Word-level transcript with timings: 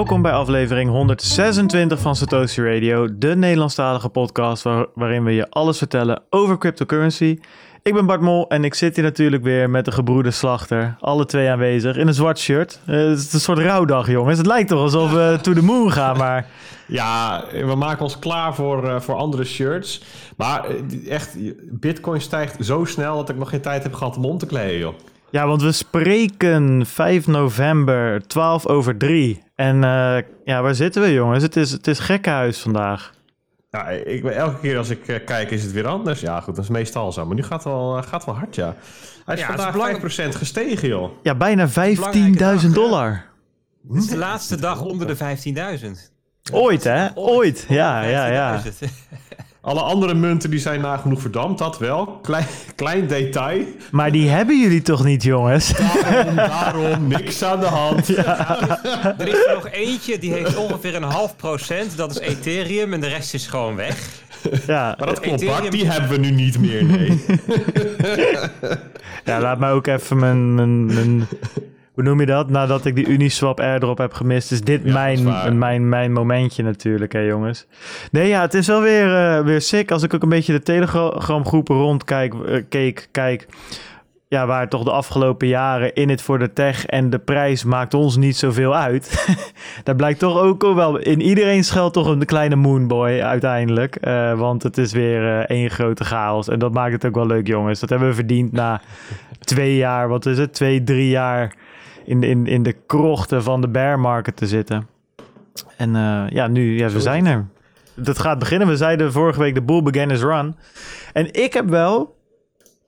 Welkom 0.00 0.22
bij 0.22 0.32
aflevering 0.32 0.90
126 0.90 2.00
van 2.00 2.16
Satoshi 2.16 2.62
Radio, 2.62 3.18
de 3.18 3.36
Nederlandstalige 3.36 4.08
podcast 4.08 4.62
waarin 4.94 5.24
we 5.24 5.32
je 5.32 5.50
alles 5.50 5.78
vertellen 5.78 6.22
over 6.30 6.58
cryptocurrency. 6.58 7.38
Ik 7.82 7.94
ben 7.94 8.06
Bart 8.06 8.20
Mol 8.20 8.48
en 8.48 8.64
ik 8.64 8.74
zit 8.74 8.94
hier 8.94 9.04
natuurlijk 9.04 9.42
weer 9.42 9.70
met 9.70 9.84
de 9.84 9.92
gebroeder 9.92 10.32
Slachter, 10.32 10.96
alle 11.00 11.26
twee 11.26 11.50
aanwezig, 11.50 11.96
in 11.96 12.06
een 12.06 12.14
zwart 12.14 12.38
shirt. 12.38 12.80
Uh, 12.86 13.08
het 13.08 13.18
is 13.18 13.32
een 13.32 13.40
soort 13.40 13.58
rouwdag, 13.58 14.10
jongens. 14.10 14.38
Het 14.38 14.46
lijkt 14.46 14.68
toch 14.68 14.80
alsof 14.80 15.12
we 15.12 15.38
to 15.42 15.52
the 15.52 15.62
moon 15.62 15.92
gaan, 15.92 16.16
maar... 16.16 16.46
Ja, 16.86 17.44
we 17.52 17.74
maken 17.74 18.02
ons 18.02 18.18
klaar 18.18 18.54
voor, 18.54 18.84
uh, 18.84 19.00
voor 19.00 19.14
andere 19.14 19.44
shirts. 19.44 20.02
Maar 20.36 20.70
uh, 20.70 21.10
echt, 21.10 21.36
bitcoin 21.70 22.20
stijgt 22.20 22.64
zo 22.64 22.84
snel 22.84 23.16
dat 23.16 23.28
ik 23.28 23.36
nog 23.36 23.48
geen 23.48 23.60
tijd 23.60 23.82
heb 23.82 23.94
gehad 23.94 24.16
om 24.16 24.24
om 24.24 24.38
te 24.38 24.46
kleden, 24.46 24.78
joh. 24.78 24.94
Ja, 25.30 25.46
want 25.46 25.62
we 25.62 25.72
spreken 25.72 26.86
5 26.86 27.26
november, 27.26 28.26
12 28.26 28.66
over 28.66 28.96
3. 28.96 29.42
En 29.54 29.74
uh, 29.76 30.16
ja, 30.44 30.62
waar 30.62 30.74
zitten 30.74 31.02
we, 31.02 31.12
jongens? 31.12 31.42
Het 31.42 31.56
is, 31.56 31.70
het 31.70 31.86
is 31.86 31.98
gekkenhuis 31.98 32.58
vandaag. 32.58 33.12
Ja, 33.70 33.88
ik, 33.88 34.24
elke 34.24 34.60
keer 34.60 34.78
als 34.78 34.90
ik 34.90 35.08
uh, 35.08 35.16
kijk 35.24 35.50
is 35.50 35.62
het 35.62 35.72
weer 35.72 35.86
anders. 35.86 36.20
Ja, 36.20 36.40
goed, 36.40 36.54
dat 36.54 36.64
is 36.64 36.70
meestal 36.70 37.12
zo. 37.12 37.26
Maar 37.26 37.34
nu 37.34 37.42
gaat 37.42 37.64
het 37.64 37.72
wel, 37.72 37.96
uh, 37.96 38.02
gaat 38.02 38.24
wel 38.24 38.34
hard, 38.34 38.54
ja. 38.54 38.76
Hij 39.24 39.34
is 39.34 39.40
ja, 39.40 39.46
vandaag 39.46 40.02
is 40.02 40.20
5% 40.20 40.28
gestegen, 40.28 40.88
joh. 40.88 41.10
Ja, 41.22 41.34
bijna 41.34 41.68
15.000 41.68 42.70
dollar. 42.72 43.24
Het 43.88 43.96
is 43.96 44.06
de 44.06 44.16
laatste 44.16 44.56
dag 44.56 44.80
onder 44.82 45.06
de 45.06 45.16
15.000. 45.80 45.90
Ooit, 46.52 46.84
hè? 46.84 47.08
Ooit. 47.14 47.64
Ja, 47.68 48.02
ja, 48.02 48.26
ja. 48.26 48.62
Alle 49.62 49.80
andere 49.80 50.14
munten 50.14 50.50
die 50.50 50.58
zijn 50.58 50.80
nagenoeg 50.80 51.20
verdampt, 51.20 51.58
dat 51.58 51.78
wel. 51.78 52.06
Klein, 52.22 52.46
klein 52.76 53.06
detail. 53.06 53.64
Maar 53.90 54.12
die 54.12 54.28
hebben 54.28 54.60
jullie 54.60 54.82
toch 54.82 55.04
niet, 55.04 55.22
jongens? 55.22 55.72
Daarom, 56.02 56.34
daarom, 56.34 57.08
niks 57.08 57.42
aan 57.42 57.60
de 57.60 57.66
hand. 57.66 58.08
Er 58.08 59.28
is 59.28 59.46
er 59.46 59.54
nog 59.54 59.68
eentje, 59.68 60.18
die 60.18 60.32
heeft 60.32 60.56
ongeveer 60.56 60.94
een 60.94 61.02
half 61.02 61.36
procent. 61.36 61.96
Dat 61.96 62.10
is 62.10 62.18
Ethereum 62.18 62.92
en 62.92 63.00
de 63.00 63.08
rest 63.08 63.34
is 63.34 63.46
gewoon 63.46 63.76
weg. 63.76 64.08
Ja, 64.66 64.94
maar 64.98 65.06
dat 65.06 65.20
klopt, 65.20 65.40
Ethereum... 65.40 65.70
die 65.70 65.90
hebben 65.90 66.10
we 66.10 66.16
nu 66.16 66.30
niet 66.30 66.58
meer, 66.58 66.84
nee. 66.84 67.24
ja, 69.24 69.40
laat 69.40 69.58
mij 69.58 69.70
ook 69.70 69.86
even 69.86 70.18
mijn, 70.18 70.54
mijn, 70.54 70.84
mijn 70.86 71.28
hoe 72.00 72.08
noem 72.08 72.20
je 72.20 72.26
dat? 72.26 72.50
Nadat 72.50 72.84
ik 72.84 72.94
die 72.94 73.06
Uniswap 73.06 73.60
airdrop 73.60 73.98
heb 73.98 74.12
gemist, 74.12 74.52
is 74.52 74.60
dit 74.60 74.84
mijn, 74.84 75.58
mijn, 75.58 75.88
mijn 75.88 76.12
momentje 76.12 76.62
natuurlijk, 76.62 77.12
hè 77.12 77.20
jongens. 77.20 77.66
Nee, 78.10 78.28
ja, 78.28 78.40
het 78.40 78.54
is 78.54 78.66
wel 78.66 78.80
weer, 78.80 79.06
uh, 79.06 79.44
weer 79.44 79.60
sick. 79.60 79.90
Als 79.90 80.02
ik 80.02 80.14
ook 80.14 80.22
een 80.22 80.28
beetje 80.28 80.52
de 80.52 80.62
Telegram 80.62 81.46
groepen 81.46 81.76
rondkijk, 81.76 82.34
uh, 82.34 82.62
keek, 82.68 83.08
kijk, 83.10 83.46
ja, 84.28 84.46
waar 84.46 84.68
toch 84.68 84.84
de 84.84 84.90
afgelopen 84.90 85.48
jaren 85.48 85.94
in 85.94 86.08
het 86.08 86.22
voor 86.22 86.38
de 86.38 86.52
tech 86.52 86.86
en 86.86 87.10
de 87.10 87.18
prijs 87.18 87.64
maakt 87.64 87.94
ons 87.94 88.16
niet 88.16 88.36
zoveel 88.36 88.76
uit. 88.76 89.36
Daar 89.84 89.96
blijkt 89.96 90.18
toch 90.18 90.38
ook 90.38 90.62
wel, 90.62 90.98
in 90.98 91.20
iedereen 91.20 91.64
schuilt 91.64 91.92
toch 91.92 92.06
een 92.06 92.24
kleine 92.24 92.56
moonboy 92.56 93.20
uiteindelijk. 93.20 93.96
Uh, 94.00 94.38
want 94.38 94.62
het 94.62 94.78
is 94.78 94.92
weer 94.92 95.44
één 95.44 95.70
grote 95.70 96.04
chaos. 96.04 96.48
En 96.48 96.58
dat 96.58 96.72
maakt 96.72 96.92
het 96.92 97.06
ook 97.06 97.14
wel 97.14 97.26
leuk, 97.26 97.46
jongens. 97.46 97.80
Dat 97.80 97.88
hebben 97.88 98.08
we 98.08 98.14
verdiend 98.14 98.52
na 98.52 98.80
twee 99.40 99.76
jaar, 99.76 100.08
wat 100.08 100.26
is 100.26 100.38
het, 100.38 100.54
twee, 100.54 100.84
drie 100.84 101.08
jaar 101.08 101.54
in, 102.10 102.22
in, 102.22 102.46
in 102.46 102.62
de 102.62 102.72
krochten 102.72 103.42
van 103.42 103.60
de 103.60 103.68
bear 103.68 104.00
market 104.00 104.36
te 104.36 104.46
zitten. 104.46 104.88
En 105.76 105.94
uh, 105.94 106.24
ja, 106.28 106.46
nu, 106.46 106.78
ja, 106.78 106.88
we 106.88 107.00
zijn 107.00 107.26
er. 107.26 107.46
Dat 107.94 108.18
gaat 108.18 108.38
beginnen. 108.38 108.68
We 108.68 108.76
zeiden 108.76 109.12
vorige 109.12 109.38
week 109.38 109.54
de 109.54 109.62
bull 109.62 109.82
began 109.82 110.08
his 110.08 110.22
run. 110.22 110.56
En 111.12 111.32
ik 111.32 111.52
heb 111.52 111.68
wel 111.68 112.16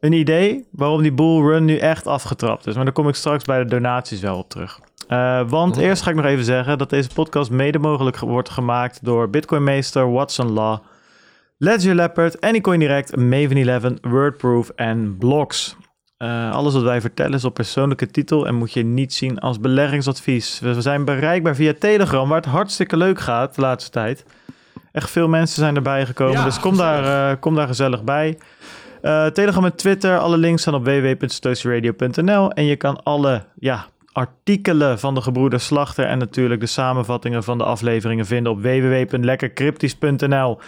een 0.01 0.13
idee 0.13 0.67
waarom 0.71 1.03
die 1.03 1.13
bull 1.13 1.41
run 1.41 1.65
nu 1.65 1.77
echt 1.77 2.07
afgetrapt 2.07 2.67
is. 2.67 2.75
Maar 2.75 2.85
daar 2.85 2.93
kom 2.93 3.09
ik 3.09 3.15
straks 3.15 3.45
bij 3.45 3.59
de 3.59 3.71
donaties 3.71 4.21
wel 4.21 4.39
op 4.39 4.49
terug. 4.49 4.81
Uh, 5.09 5.49
want 5.49 5.77
oh. 5.77 5.83
eerst 5.83 6.03
ga 6.03 6.11
ik 6.11 6.17
nog 6.17 6.25
even 6.25 6.45
zeggen 6.45 6.79
dat 6.79 6.91
deze 6.91 7.09
podcast 7.15 7.51
mede 7.51 7.79
mogelijk 7.79 8.19
wordt 8.19 8.51
gemaakt 8.51 9.05
door 9.05 9.31
Bitcoin 9.31 9.65
Meester, 9.65 10.13
Watson 10.13 10.53
Law, 10.53 10.79
Ledger 11.59 11.95
Leopard, 11.95 12.41
Anycoin 12.41 12.79
Direct, 12.79 13.17
Maven 13.17 13.69
11, 13.69 13.93
Wordproof 14.01 14.69
en 14.69 15.17
Blocks. 15.19 15.77
Uh, 16.23 16.53
alles 16.53 16.75
wat 16.75 16.83
wij 16.83 17.01
vertellen 17.01 17.33
is 17.33 17.45
op 17.45 17.55
persoonlijke 17.55 18.07
titel 18.07 18.47
en 18.47 18.55
moet 18.55 18.73
je 18.73 18.85
niet 18.85 19.15
zien 19.15 19.39
als 19.39 19.61
beleggingsadvies. 19.61 20.61
We 20.61 20.81
zijn 20.81 21.05
bereikbaar 21.05 21.55
via 21.55 21.73
Telegram, 21.79 22.29
waar 22.29 22.37
het 22.37 22.51
hartstikke 22.51 22.97
leuk 22.97 23.21
gaat 23.21 23.55
de 23.55 23.61
laatste 23.61 23.91
tijd. 23.91 24.25
Echt 24.93 25.11
veel 25.11 25.29
mensen 25.29 25.57
zijn 25.57 25.77
erbij 25.77 26.07
gekomen, 26.07 26.45
dus 26.45 26.61
kom 26.61 26.77
daar, 26.77 27.33
uh, 27.33 27.41
kom 27.41 27.55
daar 27.55 27.67
gezellig 27.67 28.05
bij. 28.05 28.39
Uh, 29.03 29.27
Telegram 29.27 29.65
en 29.65 29.77
Twitter, 29.77 30.19
alle 30.19 30.37
links 30.37 30.61
staan 30.63 30.75
op 30.75 30.85
www.statieradio.nl 30.85 32.51
en 32.51 32.65
je 32.65 32.77
kan 32.77 33.03
alle 33.03 33.45
ja, 33.59 33.87
artikelen 34.13 34.99
van 34.99 35.15
de 35.15 35.21
gebroeders 35.21 35.65
Slachter 35.65 36.07
en 36.07 36.19
natuurlijk 36.19 36.61
de 36.61 36.67
samenvattingen 36.67 37.45
van 37.45 37.59
de 37.59 37.65
afleveringen 37.65 38.27
vinden 38.27 38.53
op 38.53 38.63
www.lekkercryptisch.nl. 38.63 40.59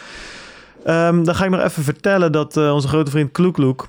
Um, 0.87 1.25
dan 1.25 1.35
ga 1.35 1.45
ik 1.45 1.51
nog 1.51 1.63
even 1.63 1.83
vertellen 1.83 2.33
dat 2.33 2.57
onze 2.57 2.89
grote 2.89 3.11
vriend 3.11 3.33
Kloekloek 3.33 3.87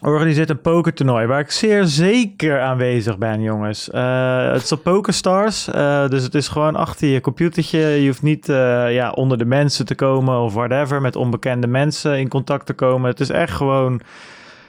organiseert 0.00 0.50
een 0.50 0.60
pokertoernooi 0.60 1.26
waar 1.26 1.40
ik 1.40 1.50
zeer 1.50 1.84
zeker 1.84 2.60
aanwezig 2.60 3.18
ben, 3.18 3.42
jongens. 3.42 3.88
Uh, 3.94 4.52
het 4.52 4.62
is 4.62 4.72
op 4.72 4.82
PokerStars, 4.82 5.68
uh, 5.68 6.08
dus 6.08 6.22
het 6.22 6.34
is 6.34 6.48
gewoon 6.48 6.76
achter 6.76 7.08
je 7.08 7.20
computertje. 7.20 7.78
Je 7.78 8.06
hoeft 8.06 8.22
niet 8.22 8.48
uh, 8.48 8.56
ja, 8.94 9.10
onder 9.10 9.38
de 9.38 9.44
mensen 9.44 9.86
te 9.86 9.94
komen 9.94 10.38
of 10.38 10.54
whatever, 10.54 11.00
met 11.00 11.16
onbekende 11.16 11.66
mensen 11.66 12.18
in 12.18 12.28
contact 12.28 12.66
te 12.66 12.72
komen. 12.72 13.10
Het 13.10 13.20
is 13.20 13.30
echt 13.30 13.52
gewoon 13.52 14.00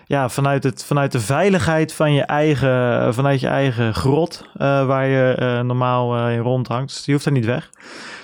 ja, 0.10 0.30
vanuit, 0.30 0.64
het, 0.64 0.86
vanuit 0.86 1.12
de 1.12 1.20
veiligheid 1.20 1.94
van 1.94 2.14
je 2.14 2.22
eigen, 2.22 3.14
vanuit 3.14 3.40
je 3.40 3.48
eigen 3.48 3.94
grot, 3.94 4.46
waar 4.58 5.08
je 5.08 5.62
normaal 5.64 6.30
in 6.30 6.40
rondhangt. 6.40 6.94
Dus 6.94 7.06
je 7.06 7.12
hoeft 7.12 7.26
er 7.26 7.32
niet 7.32 7.46
weg. 7.46 7.70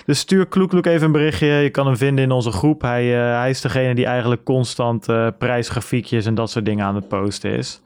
Dus 0.06 0.18
stuur 0.18 0.46
Kloekloek 0.46 0.86
even 0.86 1.06
een 1.06 1.12
berichtje. 1.12 1.46
Je 1.46 1.70
kan 1.70 1.86
hem 1.86 1.96
vinden 1.96 2.24
in 2.24 2.30
onze 2.30 2.50
groep. 2.50 2.82
Hij, 2.82 3.04
hij 3.06 3.50
is 3.50 3.60
degene 3.60 3.94
die 3.94 4.06
eigenlijk 4.06 4.44
constant 4.44 5.06
prijsgrafiekjes 5.38 6.26
en 6.26 6.34
dat 6.34 6.50
soort 6.50 6.64
dingen 6.64 6.86
aan 6.86 6.94
het 6.94 7.08
posten 7.08 7.50
is. 7.50 7.80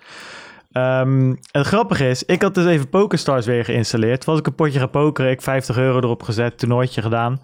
Um, 0.73 1.39
het 1.51 1.67
grappige 1.67 2.09
is, 2.09 2.25
ik 2.25 2.43
had 2.43 2.55
dus 2.55 2.67
even 2.67 2.89
PokerStars 2.89 3.47
weer 3.47 3.65
geïnstalleerd. 3.65 4.25
Was 4.25 4.39
ik 4.39 4.47
een 4.47 4.55
potje 4.55 4.79
gaan 4.79 4.91
pokeren, 4.91 5.31
ik 5.31 5.43
50 5.43 5.77
euro 5.77 5.99
erop 5.99 6.23
gezet, 6.23 6.59
toernooitje 6.59 7.03
gedaan. 7.03 7.41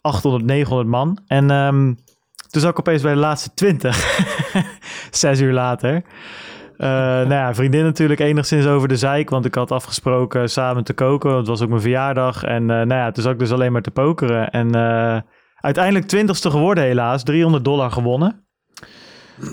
800, 0.00 0.44
900 0.44 0.88
man. 0.88 1.18
En 1.26 1.50
um, 1.50 1.98
toen 2.50 2.60
zat 2.60 2.70
ik 2.70 2.78
opeens 2.78 3.02
bij 3.02 3.12
de 3.12 3.18
laatste 3.18 3.54
20. 3.54 4.18
Zes 5.10 5.40
uur 5.40 5.52
later. 5.52 6.02
Uh, 6.78 6.88
nou 6.88 7.28
ja, 7.28 7.54
vriendin 7.54 7.84
natuurlijk 7.84 8.20
enigszins 8.20 8.66
over 8.66 8.88
de 8.88 8.96
zeik, 8.96 9.30
want 9.30 9.44
ik 9.44 9.54
had 9.54 9.70
afgesproken 9.70 10.50
samen 10.50 10.84
te 10.84 10.92
koken. 10.92 11.36
Het 11.36 11.46
was 11.46 11.62
ook 11.62 11.68
mijn 11.68 11.80
verjaardag. 11.80 12.42
En 12.42 12.62
uh, 12.62 12.68
nou 12.68 12.94
ja, 12.94 13.10
toen 13.10 13.22
zat 13.22 13.32
ik 13.32 13.38
dus 13.38 13.52
alleen 13.52 13.72
maar 13.72 13.82
te 13.82 13.90
pokeren. 13.90 14.50
En 14.50 14.76
uh, 14.76 15.18
uiteindelijk 15.56 16.06
twintigste 16.06 16.50
geworden 16.50 16.84
helaas, 16.84 17.22
300 17.22 17.64
dollar 17.64 17.90
gewonnen. 17.90 18.44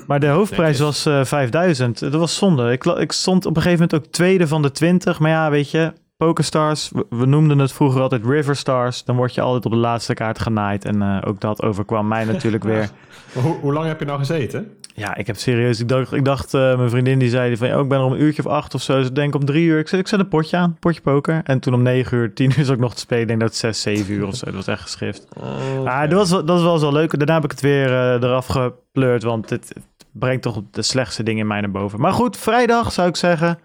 Maar 0.08 0.20
de 0.20 0.28
hoofdprijs 0.28 0.80
was 0.80 1.02
5000. 1.02 2.00
Dat 2.00 2.14
was 2.14 2.36
zonde. 2.36 2.72
Ik, 2.72 2.84
ik 2.86 3.12
stond 3.12 3.46
op 3.46 3.56
een 3.56 3.62
gegeven 3.62 3.88
moment 3.90 4.06
ook 4.06 4.14
tweede 4.14 4.48
van 4.48 4.62
de 4.62 4.72
20. 4.72 5.20
Maar 5.20 5.30
ja, 5.30 5.50
weet 5.50 5.72
je, 5.72 5.94
Pokerstars, 6.18 6.90
we, 6.94 7.06
we 7.10 7.26
noemden 7.26 7.60
het 7.60 7.72
vroeger 7.72 8.02
altijd 8.02 8.26
River 8.26 8.56
Stars. 8.56 9.04
Dan 9.04 9.16
word 9.16 9.34
je 9.34 9.42
altijd 9.42 9.66
op 9.66 9.72
de 9.72 9.78
laatste 9.78 10.14
kaart 10.14 10.40
genaaid. 10.40 10.86
En 10.86 11.24
ook 11.24 11.42
dat 11.42 11.62
overkwam 11.62 12.08
mij 12.08 12.26
natuurlijk 12.26 12.64
weer. 12.74 12.90
Hoe, 13.34 13.56
hoe 13.56 13.74
lang 13.74 13.88
heb 13.88 14.00
je 14.00 14.06
nou 14.06 14.20
gezeten? 14.20 14.78
Ja, 14.96 15.16
ik 15.16 15.28
heb 15.28 15.38
serieus. 15.38 15.80
Ik 15.80 15.88
dacht, 15.88 16.14
ik 16.14 16.26
dacht 16.26 16.54
uh, 16.54 16.78
mijn 16.78 16.90
vriendin 16.90 17.20
die 17.20 17.30
zei 17.30 17.58
van, 17.58 17.74
oh, 17.74 17.82
ik 17.82 17.88
ben 17.88 17.98
er 17.98 18.04
om 18.04 18.12
een 18.12 18.22
uurtje 18.22 18.46
of 18.46 18.52
acht 18.52 18.74
of 18.74 18.82
zo. 18.82 18.98
Dus 18.98 19.08
ik 19.08 19.16
denk 19.16 19.36
om 19.36 19.46
drie 19.46 19.66
uur. 19.66 19.80
Ik 19.80 19.88
zet, 19.88 20.00
ik 20.00 20.08
zet 20.08 20.20
een 20.20 20.28
potje 20.28 20.58
aan, 20.58 20.78
potje 20.80 21.02
poker. 21.02 21.42
En 21.44 21.60
toen 21.60 21.74
om 21.74 21.82
negen 21.82 22.18
uur, 22.18 22.34
tien 22.34 22.52
uur 22.58 22.66
zat 22.66 22.76
ik 22.76 22.82
nog 22.82 22.94
te 22.94 23.00
spelen. 23.00 23.22
Ik 23.22 23.28
denk 23.28 23.40
dat 23.40 23.50
het 23.50 23.58
zes, 23.58 23.82
zeven 23.82 24.14
uur 24.14 24.28
of 24.28 24.36
zo. 24.36 24.46
Dat 24.46 24.54
was 24.54 24.68
echt 24.68 24.82
geschift. 24.82 25.28
Oh, 25.38 25.86
ah, 25.86 26.10
dat 26.10 26.20
was, 26.20 26.30
dat 26.30 26.48
was 26.48 26.62
wel 26.62 26.78
zo 26.78 26.92
leuk. 26.92 27.18
Daarna 27.18 27.34
heb 27.34 27.44
ik 27.44 27.52
het 27.52 27.62
weer 27.62 27.90
uh, 27.90 28.14
eraf 28.14 28.46
gepleurd, 28.46 29.24
want 29.24 29.50
het, 29.50 29.70
het, 29.74 30.06
brengt 30.12 30.42
toch 30.42 30.62
de 30.72 30.82
slechtste 30.82 31.24
dingen 31.24 31.42
in 31.42 31.48
mij 31.48 31.62
naar 31.62 31.72
boven. 31.72 32.00
Maar 32.00 32.14
goed, 32.14 32.38
vrijdag 32.38 32.92
zou 32.92 33.08
ik 33.08 33.16
zeggen. 33.16 33.60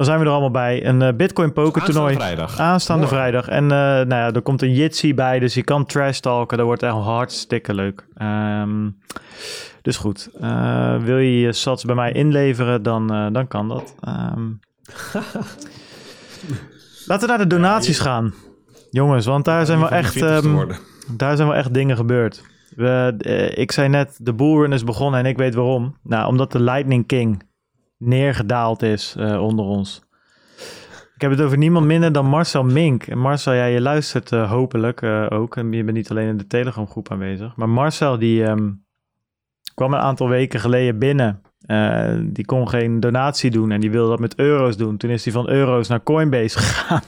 Dan 0.00 0.08
zijn 0.08 0.20
we 0.20 0.26
er 0.26 0.32
allemaal 0.32 0.50
bij. 0.50 0.86
Een 0.86 1.00
uh, 1.00 1.08
Bitcoin 1.16 1.52
poker 1.52 1.82
toernooi. 1.82 2.14
Aanstaande 2.14 2.34
vrijdag. 2.34 2.58
Aanstaande 2.58 3.06
vrijdag. 3.06 3.48
En 3.48 3.64
uh, 3.64 3.70
nou 3.70 4.08
ja, 4.08 4.32
er 4.32 4.42
komt 4.42 4.62
een 4.62 4.72
Jitsi 4.72 5.14
bij, 5.14 5.38
dus 5.38 5.54
je 5.54 5.62
kan 5.62 5.86
trash 5.86 6.18
talken. 6.18 6.56
Dat 6.56 6.66
wordt 6.66 6.82
echt 6.82 6.94
hartstikke 6.94 7.74
leuk. 7.74 8.06
Um, 8.22 8.96
dus 9.82 9.96
goed, 9.96 10.30
uh, 10.40 11.02
wil 11.02 11.18
je 11.18 11.40
je 11.40 11.52
sats 11.52 11.84
bij 11.84 11.94
mij 11.94 12.12
inleveren, 12.12 12.82
dan, 12.82 13.32
dan 13.32 13.48
kan 13.48 13.68
dat. 13.68 13.94
Um... 14.08 14.60
Laten 17.06 17.20
we 17.20 17.26
naar 17.26 17.38
de 17.38 17.46
donaties 17.46 17.96
ja, 17.96 18.04
gaan. 18.04 18.34
Jongens, 18.90 19.26
want 19.26 19.44
daar 19.44 19.66
zijn 19.66 19.78
wel 19.78 19.90
echt, 19.90 20.20
um, 20.20 20.68
daar 21.16 21.36
zijn 21.36 21.48
wel 21.48 21.56
echt 21.56 21.74
dingen 21.74 21.96
gebeurd. 21.96 22.42
We, 22.76 23.14
ik 23.54 23.72
zei 23.72 23.88
net, 23.88 24.18
de 24.22 24.34
bullrun 24.34 24.72
is 24.72 24.84
begonnen 24.84 25.20
en 25.20 25.26
ik 25.26 25.36
weet 25.36 25.54
waarom. 25.54 25.96
Nou, 26.02 26.26
omdat 26.28 26.52
de 26.52 26.60
Lightning 26.60 27.06
King 27.06 27.48
neergedaald 28.00 28.82
is 28.82 29.16
onder 29.18 29.64
ons. 29.64 30.02
Ik 31.14 31.20
heb 31.20 31.30
het 31.30 31.40
over 31.40 31.58
niemand 31.58 31.86
minder 31.86 32.12
dan 32.12 32.26
Marcel 32.26 32.64
Mink. 32.64 33.06
En 33.06 33.18
Marcel, 33.18 33.52
ja, 33.52 33.64
je 33.64 33.80
luistert 33.80 34.30
hopelijk 34.30 35.02
ook. 35.32 35.56
En 35.56 35.72
je 35.72 35.84
bent 35.84 35.96
niet 35.96 36.10
alleen 36.10 36.28
in 36.28 36.36
de 36.36 36.46
Telegram 36.46 36.86
groep 36.86 37.10
aanwezig. 37.10 37.56
Maar 37.56 37.68
Marcel, 37.68 38.18
die... 38.18 38.42
Um, 38.42 38.84
kwam 39.80 39.92
een 39.94 40.00
aantal 40.00 40.28
weken 40.28 40.60
geleden 40.60 40.98
binnen. 40.98 41.42
Die 42.34 42.44
kon 42.44 42.68
geen 42.68 43.00
donatie 43.00 43.50
doen 43.50 43.70
en 43.70 43.80
die 43.80 43.90
wilde 43.90 44.10
dat 44.10 44.18
met 44.18 44.38
euro's 44.38 44.76
doen. 44.76 44.96
Toen 44.96 45.10
is 45.10 45.24
hij 45.24 45.32
van 45.32 45.48
euro's 45.48 45.88
naar 45.88 46.02
Coinbase 46.02 46.58
gegaan. 46.64 47.02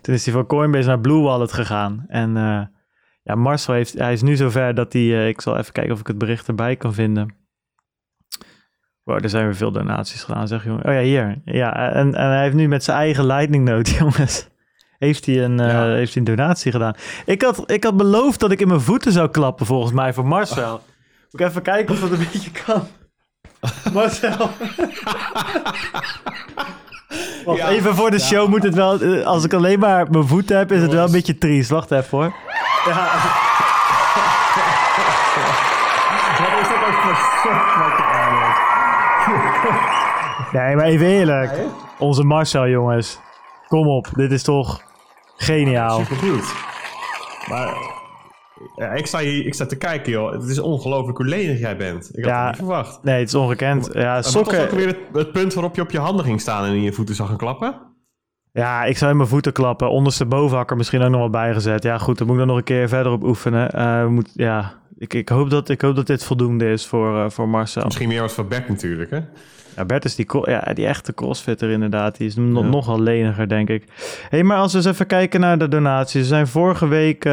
Toen 0.00 0.14
is 0.14 0.24
hij 0.24 0.34
van 0.34 0.46
Coinbase 0.46 0.88
naar 0.88 1.00
Blue 1.00 1.22
Wallet 1.22 1.52
gegaan. 1.52 2.04
En 2.08 2.32
ja, 3.22 3.34
Marcel 3.34 3.74
heeft, 3.74 3.92
hij 3.92 4.12
is 4.12 4.22
nu 4.22 4.36
zover 4.36 4.74
dat 4.74 4.92
hij, 4.92 5.28
ik 5.28 5.40
zal 5.40 5.56
even 5.56 5.72
kijken 5.72 5.92
of 5.92 6.00
ik 6.00 6.06
het 6.06 6.18
bericht 6.18 6.48
erbij 6.48 6.76
kan 6.76 6.94
vinden. 6.94 7.34
Wow, 9.06 9.22
er 9.22 9.30
zijn 9.30 9.44
weer 9.44 9.56
veel 9.56 9.72
donaties 9.72 10.22
gedaan, 10.22 10.48
zeg 10.48 10.64
jongen. 10.64 10.84
Oh 10.84 10.92
ja, 10.92 11.00
hier. 11.00 11.40
Ja, 11.44 11.92
en, 11.92 12.14
en 12.14 12.30
hij 12.30 12.42
heeft 12.42 12.54
nu 12.54 12.68
met 12.68 12.84
zijn 12.84 12.96
eigen 12.96 13.26
lightning 13.26 13.64
note, 13.64 13.94
jongens. 13.98 14.48
Heeft 14.98 15.26
hij, 15.26 15.44
een, 15.44 15.60
uh, 15.60 15.70
ja. 15.70 15.84
heeft 15.84 16.14
hij 16.14 16.22
een 16.22 16.36
donatie 16.36 16.72
gedaan. 16.72 16.94
Ik 17.26 17.42
had, 17.42 17.70
ik 17.70 17.84
had 17.84 17.96
beloofd 17.96 18.40
dat 18.40 18.50
ik 18.50 18.60
in 18.60 18.68
mijn 18.68 18.80
voeten 18.80 19.12
zou 19.12 19.28
klappen, 19.28 19.66
volgens 19.66 19.92
mij, 19.92 20.12
voor 20.12 20.26
Marcel. 20.26 20.72
Moet 21.30 21.40
ik 21.40 21.46
even 21.46 21.62
kijken 21.62 21.94
of 21.94 22.00
dat 22.00 22.10
een 22.10 22.26
beetje 22.32 22.50
kan. 22.50 22.86
Marcel. 23.92 24.50
Wacht, 27.44 27.58
ja, 27.58 27.68
even 27.68 27.94
voor 27.94 28.10
de 28.10 28.20
show 28.20 28.42
ja. 28.42 28.48
moet 28.48 28.62
het 28.62 28.74
wel... 28.74 29.24
Als 29.24 29.44
ik 29.44 29.52
alleen 29.52 29.78
maar 29.78 30.10
mijn 30.10 30.26
voeten 30.26 30.58
heb, 30.58 30.72
is 30.72 30.82
het 30.82 30.92
wel 30.92 31.04
een 31.04 31.12
beetje 31.12 31.38
triest. 31.38 31.70
Wacht 31.70 31.90
even 31.90 32.18
hoor. 32.18 32.34
Ja. 32.86 33.08
Wat 36.38 36.60
is 36.60 36.68
dat 36.68 36.86
ook 36.86 36.94
voor 36.94 38.05
Nee, 40.52 40.76
maar 40.76 40.84
even 40.84 41.06
eerlijk. 41.06 41.52
Onze 41.98 42.24
Marcel, 42.24 42.68
jongens. 42.68 43.20
Kom 43.68 43.88
op, 43.88 44.08
dit 44.12 44.32
is 44.32 44.42
toch 44.42 44.82
geniaal. 45.36 45.98
Supergoed. 45.98 46.54
Maar 47.48 47.74
ja, 48.76 48.90
ik, 48.92 49.06
sta 49.06 49.18
hier, 49.18 49.46
ik 49.46 49.54
sta 49.54 49.66
te 49.66 49.76
kijken, 49.76 50.12
joh. 50.12 50.32
Het 50.32 50.48
is 50.48 50.58
ongelooflijk 50.58 51.18
hoe 51.18 51.26
lenig 51.26 51.58
jij 51.58 51.76
bent. 51.76 52.08
Ik 52.12 52.24
had 52.24 52.32
ja, 52.32 52.40
het 52.40 52.46
niet 52.46 52.56
verwacht. 52.56 53.02
Nee, 53.02 53.18
het 53.18 53.28
is 53.28 53.34
ongekend. 53.34 53.90
Ja, 53.92 54.22
sokken... 54.22 54.56
Was 54.56 54.64
ook 54.64 54.70
weer 54.70 54.86
het, 54.86 54.98
het, 55.12 55.32
punt 55.32 55.54
waarop 55.54 55.74
je 55.74 55.82
op 55.82 55.90
je 55.90 55.98
handen 55.98 56.24
ging 56.24 56.40
staan 56.40 56.64
en 56.64 56.72
in 56.72 56.82
je 56.82 56.92
voeten 56.92 57.14
zag 57.14 57.28
gaan 57.28 57.36
klappen? 57.36 57.94
Ja, 58.56 58.84
ik 58.84 58.98
zou 58.98 59.10
in 59.10 59.16
mijn 59.16 59.28
voeten 59.28 59.52
klappen. 59.52 59.90
Onderste 59.90 60.26
er 60.70 60.76
misschien 60.76 61.02
ook 61.02 61.10
nog 61.10 61.20
wel 61.20 61.30
bijgezet. 61.30 61.82
Ja, 61.82 61.98
goed, 61.98 62.18
dan 62.18 62.26
moet 62.26 62.36
ik 62.36 62.42
dan 62.42 62.48
nog 62.48 62.58
een 62.58 62.64
keer 62.64 62.88
verder 62.88 63.12
op 63.12 63.22
oefenen. 63.22 63.70
Uh, 63.74 64.06
moet, 64.06 64.30
ja, 64.34 64.74
ik, 64.98 65.14
ik, 65.14 65.28
hoop 65.28 65.50
dat, 65.50 65.68
ik 65.68 65.80
hoop 65.80 65.96
dat 65.96 66.06
dit 66.06 66.24
voldoende 66.24 66.70
is 66.70 66.86
voor, 66.86 67.14
uh, 67.16 67.30
voor 67.30 67.48
Marcel. 67.48 67.84
Misschien 67.84 68.08
meer 68.08 68.22
als 68.22 68.32
voor 68.32 68.46
Bert 68.46 68.68
natuurlijk, 68.68 69.10
hè? 69.10 69.20
Ja, 69.76 69.84
Bert 69.84 70.04
is 70.04 70.14
die, 70.14 70.26
ja, 70.42 70.72
die 70.74 70.86
echte 70.86 71.14
crossfitter 71.14 71.70
inderdaad. 71.70 72.16
Die 72.16 72.26
is 72.26 72.36
nog, 72.36 72.64
ja. 72.64 72.70
nogal 72.70 73.00
leniger, 73.00 73.48
denk 73.48 73.68
ik. 73.68 73.84
hey, 74.28 74.42
maar 74.42 74.58
als 74.58 74.72
we 74.72 74.78
eens 74.78 74.86
even 74.86 75.06
kijken 75.06 75.40
naar 75.40 75.58
de 75.58 75.68
donaties. 75.68 76.20
We 76.20 76.26
zijn 76.26 76.46
vorige 76.46 76.88
week 76.88 77.24
uh, 77.24 77.32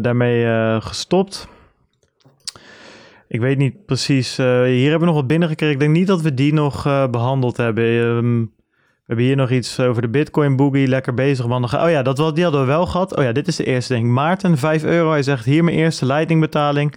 daarmee 0.00 0.80
gestopt. 0.80 1.48
Ik 3.28 3.40
weet 3.40 3.58
niet 3.58 3.86
precies. 3.86 4.36
Hier 4.36 4.90
hebben 4.90 4.98
we 5.00 5.06
nog 5.06 5.14
wat 5.14 5.26
binnengekregen. 5.26 5.74
Ik 5.74 5.80
denk 5.80 5.94
niet 5.94 6.06
dat 6.06 6.20
we 6.20 6.34
die 6.34 6.52
nog 6.52 6.82
behandeld 7.10 7.56
hebben. 7.56 7.84
Um, 7.84 8.56
we 8.57 8.57
hebben 9.08 9.26
hier 9.26 9.36
nog 9.36 9.50
iets 9.50 9.80
over 9.80 10.02
de 10.02 10.08
Bitcoin 10.08 10.56
Boogie. 10.56 10.86
Lekker 10.86 11.14
bezig, 11.14 11.46
man. 11.46 11.64
Oh 11.64 11.90
ja, 11.90 12.02
dat, 12.02 12.16
die 12.16 12.44
hadden 12.44 12.60
we 12.60 12.66
wel 12.66 12.86
gehad. 12.86 13.16
Oh 13.16 13.24
ja, 13.24 13.32
dit 13.32 13.48
is 13.48 13.56
de 13.56 13.64
eerste, 13.64 13.96
ik. 13.96 14.02
Maarten, 14.02 14.58
5 14.58 14.84
euro. 14.84 15.10
Hij 15.10 15.22
zegt 15.22 15.44
hier 15.44 15.64
mijn 15.64 15.76
eerste 15.76 16.06
leidingbetaling. 16.06 16.94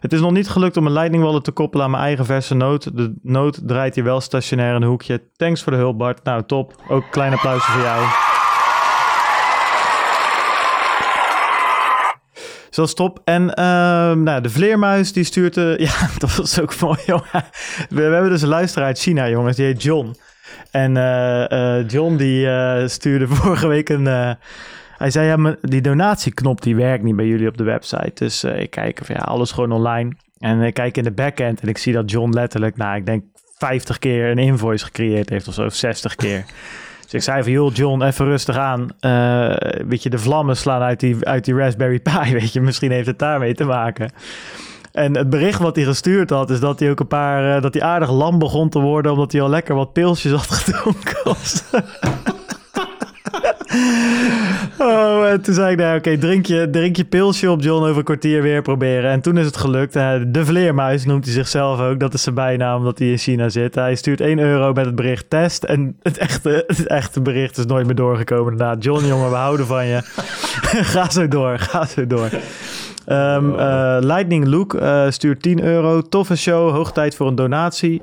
Het 0.00 0.12
is 0.12 0.20
nog 0.20 0.30
niet 0.30 0.48
gelukt 0.48 0.76
om 0.76 0.86
een 0.86 0.92
Lightning 0.92 1.22
Wallet 1.22 1.44
te 1.44 1.50
koppelen 1.50 1.84
aan 1.84 1.90
mijn 1.90 2.02
eigen 2.02 2.24
verse 2.24 2.54
noot. 2.54 2.96
De 2.96 3.14
noot 3.22 3.68
draait 3.68 3.94
hier 3.94 4.04
wel 4.04 4.20
stationair 4.20 4.74
in 4.74 4.82
een 4.82 4.88
hoekje. 4.88 5.22
Thanks 5.36 5.62
voor 5.62 5.72
de 5.72 5.78
hulp, 5.78 5.98
Bart. 5.98 6.24
Nou, 6.24 6.42
top. 6.46 6.74
Ook 6.88 7.04
klein 7.10 7.32
applaus 7.32 7.64
voor 7.64 7.82
jou. 7.82 8.04
Zo 12.70 12.86
stop. 12.86 13.20
En 13.24 13.42
uh, 13.42 13.54
nou, 14.12 14.40
de 14.40 14.50
vleermuis 14.50 15.12
die 15.12 15.24
stuurt... 15.24 15.56
Uh, 15.56 15.78
ja, 15.86 15.92
dat 16.18 16.36
was 16.36 16.60
ook 16.60 16.80
mooi, 16.80 16.98
jongen. 17.06 17.44
We, 17.88 17.94
we, 17.94 18.02
hebben 18.02 18.30
dus 18.30 18.42
een 18.42 18.48
luisteraar 18.48 18.86
uit 18.86 18.98
China, 18.98 19.28
jongens. 19.28 19.56
Die 19.56 19.64
heet 19.66 19.82
John. 19.82 20.16
En 20.70 20.96
uh, 20.96 21.88
John 21.88 22.16
die 22.16 22.48
stuurde 22.88 23.28
vorige 23.36 23.66
week 23.66 23.88
een 23.88 24.36
hij 25.02 25.10
zei, 25.10 25.26
ja, 25.26 25.56
die 25.60 25.80
donatieknop 25.80 26.62
die 26.62 26.76
werkt 26.76 27.04
niet 27.04 27.16
bij 27.16 27.26
jullie 27.26 27.48
op 27.48 27.56
de 27.56 27.64
website. 27.64 28.12
Dus 28.14 28.44
uh, 28.44 28.60
ik 28.60 28.70
kijk 28.70 29.00
of 29.00 29.08
ja, 29.08 29.14
alles 29.14 29.50
gewoon 29.50 29.72
online. 29.72 30.12
En 30.38 30.60
ik 30.60 30.74
kijk 30.74 30.96
in 30.96 31.04
de 31.04 31.10
backend 31.10 31.60
en 31.60 31.68
ik 31.68 31.78
zie 31.78 31.92
dat 31.92 32.10
John 32.10 32.32
letterlijk, 32.32 32.76
nou, 32.76 32.96
ik 32.96 33.06
denk 33.06 33.24
50 33.58 33.98
keer 33.98 34.30
een 34.30 34.38
invoice 34.38 34.84
gecreëerd 34.84 35.28
heeft 35.28 35.48
of 35.48 35.54
zo, 35.54 35.64
of 35.64 35.74
60 35.74 36.14
keer. 36.14 36.44
Dus 37.02 37.20
ik 37.20 37.22
zei 37.22 37.42
van, 37.42 37.52
joh, 37.52 37.74
John, 37.74 38.02
even 38.02 38.24
rustig 38.24 38.56
aan. 38.56 38.80
Uh, 39.00 39.54
weet 39.88 40.02
je, 40.02 40.10
de 40.10 40.18
vlammen 40.18 40.56
slaan 40.56 40.80
uit 40.80 41.00
die, 41.00 41.26
uit 41.26 41.44
die 41.44 41.54
Raspberry 41.54 42.00
Pi, 42.00 42.32
weet 42.40 42.52
je. 42.52 42.60
Misschien 42.60 42.90
heeft 42.90 43.06
het 43.06 43.18
daarmee 43.18 43.54
te 43.54 43.64
maken. 43.64 44.10
En 44.92 45.16
het 45.16 45.30
bericht 45.30 45.60
wat 45.60 45.76
hij 45.76 45.84
gestuurd 45.84 46.30
had, 46.30 46.50
is 46.50 46.60
dat 46.60 46.80
hij 46.80 46.90
ook 46.90 47.00
een 47.00 47.06
paar, 47.06 47.56
uh, 47.56 47.62
dat 47.62 47.74
hij 47.74 47.82
aardig 47.82 48.10
lam 48.10 48.38
begon 48.38 48.68
te 48.68 48.78
worden, 48.78 49.12
omdat 49.12 49.32
hij 49.32 49.40
al 49.40 49.48
lekker 49.48 49.74
wat 49.74 49.92
pilsjes 49.92 50.32
had 50.32 50.50
gedronken. 50.58 51.16
oh, 54.78 55.28
en 55.28 55.42
toen 55.42 55.54
zei 55.54 55.72
ik, 55.72 55.78
nou, 55.78 55.98
oké, 55.98 56.18
drink, 56.18 56.46
je, 56.46 56.68
drink 56.70 56.96
je 56.96 57.04
pilsje 57.04 57.50
op 57.50 57.62
John 57.62 57.84
over 57.84 57.96
een 57.96 58.04
kwartier 58.04 58.42
weer 58.42 58.62
proberen. 58.62 59.10
En 59.10 59.20
toen 59.20 59.38
is 59.38 59.46
het 59.46 59.56
gelukt. 59.56 59.92
de 59.92 60.44
vleermuis 60.44 61.04
noemt 61.04 61.24
hij 61.24 61.34
zichzelf 61.34 61.80
ook. 61.80 62.00
Dat 62.00 62.14
is 62.14 62.22
zijn 62.22 62.34
bijnaam, 62.34 62.78
omdat 62.78 62.98
hij 62.98 63.08
in 63.08 63.18
China 63.18 63.48
zit. 63.48 63.74
Hij 63.74 63.94
stuurt 63.94 64.20
1 64.20 64.38
euro 64.38 64.72
met 64.72 64.84
het 64.86 64.94
bericht 64.94 65.30
test. 65.30 65.64
En 65.64 65.96
het 66.02 66.18
echte, 66.18 66.64
het 66.66 66.86
echte 66.86 67.20
bericht 67.20 67.58
is 67.58 67.66
nooit 67.66 67.86
meer 67.86 67.94
doorgekomen. 67.94 68.56
Nou, 68.56 68.78
John, 68.78 69.06
jongen, 69.06 69.30
we 69.30 69.36
houden 69.36 69.66
van 69.66 69.86
je. 69.86 70.00
ga 70.94 71.10
zo 71.10 71.28
door, 71.28 71.58
ga 71.58 71.86
zo 71.86 72.06
door. 72.06 72.30
Um, 73.06 73.50
uh, 73.54 73.96
Lightning 74.00 74.46
Luke 74.46 74.80
uh, 74.80 75.10
stuurt 75.10 75.42
10 75.42 75.62
euro. 75.62 76.02
Toffe 76.02 76.36
show, 76.36 76.70
hoog 76.70 76.92
tijd 76.92 77.14
voor 77.16 77.26
een 77.26 77.34
donatie. 77.34 78.02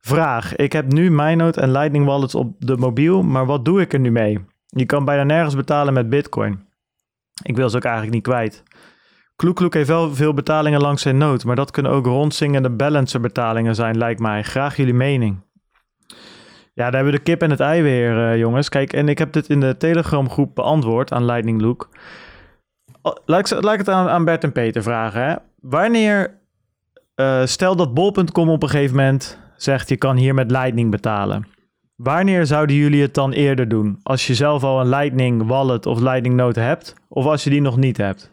Vraag. 0.00 0.56
Ik 0.56 0.72
heb 0.72 0.92
nu 0.92 1.10
MyNote 1.10 1.60
en 1.60 1.70
Lightning 1.70 2.04
Wallets 2.04 2.34
op 2.34 2.54
de 2.58 2.76
mobiel, 2.76 3.22
maar 3.22 3.46
wat 3.46 3.64
doe 3.64 3.80
ik 3.80 3.92
er 3.92 4.00
nu 4.00 4.10
mee? 4.10 4.44
Je 4.66 4.86
kan 4.86 5.04
bijna 5.04 5.22
nergens 5.22 5.56
betalen 5.56 5.94
met 5.94 6.08
Bitcoin. 6.08 6.68
Ik 7.42 7.56
wil 7.56 7.70
ze 7.70 7.76
ook 7.76 7.84
eigenlijk 7.84 8.14
niet 8.14 8.24
kwijt. 8.24 8.62
Kloek 9.36 9.74
heeft 9.74 9.88
wel 9.88 10.14
veel 10.14 10.34
betalingen 10.34 10.80
langs 10.80 11.02
zijn 11.02 11.18
nood, 11.18 11.44
maar 11.44 11.56
dat 11.56 11.70
kunnen 11.70 11.92
ook 11.92 12.06
rondzingende 12.06 12.70
balancer 12.70 13.20
betalingen 13.20 13.74
zijn, 13.74 13.98
lijkt 13.98 14.20
mij. 14.20 14.42
Graag 14.42 14.76
jullie 14.76 14.94
mening. 14.94 15.40
Ja, 16.74 16.84
daar 16.84 16.94
hebben 16.94 17.12
we 17.12 17.18
de 17.18 17.24
kip 17.24 17.42
en 17.42 17.50
het 17.50 17.60
ei 17.60 17.82
weer, 17.82 18.16
uh, 18.16 18.38
jongens. 18.38 18.68
Kijk, 18.68 18.92
en 18.92 19.08
ik 19.08 19.18
heb 19.18 19.32
dit 19.32 19.48
in 19.48 19.60
de 19.60 19.76
Telegram 19.76 20.30
groep 20.30 20.54
beantwoord 20.54 21.12
aan 21.12 21.24
Lightning 21.24 21.60
Luke. 21.60 21.86
Oh, 23.02 23.16
laat, 23.24 23.50
ik, 23.50 23.62
laat 23.62 23.72
ik 23.72 23.78
het 23.78 23.88
aan, 23.88 24.08
aan, 24.08 24.24
Bert 24.24 24.44
en 24.44 24.52
Peter 24.52 24.82
vragen. 24.82 25.24
Hè? 25.24 25.34
Wanneer, 25.60 26.38
uh, 27.16 27.46
stel 27.46 27.76
dat 27.76 27.94
bol.com 27.94 28.48
op 28.48 28.62
een 28.62 28.68
gegeven 28.68 28.96
moment 28.96 29.38
zegt 29.56 29.88
je 29.88 29.96
kan 29.96 30.16
hier 30.16 30.34
met 30.34 30.50
Lightning 30.50 30.90
betalen. 30.90 31.46
Wanneer 31.96 32.46
zouden 32.46 32.76
jullie 32.76 33.02
het 33.02 33.14
dan 33.14 33.32
eerder 33.32 33.68
doen? 33.68 34.00
Als 34.02 34.26
je 34.26 34.34
zelf 34.34 34.64
al 34.64 34.80
een 34.80 34.88
Lightning 34.88 35.46
wallet 35.46 35.86
of 35.86 36.00
Lightning 36.00 36.34
Note 36.34 36.60
hebt, 36.60 36.94
of 37.08 37.24
als 37.24 37.44
je 37.44 37.50
die 37.50 37.60
nog 37.60 37.76
niet 37.76 37.96
hebt? 37.96 38.30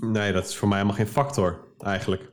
Nee, 0.00 0.32
dat 0.32 0.44
is 0.44 0.56
voor 0.56 0.68
mij 0.68 0.76
helemaal 0.78 0.98
geen 0.98 1.08
factor, 1.12 1.58
eigenlijk. 1.78 2.32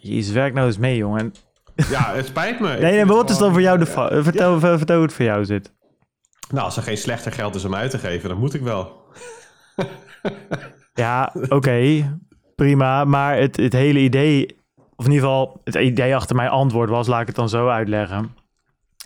Jezus, 0.00 0.32
werk 0.32 0.54
nou 0.54 0.66
eens 0.66 0.78
mee, 0.78 0.96
jongen. 0.96 1.34
Ja, 1.74 2.14
het 2.14 2.26
spijt 2.26 2.60
me. 2.60 2.68
nee, 2.78 2.92
nee, 2.92 3.04
maar 3.04 3.16
wat 3.16 3.30
is 3.30 3.38
dan 3.38 3.52
voor 3.52 3.60
jou 3.60 3.78
de 3.78 3.84
ja. 3.94 4.22
vertel, 4.22 4.60
vertel 4.60 4.96
hoe 4.96 5.04
het 5.04 5.14
voor 5.14 5.24
jou 5.24 5.44
zit. 5.44 5.72
Nou, 6.52 6.64
als 6.64 6.76
er 6.76 6.82
geen 6.82 6.96
slechter 6.96 7.32
geld 7.32 7.54
is 7.54 7.64
om 7.64 7.74
uit 7.74 7.90
te 7.90 7.98
geven, 7.98 8.28
dan 8.28 8.38
moet 8.38 8.54
ik 8.54 8.62
wel. 8.62 9.00
ja, 10.94 11.34
oké. 11.48 12.10
prima. 12.56 13.04
Maar 13.04 13.36
het, 13.36 13.56
het 13.56 13.72
hele 13.72 13.98
idee 13.98 14.60
of 14.96 15.04
in 15.08 15.12
ieder 15.12 15.28
geval 15.28 15.60
het 15.64 15.74
idee 15.74 16.16
achter 16.16 16.36
mijn 16.36 16.48
antwoord 16.48 16.90
was, 16.90 17.06
laat 17.06 17.20
ik 17.20 17.26
het 17.26 17.36
dan 17.36 17.48
zo 17.48 17.68
uitleggen. 17.68 18.34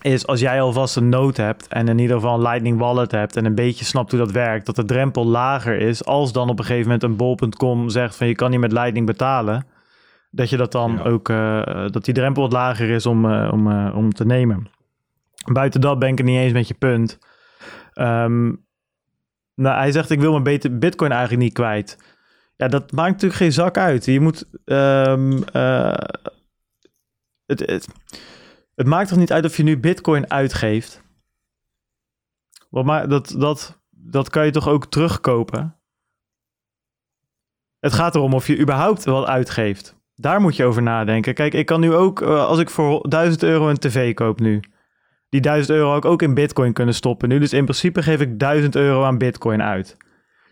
Is 0.02 0.26
als 0.26 0.40
jij 0.40 0.60
alvast 0.60 0.96
een 0.96 1.08
note 1.08 1.42
hebt 1.42 1.68
en 1.68 1.88
in 1.88 1.98
ieder 1.98 2.16
geval 2.16 2.34
een 2.34 2.42
Lightning 2.42 2.78
Wallet 2.78 3.10
hebt 3.10 3.36
en 3.36 3.44
een 3.44 3.54
beetje 3.54 3.84
snapt 3.84 4.10
hoe 4.10 4.20
dat 4.20 4.30
werkt, 4.30 4.66
dat 4.66 4.76
de 4.76 4.84
drempel 4.84 5.26
lager 5.26 5.78
is 5.78 6.04
als 6.04 6.32
dan 6.32 6.48
op 6.48 6.58
een 6.58 6.64
gegeven 6.64 6.84
moment 6.84 7.02
een 7.02 7.16
bol.com 7.16 7.88
zegt 7.88 8.16
van 8.16 8.26
je 8.26 8.34
kan 8.34 8.50
niet 8.50 8.60
met 8.60 8.72
Lightning 8.72 9.06
betalen. 9.06 9.66
Dat 10.30 10.50
je 10.50 10.56
dat 10.56 10.72
dan 10.72 11.02
ook, 11.02 11.28
uh, 11.28 11.62
dat 11.86 12.04
die 12.04 12.14
drempel 12.14 12.42
wat 12.42 12.52
lager 12.52 12.90
is 12.90 13.06
om, 13.06 13.24
uh, 13.24 13.48
om, 13.52 13.68
uh, 13.68 13.96
om 13.96 14.12
te 14.12 14.26
nemen. 14.26 14.68
Buiten 15.52 15.80
dat 15.80 15.98
ben 15.98 16.08
ik 16.08 16.18
het 16.18 16.26
niet 16.26 16.38
eens 16.38 16.52
met 16.52 16.68
je 16.68 16.74
punt. 16.74 17.18
Um, 17.98 18.66
nou, 19.54 19.76
hij 19.76 19.92
zegt 19.92 20.10
ik 20.10 20.20
wil 20.20 20.40
mijn 20.40 20.78
bitcoin 20.78 21.10
eigenlijk 21.10 21.42
niet 21.42 21.52
kwijt. 21.52 21.98
Ja, 22.56 22.68
dat 22.68 22.92
maakt 22.92 23.10
natuurlijk 23.10 23.40
geen 23.40 23.52
zak 23.52 23.78
uit. 23.78 24.04
Je 24.04 24.20
moet. 24.20 24.46
Um, 24.64 25.32
uh, 25.32 25.94
het, 27.46 27.60
het, 27.60 27.88
het, 28.74 28.86
maakt 28.86 29.08
toch 29.08 29.18
niet 29.18 29.32
uit 29.32 29.44
of 29.44 29.56
je 29.56 29.62
nu 29.62 29.78
Bitcoin 29.78 30.30
uitgeeft? 30.30 31.04
Maar 32.70 33.08
dat, 33.08 33.34
dat, 33.38 33.80
dat 33.90 34.30
kan 34.30 34.44
je 34.44 34.50
toch 34.50 34.68
ook 34.68 34.86
terugkopen? 34.86 35.76
Het 37.78 37.92
gaat 37.92 38.14
erom 38.14 38.34
of 38.34 38.46
je 38.46 38.58
überhaupt 38.58 39.04
wat 39.04 39.26
uitgeeft. 39.26 39.96
Daar 40.14 40.40
moet 40.40 40.56
je 40.56 40.64
over 40.64 40.82
nadenken. 40.82 41.34
Kijk, 41.34 41.54
ik 41.54 41.66
kan 41.66 41.80
nu 41.80 41.94
ook, 41.94 42.20
uh, 42.20 42.46
als 42.46 42.58
ik 42.58 42.70
voor 42.70 43.08
1000 43.08 43.42
euro 43.42 43.68
een 43.68 43.78
tv 43.78 44.14
koop 44.14 44.40
nu, 44.40 44.60
die 45.28 45.40
1000 45.40 45.78
euro 45.78 45.94
ook, 45.94 46.04
ook 46.04 46.22
in 46.22 46.34
Bitcoin 46.34 46.72
kunnen 46.72 46.94
stoppen 46.94 47.28
nu. 47.28 47.38
Dus 47.38 47.52
in 47.52 47.64
principe 47.64 48.02
geef 48.02 48.20
ik 48.20 48.38
1000 48.38 48.76
euro 48.76 49.04
aan 49.04 49.18
Bitcoin 49.18 49.62
uit. 49.62 49.96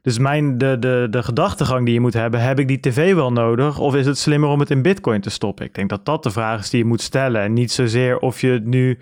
Dus 0.02 0.18
mijn, 0.18 0.58
de, 0.58 0.78
de, 0.78 1.06
de 1.10 1.22
gedachtegang 1.22 1.84
die 1.84 1.94
je 1.94 2.00
moet 2.00 2.14
hebben, 2.14 2.40
heb 2.40 2.58
ik 2.58 2.68
die 2.68 2.80
tv 2.80 3.14
wel 3.14 3.32
nodig? 3.32 3.78
Of 3.78 3.94
is 3.94 4.06
het 4.06 4.18
slimmer 4.18 4.48
om 4.48 4.60
het 4.60 4.70
in 4.70 4.82
bitcoin 4.82 5.20
te 5.20 5.30
stoppen? 5.30 5.66
Ik 5.66 5.74
denk 5.74 5.88
dat 5.88 6.04
dat 6.04 6.22
de 6.22 6.30
vraag 6.30 6.60
is 6.60 6.70
die 6.70 6.80
je 6.80 6.86
moet 6.86 7.00
stellen. 7.00 7.42
En 7.42 7.52
niet 7.52 7.72
zozeer 7.72 8.18
of 8.18 8.40
je 8.40 8.50
het 8.50 8.64
nu 8.64 8.98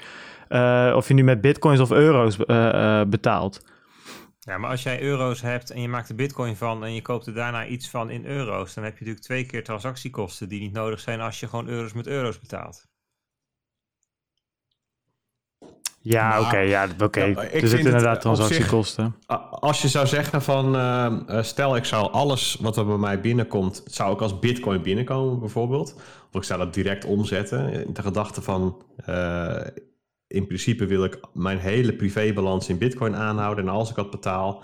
eh, 0.49 0.93
of 0.97 1.09
je 1.09 1.15
nu 1.15 1.25
met 1.25 1.41
bitcoins 1.41 1.81
of 1.81 1.91
euro's 1.91 2.37
eh, 2.37 3.01
eh, 3.01 3.09
betaalt. 3.09 3.65
Ja, 4.39 4.59
maar 4.59 4.71
als 4.71 4.83
jij 4.83 5.03
euro's 5.03 5.41
hebt 5.41 5.71
en 5.71 5.81
je 5.81 5.89
maakt 5.89 6.09
er 6.09 6.15
bitcoin 6.15 6.57
van 6.57 6.85
en 6.85 6.95
je 6.95 7.03
koopt 7.03 7.27
er 7.27 7.35
daarna 7.35 7.67
iets 7.67 7.91
van 7.91 8.11
in 8.11 8.27
euro's, 8.27 8.75
dan 8.75 8.85
heb 8.85 8.93
je 8.93 8.99
natuurlijk 8.99 9.25
twee 9.27 9.47
keer 9.47 9.65
transactiekosten 9.65 10.49
die 10.49 10.61
niet 10.61 10.73
nodig 10.73 11.01
zijn 11.01 11.21
als 11.21 11.41
je 11.41 11.49
gewoon 11.49 11.69
euro's 11.69 11.93
met 11.93 12.07
euro's 12.07 12.39
betaalt. 12.39 12.92
Ja, 16.05 16.41
oké, 16.41 16.59
ja, 16.59 16.87
oké. 17.03 17.23
Ja, 17.25 17.43
ik 17.43 17.63
er 17.63 17.69
zitten 17.69 17.79
inderdaad 17.79 18.13
zich- 18.15 18.23
transactiekosten. 18.23 19.15
Als 19.51 19.83
je 19.83 19.89
zou 19.89 20.07
zeggen 20.07 20.43
van, 20.43 20.77
eh, 20.77 21.07
eh, 21.27 21.43
stel 21.43 21.77
ik 21.77 21.85
zou 21.85 22.13
alles 22.13 22.57
wat 22.61 22.77
er 22.77 22.87
bij 22.87 22.97
mij 22.97 23.21
binnenkomt, 23.21 23.83
zou 23.87 24.15
ik 24.15 24.21
als 24.21 24.39
bitcoin 24.39 24.83
binnenkomen 24.83 25.39
bijvoorbeeld. 25.41 25.95
Of 26.33 26.35
ik 26.41 26.43
zou 26.45 26.59
dat 26.59 26.75
direct 26.75 27.05
omzetten. 27.05 27.87
De 27.95 28.03
gedachte 28.03 28.43
van, 28.43 28.83
eh, 29.05 29.57
in 30.27 30.47
principe 30.47 30.87
wil 30.87 31.05
ik 31.05 31.21
mijn 31.33 31.59
hele 31.59 31.93
privébalans 31.93 32.69
in 32.69 32.79
bitcoin 32.79 33.17
aanhouden. 33.17 33.65
En 33.65 33.71
als 33.71 33.91
ik 33.91 33.97
dat 33.97 34.11
betaal, 34.11 34.63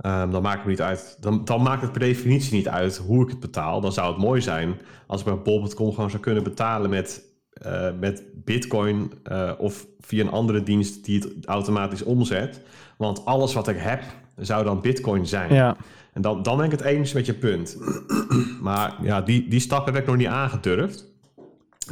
ehm, 0.00 0.30
dan 0.30 0.42
maakt 0.42 0.58
het 0.58 0.66
niet 0.68 0.82
uit. 0.82 1.16
Dan, 1.20 1.44
dan 1.44 1.62
maakt 1.62 1.82
het 1.82 1.90
per 1.92 2.00
definitie 2.00 2.54
niet 2.54 2.68
uit 2.68 2.96
hoe 2.96 3.22
ik 3.22 3.28
het 3.30 3.40
betaal. 3.40 3.80
Dan 3.80 3.92
zou 3.92 4.08
het 4.12 4.22
mooi 4.22 4.40
zijn 4.40 4.80
als 5.06 5.20
ik 5.20 5.26
bij 5.26 5.42
bol.com 5.42 5.92
gewoon 5.94 6.10
zou 6.10 6.22
kunnen 6.22 6.42
betalen 6.42 6.90
met, 6.90 7.22
eh, 7.54 7.88
met 8.00 8.22
bitcoin 8.34 9.12
eh, 9.22 9.52
of 9.58 9.86
via 10.00 10.24
een 10.24 10.30
andere 10.30 10.62
dienst 10.62 11.04
die 11.04 11.20
het 11.20 11.46
automatisch 11.46 12.02
omzet. 12.02 12.60
Want 12.96 13.24
alles 13.24 13.54
wat 13.54 13.68
ik 13.68 13.76
heb 13.78 14.02
zou 14.36 14.64
dan 14.64 14.80
bitcoin 14.80 15.26
zijn. 15.26 15.54
Ja, 15.54 15.76
En 16.12 16.22
dan, 16.22 16.42
dan 16.42 16.56
ben 16.56 16.66
ik 16.66 16.70
het 16.70 16.80
eens 16.80 17.12
met 17.12 17.26
je 17.26 17.34
punt. 17.34 17.76
maar 18.60 18.94
ja, 19.02 19.20
die, 19.20 19.48
die 19.48 19.60
stap 19.60 19.86
heb 19.86 19.96
ik 19.96 20.06
nog 20.06 20.16
niet 20.16 20.26
aangedurfd. 20.26 21.12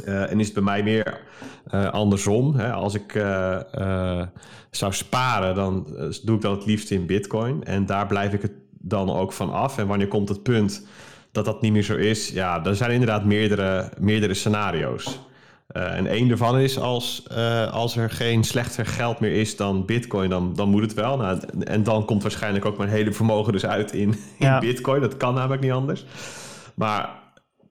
Eh, 0.05 0.31
en 0.31 0.39
is 0.39 0.45
het 0.45 0.53
bij 0.53 0.63
mij 0.63 0.83
meer 0.83 1.21
andersom. 1.91 2.55
Hè? 2.55 2.71
Als 2.71 2.93
ik 2.93 3.11
zou 4.71 4.93
sparen, 4.93 5.55
dan 5.55 5.87
doe 6.23 6.35
ik 6.35 6.41
dat 6.41 6.55
het 6.55 6.65
liefst 6.65 6.91
in 6.91 7.05
bitcoin. 7.05 7.63
En 7.63 7.85
daar 7.85 8.07
blijf 8.07 8.33
ik 8.33 8.41
het 8.41 8.53
dan 8.71 9.09
ook 9.09 9.33
van 9.33 9.51
af. 9.51 9.77
En 9.77 9.87
wanneer 9.87 10.07
komt 10.07 10.29
het 10.29 10.43
punt 10.43 10.85
dat 11.31 11.45
dat 11.45 11.61
niet 11.61 11.71
meer 11.71 11.83
zo 11.83 11.95
is? 11.95 12.29
Ja, 12.29 12.65
er 12.65 12.75
zijn 12.75 12.91
inderdaad 12.91 13.25
meerdere, 13.25 13.91
meerdere 13.99 14.33
scenario's. 14.33 15.19
Eh, 15.67 15.97
en 15.97 16.07
één 16.07 16.27
daarvan 16.27 16.59
is 16.59 16.79
als, 16.79 17.23
eh, 17.27 17.71
als 17.71 17.95
er 17.97 18.09
geen 18.09 18.43
slechter 18.43 18.85
geld 18.85 19.19
meer 19.19 19.31
is 19.33 19.55
dan 19.57 19.85
bitcoin, 19.85 20.29
dan, 20.29 20.53
dan 20.55 20.69
moet 20.69 20.81
het 20.81 20.93
wel. 20.93 21.17
Nou, 21.17 21.39
en 21.59 21.83
dan 21.83 22.05
komt 22.05 22.21
waarschijnlijk 22.21 22.65
ook 22.65 22.77
mijn 22.77 22.89
hele 22.89 23.11
vermogen 23.11 23.51
dus 23.53 23.65
uit 23.65 23.91
in, 23.93 24.09
in 24.09 24.17
Ja. 24.37 24.59
bitcoin. 24.59 25.01
Dat 25.01 25.17
kan 25.17 25.33
namelijk 25.33 25.61
niet 25.61 25.71
anders. 25.71 26.05
Maar 26.75 27.09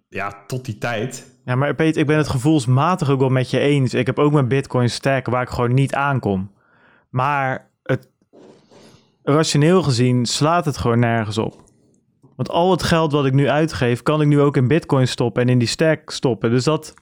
ja, 0.09 0.43
tot 0.47 0.65
die 0.65 0.79
tijd. 0.79 1.31
ja 1.45 1.55
maar 1.55 1.75
Peter, 1.75 2.01
ik 2.01 2.07
ben 2.07 2.17
het 2.17 2.29
gevoelsmatig 2.29 3.11
ook 3.11 3.21
wel 3.21 3.29
met 3.29 3.51
je 3.51 3.59
eens. 3.59 3.95
Ik 3.95 4.07
heb 4.07 4.19
ook 4.19 4.33
mijn 4.33 4.49
bitcoin 4.49 4.91
stack 4.91 5.27
waar 5.27 5.43
ik 5.43 5.49
gewoon 5.49 5.75
niet 5.75 5.95
aankom. 5.95 6.51
Maar 7.11 7.71
het, 7.83 8.09
rationeel 9.23 9.83
gezien 9.83 10.27
slaat 10.27 10.65
het 10.65 10.77
gewoon 10.77 10.99
nergens 10.99 11.39
op. 11.39 11.61
Want 12.37 12.51
al 12.51 12.71
het 12.71 12.83
geld 12.83 13.13
wat 13.13 13.27
ik 13.27 13.33
nu 13.33 13.49
uitgeef, 13.49 14.03
kan 14.03 14.21
ik 14.21 14.27
nu 14.27 14.41
ook 14.41 14.57
in 14.57 14.69
bitcoin 14.69 15.09
stoppen 15.09 15.43
en 15.43 15.49
in 15.49 15.59
die 15.59 15.69
stack 15.69 16.11
stoppen. 16.11 16.51
Dus 16.51 16.65
dat, 16.65 16.95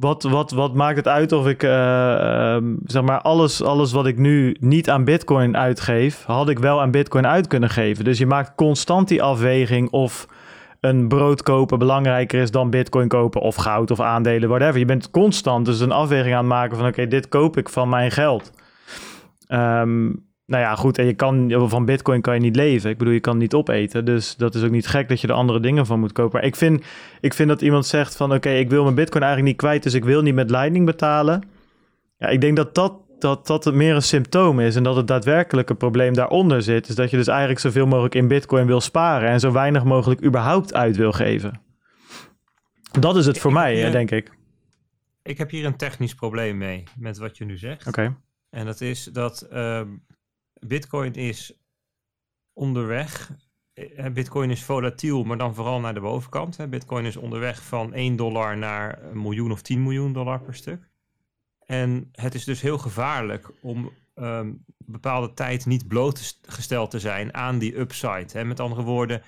wat, 0.00 0.22
wat, 0.22 0.50
wat 0.50 0.74
maakt 0.74 0.96
het 0.96 1.08
uit 1.08 1.32
of 1.32 1.46
ik, 1.46 1.62
eh, 1.62 2.54
ehm, 2.54 2.74
zeg 2.84 3.02
maar, 3.02 3.20
alles, 3.20 3.62
alles 3.62 3.92
wat 3.92 4.06
ik 4.06 4.18
nu 4.18 4.56
niet 4.60 4.90
aan 4.90 5.04
bitcoin 5.04 5.56
uitgeef, 5.56 6.24
had 6.24 6.48
ik 6.48 6.58
wel 6.58 6.80
aan 6.80 6.90
bitcoin 6.90 7.26
uit 7.26 7.46
kunnen 7.46 7.70
geven. 7.70 8.04
Dus 8.04 8.18
je 8.18 8.26
maakt 8.26 8.54
constant 8.54 9.08
die 9.08 9.22
afweging 9.22 9.90
of 9.90 10.26
een 10.80 11.08
brood 11.08 11.42
kopen 11.42 11.78
belangrijker 11.78 12.40
is 12.40 12.50
dan 12.50 12.70
bitcoin 12.70 13.08
kopen 13.08 13.40
of 13.40 13.54
goud 13.56 13.90
of 13.90 14.00
aandelen, 14.00 14.48
whatever. 14.48 14.78
Je 14.78 14.84
bent 14.84 15.10
constant 15.10 15.66
dus 15.66 15.80
een 15.80 15.92
afweging 15.92 16.34
aan 16.34 16.44
het 16.44 16.48
maken 16.48 16.76
van 16.76 16.86
oké, 16.86 17.06
dit 17.06 17.28
koop 17.28 17.56
ik 17.56 17.68
van 17.68 17.88
mijn 17.88 18.10
geld. 18.10 18.52
Ehm, 19.46 20.12
nou 20.50 20.62
ja, 20.62 20.74
goed, 20.74 20.98
en 20.98 21.06
je 21.06 21.14
kan, 21.14 21.68
van 21.68 21.84
bitcoin 21.84 22.20
kan 22.20 22.34
je 22.34 22.40
niet 22.40 22.56
leven. 22.56 22.90
Ik 22.90 22.98
bedoel, 22.98 23.12
je 23.12 23.20
kan 23.20 23.38
niet 23.38 23.54
opeten. 23.54 24.04
Dus 24.04 24.36
dat 24.36 24.54
is 24.54 24.62
ook 24.62 24.70
niet 24.70 24.86
gek 24.86 25.08
dat 25.08 25.20
je 25.20 25.26
er 25.26 25.34
andere 25.34 25.60
dingen 25.60 25.86
van 25.86 26.00
moet 26.00 26.12
kopen. 26.12 26.32
Maar 26.38 26.48
ik 26.48 26.56
vind, 26.56 26.84
ik 27.20 27.34
vind 27.34 27.48
dat 27.48 27.62
iemand 27.62 27.86
zegt 27.86 28.16
van 28.16 28.32
oké, 28.32 28.50
ik 28.50 28.70
wil 28.70 28.82
mijn 28.82 28.94
bitcoin 28.94 29.22
eigenlijk 29.22 29.52
niet 29.52 29.60
kwijt, 29.62 29.82
dus 29.82 29.94
ik 29.94 30.04
wil 30.04 30.22
niet 30.22 30.34
met 30.34 30.50
Lightning 30.50 30.86
betalen. 30.86 31.42
Ja, 32.18 32.28
ik 32.28 32.40
denk 32.40 32.56
dat 32.56 32.74
dat, 32.74 32.92
dat, 33.18 33.46
dat 33.46 33.64
het 33.64 33.74
meer 33.74 33.94
een 33.94 34.02
symptoom 34.02 34.60
is 34.60 34.76
en 34.76 34.82
dat 34.82 34.96
het 34.96 35.06
daadwerkelijke 35.06 35.74
probleem 35.74 36.14
daaronder 36.14 36.62
zit. 36.62 36.88
Is 36.88 36.94
dat 36.94 37.10
je 37.10 37.16
dus 37.16 37.26
eigenlijk 37.28 37.60
zoveel 37.60 37.86
mogelijk 37.86 38.14
in 38.14 38.28
bitcoin 38.28 38.66
wil 38.66 38.80
sparen 38.80 39.28
en 39.28 39.40
zo 39.40 39.52
weinig 39.52 39.84
mogelijk 39.84 40.24
überhaupt 40.24 40.74
uit 40.74 40.96
wil 40.96 41.12
geven. 41.12 41.60
Dat 43.00 43.16
is 43.16 43.26
het 43.26 43.38
voor 43.38 43.50
Ik- 43.50 43.56
mij, 43.56 43.76
hè, 43.76 43.90
denk 43.90 44.10
ik. 44.10 44.30
Ik 45.22 45.38
heb 45.38 45.50
hier 45.50 45.64
een 45.64 45.76
technisch 45.76 46.14
probleem 46.14 46.58
mee 46.58 46.84
met 46.98 47.18
wat 47.18 47.36
je 47.38 47.44
nu 47.44 47.56
zegt. 47.56 47.86
Oké. 47.86 48.16
En 48.50 48.66
dat 48.66 48.80
is 48.80 49.04
dat 49.04 49.40
ehm, 49.50 49.86
Bitcoin 50.66 51.12
is 51.12 51.52
onderweg. 52.52 53.30
Eh, 53.72 54.06
Bitcoin 54.12 54.50
is 54.50 54.62
volatiel, 54.62 55.24
maar 55.24 55.38
dan 55.38 55.54
vooral 55.54 55.80
naar 55.80 55.94
de 55.94 56.00
bovenkant. 56.00 56.70
Bitcoin 56.70 57.04
is 57.04 57.16
onderweg 57.16 57.62
van 57.62 57.94
1 57.94 58.16
dollar 58.16 58.56
naar 58.56 59.02
een 59.02 59.22
miljoen 59.22 59.52
of 59.52 59.62
10 59.62 59.82
miljoen 59.82 60.12
dollar 60.12 60.40
per 60.40 60.54
stuk. 60.54 60.90
En 61.66 62.08
het 62.12 62.34
is 62.34 62.44
dus 62.44 62.60
heel 62.60 62.78
gevaarlijk 62.78 63.50
om 63.62 63.90
ehm, 64.14 64.52
bepaalde 64.78 65.32
tijd 65.32 65.66
niet 65.66 65.88
blootgesteld 65.88 66.90
te 66.90 66.98
zijn 66.98 67.34
aan 67.34 67.58
die 67.58 67.78
upside. 67.78 68.44
Met 68.44 68.60
andere 68.60 68.82
woorden, 68.82 69.22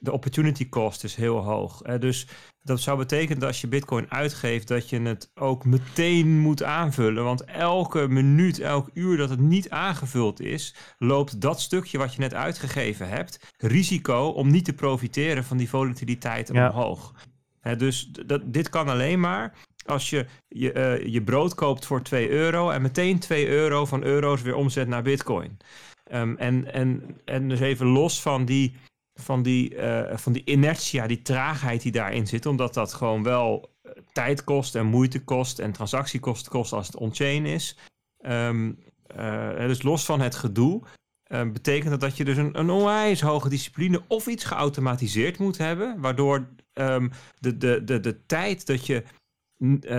de 0.00 0.12
opportunity 0.12 0.68
cost 0.68 1.04
is 1.04 1.14
heel 1.14 1.38
hoog. 1.44 1.80
Hè. 1.82 1.98
Dus 1.98 2.26
dat 2.62 2.80
zou 2.80 2.98
betekenen 2.98 3.38
dat 3.38 3.48
als 3.48 3.60
je 3.60 3.68
bitcoin 3.68 4.10
uitgeeft, 4.10 4.68
dat 4.68 4.88
je 4.88 5.00
het 5.00 5.30
ook 5.34 5.64
meteen 5.64 6.38
moet 6.38 6.62
aanvullen. 6.62 7.24
Want 7.24 7.44
elke 7.44 8.08
minuut, 8.08 8.60
elk 8.60 8.90
uur 8.94 9.16
dat 9.16 9.30
het 9.30 9.40
niet 9.40 9.70
aangevuld 9.70 10.40
is, 10.40 10.74
loopt 10.98 11.40
dat 11.40 11.60
stukje 11.60 11.98
wat 11.98 12.14
je 12.14 12.20
net 12.20 12.34
uitgegeven 12.34 13.08
hebt 13.08 13.54
risico 13.58 14.26
om 14.28 14.50
niet 14.50 14.64
te 14.64 14.72
profiteren 14.72 15.44
van 15.44 15.56
die 15.56 15.68
volatiliteit 15.68 16.50
Ja. 16.52 16.68
omhoog. 16.68 17.14
Hè, 17.60 17.76
dus 17.76 18.08
dat, 18.26 18.42
dit 18.44 18.68
kan 18.68 18.88
alleen 18.88 19.20
maar 19.20 19.54
als 19.84 20.10
je 20.10 20.26
je, 20.48 20.72
eh, 20.72 21.06
je 21.12 21.22
brood 21.22 21.54
koopt 21.54 21.86
voor 21.86 22.02
2 22.02 22.28
euro 22.30 22.70
en 22.70 22.82
meteen 22.82 23.18
2 23.18 23.48
euro 23.48 23.86
van 23.86 24.02
euro's 24.02 24.42
weer 24.42 24.54
omzet 24.54 24.88
naar 24.88 25.02
bitcoin. 25.02 25.56
Ehm, 26.04 26.34
en, 26.36 26.72
en, 26.72 27.16
en 27.24 27.48
dus 27.48 27.60
even 27.60 27.86
los 27.86 28.22
van 28.22 28.44
die, 28.44 28.74
van, 29.20 29.42
die, 29.42 29.76
eh, 29.76 30.16
van 30.16 30.32
die 30.32 30.42
inertia, 30.44 31.06
die 31.06 31.22
traagheid 31.22 31.82
die 31.82 31.92
daarin 31.92 32.26
zit, 32.26 32.46
omdat 32.46 32.74
dat 32.74 32.94
gewoon 32.94 33.22
wel 33.22 33.76
eh, 33.82 33.92
tijd 34.12 34.44
kost 34.44 34.74
en 34.74 34.86
moeite 34.86 35.24
kost 35.24 35.58
en 35.58 35.72
transactiekosten 35.72 36.52
kost 36.52 36.72
als 36.72 36.86
het 36.86 36.96
on-chain 36.96 37.46
is. 37.46 37.76
Ehm, 38.18 38.72
eh, 39.06 39.56
dus 39.56 39.82
los 39.82 40.04
van 40.04 40.20
het 40.20 40.34
gedoe, 40.34 40.82
betekent 41.28 41.90
dat 41.90 42.00
dat 42.00 42.16
je 42.16 42.24
dus 42.24 42.36
een, 42.36 42.58
een 42.58 42.70
onwijs 42.70 43.20
hoge 43.20 43.48
discipline 43.48 44.02
of 44.06 44.26
iets 44.26 44.44
geautomatiseerd 44.44 45.38
moet 45.38 45.58
hebben, 45.58 46.00
waardoor 46.00 46.48
ehm, 46.72 47.08
de, 47.38 47.56
de, 47.56 47.84
de, 47.84 48.00
de 48.00 48.26
tijd 48.26 48.66
dat 48.66 48.86
je 48.86 49.04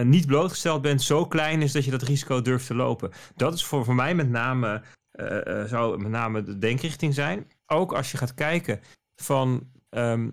niet 0.04 0.26
blootgesteld 0.26 0.82
bent 0.82 1.02
zo 1.02 1.26
klein 1.26 1.62
is 1.62 1.72
dat 1.72 1.86
je 1.86 1.92
dat 1.92 2.02
risico 2.02 2.42
durft 2.42 2.68
te 2.68 2.76
lopen. 2.76 3.12
Dat 3.36 3.54
is 3.54 3.66
voor, 3.66 3.86
voor 3.86 3.96
mij 3.96 4.16
met 4.16 4.30
name, 4.30 4.82
zou 5.66 5.98
met 5.98 6.12
name 6.12 6.44
de 6.44 6.58
denkrichting 6.58 7.14
zijn. 7.14 7.48
Ook 7.66 7.94
als 7.94 8.12
je 8.12 8.18
gaat 8.18 8.34
kijken 8.34 8.80
van 9.22 9.72
ehm, 9.90 10.30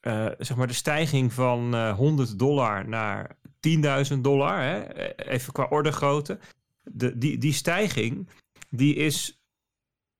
eh, 0.00 0.26
zeg 0.38 0.56
maar 0.56 0.66
de 0.66 0.72
stijging 0.72 1.32
van 1.32 1.74
eh 1.74 1.96
100 1.96 2.38
dollar 2.38 2.88
naar 2.88 3.36
10.000 3.60 4.20
dollar, 4.20 4.62
hè, 4.62 4.78
eh, 4.78 5.32
even 5.34 5.52
qua 5.52 5.64
orde 5.64 5.92
grootte. 5.92 6.38
De, 6.82 7.18
die, 7.18 7.38
die 7.38 7.52
stijging 7.52 8.28
die 8.70 8.94
is 8.94 9.42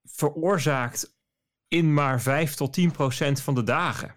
veroorzaakt 0.04 1.16
in 1.68 1.94
maar 1.94 2.20
5 2.20 2.54
tot 2.54 2.72
10 2.72 2.90
procent 2.90 3.40
van 3.40 3.54
de 3.54 3.62
dagen. 3.62 4.16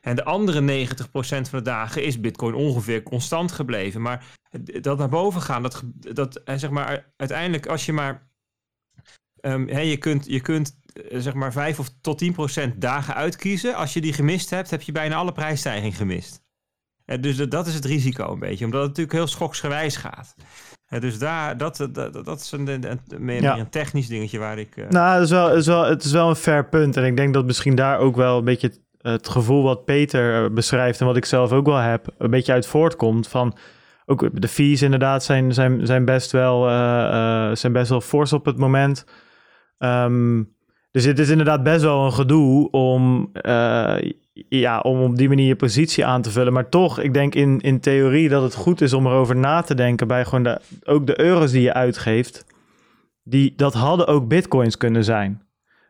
En 0.00 0.16
de 0.16 0.24
andere 0.24 0.60
90 0.60 1.10
procent 1.10 1.48
van 1.48 1.58
de 1.58 1.64
dagen 1.64 2.04
is 2.04 2.20
Bitcoin 2.20 2.54
ongeveer 2.54 3.02
constant 3.02 3.52
gebleven. 3.52 4.02
Maar 4.02 4.24
dat 4.80 4.98
naar 4.98 5.08
boven 5.08 5.42
gaan, 5.42 5.62
dat, 5.62 5.82
dat 5.94 6.36
eh, 6.36 6.56
zeg 6.56 6.70
maar 6.70 7.12
uiteindelijk 7.16 7.66
als 7.66 7.86
je 7.86 7.92
maar 7.92 8.28
hè, 9.40 9.80
je 9.80 9.96
kunt, 9.96 10.26
je 10.26 10.40
kunt 10.40 10.78
eh, 10.84 10.85
zeg 11.10 11.34
maar 11.34 11.52
5 11.52 11.78
of 11.78 11.88
tot 12.00 12.18
10 12.18 12.32
procent 12.32 12.80
dagen 12.80 13.14
uitkiezen. 13.14 13.74
Als 13.74 13.92
je 13.92 14.00
die 14.00 14.12
gemist 14.12 14.50
hebt, 14.50 14.70
heb 14.70 14.82
je 14.82 14.92
bijna 14.92 15.14
alle 15.16 15.32
prijsstijging 15.32 15.96
gemist. 15.96 16.44
Eh, 17.04 17.20
dus 17.20 17.36
dat, 17.36 17.50
dat 17.50 17.66
is 17.66 17.74
het 17.74 17.84
risico 17.84 18.32
een 18.32 18.38
beetje, 18.38 18.64
omdat 18.64 18.80
het 18.80 18.88
natuurlijk 18.88 19.16
heel 19.16 19.26
schoksgewijs 19.26 19.96
gaat. 19.96 20.34
Eh, 20.86 21.00
dus 21.00 21.18
daar, 21.18 21.56
dat, 21.56 21.88
dat, 21.92 22.24
dat, 22.24 22.40
is 22.40 22.52
een, 22.52 22.80
meer, 23.18 23.42
Ja. 23.42 23.58
een 23.58 23.68
technisch 23.70 24.06
dingetje 24.06 24.38
waar 24.38 24.58
ik... 24.58 24.76
eh, 24.76 24.88
Nou, 24.88 25.14
het 25.14 25.24
is, 25.24 25.30
wel, 25.30 25.48
het, 25.48 25.58
is 25.58 25.66
wel, 25.66 25.84
het 25.84 26.04
is 26.04 26.12
wel 26.12 26.28
een 26.28 26.36
fair 26.36 26.68
punt. 26.68 26.96
En 26.96 27.04
ik 27.04 27.16
denk 27.16 27.34
dat 27.34 27.44
misschien 27.44 27.74
daar 27.74 27.98
ook 27.98 28.16
wel 28.16 28.38
een 28.38 28.44
beetje 28.44 28.72
het, 29.00 29.28
gevoel 29.28 29.62
wat 29.62 29.84
Peter 29.84 30.44
eh, 30.44 30.50
beschrijft 30.50 31.00
en 31.00 31.06
wat 31.06 31.16
ik 31.16 31.24
zelf 31.24 31.52
ook 31.52 31.66
wel 31.66 31.76
heb, 31.76 32.06
een 32.18 32.30
beetje 32.30 32.52
uit 32.52 32.66
voortkomt. 32.66 33.28
Van 33.28 33.56
ook 34.06 34.40
de 34.40 34.48
fees 34.48 34.82
inderdaad 34.82 35.24
zijn, 35.24 35.54
zijn, 35.54 35.86
zijn, 35.86 36.04
best, 36.04 36.30
wel, 36.32 36.68
eh, 36.68 37.48
eh, 37.48 37.56
zijn 37.56 37.72
best 37.72 37.90
wel 37.90 38.00
fors 38.00 38.32
op 38.32 38.44
het 38.44 38.56
moment. 38.58 39.04
Ehm, 39.78 40.42
dus 40.96 41.04
het 41.04 41.18
is 41.18 41.28
inderdaad 41.30 41.62
best 41.62 41.82
wel 41.82 42.04
een 42.04 42.12
gedoe 42.12 42.70
om. 42.70 43.30
eh, 43.32 43.96
ja, 44.48 44.80
om 44.80 45.02
op 45.02 45.16
die 45.16 45.28
manier 45.28 45.46
je 45.46 45.56
positie 45.56 46.06
aan 46.06 46.22
te 46.22 46.30
vullen. 46.30 46.52
Maar 46.52 46.68
toch, 46.68 47.00
ik 47.00 47.14
denk 47.14 47.34
in, 47.34 47.60
in 47.60 47.80
theorie 47.80 48.28
dat 48.28 48.42
het 48.42 48.54
goed 48.54 48.80
is 48.80 48.92
om 48.92 49.06
erover 49.06 49.36
na 49.36 49.62
te 49.62 49.74
denken 49.74 50.06
bij 50.06 50.24
gewoon 50.24 50.42
de, 50.42 50.60
ook 50.84 51.06
de 51.06 51.20
euro's 51.20 51.50
die 51.50 51.62
je 51.62 51.72
uitgeeft. 51.72 52.46
Die, 53.24 53.52
dat 53.56 53.74
hadden 53.74 54.06
ook 54.06 54.28
bitcoins 54.28 54.76
kunnen 54.76 55.04
zijn. 55.04 55.42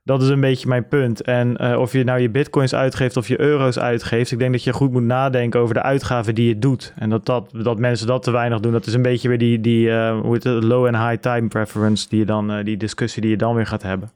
Dat 0.05 0.23
is 0.23 0.29
een 0.29 0.41
beetje 0.41 0.69
mijn 0.69 0.89
punt. 0.89 1.23
En 1.23 1.57
uh, 1.61 1.79
of 1.79 1.93
je 1.93 2.05
nou 2.05 2.21
je 2.21 2.31
bitcoins 2.31 2.75
uitgeeft 2.75 3.17
of 3.17 3.29
je 3.29 3.41
euro's 3.41 3.79
uitgeeft, 3.79 4.33
ik 4.33 4.39
denk 4.39 4.53
dat 4.53 4.65
je 4.65 4.73
goed 4.73 4.93
moet 4.93 5.03
nadenken 5.03 5.61
over 5.61 5.75
de 5.75 5.83
uitgaven 5.83 6.35
die 6.35 6.49
je 6.49 6.59
doet. 6.59 6.93
En 6.97 7.11
dat, 7.11 7.27
dat, 7.27 7.51
dat 7.63 7.79
mensen 7.79 8.07
dat 8.07 8.23
te 8.23 8.31
weinig 8.31 8.61
doen, 8.61 8.73
dat 8.73 8.87
is 8.87 8.95
een 8.95 9.03
beetje 9.03 9.29
weer 9.29 9.39
die, 9.39 9.61
die 9.61 9.89
uh, 9.89 10.21
hoe 10.21 10.35
het, 10.35 10.45
low 10.45 10.87
en 10.87 11.09
high 11.09 11.21
time 11.21 11.49
preference, 11.49 12.09
die, 12.09 12.19
je 12.19 12.27
dan, 12.27 12.63
die 12.63 12.77
discussie 12.77 13.23
die 13.23 13.31
je 13.31 13.37
dan 13.37 13.55
weer 13.55 13.67
gaat 13.67 13.83
hebben. 13.83 14.11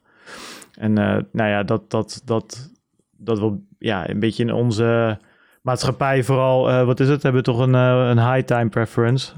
En 0.81 0.93
nou 0.93 1.49
ja, 1.49 1.63
dat, 1.63 1.89
dat, 1.89 2.21
dat, 2.25 2.71
dat 3.17 3.39
we 3.39 3.57
ja, 3.79 4.09
een 4.09 4.19
beetje 4.19 4.43
in 4.43 4.53
onze 4.53 5.19
maatschappij 5.61 6.23
vooral, 6.23 6.85
wat 6.85 6.99
is 6.99 7.09
het, 7.09 7.23
hebben 7.23 7.41
we 7.41 7.51
toch 7.51 7.59
een, 7.59 7.73
een 7.73 8.33
high 8.33 8.45
time 8.45 8.69
preference. 8.69 9.33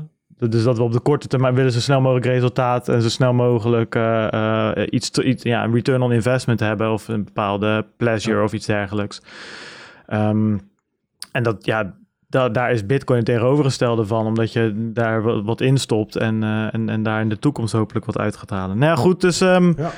Dus 0.50 0.64
dat 0.64 0.78
we 0.78 0.84
op 0.84 0.92
de 0.92 1.00
korte 1.00 1.28
termijn 1.28 1.56
willen 1.56 1.72
zo 1.72 1.80
snel 1.80 2.02
mogelijk 2.02 2.26
resultaat 2.26 2.90
en 2.90 3.02
zo 3.02 3.10
snel 3.10 3.34
mogelijk 3.34 3.96
uh, 3.96 4.28
uh, 4.34 4.72
iets, 4.90 5.10
iets, 5.10 5.44
ja, 5.44 5.64
een 5.64 5.74
return 5.74 6.02
on 6.02 6.12
investment 6.12 6.60
hebben 6.60 6.92
of 6.92 7.08
een 7.08 7.24
bepaalde 7.24 7.86
pleasure 7.98 8.44
of 8.44 8.54
iets 8.54 8.66
dergelijks. 8.66 9.22
Um, 10.14 10.72
en 11.32 11.44
dat, 11.44 11.66
ja, 11.66 11.96
da 12.34 12.50
daar 12.50 12.72
is 12.72 12.86
Bitcoin 12.86 13.18
het 13.18 13.28
tegenovergestelde 13.28 14.06
van, 14.06 14.26
omdat 14.26 14.54
je 14.54 14.92
daar 14.94 15.22
wat, 15.22 15.44
wat 15.44 15.62
in 15.62 15.78
stopt 15.78 16.16
en, 16.16 16.42
uh, 16.42 16.74
en, 16.74 16.90
en 16.90 17.04
daar 17.04 17.22
in 17.22 17.30
de 17.30 17.40
toekomst 17.40 17.74
hopelijk 17.74 18.06
wat 18.06 18.18
uit 18.18 18.38
gaat 18.38 18.50
halen. 18.50 18.78
Nou 18.78 18.92
ja, 18.92 19.02
goed, 19.02 19.22
dus. 19.22 19.42
Um, 19.42 19.74
ja. 19.78 19.92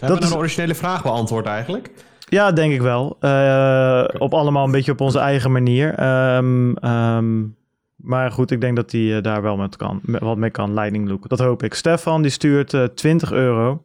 dat 0.00 0.22
is 0.22 0.30
een 0.30 0.36
originele 0.36 0.74
vraag 0.74 1.02
beantwoord 1.02 1.46
eigenlijk. 1.46 1.90
Ja, 2.28 2.52
denk 2.52 2.72
ik 2.72 2.80
wel. 2.80 3.06
op 4.18 4.34
allemaal 4.34 4.64
een 4.64 4.70
beetje 4.70 4.92
op 4.92 5.00
onze 5.00 5.18
eigen 5.18 5.52
manier. 5.52 6.02
Um, 6.36 6.84
um, 6.84 7.56
maar 7.96 8.32
goed, 8.32 8.50
ik 8.50 8.60
denk 8.60 8.76
dat 8.76 8.92
hij 8.92 9.00
uh, 9.00 9.22
daar 9.22 9.42
wel 9.42 9.56
met 9.56 9.76
kan, 9.76 10.00
met, 10.02 10.20
wat 10.20 10.36
mee 10.36 10.50
kan. 10.50 10.74
Lightning 10.74 11.08
Look. 11.08 11.28
Dat 11.28 11.38
hoop 11.38 11.62
ik. 11.62 11.74
Stefan 11.74 12.22
die 12.22 12.30
stuurt 12.30 12.72
uh, 12.72 12.84
20 12.84 13.32
euro. 13.32 13.82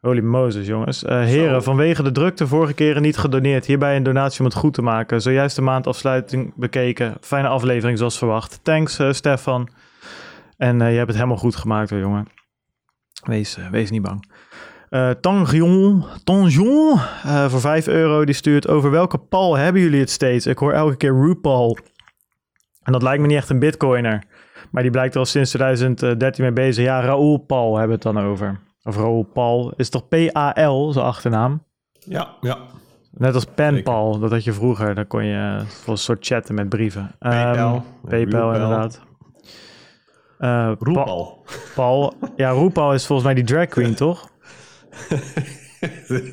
Holy 0.00 0.20
Moses, 0.20 0.66
jongens. 0.66 1.04
Uh, 1.04 1.10
heren, 1.10 1.62
vanwege 1.62 2.02
de 2.02 2.12
drukte 2.12 2.46
vorige 2.46 2.74
keren 2.74 3.02
niet 3.02 3.16
gedoneerd. 3.16 3.66
Hierbij 3.66 3.96
een 3.96 4.02
donatie 4.02 4.38
om 4.38 4.44
het 4.44 4.54
goed 4.54 4.74
te 4.74 4.82
maken. 4.82 5.22
Zojuist 5.22 5.56
de 5.56 5.62
maandafsluiting 5.62 6.52
bekeken. 6.56 7.14
Fijne 7.20 7.48
aflevering 7.48 7.98
zoals 7.98 8.18
verwacht. 8.18 8.60
Thanks, 8.62 9.00
uh, 9.00 9.12
Stefan. 9.12 9.68
En 10.56 10.78
je 10.78 10.84
hebt 10.84 11.06
het 11.06 11.16
helemaal 11.16 11.36
goed 11.36 11.56
gemaakt 11.56 11.90
hoor, 11.90 11.98
jongen. 11.98 12.26
Wees, 13.24 13.58
wees 13.70 13.90
niet 13.90 14.02
bang. 14.02 14.30
Uh, 14.90 15.10
Tangion, 15.10 16.04
Tangion 16.24 16.98
voor 17.48 17.60
5 17.60 17.86
euro, 17.86 18.24
die 18.24 18.34
stuurt 18.34 18.68
over 18.68 18.90
welke 18.90 19.18
pal 19.18 19.56
hebben 19.56 19.82
jullie 19.82 20.00
het 20.00 20.10
steeds? 20.10 20.46
Ik 20.46 20.58
hoor 20.58 20.72
elke 20.72 20.96
keer 20.96 21.20
RuPaul. 21.20 21.78
En 22.82 22.92
dat 22.92 23.02
lijkt 23.02 23.20
me 23.20 23.26
niet 23.26 23.36
echt 23.36 23.50
een 23.50 23.58
bitcoiner. 23.58 24.22
Maar 24.70 24.82
die 24.82 24.90
blijkt 24.90 25.14
er 25.14 25.20
al 25.20 25.26
sinds 25.26 25.50
2013 25.50 26.44
mee 26.44 26.52
bezig. 26.52 26.84
Ja, 26.84 27.00
Raoul 27.00 27.36
Paul 27.36 27.78
hebben 27.78 27.98
we 27.98 28.08
het 28.08 28.14
dan 28.14 28.24
over. 28.24 28.60
Of 28.86 28.96
Raoul 28.96 29.22
Paul. 29.22 29.72
Is 29.76 29.88
toch 29.88 30.08
P-A-L, 30.08 30.92
zijn 30.92 31.04
achternaam? 31.04 31.62
Ja, 31.92 32.28
ja. 32.40 32.58
Net 33.10 33.34
als 33.34 33.44
Penpal, 33.44 34.18
dat 34.18 34.30
had 34.30 34.44
je 34.44 34.52
vroeger. 34.52 34.94
Dan 34.94 35.06
kon 35.06 35.24
je 35.24 35.62
voor 35.66 35.92
een 35.92 35.98
soort 35.98 36.26
chatten 36.26 36.54
met 36.54 36.68
brieven. 36.68 37.14
PayPal. 37.18 37.74
Um, 37.74 37.82
PayPal, 38.08 38.52
inderdaad. 38.52 39.00
Uh, 40.38 40.72
Roepal. 40.78 41.44
Paul. 41.74 42.14
Ja, 42.36 42.50
Roepal 42.50 42.94
is 42.94 43.06
volgens 43.06 43.26
mij 43.26 43.36
die 43.36 43.44
drag 43.44 43.66
queen, 43.66 43.94
toch? 44.04 44.28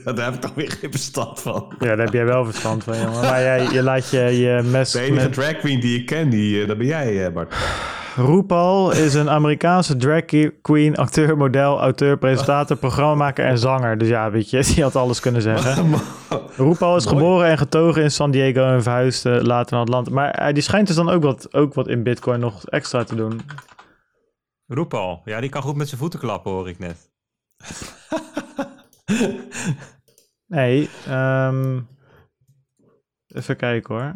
daar 0.03 0.25
heb 0.25 0.33
ik 0.33 0.41
toch 0.41 0.53
weer 0.53 0.71
geen 0.71 0.91
verstand 0.91 1.41
van. 1.41 1.75
Ja, 1.79 1.87
daar 1.87 2.05
heb 2.05 2.13
jij 2.13 2.25
wel 2.25 2.45
verstand 2.45 2.83
van, 2.83 2.97
jongen. 2.97 3.21
Maar 3.21 3.41
jij, 3.41 3.69
je 3.71 3.83
laat 3.83 4.09
je, 4.09 4.19
je 4.19 4.61
mes... 4.63 4.91
De 4.91 4.99
enige 4.99 5.23
met... 5.23 5.33
drag 5.33 5.57
queen 5.57 5.79
die 5.79 5.99
ik 5.99 6.05
ken, 6.05 6.29
die, 6.29 6.61
uh, 6.61 6.67
dat 6.67 6.77
ben 6.77 6.87
jij, 6.87 7.27
uh, 7.27 7.33
Bart. 7.33 7.55
RuPaul 8.15 8.91
is 8.91 9.13
een 9.13 9.29
Amerikaanse 9.29 9.95
drag 9.95 10.25
queen, 10.61 10.95
acteur, 10.95 11.37
model, 11.37 11.79
auteur, 11.79 12.17
presentator, 12.17 12.77
programmamaker 12.77 13.45
en 13.45 13.57
zanger. 13.57 13.97
Dus 13.97 14.07
ja, 14.07 14.31
weet 14.31 14.49
je, 14.49 14.63
die 14.73 14.83
had 14.83 14.95
alles 14.95 15.19
kunnen 15.19 15.41
zeggen. 15.41 15.99
RuPaul 16.57 16.95
is 16.95 17.05
geboren 17.05 17.47
en 17.47 17.57
getogen 17.57 18.03
in 18.03 18.11
San 18.11 18.31
Diego 18.31 18.63
en 18.63 18.83
verhuisde 18.83 19.45
later 19.45 19.73
naar 19.73 19.81
Atlanta. 19.81 20.11
Maar 20.11 20.47
uh, 20.47 20.53
die 20.53 20.63
schijnt 20.63 20.87
dus 20.87 20.95
dan 20.95 21.09
ook 21.09 21.23
wat, 21.23 21.53
ook 21.53 21.73
wat 21.73 21.87
in 21.87 22.03
Bitcoin 22.03 22.39
nog 22.39 22.65
extra 22.65 23.03
te 23.03 23.15
doen. 23.15 23.41
RuPaul, 24.67 25.21
ja, 25.25 25.39
die 25.39 25.49
kan 25.49 25.61
goed 25.61 25.75
met 25.75 25.87
zijn 25.87 25.99
voeten 26.01 26.19
klappen, 26.19 26.51
hoor 26.51 26.69
ik 26.69 26.79
net. 26.79 27.11
nee, 30.47 30.89
um, 31.09 31.87
even 33.27 33.55
kijken 33.55 33.95
hoor. 33.95 34.13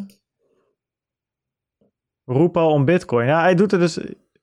Roep 2.28 2.58
al 2.58 2.72
om 2.72 2.86
Bitcoin. 2.86 3.28
Ja, 3.28 3.42
hij 3.42 3.56
doet 3.56 3.72
er 3.72 3.80
dus. 3.80 4.00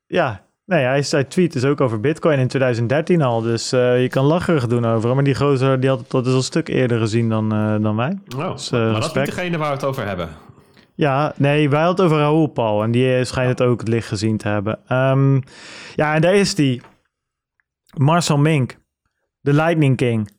Ja, 0.06 0.44
nee, 0.64 0.84
hij, 0.84 1.04
hij 1.08 1.24
tweet 1.24 1.52
dus 1.52 1.64
ook 1.64 1.80
over 1.80 2.00
Bitcoin 2.00 2.38
in 2.38 2.48
2013 2.48 3.22
al. 3.22 3.40
Dus 3.40 3.72
uh, 3.72 4.02
je 4.02 4.08
kan 4.08 4.24
lacherig 4.24 4.66
doen 4.66 4.84
over 4.84 5.14
Maar 5.14 5.24
die 5.24 5.34
gozer 5.34 5.80
die 5.80 5.88
had 5.88 6.10
dat 6.10 6.24
dus 6.24 6.32
al 6.32 6.38
een 6.38 6.44
stuk 6.44 6.68
eerder 6.68 6.98
gezien 6.98 7.28
dan, 7.28 7.54
uh, 7.54 7.82
dan 7.82 7.96
wij. 7.96 8.18
Oh, 8.36 8.52
dus, 8.52 8.72
uh, 8.72 8.80
maar 8.80 8.94
respect. 8.94 9.14
dat 9.14 9.28
is 9.28 9.34
degene 9.34 9.58
waar 9.58 9.68
we 9.68 9.74
het 9.74 9.84
over 9.84 10.06
hebben. 10.06 10.28
Ja, 10.94 11.32
nee, 11.36 11.70
wij 11.70 11.82
hadden 11.82 12.04
het 12.04 12.12
over 12.12 12.24
Raoul 12.24 12.46
Paul. 12.46 12.82
En 12.82 12.90
die 12.90 13.24
schijnt 13.24 13.58
het 13.58 13.68
ook 13.68 13.80
het 13.80 13.88
licht 13.88 14.08
gezien 14.08 14.36
te 14.36 14.48
hebben. 14.48 14.78
Um, 14.88 15.42
ja, 15.94 16.14
en 16.14 16.20
daar 16.20 16.34
is 16.34 16.54
die. 16.54 16.82
Marcel 17.96 18.38
Mink. 18.38 18.76
De 19.40 19.52
Lightning 19.52 19.96
King. 19.96 20.30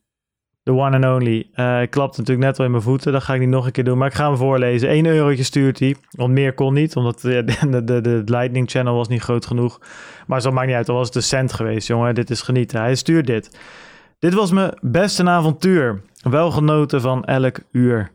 De 0.66 0.72
one 0.72 0.96
and 0.96 1.06
only. 1.06 1.50
Uh, 1.56 1.82
ik 1.82 1.90
klapte 1.90 2.20
natuurlijk 2.20 2.48
net 2.48 2.60
al 2.60 2.66
in 2.66 2.72
mijn 2.72 2.84
voeten. 2.84 3.12
Dat 3.12 3.24
ga 3.24 3.34
ik 3.34 3.40
niet 3.40 3.50
nog 3.50 3.66
een 3.66 3.72
keer 3.72 3.84
doen. 3.84 3.98
Maar 3.98 4.08
ik 4.08 4.14
ga 4.14 4.28
hem 4.28 4.38
voorlezen. 4.38 4.90
1 4.90 5.06
eurotje 5.06 5.44
stuurt 5.44 5.80
hij. 5.80 5.96
Want 6.10 6.34
meer 6.34 6.54
kon 6.54 6.74
niet. 6.74 6.96
Omdat 6.96 7.22
de, 7.22 7.44
de, 7.70 7.84
de, 7.84 8.02
de 8.02 8.22
Lightning 8.26 8.70
Channel 8.70 8.96
was 8.96 9.08
niet 9.08 9.22
groot 9.22 9.46
genoeg. 9.46 9.80
Maar 10.28 10.42
zo 10.42 10.52
maakt 10.52 10.68
niet 10.68 10.76
uit. 10.76 10.90
Al 10.90 10.96
was 10.96 11.08
het 11.08 11.16
een 11.16 11.24
cent 11.24 11.54
geweest, 11.54 11.88
jongen. 11.88 12.16
Dit 12.16 12.30
is 12.30 12.42
genieten. 12.42 12.80
Hij 12.80 12.96
stuurt 12.96 13.28
dit. 13.28 13.60
Dit 14.20 14.34
was 14.34 14.52
mijn 14.52 14.78
beste 14.82 15.30
avontuur. 15.30 16.02
Wel 16.22 16.52
genoten 16.52 17.02
van 17.02 17.24
elk 17.24 17.60
uur. 17.72 18.12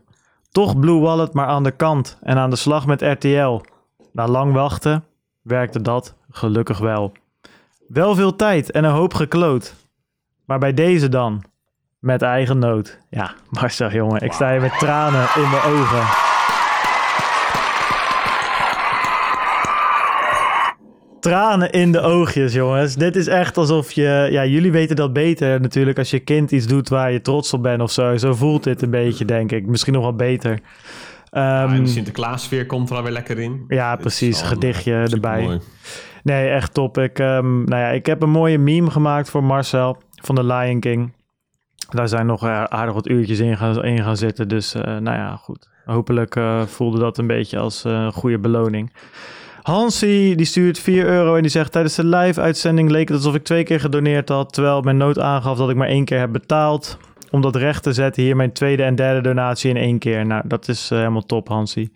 Toch 0.49 0.79
Blue 0.79 0.99
Wallet 0.99 1.33
maar 1.33 1.47
aan 1.47 1.63
de 1.63 1.71
kant. 1.71 2.17
En 2.21 2.37
aan 2.37 2.49
de 2.49 2.55
slag 2.55 2.85
met 2.85 3.01
RTL. 3.01 3.61
Na 4.11 4.27
lang 4.27 4.53
wachten 4.53 5.03
werkte 5.41 5.81
dat 5.81 6.15
gelukkig 6.29 6.77
wel. 6.77 7.11
Wel 7.87 8.15
veel 8.15 8.35
tijd 8.35 8.71
en 8.71 8.83
een 8.83 8.91
hoop 8.91 9.13
gekloot. 9.13 9.75
Maar 10.45 10.59
bij 10.59 10.73
deze 10.73 11.09
dan, 11.09 11.43
met 12.01 12.21
eigen 12.21 12.59
nood. 12.59 12.99
Ja, 13.09 13.33
Marcel 13.59 13.91
jongen, 13.91 14.21
ik 14.21 14.31
sta 14.31 14.51
hier 14.51 14.61
met 14.61 14.79
tranen 14.79 15.27
in 15.35 15.49
mijn 15.49 15.63
ogen. 15.63 16.29
Tranen 21.19 21.71
in 21.71 21.91
de 21.91 22.01
oogjes, 22.01 22.53
jongens. 22.53 22.95
Dit 22.95 23.15
is 23.15 23.27
echt 23.27 23.57
alsof 23.57 23.91
je... 23.91 24.27
Ja, 24.31 24.45
jullie 24.45 24.71
weten 24.71 24.95
dat 24.95 25.13
beter 25.13 25.61
natuurlijk 25.61 25.97
als 25.97 26.09
je 26.09 26.19
kind 26.19 26.51
iets 26.51 26.67
doet 26.67 26.89
waar 26.89 27.11
je 27.11 27.21
trots 27.21 27.53
op 27.53 27.63
bent 27.63 27.81
of 27.81 27.91
zo. 27.91 28.17
Zo 28.17 28.33
voelt 28.33 28.63
dit 28.63 28.81
een 28.81 28.89
beetje, 28.89 29.25
denk 29.25 29.51
ik. 29.51 29.65
Misschien 29.65 29.93
nog 29.93 30.01
wel 30.01 30.15
beter. 30.15 30.51
Um, 30.51 30.59
ja, 31.31 31.67
de 31.67 31.87
Sinterklaasfeer 31.87 32.65
komt 32.65 32.89
er 32.89 32.95
alweer 32.95 33.11
lekker 33.11 33.39
in. 33.39 33.63
Ja, 33.67 33.95
precies. 33.95 34.41
Gedichtje 34.41 34.93
erbij. 34.93 35.41
Mooi. 35.43 35.59
Nee, 36.23 36.49
echt 36.49 36.73
top. 36.73 36.97
Ik, 36.97 37.19
um, 37.19 37.63
nou 37.63 37.81
ja, 37.81 37.87
ik 37.87 38.05
heb 38.05 38.21
een 38.21 38.29
mooie 38.29 38.57
meme 38.57 38.91
gemaakt 38.91 39.29
voor 39.29 39.43
Marcel 39.43 39.97
van 40.21 40.35
de 40.35 40.43
Lion 40.43 40.79
King. 40.79 41.11
Daar 41.95 42.07
zijn 42.07 42.25
nog 42.25 42.43
uh, 42.43 42.63
aardig 42.63 42.93
wat 42.93 43.07
uurtjes 43.07 43.39
in 43.39 43.57
gaan, 43.57 43.97
gaan 43.97 44.17
zitten. 44.17 44.47
Dus 44.47 44.75
uh, 44.75 44.83
nou 44.83 45.17
ja, 45.17 45.35
goed. 45.35 45.69
Hopelijk 45.85 46.35
uh, 46.35 46.61
voelde 46.61 46.99
dat 46.99 47.17
een 47.17 47.27
beetje 47.27 47.59
als 47.59 47.83
een 47.83 48.13
goede 48.13 48.39
beloning. 48.39 48.93
Hansie, 49.61 50.35
die 50.35 50.45
stuurt 50.45 50.79
4 50.79 51.05
euro 51.05 51.35
en 51.35 51.41
die 51.41 51.51
zegt... 51.51 51.71
Tijdens 51.71 51.95
de 51.95 52.05
live-uitzending 52.05 52.89
leek 52.89 53.07
het 53.07 53.17
alsof 53.17 53.35
ik 53.35 53.43
twee 53.43 53.63
keer 53.63 53.79
gedoneerd 53.79 54.29
had... 54.29 54.53
terwijl 54.53 54.81
mijn 54.81 54.97
nood 54.97 55.19
aangaf 55.19 55.57
dat 55.57 55.69
ik 55.69 55.75
maar 55.75 55.87
één 55.87 56.05
keer 56.05 56.19
heb 56.19 56.31
betaald. 56.31 56.97
Om 57.29 57.41
dat 57.41 57.55
recht 57.55 57.83
te 57.83 57.93
zetten, 57.93 58.23
hier 58.23 58.35
mijn 58.35 58.51
tweede 58.51 58.83
en 58.83 58.95
derde 58.95 59.21
donatie 59.21 59.69
in 59.69 59.77
één 59.77 59.99
keer. 59.99 60.25
Nou, 60.25 60.41
dat 60.45 60.67
is 60.67 60.89
helemaal 60.89 61.25
top, 61.25 61.47
Hansie. 61.47 61.91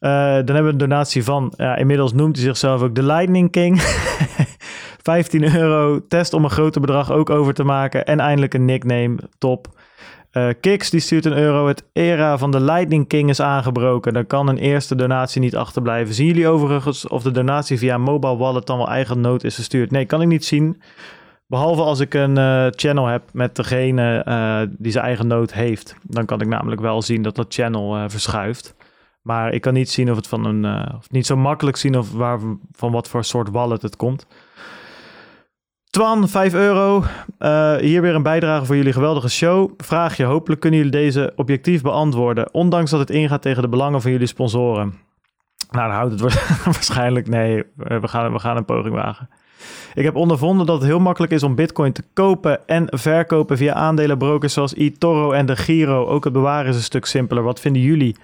dan 0.00 0.10
hebben 0.34 0.64
we 0.64 0.70
een 0.70 0.78
donatie 0.78 1.24
van... 1.24 1.52
Ja, 1.56 1.76
inmiddels 1.76 2.12
noemt 2.12 2.36
hij 2.36 2.44
zichzelf 2.44 2.82
ook 2.82 2.94
de 2.94 3.02
Lightning 3.02 3.50
King... 3.50 3.80
15 5.08 5.54
euro. 5.54 6.00
Test 6.08 6.32
om 6.32 6.44
een 6.44 6.50
groter 6.50 6.80
bedrag 6.80 7.12
ook 7.12 7.30
over 7.30 7.54
te 7.54 7.64
maken. 7.64 8.06
En 8.06 8.20
eindelijk 8.20 8.54
een 8.54 8.64
nickname. 8.64 9.16
Top. 9.38 9.68
Uh, 10.32 10.48
Kix 10.60 10.90
die 10.90 11.00
stuurt 11.00 11.24
een 11.24 11.36
euro. 11.36 11.66
Het 11.66 11.84
era 11.92 12.38
van 12.38 12.50
de 12.50 12.60
Lightning 12.60 13.08
King 13.08 13.28
is 13.28 13.40
aangebroken. 13.40 14.12
Dan 14.12 14.26
kan 14.26 14.48
een 14.48 14.58
eerste 14.58 14.94
donatie 14.94 15.40
niet 15.40 15.56
achterblijven. 15.56 16.14
Zien 16.14 16.26
jullie 16.26 16.48
overigens 16.48 17.08
of 17.08 17.22
de 17.22 17.30
donatie 17.30 17.78
via 17.78 17.98
mobile 17.98 18.36
wallet 18.36 18.66
dan 18.66 18.76
wel 18.76 18.88
eigen 18.88 19.20
nood 19.20 19.44
is 19.44 19.54
gestuurd? 19.54 19.90
Nee, 19.90 20.04
kan 20.04 20.22
ik 20.22 20.28
niet 20.28 20.44
zien. 20.44 20.82
Behalve 21.46 21.82
als 21.82 22.00
ik 22.00 22.14
een 22.14 22.38
uh, 22.38 22.66
channel 22.70 23.06
heb 23.06 23.22
met 23.32 23.56
degene 23.56 24.24
uh, 24.28 24.76
die 24.78 24.92
zijn 24.92 25.04
eigen 25.04 25.26
nood 25.26 25.52
heeft. 25.52 25.94
Dan 26.02 26.24
kan 26.24 26.40
ik 26.40 26.48
namelijk 26.48 26.80
wel 26.80 27.02
zien 27.02 27.22
dat 27.22 27.36
dat 27.36 27.54
channel 27.54 28.10
verschuift. 28.10 28.74
Maar 29.22 29.52
ik 29.52 29.60
kan 29.60 29.74
niet 29.74 29.90
zien 29.90 30.10
of 30.10 30.16
het 30.16 30.26
van 30.26 30.44
een. 30.44 30.94
of 30.96 31.10
niet 31.10 31.26
zo 31.26 31.36
makkelijk 31.36 31.76
zien 31.76 31.98
of 31.98 32.12
waar, 32.12 32.38
van 32.72 32.92
wat 32.92 33.08
voor 33.08 33.24
soort 33.24 33.50
wallet 33.50 33.82
het 33.82 33.96
komt. 33.96 34.26
Twan, 35.98 36.28
5 36.28 36.54
euro. 36.54 37.04
Uh, 37.38 37.76
hier 37.76 38.02
weer 38.02 38.14
een 38.14 38.22
bijdrage 38.22 38.64
voor 38.64 38.76
jullie 38.76 38.92
geweldige 38.92 39.28
show. 39.28 39.70
Vraag 39.76 40.16
je, 40.16 40.24
hopelijk 40.24 40.60
kunnen 40.60 40.78
jullie 40.78 40.94
deze 40.94 41.32
objectief 41.36 41.82
beantwoorden. 41.82 42.54
Ondanks 42.54 42.90
dat 42.90 43.00
het 43.00 43.10
ingaat 43.10 43.42
tegen 43.42 43.62
de 43.62 43.68
belangen 43.68 44.02
van 44.02 44.10
jullie 44.10 44.26
sponsoren. 44.26 44.94
Nou, 45.70 45.92
houdt 45.92 46.20
het 46.20 46.20
waarschijnlijk... 46.64 47.28
Nee, 47.28 47.64
we 47.76 48.08
gaan, 48.08 48.32
we 48.32 48.38
gaan 48.38 48.56
een 48.56 48.64
poging 48.64 48.94
wagen. 48.94 49.28
Ik 49.94 50.04
heb 50.04 50.16
ondervonden 50.16 50.66
dat 50.66 50.78
het 50.78 50.86
heel 50.86 51.00
makkelijk 51.00 51.32
is 51.32 51.42
om 51.42 51.54
bitcoin 51.54 51.92
te 51.92 52.04
kopen 52.12 52.66
en 52.68 52.86
verkopen 52.90 53.56
via 53.56 53.74
aandelenbrokers 53.74 54.52
zoals 54.52 54.74
eToro 54.74 55.32
en 55.32 55.46
de 55.46 55.56
Giro. 55.56 56.06
Ook 56.06 56.24
het 56.24 56.32
bewaren 56.32 56.70
is 56.70 56.76
een 56.76 56.82
stuk 56.82 57.04
simpeler. 57.04 57.42
Wat 57.42 57.60
vinden 57.60 57.82
jullie? 57.82 58.16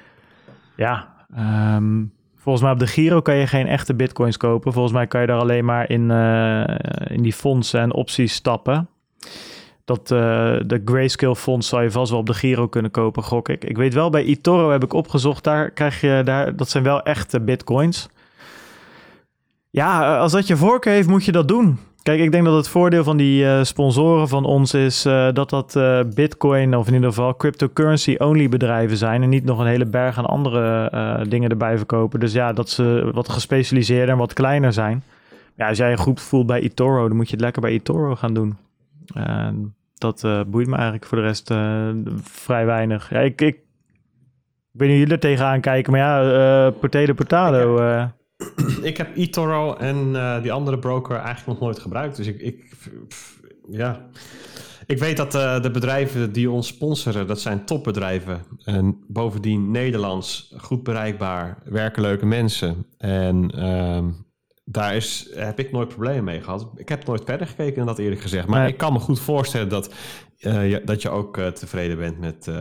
Ja, 0.76 1.14
um, 1.76 2.12
volgens 2.44 2.64
mij 2.64 2.72
op 2.72 2.78
de 2.78 2.86
Giro 2.86 3.20
kan 3.20 3.36
je 3.36 3.46
geen 3.46 3.66
echte 3.66 3.94
bitcoins 3.94 4.36
kopen. 4.36 4.72
Volgens 4.72 4.94
mij 4.94 5.06
kan 5.06 5.20
je 5.20 5.26
daar 5.26 5.40
alleen 5.40 5.64
maar 5.64 5.90
in, 5.90 6.10
uh, 6.10 6.64
in 7.08 7.22
die 7.22 7.32
fondsen 7.32 7.80
en 7.80 7.92
opties 7.92 8.34
stappen. 8.34 8.88
Dat 9.84 10.10
uh, 10.10 10.18
de 10.66 10.82
Grayscale 10.84 11.36
fonds 11.36 11.68
zou 11.68 11.82
je 11.82 11.90
vast 11.90 12.10
wel 12.10 12.20
op 12.20 12.26
de 12.26 12.34
Giro 12.34 12.68
kunnen 12.68 12.90
kopen, 12.90 13.22
gok 13.22 13.48
ik. 13.48 13.64
Ik 13.64 13.76
weet 13.76 13.94
wel, 13.94 14.10
bij 14.10 14.24
eToro 14.24 14.70
heb 14.70 14.84
ik 14.84 14.92
opgezocht, 14.92 15.44
daar 15.44 15.70
krijg 15.70 16.00
je, 16.00 16.22
daar, 16.24 16.56
dat 16.56 16.68
zijn 16.68 16.84
wel 16.84 17.02
echte 17.02 17.40
bitcoins. 17.40 18.08
Ja, 19.70 20.18
als 20.18 20.32
dat 20.32 20.46
je 20.46 20.56
voorkeur 20.56 20.92
heeft, 20.92 21.08
moet 21.08 21.24
je 21.24 21.32
dat 21.32 21.48
doen. 21.48 21.78
Kijk, 22.04 22.20
ik 22.20 22.32
denk 22.32 22.44
dat 22.44 22.56
het 22.56 22.68
voordeel 22.68 23.04
van 23.04 23.16
die 23.16 23.44
uh, 23.44 23.62
sponsoren 23.62 24.28
van 24.28 24.44
ons 24.44 24.74
is 24.74 25.06
uh, 25.06 25.32
dat 25.32 25.50
dat 25.50 25.74
uh, 25.76 26.00
Bitcoin 26.14 26.76
of 26.76 26.86
in 26.86 26.94
ieder 26.94 27.08
geval 27.08 27.36
cryptocurrency-only 27.36 28.48
bedrijven 28.48 28.96
zijn 28.96 29.22
en 29.22 29.28
niet 29.28 29.44
nog 29.44 29.58
een 29.58 29.66
hele 29.66 29.86
berg 29.86 30.18
aan 30.18 30.26
andere 30.26 30.90
dingen 31.28 31.50
erbij 31.50 31.76
verkopen. 31.76 32.20
Dus 32.20 32.32
ja, 32.32 32.52
dat 32.52 32.70
ze 32.70 33.10
wat 33.12 33.28
gespecialiseerder 33.28 34.08
en 34.08 34.16
wat 34.16 34.32
kleiner 34.32 34.72
zijn. 34.72 35.02
Ja, 35.56 35.68
als 35.68 35.78
jij 35.78 35.90
je 35.90 35.96
goed 35.96 36.20
voelt 36.20 36.46
bij 36.46 36.60
eToro, 36.60 37.08
dan 37.08 37.16
moet 37.16 37.28
je 37.28 37.34
het 37.34 37.44
lekker 37.44 37.62
bij 37.62 37.70
eToro 37.70 38.14
gaan 38.14 38.34
doen. 38.34 38.56
dat 39.94 40.26
boeit 40.46 40.66
me 40.66 40.74
eigenlijk 40.74 41.06
voor 41.06 41.18
de 41.18 41.24
rest 41.24 41.54
vrij 42.22 42.66
weinig. 42.66 43.10
Ja, 43.10 43.18
ik, 43.18 43.40
ik, 43.40 43.54
ik 43.54 43.60
weet 44.72 44.88
niet 44.88 44.98
hoe 44.98 44.98
jullie 44.98 45.12
er 45.12 45.18
tegenaan 45.18 45.60
kijken, 45.60 45.92
maar 45.92 46.00
ja, 46.00 46.70
potato 46.70 47.12
potato. 47.12 47.78
ik 48.82 48.96
heb 48.96 49.16
eToro 49.16 49.74
en 49.74 49.96
uh, 49.96 50.42
die 50.42 50.52
andere 50.52 50.78
broker 50.78 51.16
eigenlijk 51.16 51.46
nog 51.46 51.60
nooit 51.60 51.78
gebruikt. 51.78 52.16
Dus 52.16 52.26
ik, 52.26 52.40
ik 52.40 52.64
ja. 53.70 54.08
Ik 54.86 54.98
weet 54.98 55.16
dat 55.16 55.34
uh, 55.34 55.62
de 55.62 55.70
bedrijven 55.70 56.32
die 56.32 56.50
ons 56.50 56.66
sponsoren, 56.66 57.26
dat 57.26 57.40
zijn 57.40 57.64
topbedrijven. 57.64 58.42
En 58.64 59.04
bovendien 59.08 59.70
Nederlands, 59.70 60.54
goed 60.56 60.82
bereikbaar, 60.82 61.58
werken 61.64 62.02
leuke 62.02 62.26
mensen. 62.26 62.86
En 62.98 63.50
uh, 63.54 64.04
daar 64.64 64.96
is, 64.96 65.30
heb 65.34 65.58
ik 65.58 65.72
nooit 65.72 65.88
problemen 65.88 66.24
mee 66.24 66.42
gehad. 66.42 66.68
Ik 66.76 66.88
heb 66.88 67.06
nooit 67.06 67.22
verder 67.24 67.46
gekeken 67.46 67.76
dan 67.76 67.86
dat 67.86 67.98
eerlijk 67.98 68.20
gezegd. 68.20 68.46
Maar 68.46 68.68
ik 68.68 68.76
kan 68.76 68.92
me 68.92 68.98
goed 68.98 69.20
voorstellen 69.20 69.68
dat 69.68 69.94
uh, 70.46 70.76
dat 70.84 71.02
je 71.02 71.10
ook 71.10 71.36
uh, 71.36 71.46
tevreden 71.46 71.98
bent 71.98 72.20
met, 72.20 72.46
uh, 72.48 72.56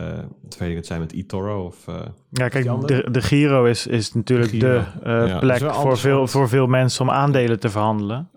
tevreden 0.48 0.74
kunt 0.74 0.86
zijn 0.86 1.00
met 1.00 1.12
eToro 1.12 1.64
of 1.64 1.84
Ja, 2.30 2.48
kijk, 2.48 2.86
de, 2.86 3.08
de 3.10 3.22
Giro 3.22 3.64
is, 3.64 3.86
is 3.86 4.12
natuurlijk 4.12 4.50
de, 4.50 4.82
de 5.02 5.24
ja, 5.26 5.38
plek 5.38 5.72
voor 5.72 5.98
veel, 5.98 6.26
voor 6.26 6.48
veel 6.48 6.66
mensen 6.66 7.04
om 7.04 7.10
aandelen 7.10 7.60
te 7.60 7.70
verhandelen. 7.70 8.30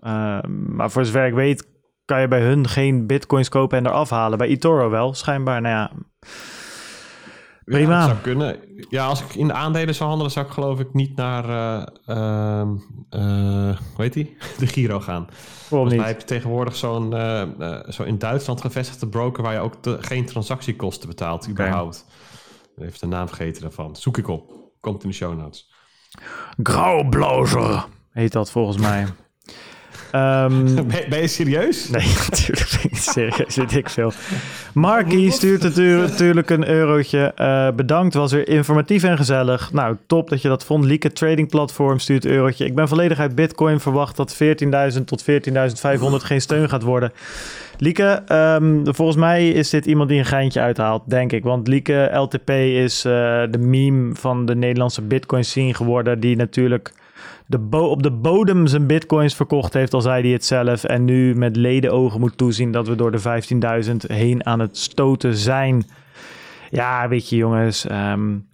maar 0.68 0.92
voor 0.92 1.06
zover 1.06 1.26
ik 1.26 1.34
weet 1.34 1.68
kan 2.06 2.22
je 2.22 2.28
bij 2.28 2.42
hun 2.42 2.68
geen 2.68 3.08
bitcoins 3.08 3.50
kopen 3.50 3.78
en 3.78 3.86
eraf 3.86 4.10
halen. 4.10 4.38
Bij 4.38 4.48
eToro 4.48 4.90
wel, 4.90 5.14
schijnbaar. 5.14 5.62
Nou 5.62 5.76
ja, 5.76 5.92
Prima. 7.68 8.00
Ja, 8.00 8.06
zou 8.06 8.18
kunnen. 8.18 8.60
Ja, 8.90 9.06
als 9.06 9.22
ik 9.22 9.36
in 9.36 9.48
de 9.48 9.54
aandelen 9.54 9.96
zou 9.96 10.08
handelen, 10.10 10.32
zou 10.32 10.46
ik 10.46 10.52
geloof 10.52 10.80
ik 10.80 10.94
niet 10.94 11.16
naar, 11.16 11.44
uh, 12.08 12.62
hoe 13.94 14.04
heet 14.04 14.14
die? 14.14 14.38
De 14.60 14.68
Giro 14.68 15.00
gaan. 15.00 15.28
Volgens 15.68 15.96
mij 15.96 16.08
heb 16.08 16.20
je 16.20 16.26
tegenwoordig 16.26 16.76
zo'n 16.76 17.14
uh, 17.14 17.80
zo 17.90 18.04
in 18.04 18.18
Duitsland 18.18 18.62
gevestigde 18.62 19.08
broker 19.08 19.44
waar 19.44 19.54
je 19.54 19.60
ook 19.60 19.76
geen 19.84 20.26
transactiekosten 20.26 21.08
betaalt, 21.08 21.42
okay. 21.42 21.52
überhaupt. 21.52 22.06
Even 22.78 23.00
de 23.00 23.08
naam 23.08 23.28
vergeten 23.28 23.62
daarvan. 23.62 23.96
Zoek 23.96 24.18
ik 24.18 24.28
op. 24.28 24.54
Komt 24.80 25.04
in 25.04 25.10
de 25.10 25.16
show 25.16 25.38
notes. 25.38 25.72
Grauwblozer 26.64 27.86
heet 28.12 28.32
dat 28.32 28.52
volgens 28.52 28.78
mij. 28.78 29.06
Um, 30.18 30.88
ben, 31.10 31.22
je 31.22 31.28
serieus? 31.28 31.90
Nee, 31.90 32.08
natuurlijk 32.30 32.70
ben 32.72 32.80
ik 32.84 32.92
niet 32.92 33.02
serieus. 33.02 33.56
Weet 33.56 33.76
ik 33.76 33.90
veel. 33.90 34.12
Marky 34.74 35.30
stuurt 35.30 35.64
natuurlijk 35.64 36.50
een 36.50 36.68
eurotje. 36.68 37.34
Uh, 37.38 37.70
bedankt, 37.72 38.14
was 38.14 38.32
weer 38.32 38.48
informatief 38.48 39.04
en 39.04 39.18
gezellig. 39.18 39.74
Nou, 39.74 39.98
top 40.08 40.30
dat 40.30 40.42
je 40.42 40.48
dat 40.48 40.66
vond. 40.66 40.86
Lieke 40.86 41.12
Trading 41.12 41.50
Platform 41.50 42.00
stuurt 42.00 42.26
een 42.26 42.32
eurotje. 42.32 42.66
Ik 42.66 42.76
ben 42.76 42.88
volledig 42.88 43.20
uit 43.20 43.36
Bitcoin 43.36 43.80
verwacht 43.80 44.16
dat 44.16 44.38
14.000 44.96 45.04
tot 45.06 45.24
14.500 45.24 45.28
geen 46.18 46.42
steun 46.42 46.70
gaat 46.70 46.84
worden. 46.84 47.12
Lieke, 47.78 48.24
um, 48.32 48.96
volgens 48.96 49.18
mij 49.18 49.50
is 49.50 49.70
dit 49.70 49.86
iemand 49.86 50.10
die 50.10 50.20
een 50.20 50.26
geintje 50.26 50.60
uithaalt, 50.60 51.02
denk 51.06 51.32
ik. 51.32 51.44
Want 51.44 51.68
Lieke 51.68 52.10
LTP 52.14 52.50
is 52.50 53.06
uh, 53.06 53.12
de 53.50 53.58
meme 53.60 54.16
van 54.16 54.46
de 54.46 54.56
Nederlandse 54.56 55.02
Bitcoin 55.02 55.44
scene 55.44 55.74
geworden, 55.74 56.20
die 56.20 56.36
natuurlijk 56.36 56.94
de 57.48 57.68
op 57.70 58.04
de 58.04 58.12
bodem 58.12 58.68
zijn 58.68 58.88
bitcoins 58.88 59.36
verkocht 59.36 59.74
heeft, 59.74 59.94
al 59.94 60.02
zei 60.02 60.22
hij 60.22 60.32
het 60.32 60.46
zelf. 60.46 60.84
En 60.84 61.06
nu 61.06 61.36
met 61.36 61.56
ledenogen 61.56 62.20
moet 62.20 62.38
toezien 62.38 62.72
dat 62.72 62.88
we 62.88 62.96
door 62.96 63.12
de 63.12 63.44
15.000 63.86 63.96
heen 64.08 64.46
aan 64.46 64.60
het 64.60 64.78
stoten 64.78 65.36
zijn. 65.36 65.86
Ja, 66.70 67.08
weet 67.08 67.30
je 67.30 67.36
jongens. 67.36 67.90
Um, 67.92 68.48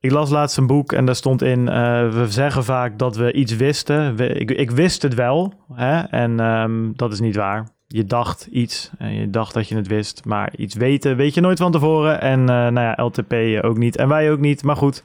ik 0.00 0.10
las 0.10 0.30
laatst 0.30 0.56
een 0.56 0.66
boek 0.66 0.92
en 0.92 1.04
daar 1.04 1.14
stond 1.14 1.42
in: 1.42 1.60
uh, 1.60 2.12
we 2.12 2.26
zeggen 2.28 2.64
vaak 2.64 2.98
dat 2.98 3.16
we 3.16 3.32
iets 3.32 3.56
wisten. 3.56 4.18
Ik, 4.18 4.50
ik, 4.50 4.70
wist 4.70 5.02
het 5.02 5.14
wel. 5.14 5.52
Hè? 5.72 6.00
En 6.00 6.40
um, 6.40 6.92
dat 6.96 7.12
is 7.12 7.20
niet 7.20 7.36
waar. 7.36 7.68
Je 7.86 8.04
dacht 8.04 8.48
iets 8.50 8.90
en 8.98 9.14
je 9.14 9.30
dacht 9.30 9.54
dat 9.54 9.68
je 9.68 9.76
het 9.76 9.86
wist, 9.86 10.24
maar 10.24 10.52
iets 10.56 10.74
weten 10.74 11.16
weet 11.16 11.34
je 11.34 11.40
nooit 11.40 11.58
van 11.58 11.72
tevoren. 11.72 12.20
En 12.20 12.40
uh, 12.40 12.46
nou 12.46 12.80
ja, 12.80 13.04
LTP 13.04 13.64
ook 13.64 13.78
niet 13.78 13.96
en 13.96 14.08
wij 14.08 14.30
ook 14.30 14.40
niet. 14.40 14.62
Maar 14.62 14.76
goed, 14.76 15.02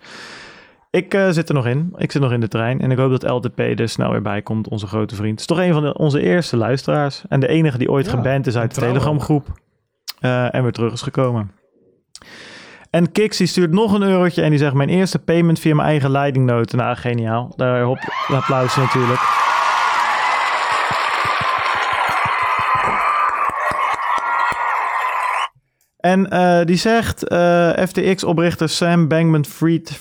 ik 0.92 1.14
uh, 1.14 1.30
zit 1.30 1.50
er 1.50 1.56
nog 1.56 1.66
in. 1.66 1.94
Ik 1.98 2.12
zit 2.12 2.22
nog 2.22 2.32
in 2.32 2.40
de 2.40 2.48
trein. 2.48 2.82
En 2.82 2.92
ik 2.92 2.98
hoop 2.98 3.20
dat 3.20 3.32
LTP 3.32 3.60
er 3.60 3.90
snel 3.90 4.12
weer 4.12 4.22
bij 4.22 4.42
komt, 4.42 4.68
onze 4.68 4.88
grote 4.88 5.16
vriend. 5.16 5.32
Het 5.32 5.40
is 5.40 5.46
toch 5.46 5.60
een 5.60 5.74
van 5.74 5.84
de, 5.84 5.94
onze 5.94 6.22
eerste 6.22 6.58
luisteraars. 6.58 7.24
En 7.30 7.40
de 7.40 7.48
enige 7.48 7.78
die 7.78 7.90
ooit 7.92 8.06
ja, 8.06 8.12
geband 8.12 8.48
is 8.48 8.58
uit 8.58 8.76
de 8.76 8.82
Telegram-groep. 8.82 9.48
Uh, 10.22 10.56
en 10.56 10.64
weer 10.64 10.72
terug 10.72 10.94
is 10.94 11.02
gekomen. 11.02 11.52
En 12.90 13.12
Kix 13.12 13.38
die 13.38 13.48
stuurt 13.48 13.72
nog 13.72 13.94
een 13.94 14.02
eurotje. 14.02 14.42
En 14.42 14.50
die 14.50 14.60
zegt: 14.60 14.74
Mijn 14.74 14.90
eerste 14.90 15.20
payment 15.20 15.60
via 15.60 15.76
mijn 15.76 15.88
eigen 15.88 16.12
leidingnoten. 16.12 16.78
Nou, 16.78 16.96
geniaal. 16.96 17.54
Daar 17.56 17.82
hop, 17.82 18.00
applaus 18.28 18.76
natuurlijk. 18.76 19.20
En 25.98 26.34
uh, 26.34 26.66
die 26.66 26.76
zegt: 26.76 27.24
FTX-oprichter 27.90 28.70
Sam 28.70 29.08
Bankman-Fried 29.08 29.98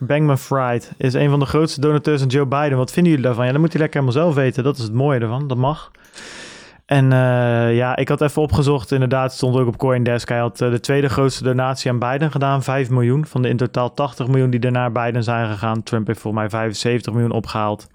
Bankman 0.00 0.38
Fried 0.38 0.92
is 0.96 1.14
een 1.14 1.30
van 1.30 1.38
de 1.38 1.46
grootste 1.46 1.80
donateurs 1.80 2.20
van 2.20 2.28
Joe 2.28 2.46
Biden. 2.46 2.78
Wat 2.78 2.92
vinden 2.92 3.12
jullie 3.12 3.26
daarvan? 3.26 3.46
Ja, 3.46 3.52
dat 3.52 3.60
moet 3.60 3.72
hij 3.72 3.80
lekker 3.80 4.00
helemaal 4.00 4.22
zelf 4.22 4.34
weten. 4.34 4.64
Dat 4.64 4.76
is 4.76 4.82
het 4.82 4.92
mooie 4.92 5.20
ervan. 5.20 5.48
Dat 5.48 5.56
mag. 5.56 5.90
En 6.86 7.04
uh, 7.04 7.76
ja, 7.76 7.96
ik 7.96 8.08
had 8.08 8.20
even 8.20 8.42
opgezocht. 8.42 8.92
Inderdaad, 8.92 9.34
stond 9.34 9.56
ook 9.56 9.66
op 9.66 9.76
Coindesk. 9.76 10.28
Hij 10.28 10.38
had 10.38 10.60
uh, 10.60 10.70
de 10.70 10.80
tweede 10.80 11.08
grootste 11.08 11.44
donatie 11.44 11.90
aan 11.90 11.98
Biden 11.98 12.30
gedaan. 12.30 12.62
5 12.62 12.90
miljoen. 12.90 13.26
Van 13.26 13.42
de 13.42 13.48
in 13.48 13.56
totaal 13.56 13.94
80 13.94 14.26
miljoen 14.26 14.50
die 14.50 14.70
naar 14.70 14.92
Biden 14.92 15.22
zijn 15.22 15.50
gegaan. 15.50 15.82
Trump 15.82 16.06
heeft 16.06 16.20
volgens 16.20 16.42
mij 16.42 16.50
75 16.50 17.12
miljoen 17.12 17.30
opgehaald. 17.30 17.86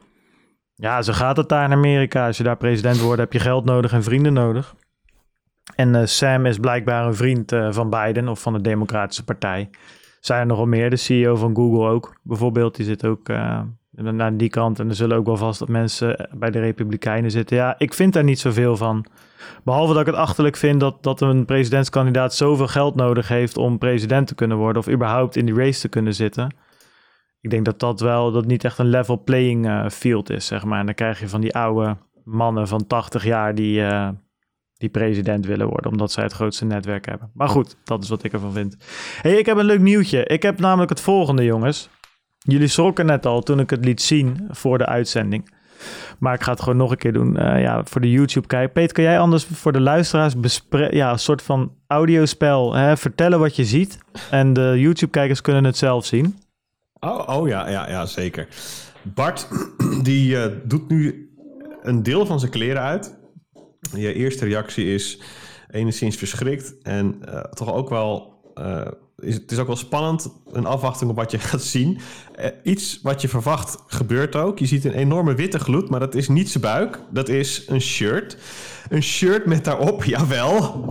Ja, 0.76 1.02
zo 1.02 1.14
gaat 1.14 1.38
het 1.38 1.50
daar 1.50 1.66
in 1.66 1.72
Amerika. 1.72 2.26
Als 2.28 2.38
je 2.38 2.44
daar 2.44 2.58
president 2.58 3.00
wordt, 3.00 3.20
heb 3.20 3.34
je 3.34 3.40
geld 3.40 3.66
nodig 3.66 3.92
en 3.94 4.04
vrienden 4.04 4.34
nodig. 4.34 4.76
En 5.76 5.96
uh, 5.96 6.02
Sam 6.06 6.46
is 6.46 6.58
blijkbaar 6.58 7.06
een 7.06 7.16
vriend 7.16 7.56
van 7.70 7.90
Biden 7.90 8.28
of 8.28 8.42
van 8.42 8.54
de 8.54 8.62
Democratische 8.62 9.24
Partij 9.24 9.70
zijn 10.26 10.40
er 10.40 10.46
nogal 10.46 10.66
meer. 10.66 10.90
De 10.90 10.96
CEO 10.96 11.36
van 11.36 11.56
Google 11.56 11.90
ook, 11.90 12.16
bijvoorbeeld, 12.22 12.76
die 12.76 12.86
zit 12.86 13.06
ook 13.06 13.30
uh, 13.30 13.62
naar 13.92 14.38
die 14.38 14.50
kant. 14.50 14.80
En 14.80 14.90
er 14.90 14.96
zullen 14.96 15.18
ook 15.18 15.26
wel 15.26 15.38
vast 15.38 15.60
dat 15.60 15.68
mensen 15.68 16.30
bij 16.38 16.52
de 16.52 16.60
Republikeinen 16.60 17.32
zitten. 17.32 17.58
Ja, 17.58 17.76
ik 17.78 17.94
vind 17.94 18.14
daar 18.14 18.24
niet 18.24 18.40
zoveel 18.40 18.78
van. 18.78 19.06
Behalve 19.64 19.94
dat 19.94 20.02
ik 20.02 20.08
het 20.08 20.16
achterlijk 20.16 20.56
vind 20.56 20.80
dat, 20.80 21.04
dat 21.04 21.22
een 21.22 21.46
presidentskandidaat 21.46 22.36
zoveel 22.36 22.68
geld 22.68 22.96
nodig 22.96 23.28
heeft 23.28 23.58
om 23.58 23.78
president 23.78 24.28
te 24.28 24.36
kunnen 24.36 24.58
worden. 24.58 24.82
Of 24.82 24.90
überhaupt 24.90 25.36
in 25.36 25.46
die 25.46 25.56
race 25.56 25.82
te 25.82 25.90
kunnen 25.90 26.14
zitten. 26.14 26.56
Ik 27.42 27.50
denk 27.50 27.66
dat 27.66 27.80
dat 27.80 28.00
wel 28.00 28.32
dat 28.32 28.46
niet 28.46 28.64
echt 28.64 28.78
een 28.78 28.90
level 28.90 29.24
playing 29.24 29.68
uh, 29.68 29.90
field 29.90 30.30
is, 30.30 30.46
zeg 30.46 30.64
maar. 30.64 30.80
En 30.80 30.86
dan 30.86 30.96
krijg 30.96 31.20
je 31.20 31.30
van 31.30 31.42
die 31.42 31.56
oude 31.56 31.98
mannen 32.24 32.68
van 32.68 32.88
80 32.88 33.24
jaar 33.26 33.56
die, 33.56 33.82
die 34.84 34.92
president 34.92 35.46
willen 35.46 35.68
worden, 35.68 35.92
omdat 35.92 36.12
zij 36.12 36.24
het 36.24 36.34
grootste 36.34 36.66
netwerk 36.66 37.06
hebben. 37.06 37.30
Maar 37.34 37.50
goed, 37.50 37.76
dat 37.84 38.04
is 38.04 38.10
wat 38.10 38.24
ik 38.24 38.34
ervan 38.34 38.54
vind. 38.54 38.78
hey, 39.22 39.38
ik 39.38 39.46
heb 39.46 39.58
een 39.58 39.66
leuk 39.66 39.80
nieuwtje. 39.80 40.26
Ik 40.26 40.42
heb 40.42 40.60
namelijk 40.60 40.90
het 40.90 41.02
volgende, 41.02 41.44
jongens. 41.44 41.90
Jullie 42.38 42.68
schrokken 42.68 43.06
net 43.06 43.26
al 43.26 43.42
toen 43.42 43.60
ik 43.60 43.70
het 43.70 43.86
liet 43.86 44.02
zien 44.02 44.48
voor 44.50 44.78
de 44.78 44.86
uitzending. 44.86 45.54
Maar 46.20 46.34
ik 46.34 46.44
ga 46.44 46.52
het 46.52 46.62
gewoon 46.62 46.78
nog 46.78 46.92
een 46.92 46.98
keer 46.98 47.14
doen. 47.14 47.36
Uh, 47.40 47.62
ja, 47.62 47.84
voor 47.84 48.02
de 48.02 48.12
YouTube 48.12 48.48
kijk. 48.48 48.74
Peter, 48.74 48.94
kan 48.94 49.04
jij 49.04 49.20
anders 49.20 49.46
voor 49.46 49.72
de 49.72 49.82
luisteraars 49.82 50.34
ja, 50.90 51.12
een 51.12 51.20
soort 51.20 51.42
van 51.42 51.72
audiospel 51.88 52.74
hè, 52.74 52.98
vertellen 52.98 53.40
wat 53.40 53.56
je 53.56 53.66
ziet? 53.66 53.98
En 54.30 54.54
de 54.54 54.74
YouTube-kijkers 54.78 55.42
kunnen 55.42 55.64
het 55.64 55.78
zelf 55.78 56.06
zien. 56.06 56.38
Oh, 57.00 57.28
oh 57.28 57.48
ja, 57.48 57.70
ja, 57.70 57.90
ja, 57.90 58.06
zeker. 58.06 58.48
Bart, 59.02 59.48
die 60.08 60.36
uh, 60.36 60.46
doet 60.64 60.90
nu 60.90 61.32
een 61.82 62.04
deel 62.04 62.26
van 62.26 62.40
zijn 62.40 62.52
kleren 62.52 62.82
uit. 62.82 63.22
Je 63.96 64.14
eerste 64.14 64.46
reactie 64.46 64.94
is 64.94 65.20
enigszins 65.72 66.16
verschrikt 66.16 66.74
en 66.82 67.22
uh, 67.30 67.40
toch 67.40 67.74
ook 67.74 67.90
wel. 67.90 68.32
Uh, 68.56 68.88
is, 69.20 69.34
het 69.34 69.52
is 69.52 69.58
ook 69.58 69.68
wel 69.68 69.76
spannend, 69.76 70.30
een 70.52 70.66
afwachting 70.66 71.10
op 71.10 71.16
wat 71.16 71.32
je 71.32 71.40
gaat 71.50 71.62
zien. 71.62 72.00
Uh, 72.40 72.46
iets 72.64 73.00
wat 73.02 73.22
je 73.22 73.28
verwacht 73.28 73.78
gebeurt 73.88 74.36
ook. 74.36 74.60
Je 74.60 74.66
ziet 74.66 74.86
een 74.86 74.94
enorme 74.94 75.36
witte 75.36 75.60
gloed, 75.60 75.90
maar 75.90 76.00
dat 76.00 76.16
is 76.16 76.28
niet 76.28 76.50
zijn 76.50 76.64
buik. 76.64 77.00
Dat 77.12 77.30
is 77.30 77.64
een 77.68 77.82
shirt. 77.82 78.38
Een 78.90 79.04
shirt 79.04 79.46
met 79.46 79.64
daarop, 79.64 80.04
jawel, 80.14 80.86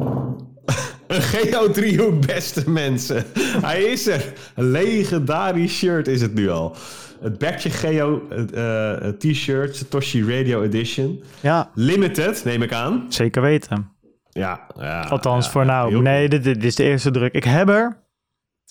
een 1.17 1.23
Geo-driehoek, 1.23 2.27
beste 2.27 2.71
mensen. 2.71 3.25
Hij 3.63 3.83
is 3.83 4.07
er. 4.07 4.33
Een 4.55 4.71
legendarisch 4.71 5.77
shirt 5.77 6.09
is 6.09 6.21
het 6.21 6.35
nu 6.35 6.51
al. 6.51 6.77
Het 7.21 7.39
Bertje 7.39 7.71
Geo 7.71 8.23
uh, 8.55 8.95
t-shirt, 9.09 9.77
Satoshi 9.77 10.25
Radio 10.37 10.63
Edition. 10.63 11.23
Ja. 11.41 11.71
Limited, 11.75 12.45
neem 12.45 12.63
ik 12.63 12.73
aan. 12.73 13.07
Zeker 13.09 13.43
weten. 13.43 13.91
Ja. 14.31 14.67
ja 14.79 15.01
Althans, 15.01 15.45
ja, 15.45 15.51
voor 15.51 15.65
nou. 15.65 16.03
Nee, 16.03 16.29
dit, 16.29 16.45
dit, 16.45 16.65
is 16.65 16.75
de 16.75 16.85
eerste 16.85 17.11
druk. 17.11 17.33
Ik 17.33 17.45
heb 17.45 17.69
er 17.69 18.03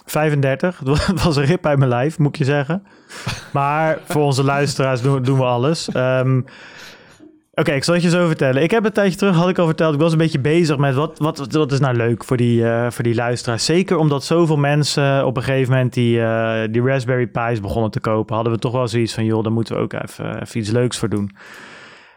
35. 0.06 0.82
Het 0.86 1.24
was 1.24 1.36
een 1.36 1.46
rip 1.46 1.62
bij 1.62 1.78
mijn 1.78 1.90
lijf, 1.90 2.18
moet 2.18 2.28
ik 2.28 2.36
je 2.36 2.44
zeggen. 2.44 2.84
Maar 3.54 4.00
voor 4.06 4.22
onze 4.22 4.44
luisteraars 4.44 5.02
doen, 5.02 5.24
doen 5.24 5.38
we 5.38 5.46
alles. 5.46 5.90
Um, 5.96 6.46
Oké, 7.54 7.72
ik 7.72 7.84
zal 7.84 7.94
het 7.94 8.04
je 8.04 8.10
zo 8.10 8.28
vertellen. 8.28 8.64
Ik 8.64 8.72
heb 8.72 8.86
een 8.86 8.92
tijdje 8.92 9.18
terug, 9.18 9.36
had 9.36 9.50
ik 9.50 9.58
al 9.58 9.66
verteld, 9.66 9.94
ik 9.94 10.00
was 10.00 10.12
een 10.12 10.18
beetje 10.18 10.40
bezig 10.40 10.78
met 10.78 10.96
wat, 10.96 11.20
wat, 11.20 11.52
wat 11.52 11.72
is 11.72 11.80
nou 11.80 11.96
leuk 11.96 12.24
voor 12.24 12.38
die, 12.38 12.62
uh, 12.62 12.92
voor 12.92 13.04
die 13.04 13.16
luisteraars. 13.16 13.66
Zeker 13.66 13.98
omdat 13.98 14.24
zoveel 14.24 14.58
mensen 14.58 15.26
op 15.26 15.38
een 15.38 15.44
gegeven 15.44 15.74
moment 15.74 15.94
die, 15.94 16.18
uh, 16.18 16.62
die 16.72 16.82
Raspberry 16.82 17.28
Pi's 17.28 17.60
begonnen 17.60 17.92
te 17.92 18.00
kopen, 18.00 18.36
hadden 18.36 18.54
we 18.54 18.60
toch 18.60 18.72
wel 18.72 18.88
zoiets 18.88 19.14
van, 19.14 19.26
joh, 19.26 19.44
daar 19.44 19.52
moeten 19.52 19.76
we 19.76 19.82
ook 19.82 19.94
even, 19.94 20.42
even 20.42 20.60
iets 20.60 20.70
leuks 20.70 20.98
voor 20.98 21.10
doen. 21.10 21.32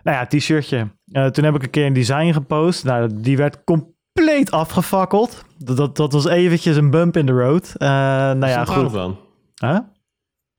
Nou 0.02 0.16
ja, 0.16 0.26
t-shirtje. 0.26 0.88
Uh, 1.12 1.26
toen 1.26 1.44
heb 1.44 1.54
ik 1.54 1.62
een 1.62 1.70
keer 1.70 1.86
een 1.86 1.92
design 1.92 2.32
gepost. 2.32 2.84
Nou, 2.84 3.10
die 3.14 3.36
werd 3.36 3.64
compleet 3.64 4.50
afgefakkeld. 4.50 5.44
Dat, 5.58 5.76
dat, 5.76 5.96
dat 5.96 6.12
was 6.12 6.26
eventjes 6.26 6.76
een 6.76 6.90
bump 6.90 7.16
in 7.16 7.26
the 7.26 7.32
road. 7.32 7.74
nou 7.78 8.46
ja, 8.46 8.64
goed. 8.64 8.92
dan? 8.92 9.18
Huh? 9.54 9.78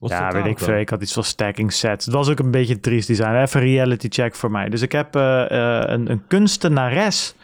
Ja, 0.09 0.31
weet 0.31 0.45
ik 0.45 0.59
veel. 0.59 0.75
Ik 0.77 0.89
had 0.89 1.01
iets 1.01 1.13
van 1.13 1.23
stacking 1.23 1.73
sets. 1.73 2.05
Het 2.05 2.13
was 2.13 2.29
ook 2.29 2.39
een 2.39 2.51
beetje 2.51 2.73
een 2.73 2.81
triest 2.81 3.07
design. 3.07 3.35
Even 3.35 3.61
reality 3.61 4.07
check 4.09 4.35
voor 4.35 4.51
mij. 4.51 4.69
Dus 4.69 4.81
ik 4.81 4.91
heb 4.91 5.15
uh, 5.15 5.21
uh, 5.51 5.81
een, 5.85 6.11
een 6.11 6.27
kunstenares. 6.27 7.35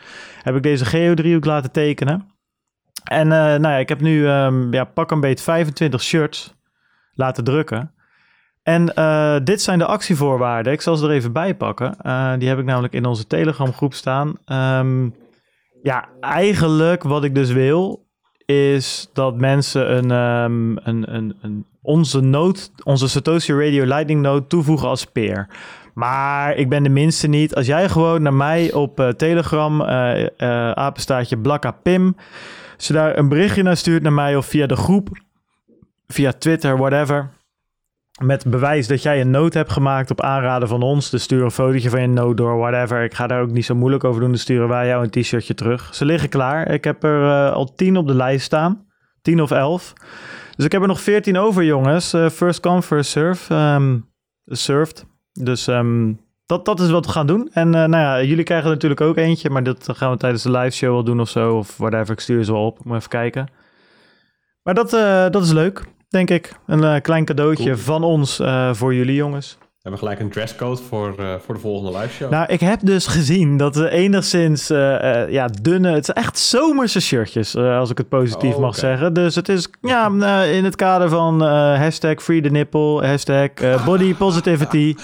Heb 0.41 0.55
ik 0.55 0.63
deze 0.63 0.85
geodriehoek 0.85 1.45
laten 1.45 1.71
tekenen. 1.71 2.29
En 3.03 3.25
uh, 3.25 3.31
nou 3.31 3.61
ja, 3.61 3.77
ik 3.77 3.89
heb 3.89 4.01
nu 4.01 4.27
um, 4.27 4.73
ja, 4.73 4.83
pak 4.83 5.11
een 5.11 5.19
beetje 5.19 5.43
25 5.43 6.01
shirts 6.01 6.53
laten 7.13 7.43
drukken. 7.43 7.93
En 8.63 8.85
dit 9.43 9.61
zijn 9.61 9.79
de 9.79 9.85
actievoorwaarden. 9.85 10.73
Ik 10.73 10.81
zal 10.81 10.95
ze 10.95 11.05
er 11.05 11.11
even 11.11 11.31
bij 11.31 11.55
pakken. 11.55 11.95
die 12.39 12.49
heb 12.49 12.59
ik 12.59 12.65
namelijk 12.65 12.93
in 12.93 13.05
onze 13.05 13.27
Telegram 13.27 13.73
groep 13.73 13.93
staan. 13.93 14.37
Um, 14.45 15.15
ja, 15.81 16.09
eigenlijk 16.19 17.03
wat 17.03 17.23
ik 17.23 17.35
dus 17.35 17.51
wil 17.51 18.09
is 18.45 19.09
dat 19.13 19.35
mensen 19.35 19.95
een, 19.95 20.11
um, 20.11 20.77
een, 20.83 21.15
een, 21.15 21.37
een 21.41 21.65
onze 21.81 22.19
nood, 22.19 22.71
onze 22.83 23.07
Satoshi 23.07 23.53
Radio 23.53 23.85
Lightning 23.85 24.21
node 24.21 24.47
toevoegen 24.47 24.87
als 24.87 25.05
peer. 25.05 25.47
Maar 25.93 26.55
ik 26.55 26.69
ben 26.69 26.83
de 26.83 26.89
minste 26.89 27.27
niet. 27.27 27.55
Als 27.55 27.65
jij 27.65 27.89
gewoon 27.89 28.21
naar 28.21 28.33
mij 28.33 28.73
op 28.73 28.99
uh, 28.99 29.07
Telegram, 29.07 29.81
uh, 29.81 30.19
uh, 30.19 30.27
apenstaartje 30.71 31.37
Blakka 31.37 31.71
Pim, 31.71 32.15
je 32.77 32.93
daar 32.93 33.17
een 33.17 33.29
berichtje 33.29 33.63
naar 33.63 33.77
stuurt 33.77 34.03
naar 34.03 34.13
mij 34.13 34.35
of 34.35 34.45
via 34.45 34.65
de 34.65 34.75
groep, 34.75 35.09
via 36.07 36.31
Twitter, 36.31 36.77
whatever, 36.77 37.29
met 38.23 38.45
bewijs 38.49 38.87
dat 38.87 39.03
jij 39.03 39.21
een 39.21 39.31
nood 39.31 39.53
hebt 39.53 39.71
gemaakt 39.71 40.11
op 40.11 40.21
aanraden 40.21 40.67
van 40.67 40.81
ons, 40.81 41.09
dus 41.09 41.23
stuur 41.23 41.43
een 41.43 41.51
fotootje 41.51 41.89
van 41.89 42.01
je 42.01 42.07
nood 42.07 42.37
door, 42.37 42.57
whatever. 42.57 43.03
Ik 43.03 43.13
ga 43.13 43.27
daar 43.27 43.41
ook 43.41 43.51
niet 43.51 43.65
zo 43.65 43.75
moeilijk 43.75 44.03
over 44.03 44.21
doen, 44.21 44.29
dan 44.29 44.39
sturen 44.39 44.67
wij 44.67 44.87
jou 44.87 45.03
een 45.03 45.09
t-shirtje 45.09 45.53
terug. 45.53 45.95
Ze 45.95 46.05
liggen 46.05 46.29
klaar. 46.29 46.71
Ik 46.71 46.83
heb 46.83 47.03
er 47.03 47.51
al 47.51 47.73
tien 47.73 47.97
op 47.97 48.07
de 48.07 48.15
lijst 48.15 48.45
staan, 48.45 48.85
tien 49.21 49.41
of 49.41 49.51
elf. 49.51 49.93
Dus 50.55 50.65
ik 50.65 50.71
heb 50.71 50.81
er 50.81 50.87
nog 50.87 51.01
14 51.01 51.37
over, 51.37 51.63
jongens. 51.63 52.13
Uh, 52.13 52.29
first 52.29 52.59
come, 52.59 52.81
first 52.81 53.09
serve. 53.09 53.53
Um, 53.55 54.09
served. 54.45 55.05
Dus 55.31 55.67
um, 55.67 56.19
dat, 56.45 56.65
dat 56.65 56.79
is 56.79 56.89
wat 56.89 57.05
we 57.05 57.11
gaan 57.11 57.27
doen. 57.27 57.49
En 57.53 57.67
uh, 57.67 57.73
nou 57.73 57.91
ja, 57.91 58.23
jullie 58.23 58.43
krijgen 58.43 58.69
natuurlijk 58.69 59.01
ook 59.01 59.17
eentje. 59.17 59.49
Maar 59.49 59.63
dat 59.63 59.87
gaan 59.91 60.11
we 60.11 60.17
tijdens 60.17 60.43
de 60.43 60.51
live 60.51 60.75
show 60.75 60.91
wel 60.91 61.03
doen 61.03 61.19
of 61.19 61.29
zo. 61.29 61.57
Of 61.57 61.77
whatever. 61.77 62.13
Ik 62.13 62.19
stuur 62.19 62.43
ze 62.43 62.51
wel 62.51 62.65
op. 62.65 62.85
Moet 62.85 62.97
even 62.97 63.09
kijken. 63.09 63.47
Maar 64.63 64.73
dat, 64.73 64.89
dat 65.33 65.43
is 65.43 65.51
leuk, 65.51 65.83
denk 66.11 66.29
ik. 66.29 66.53
Een 66.67 67.01
klein 67.01 67.25
cadeautje 67.25 67.63
cool. 67.63 67.77
van 67.77 68.03
ons 68.03 68.41
voor 68.71 68.93
jullie, 68.93 69.15
jongens. 69.15 69.57
We 69.81 69.89
hebben 69.89 70.07
gelijk 70.07 70.25
een 70.25 70.31
dresscode 70.31 70.81
voor, 70.81 71.15
uh, 71.19 71.33
voor 71.45 71.53
de 71.53 71.59
volgende 71.59 71.97
live 71.97 72.13
show. 72.13 72.31
Nou, 72.31 72.45
ik 72.47 72.59
heb 72.59 72.79
dus 72.83 73.07
gezien 73.07 73.57
dat 73.57 73.75
we 73.75 73.89
enigszins 73.89 74.67
ja, 75.29 75.47
dunne... 75.61 75.91
Het 75.91 76.05
zijn 76.05 76.17
echt 76.17 76.39
zomerse 76.39 76.99
shirtjes, 76.99 77.55
als 77.55 77.89
ik 77.89 77.97
het 77.97 78.09
positief 78.09 78.53
oh, 78.53 78.59
mag 78.59 78.75
zeggen. 78.75 79.13
Dus 79.13 79.35
het 79.35 79.49
is 79.49 79.69
ja, 79.81 80.05
in 80.57 80.63
het 80.63 80.75
kader 80.75 81.09
van 81.09 81.41
hashtag 81.41 82.23
free 82.23 82.41
the 82.41 82.49
nipple, 82.49 83.05
hashtag 83.05 83.49
body 83.85 84.15
positivity. 84.25 84.95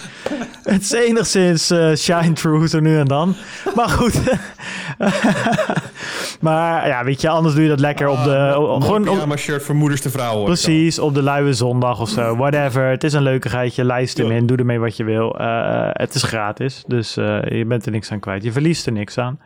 het 0.64 0.82
is 0.82 0.92
enigszins 0.92 1.74
shine 1.96 2.34
through 2.34 2.68
zo 2.68 2.80
nu 2.80 3.00
en 3.00 3.08
dan. 3.08 3.36
Maar 3.76 3.90
goed. 3.90 4.22
maar 6.42 6.88
ja, 6.88 7.04
weet 7.04 7.22
je, 7.22 7.30
anders 7.30 7.54
doe 7.54 7.64
je 7.64 7.70
dat 7.70 7.80
lekker 7.80 8.08
op 8.08 8.24
de... 8.24 8.30
Uh, 8.30 8.82
gewoon 8.82 9.10
op 9.10 9.38
shirt 9.38 9.64
voor 9.64 9.76
moeders 9.76 10.02
te 10.02 10.10
vrouwen. 10.10 10.46
Precies, 10.46 11.00
op 11.00 11.14
de 11.14 11.24
luie 11.24 11.54
zondag 11.54 12.00
of 12.00 12.10
zo. 12.10 12.36
Whatever. 12.38 12.90
Het 12.90 13.04
is 13.04 13.14
een 13.14 13.22
leukigheidje. 13.22 13.84
Lijst 13.84 14.18
hem 14.18 14.32
in. 14.32 14.46
Doe 14.46 14.58
ermee 14.58 14.80
wat 14.80 14.98
je 14.98 15.04
wil. 15.04 15.42
Uh, 15.42 15.90
het 15.92 16.14
is 16.14 16.24
gratis, 16.24 16.84
dus 16.88 17.18
uh, 17.18 17.42
je 17.44 17.66
bent 17.66 17.86
er 17.86 17.92
niks 17.92 18.12
aan 18.12 18.20
kwijt. 18.20 18.44
Je 18.44 18.52
verliest 18.52 18.86
er 18.86 18.92
niks 18.92 19.18
aan. 19.18 19.40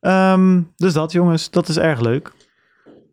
Um, 0.00 0.72
dus 0.76 0.92
dat, 0.92 1.12
jongens. 1.12 1.50
Dat 1.50 1.68
is 1.68 1.78
erg 1.78 2.00
leuk. 2.00 2.32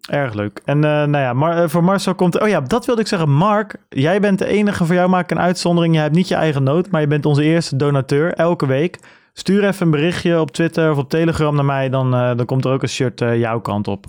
Erg 0.10 0.34
leuk. 0.34 0.62
En 0.66 0.78
uh, 0.78 1.04
nou 1.04 1.18
ja, 1.18 1.68
voor 1.68 1.84
Marcel 1.84 2.16
komt... 2.16 2.40
Oh 2.40 2.48
ja, 2.48 2.62
dat 2.62 2.86
wilde 2.86 3.02
ik 3.02 3.08
zeggen. 3.08 3.30
Mark, 3.30 3.76
jij 3.90 4.20
bent 4.20 4.40
de 4.40 4.46
enige. 4.46 4.86
Voor 4.86 4.96
jou 4.96 5.10
maak 5.10 5.24
ik 5.24 5.32
een 5.32 5.44
uitzondering. 5.44 5.96
Je 5.96 6.00
hebt 6.00 6.16
niet 6.16 6.28
je 6.28 6.36
eigen 6.36 6.64
nood, 6.64 6.92
maar 6.92 7.02
je 7.02 7.08
bent 7.08 7.26
onze 7.26 7.44
eerste 7.44 7.76
donateur. 7.76 8.34
Elke 8.34 8.66
week. 8.66 9.00
Stuur 9.38 9.64
even 9.64 9.86
een 9.86 9.92
berichtje 9.92 10.40
op 10.40 10.52
Twitter 10.52 10.92
of 10.92 10.98
op 10.98 11.10
Telegram 11.10 11.56
naar 11.56 11.66
mij. 11.66 11.90
Dan, 11.90 12.16
uh, 12.16 12.38
dan 12.38 12.46
komt 12.46 12.66
er 12.66 12.72
ook 12.72 12.82
een 12.82 12.90
shirt 12.90 13.22
uh, 13.22 13.40
jouw 13.40 13.60
kant 13.60 13.88
op. 13.88 14.06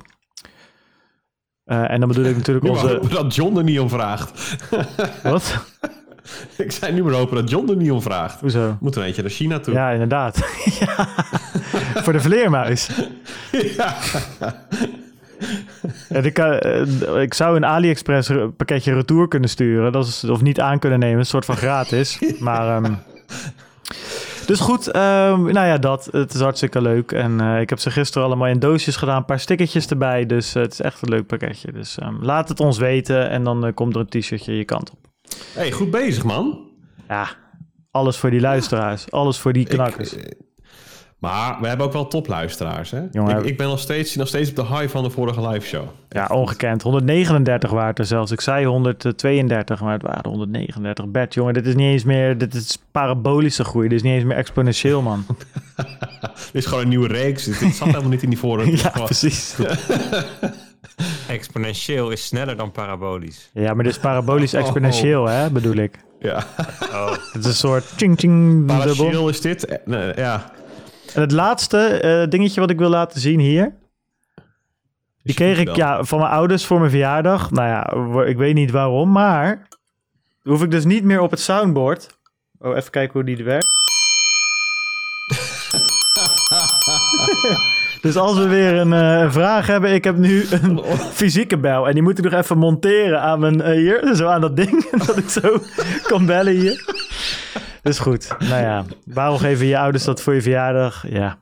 Uh, 1.65 1.91
en 1.91 2.01
dan 2.01 2.09
bedoel 2.09 2.25
ik 2.25 2.37
natuurlijk 2.37 2.67
onze... 2.73 3.01
dat 3.09 3.35
John 3.35 3.57
er 3.57 3.65
niet 3.65 3.81
om 3.81 3.89
vraagt. 3.89 4.57
Wat? 5.23 5.65
ik 6.57 6.73
zei 6.73 6.93
nu 6.93 7.03
maar 7.03 7.12
hopen 7.12 7.37
dat 7.37 7.51
John 7.51 7.71
er 7.71 7.77
niet 7.77 7.91
om 7.91 8.03
vraagt. 8.03 8.41
Hoezo? 8.41 8.77
Moet 8.81 8.97
er 8.97 9.03
eentje 9.03 9.23
naar 9.23 9.31
China 9.31 9.59
toe. 9.59 9.75
Ja, 9.75 9.91
inderdaad. 9.91 10.37
ja. 10.81 11.09
Voor 12.03 12.12
de 12.12 12.21
vleermuis. 12.21 12.91
ja. 13.77 13.95
Ja, 16.09 16.19
ik, 16.23 16.39
uh, 16.39 17.23
ik, 17.23 17.35
zou 17.35 17.57
een 17.57 17.65
AliExpress 17.65 18.31
pakketje 18.57 18.95
retour 18.95 19.29
kunnen 19.29 19.49
sturen. 19.49 19.93
Dat 19.93 20.07
is, 20.07 20.25
of 20.25 20.43
niet 20.43 20.61
aan 20.61 20.79
kunnen 20.79 20.99
nemen. 20.99 21.19
Een 21.19 21.27
soort 21.27 21.45
van 21.45 21.57
gratis. 21.57 22.19
maar... 22.39 22.77
Um, 22.77 22.99
dus 24.47 24.61
goed, 24.61 24.87
um, 24.87 24.93
nou 25.43 25.67
ja, 25.67 25.79
dat. 25.79 26.09
Het 26.13 26.35
is 26.35 26.41
hartstikke 26.41 26.83
leuk. 26.83 27.13
En 27.13 27.41
uh, 27.41 27.61
ik 27.61 27.69
heb 27.69 27.79
ze 27.79 27.91
gisteren 27.91 28.27
allemaal 28.27 28.49
in 28.49 28.59
doosjes 28.59 28.97
gedaan. 28.97 29.17
Een 29.17 29.25
paar 29.25 29.41
stickertjes 29.41 29.87
erbij. 29.87 30.27
Dus 30.27 30.57
uh, 30.57 30.63
het 30.63 30.73
is 30.73 30.81
echt 30.81 31.03
een 31.03 31.09
leuk 31.09 31.27
pakketje. 31.27 31.73
Dus 31.73 31.99
um, 32.03 32.19
laat 32.21 32.49
het 32.49 32.61
ons 32.61 32.79
weten. 32.79 33.31
En 33.31 33.45
dan 33.45 33.67
uh, 33.67 33.73
komt 33.75 33.95
er 33.95 34.01
een 34.01 34.21
t-shirtje 34.21 34.57
je 34.57 34.65
kant 34.65 34.91
op. 34.91 34.99
hey, 35.55 35.71
goed 35.71 35.91
bezig, 35.91 36.25
man. 36.25 36.71
Ja, 37.09 37.29
alles 37.91 38.17
voor 38.17 38.31
die 38.31 38.41
luisteraars. 38.41 39.11
Alles 39.11 39.39
voor 39.39 39.53
die 39.53 39.67
knakkers. 39.67 40.13
Ik, 40.13 40.35
maar 41.19 41.61
we 41.61 41.69
hebben 41.69 41.87
ook 41.87 41.93
wel 41.93 42.07
topluisteraars, 42.07 42.91
hè? 42.91 43.03
Jongen, 43.11 43.39
ik, 43.39 43.45
ik, 43.45 43.57
ben 43.57 43.69
nog 43.69 43.79
steeds, 43.79 44.17
nog 44.17 44.29
steeds 44.29 44.51
op 44.51 44.57
de 44.57 44.67
high 44.67 44.89
van 44.89 45.03
de 45.03 45.11
vorige 45.11 45.49
live 45.49 45.67
show. 45.67 45.85
Ja, 46.09 46.27
ongekend. 46.27 46.83
139 46.83 47.71
waren 47.71 47.95
er 47.95 48.05
zelfs. 48.05 48.31
Ik 48.33 48.41
zei 48.41 48.67
132, 48.67 49.81
maar 49.81 49.93
het 49.93 50.03
waren 50.03 50.31
139. 50.31 51.07
Bert, 51.07 51.35
jongen, 51.35 51.55
dit 51.55 51.67
is 51.67 51.75
niet 51.75 51.87
eens 51.87 52.05
meer... 52.05 52.39
Dit 52.39 52.55
is 52.55 52.79
parabolische 52.91 53.65
groei. 53.65 53.89
Dit 53.89 53.97
is 53.97 54.03
niet 54.03 54.13
eens 54.13 54.25
meer 54.25 54.37
exponentieel, 54.37 55.03
man. 55.03 55.27
dit 55.77 56.51
is 56.53 56.67
gewoon 56.67 56.83
een 56.83 56.89
nieuwe 56.89 57.09
reeks. 57.09 57.45
Dit 57.45 57.75
zat 57.75 57.89
helemaal 57.89 58.11
niet 58.11 58.23
in 58.23 58.31
die 58.31 58.39
vorige. 58.39 58.77
ja, 58.83 58.91
precies. 59.05 59.57
exponentieel 61.29 62.11
is 62.11 62.27
sneller 62.27 62.57
dan 62.57 62.73
parabolisch. 62.73 63.51
Ja, 63.53 63.75
maar 63.75 63.85
dit 63.85 63.93
is 63.93 63.99
parabolisch 63.99 64.53
exponentieel, 64.53 65.23
oh. 65.23 65.29
hè, 65.29 65.51
bedoel 65.51 65.77
ik. 65.77 65.99
Ja. 66.19 66.45
Oh. 66.81 67.11
Het 67.11 67.45
is 67.45 67.47
een 67.47 67.55
soort 67.55 67.85
ching-ching 67.97 68.67
dubbel. 68.83 69.29
is 69.29 69.41
dit. 69.41 69.81
Uh, 69.87 70.15
ja. 70.15 70.53
En 71.17 71.23
het 71.23 71.33
laatste 71.33 72.01
uh, 72.05 72.31
dingetje 72.31 72.61
wat 72.61 72.71
ik 72.71 72.79
wil 72.79 72.89
laten 72.89 73.21
zien 73.21 73.41
hier. 73.41 73.75
Die 75.23 75.35
kreeg 75.35 75.59
ik 75.59 75.77
ja, 75.77 76.05
van 76.05 76.19
mijn 76.19 76.31
ouders 76.31 76.67
voor 76.67 76.79
mijn 76.79 76.91
verjaardag. 76.91 77.51
Nou 77.51 77.69
ja, 77.69 78.25
ik 78.25 78.37
weet 78.37 78.55
niet 78.55 78.71
waarom, 78.71 79.13
maar 79.13 79.69
hoef 80.43 80.63
ik 80.63 80.71
dus 80.71 80.85
niet 80.85 81.05
meer 81.05 81.21
op 81.21 81.31
het 81.31 81.41
soundboard. 81.41 82.19
Oh, 82.59 82.77
even 82.77 82.91
kijken 82.91 83.13
hoe 83.13 83.25
die 83.25 83.37
er 83.37 83.45
werkt. 83.45 83.67
dus 88.07 88.16
als 88.16 88.38
we 88.38 88.47
weer 88.49 88.75
een 88.75 88.92
uh, 88.92 89.33
vraag 89.33 89.66
hebben, 89.66 89.95
ik 89.95 90.05
heb 90.05 90.16
nu 90.16 90.45
een 90.51 90.81
fysieke 91.21 91.59
bel. 91.59 91.88
En 91.88 91.95
die 91.95 92.03
moet 92.03 92.19
ik 92.19 92.25
nog 92.25 92.40
even 92.40 92.59
monteren 92.59 93.21
aan 93.21 93.40
mijn, 93.40 93.59
uh, 93.59 93.66
hier, 93.66 94.14
zo 94.14 94.27
aan 94.27 94.40
dat 94.40 94.57
ding. 94.57 94.90
dat 95.07 95.16
ik 95.16 95.29
zo 95.29 95.59
kan 96.03 96.27
bellen 96.27 96.53
hier. 96.53 96.85
Dus 97.83 97.99
goed. 97.99 98.35
Nou 98.38 98.62
ja, 98.62 98.85
waarom 99.05 99.38
geven 99.38 99.66
je 99.66 99.79
ouders 99.79 100.05
dat 100.05 100.23
voor 100.23 100.35
je 100.35 100.42
verjaardag? 100.42 101.05
Ja, 101.09 101.38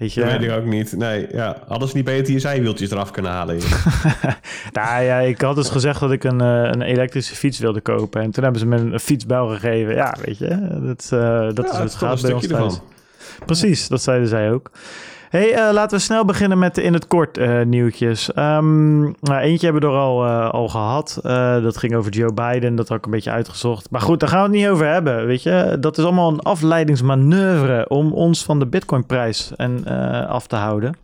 Weet 0.00 0.14
je? 0.14 0.20
Dat 0.20 0.30
weet 0.30 0.42
ik 0.42 0.50
ook 0.50 0.64
niet. 0.64 0.96
Nee, 0.96 1.26
ja. 1.32 1.56
Hadden 1.66 1.88
ze 1.88 1.96
niet 1.96 2.04
beter 2.04 2.32
je 2.32 2.38
zijwieltjes 2.38 2.90
eraf 2.90 3.10
kunnen 3.10 3.30
halen? 3.30 3.58
nou 4.72 5.02
ja, 5.02 5.18
ik 5.18 5.40
had 5.40 5.56
dus 5.56 5.68
gezegd 5.68 6.00
dat 6.00 6.12
ik 6.12 6.24
een, 6.24 6.40
eh, 6.40 6.62
een 6.62 6.82
elektrische 6.82 7.34
fiets 7.34 7.58
wilde 7.58 7.80
kopen. 7.80 8.22
En 8.22 8.30
toen 8.30 8.42
hebben 8.42 8.60
ze 8.60 8.66
me 8.66 8.76
een 8.76 9.00
fietsbouw 9.00 9.48
gegeven. 9.48 9.94
Ja, 9.94 10.16
weet 10.24 10.38
je, 10.38 10.48
dat, 10.82 11.10
uh, 11.14 11.48
dat 11.54 11.72
is 11.72 11.78
het 11.78 11.94
gaat 11.94 12.22
bij 12.22 12.32
ons 12.32 12.46
thuis. 12.46 12.80
Precies, 13.46 13.88
dat 13.88 14.02
zeiden 14.02 14.28
zij 14.28 14.52
ook. 14.52 14.70
Hey, 15.30 15.52
uh, 15.52 15.72
laten 15.72 15.96
we 15.96 16.04
snel 16.04 16.24
beginnen 16.24 16.58
met 16.58 16.74
de 16.74 16.82
in 16.82 16.92
het 16.92 17.06
kort 17.06 17.38
uh, 17.38 17.62
nieuwtjes. 17.62 18.36
Um, 18.36 19.00
nou, 19.00 19.40
eentje 19.40 19.66
hebben 19.66 19.90
we 19.90 19.96
er 19.96 20.02
al, 20.02 20.26
uh, 20.26 20.50
al 20.50 20.68
gehad. 20.68 21.18
dat 21.62 21.76
ging 21.76 21.94
over 21.94 22.12
Joe 22.12 22.32
Biden. 22.32 22.74
Dat 22.74 22.88
had 22.88 22.98
ik 22.98 23.04
een 23.04 23.10
beetje 23.10 23.30
uitgezocht. 23.30 23.90
Maar 23.90 24.00
goed, 24.00 24.20
daar 24.20 24.28
gaan 24.28 24.38
we 24.38 24.48
het 24.48 24.56
niet 24.56 24.68
over 24.68 24.86
hebben. 24.86 25.26
Weet 25.26 25.42
je, 25.42 25.76
dat 25.80 25.98
is 25.98 26.04
allemaal 26.04 26.32
een 26.32 26.40
afleidingsmanoeuvre 26.40 27.88
om 27.88 28.12
ons 28.12 28.44
van 28.44 28.58
de 28.58 28.66
Bitcoinprijs 28.66 29.52
en, 29.56 29.84
af 30.28 30.46
te 30.46 30.56
houden. 30.56 30.96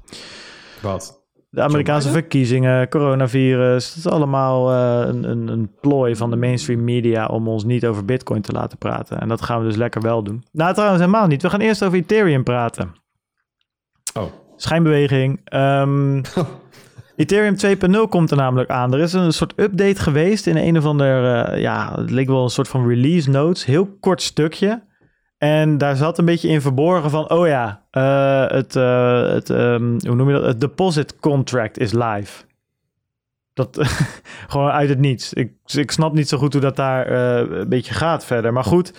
Wat? 0.82 1.24
De 1.50 1.62
Amerikaanse 1.62 2.10
verkiezingen, 2.10 2.88
coronavirus. 2.88 3.94
Dat 3.94 4.04
is 4.04 4.10
allemaal 4.10 4.72
een, 4.72 5.30
een, 5.30 5.48
een, 5.48 5.70
plooi 5.80 6.16
van 6.16 6.30
de 6.30 6.36
mainstream 6.36 6.84
media 6.84 7.26
om 7.26 7.48
ons 7.48 7.64
niet 7.64 7.86
over 7.86 8.04
Bitcoin 8.04 8.42
te 8.42 8.52
laten 8.52 8.78
praten. 8.78 9.20
En 9.20 9.28
dat 9.28 9.42
gaan 9.42 9.60
we 9.60 9.66
dus 9.66 9.76
lekker 9.76 10.00
wel 10.00 10.22
doen. 10.22 10.44
Nou, 10.52 10.72
trouwens 10.72 11.00
helemaal 11.00 11.26
niet. 11.26 11.42
We 11.42 11.50
gaan 11.50 11.60
eerst 11.60 11.84
over 11.84 11.98
Ethereum 11.98 12.42
praten. 12.42 13.04
Oh. 14.16 14.33
Schijnbeweging. 14.57 15.40
Um, 15.55 16.22
Ethereum 17.16 17.55
2.0 17.94 18.09
komt 18.09 18.31
er 18.31 18.37
namelijk 18.37 18.70
aan. 18.70 18.92
Er 18.92 19.00
is 19.00 19.12
een 19.12 19.33
soort 19.33 19.52
update 19.57 20.00
geweest 20.00 20.46
in 20.46 20.57
een 20.57 20.79
of 20.79 20.85
ander, 20.85 21.46
uh, 21.55 21.61
ja, 21.61 21.92
het 21.96 22.11
leek 22.11 22.26
wel 22.26 22.42
een 22.42 22.50
soort 22.50 22.68
van 22.68 22.88
release 22.88 23.31
notes. 23.31 23.64
Heel 23.64 23.96
kort 24.00 24.22
stukje. 24.22 24.85
En 25.38 25.79
daar 25.79 25.96
zat 25.96 26.18
een 26.18 26.24
beetje 26.24 26.48
in 26.48 26.61
verborgen 26.61 27.11
van, 27.11 27.31
oh 27.31 27.46
ja, 27.46 27.85
uh, 27.92 28.57
het, 28.57 28.76
uh, 28.76 29.29
het 29.29 29.48
um, 29.48 29.96
hoe 30.07 30.14
noem 30.14 30.29
je 30.29 30.35
dat? 30.35 30.44
Het 30.44 30.61
deposit 30.61 31.16
contract 31.20 31.79
is 31.79 31.92
live. 31.92 32.44
Dat 33.52 33.79
gewoon 34.48 34.70
uit 34.70 34.88
het 34.88 34.98
niets. 34.98 35.33
Ik, 35.33 35.52
ik 35.66 35.90
snap 35.90 36.12
niet 36.12 36.29
zo 36.29 36.38
goed 36.38 36.52
hoe 36.52 36.62
dat 36.62 36.76
daar 36.76 37.11
een 37.11 37.68
beetje 37.68 37.94
gaat 37.94 38.24
verder. 38.24 38.52
Maar 38.52 38.64
goed, 38.64 38.92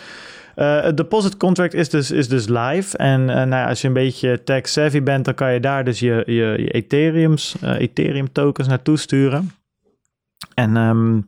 het 0.64 0.98
deposit 0.98 1.38
contract 1.38 1.74
is 1.74 1.90
dus, 1.90 2.12
is 2.12 2.28
dus 2.28 2.48
live. 2.48 2.98
En 2.98 3.22
uh, 3.22 3.28
nou 3.28 3.50
ja, 3.50 3.68
als 3.68 3.82
je 3.82 3.88
een 3.88 3.94
beetje 3.94 4.44
tech 4.44 4.68
savvy 4.68 5.04
bent, 5.04 5.26
dan 5.26 5.34
kan 5.34 5.54
je 5.54 5.60
daar 5.60 5.84
dus 5.84 6.00
je, 6.00 6.24
je, 6.26 6.34
je 6.34 6.70
Ethereums, 6.72 7.56
uh, 7.64 7.80
Ethereum 7.80 8.32
tokens 8.32 8.68
naartoe 8.68 8.98
sturen. 8.98 9.52
En 10.54 10.76
um, 10.76 11.28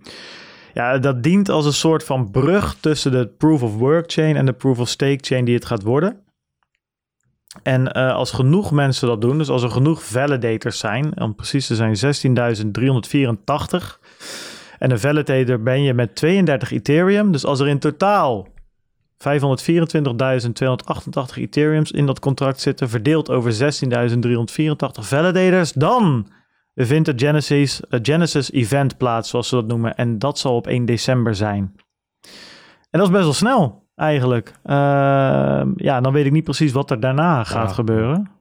ja, 0.73 0.97
dat 0.97 1.23
dient 1.23 1.49
als 1.49 1.65
een 1.65 1.73
soort 1.73 2.03
van 2.03 2.31
brug 2.31 2.75
tussen 2.79 3.11
de 3.11 3.27
proof 3.27 3.63
of 3.63 3.75
work 3.75 4.11
chain 4.11 4.35
en 4.35 4.45
de 4.45 4.53
proof 4.53 4.79
of 4.79 4.89
stake 4.89 5.19
chain 5.21 5.45
die 5.45 5.55
het 5.55 5.65
gaat 5.65 5.83
worden. 5.83 6.19
En 7.63 7.91
als 7.93 8.31
genoeg 8.31 8.71
mensen 8.71 9.07
dat 9.07 9.21
doen, 9.21 9.37
dus 9.37 9.49
als 9.49 9.63
er 9.63 9.71
genoeg 9.71 10.03
validators 10.03 10.79
zijn, 10.79 11.21
om 11.21 11.35
precies 11.35 11.67
te 11.67 11.75
zijn 11.75 11.95
16.384. 11.95 12.01
En 14.79 14.91
een 14.91 14.99
validator 14.99 15.61
ben 15.61 15.83
je 15.83 15.93
met 15.93 16.15
32 16.15 16.71
Ethereum. 16.71 17.31
Dus 17.31 17.45
als 17.45 17.59
er 17.59 17.67
in 17.67 17.79
totaal 17.79 18.47
524.288 19.19 19.27
Ethereums 21.35 21.91
in 21.91 22.05
dat 22.05 22.19
contract 22.19 22.61
zitten, 22.61 22.89
verdeeld 22.89 23.29
over 23.29 23.53
16.384 23.53 23.57
validators. 24.99 25.71
Dan 25.71 26.31
vindt 26.75 27.07
het 27.07 27.21
Genesis, 27.21 27.81
uh, 27.89 27.99
Genesis 28.03 28.51
event 28.51 28.97
plaats, 28.97 29.29
zoals 29.29 29.47
ze 29.47 29.55
dat 29.55 29.67
noemen. 29.67 29.95
En 29.95 30.19
dat 30.19 30.39
zal 30.39 30.55
op 30.55 30.67
1 30.67 30.85
december 30.85 31.35
zijn. 31.35 31.75
En 32.89 32.99
dat 32.99 33.07
is 33.07 33.13
best 33.13 33.23
wel 33.23 33.33
snel, 33.33 33.87
eigenlijk. 33.95 34.53
Uh, 34.65 34.75
ja, 35.75 36.01
dan 36.01 36.13
weet 36.13 36.25
ik 36.25 36.31
niet 36.31 36.43
precies 36.43 36.71
wat 36.71 36.91
er 36.91 36.99
daarna 36.99 37.43
gaat 37.43 37.71
gebeuren. 37.71 38.31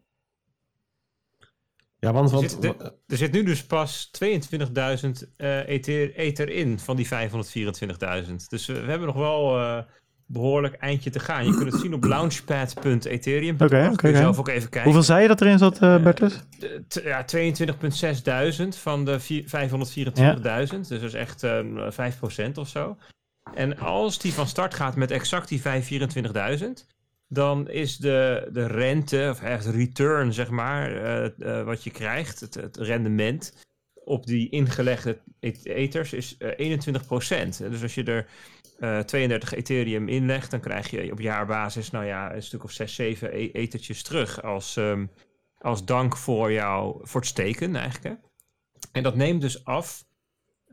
Ja, 2.00 2.12
want, 2.12 2.30
want... 2.30 2.44
Er, 2.44 2.50
zit, 2.60 2.92
er, 3.06 3.16
zit, 3.16 3.32
nu 3.32 3.42
dus 3.42 3.66
pas 3.66 4.10
22.000 4.24 4.28
uh, 5.36 5.68
ether, 5.68 6.14
ether, 6.14 6.48
in 6.48 6.78
van 6.78 6.96
die 6.96 7.06
524.000. 7.06 7.10
Dus 8.48 8.68
uh, 8.68 8.76
we 8.76 8.90
hebben 8.90 9.06
nog 9.06 9.16
wel 9.16 9.60
uh, 9.60 9.78
behoorlijk 10.30 10.74
eindje 10.74 11.10
te 11.10 11.20
gaan. 11.20 11.44
Je 11.44 11.54
kunt 11.54 11.72
het 11.72 11.80
zien 11.80 11.94
op 11.94 12.04
launchpad.ethereum. 12.04 13.54
Oké, 13.54 13.64
okay, 13.64 13.88
okay, 13.88 14.14
zelf 14.14 14.38
ook 14.38 14.48
even 14.48 14.60
kijken. 14.60 14.82
Hoeveel 14.82 15.02
zei 15.02 15.22
je 15.22 15.28
dat 15.28 15.40
erin 15.40 15.58
zat, 15.58 15.82
uh, 15.82 16.02
Bertus? 16.02 16.40
Uh, 16.60 17.04
ja, 17.04 17.24
22.600 18.72 18.78
van 18.78 19.04
de 19.04 19.20
524.000. 19.20 20.78
Dus 20.78 20.88
dat 20.88 21.02
is 21.02 21.14
echt 21.14 21.42
um, 21.42 21.78
ehm, 21.78 22.12
5% 22.48 22.52
of 22.54 22.68
zo. 22.68 22.96
En 23.54 23.78
als 23.78 24.18
die 24.18 24.32
van 24.32 24.46
start 24.46 24.74
gaat 24.74 24.96
met 24.96 25.10
exact 25.10 25.48
die 25.48 25.62
524.000, 26.60 26.66
dan 27.28 27.68
is 27.70 27.96
de, 27.96 28.48
de 28.52 28.66
rente, 28.66 29.28
of 29.30 29.42
echt 29.42 29.66
return, 29.66 30.32
zeg 30.32 30.50
maar, 30.50 30.92
uh, 31.38 31.62
wat 31.64 31.84
je 31.84 31.90
krijgt, 31.90 32.40
het, 32.40 32.54
het 32.54 32.76
rendement 32.76 33.66
op 34.04 34.26
die 34.26 34.48
ingelegde 34.48 35.18
ethers 35.62 36.12
is 36.12 36.36
21%. 36.36 36.38
Dus 37.70 37.82
als 37.82 37.94
je 37.94 38.04
er 38.04 38.26
uh, 38.78 38.98
eh, 38.98 39.04
32 39.04 39.54
Ethereum 39.54 40.08
inlegt, 40.08 40.50
dan 40.50 40.60
krijg 40.60 40.90
je 40.90 41.12
op 41.12 41.20
jaarbasis, 41.20 41.90
nou 41.90 42.04
ja, 42.04 42.34
een 42.34 42.42
stuk 42.42 42.64
of 42.64 42.70
6, 42.70 42.94
7 42.94 43.34
e 43.34 43.50
ethertjes 43.50 44.02
terug 44.02 44.42
als, 44.42 44.76
um, 44.76 45.10
als 45.58 45.84
dank 45.84 46.16
voor 46.16 46.52
jou, 46.52 46.98
voor 47.02 47.20
het 47.20 47.30
steken 47.30 47.76
eigenlijk. 47.76 48.04
Hè? 48.04 48.28
En 48.92 49.02
dat 49.02 49.14
neemt 49.14 49.40
dus 49.40 49.64
af 49.64 50.04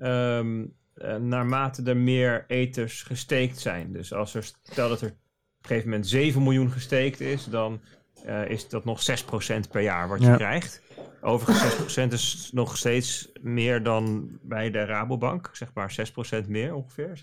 um, 0.01 0.75
uh, 0.95 1.15
naarmate 1.15 1.83
er 1.83 1.97
meer 1.97 2.45
ethers 2.47 3.03
gesteekt 3.03 3.59
zijn. 3.59 3.91
Dus 3.91 4.13
als 4.13 4.33
er, 4.33 4.43
stel 4.63 4.89
dat 4.89 5.01
er 5.01 5.07
op 5.07 5.13
een 5.13 5.67
gegeven 5.67 5.89
moment 5.89 6.07
7 6.07 6.43
miljoen 6.43 6.71
gesteekt 6.71 7.19
is, 7.19 7.45
dan 7.45 7.81
uh, 8.25 8.49
is 8.49 8.69
dat 8.69 8.85
nog 8.85 9.01
6% 9.09 9.69
per 9.71 9.81
jaar 9.81 10.07
wat 10.07 10.21
je 10.21 10.27
ja. 10.27 10.35
krijgt. 10.35 10.81
Overigens 11.25 11.99
6% 11.99 12.03
is 12.07 12.49
nog 12.53 12.77
steeds 12.77 13.29
meer 13.41 13.83
dan 13.83 14.29
bij 14.41 14.71
de 14.71 14.85
Rabobank. 14.85 15.49
Zeg 15.53 15.69
maar 15.73 15.95
6% 16.43 16.47
meer 16.47 16.73
ongeveer. 16.73 17.19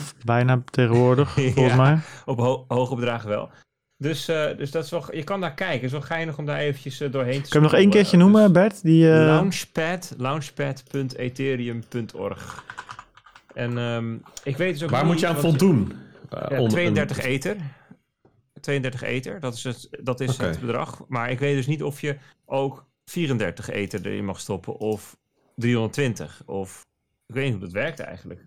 6,5 0.00 0.04
bijna 0.24 0.62
tegenwoordig, 0.64 1.32
volgens 1.54 1.76
mij. 1.76 1.98
Op 2.24 2.38
ho 2.38 2.64
hoge 2.68 2.94
bedragen 2.94 3.28
wel. 3.28 3.50
Dus, 3.96 4.28
uh, 4.28 4.56
dus 4.56 4.70
dat 4.70 4.84
is 4.84 4.90
wel, 4.90 5.14
je 5.14 5.24
kan 5.24 5.40
daar 5.40 5.54
kijken. 5.54 5.74
Het 5.74 5.84
is 5.84 5.92
wel 5.92 6.00
geinig 6.00 6.38
om 6.38 6.46
daar 6.46 6.58
eventjes 6.58 7.00
uh, 7.00 7.12
doorheen 7.12 7.42
te 7.42 7.50
Kun 7.50 7.60
je 7.60 7.66
nog 7.66 7.74
één 7.74 7.90
keertje 7.90 8.16
noemen, 8.16 8.42
dus 8.42 8.52
Bert? 8.52 8.82
Die, 8.82 9.04
uh... 9.04 9.10
Launchpad, 9.10 10.14
launchpad.ethereum.org. 10.18 12.64
En 13.54 13.76
um, 13.76 14.22
ik 14.42 14.56
weet 14.56 14.72
dus 14.72 14.82
ook 14.82 14.90
Waar 14.90 15.06
moet 15.06 15.20
je 15.20 15.26
aan 15.26 15.36
voldoen? 15.36 15.92
Ja, 16.30 16.66
32 16.66 17.18
ether. 17.18 17.56
32 18.60 19.02
ether, 19.02 19.40
dat 19.40 19.54
is, 19.54 19.64
het, 19.64 19.88
dat 20.02 20.20
is 20.20 20.34
okay. 20.34 20.48
het 20.48 20.60
bedrag. 20.60 21.02
Maar 21.08 21.30
ik 21.30 21.38
weet 21.38 21.56
dus 21.56 21.66
niet 21.66 21.82
of 21.82 22.00
je 22.00 22.16
ook 22.44 22.84
34 23.04 23.70
ether 23.70 24.06
erin 24.06 24.24
mag 24.24 24.40
stoppen 24.40 24.76
of 24.76 25.16
320 25.56 26.42
of 26.46 26.86
ik 27.26 27.34
weet 27.34 27.44
niet 27.44 27.52
hoe 27.52 27.62
dat 27.62 27.72
werkt 27.72 28.00
eigenlijk. 28.00 28.46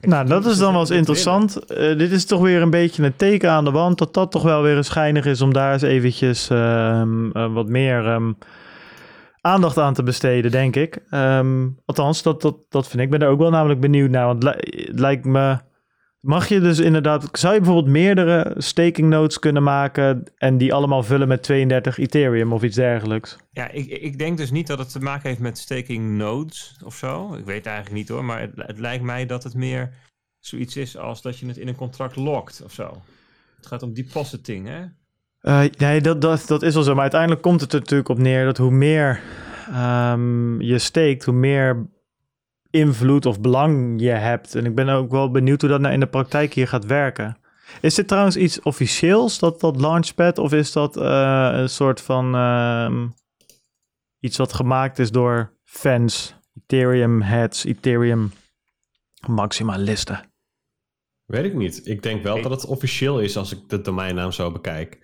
Ik 0.00 0.08
nou, 0.08 0.26
dat 0.26 0.46
is 0.46 0.58
dan 0.58 0.72
wel 0.72 0.80
eens 0.80 0.90
interessant. 0.90 1.58
Uh, 1.70 1.98
dit 1.98 2.10
is 2.10 2.24
toch 2.24 2.40
weer 2.40 2.62
een 2.62 2.70
beetje 2.70 3.02
een 3.02 3.16
teken 3.16 3.50
aan 3.50 3.64
de 3.64 3.70
wand 3.70 3.98
dat 3.98 4.14
dat 4.14 4.30
toch 4.30 4.42
wel 4.42 4.62
weer 4.62 4.76
een 4.76 4.84
schijnig 4.84 5.24
is 5.24 5.40
om 5.40 5.52
daar 5.52 5.72
eens 5.72 5.82
eventjes 5.82 6.50
uh, 6.50 7.02
uh, 7.34 7.52
wat 7.52 7.68
meer 7.68 8.06
um, 8.06 8.36
aandacht 9.40 9.78
aan 9.78 9.94
te 9.94 10.02
besteden, 10.02 10.50
denk 10.50 10.76
ik. 10.76 10.98
Um, 11.10 11.78
althans, 11.84 12.22
dat, 12.22 12.42
dat, 12.42 12.56
dat 12.68 12.88
vind 12.88 12.98
ik. 12.98 13.04
Ik 13.04 13.18
ben 13.18 13.22
er 13.22 13.32
ook 13.32 13.38
wel 13.38 13.50
namelijk 13.50 13.80
benieuwd 13.80 14.10
naar, 14.10 14.26
want 14.26 14.44
het 14.44 14.98
lijkt 14.98 15.24
me 15.24 15.58
Mag 16.22 16.48
je 16.48 16.60
dus 16.60 16.78
inderdaad, 16.78 17.28
zou 17.32 17.54
je 17.54 17.60
bijvoorbeeld 17.60 17.92
meerdere 17.92 18.54
staking 18.56 19.08
nodes 19.08 19.38
kunnen 19.38 19.62
maken 19.62 20.24
en 20.36 20.58
die 20.58 20.74
allemaal 20.74 21.02
vullen 21.02 21.28
met 21.28 21.42
32 21.42 21.98
Ethereum 21.98 22.52
of 22.52 22.62
iets 22.62 22.76
dergelijks? 22.76 23.36
Ja, 23.50 23.70
ik, 23.70 23.86
ik 23.86 24.18
denk 24.18 24.36
dus 24.36 24.50
niet 24.50 24.66
dat 24.66 24.78
het 24.78 24.92
te 24.92 25.00
maken 25.00 25.28
heeft 25.28 25.40
met 25.40 25.58
staking 25.58 26.16
nodes 26.16 26.76
of 26.84 26.94
zo. 26.94 27.34
Ik 27.34 27.44
weet 27.44 27.56
het 27.56 27.66
eigenlijk 27.66 27.96
niet 27.96 28.08
hoor, 28.08 28.24
maar 28.24 28.40
het, 28.40 28.50
het 28.56 28.78
lijkt 28.78 29.04
mij 29.04 29.26
dat 29.26 29.44
het 29.44 29.54
meer 29.54 29.94
zoiets 30.38 30.76
is 30.76 30.96
als 30.96 31.22
dat 31.22 31.38
je 31.38 31.46
het 31.46 31.58
in 31.58 31.68
een 31.68 31.76
contract 31.76 32.16
lokt 32.16 32.62
of 32.64 32.72
zo. 32.72 33.02
Het 33.56 33.66
gaat 33.66 33.82
om 33.82 33.94
depositing, 33.94 34.66
hè? 34.68 34.80
Uh, 35.42 35.70
nee, 35.78 36.00
dat, 36.00 36.20
dat, 36.20 36.44
dat 36.46 36.62
is 36.62 36.74
wel 36.74 36.82
zo. 36.82 36.92
Maar 36.92 37.02
uiteindelijk 37.02 37.42
komt 37.42 37.60
het 37.60 37.72
er 37.72 37.80
natuurlijk 37.80 38.08
op 38.08 38.18
neer 38.18 38.44
dat 38.44 38.56
hoe 38.56 38.70
meer 38.70 39.20
um, 39.68 40.60
je 40.60 40.78
steekt, 40.78 41.24
hoe 41.24 41.34
meer 41.34 41.86
invloed 42.72 43.26
of 43.26 43.40
belang 43.40 44.00
je 44.00 44.10
hebt. 44.10 44.54
En 44.54 44.64
ik 44.66 44.74
ben 44.74 44.88
ook 44.88 45.10
wel 45.10 45.30
benieuwd 45.30 45.60
hoe 45.60 45.70
dat 45.70 45.80
nou 45.80 45.94
in 45.94 46.00
de 46.00 46.06
praktijk 46.06 46.54
hier 46.54 46.68
gaat 46.68 46.86
werken. 46.86 47.36
Is 47.80 47.94
dit 47.94 48.08
trouwens 48.08 48.36
iets 48.36 48.60
officieels, 48.60 49.38
dat, 49.38 49.60
dat 49.60 49.80
Launchpad? 49.80 50.38
Of 50.38 50.52
is 50.52 50.72
dat 50.72 50.96
uh, 50.96 51.50
een 51.52 51.68
soort 51.68 52.00
van 52.00 52.34
uh, 52.34 53.02
iets 54.20 54.36
wat 54.36 54.52
gemaakt 54.52 54.98
is 54.98 55.10
door 55.10 55.52
fans, 55.64 56.34
Ethereum 56.54 57.22
heads, 57.22 57.64
Ethereum 57.64 58.32
maximalisten? 59.26 60.20
Weet 61.24 61.44
ik 61.44 61.54
niet. 61.54 61.86
Ik 61.86 62.02
denk 62.02 62.22
wel 62.22 62.42
dat 62.42 62.50
het 62.50 62.66
officieel 62.66 63.20
is 63.20 63.36
als 63.36 63.52
ik 63.52 63.68
de 63.68 63.80
domeinnaam 63.80 64.32
zo 64.32 64.50
bekijk. 64.50 64.98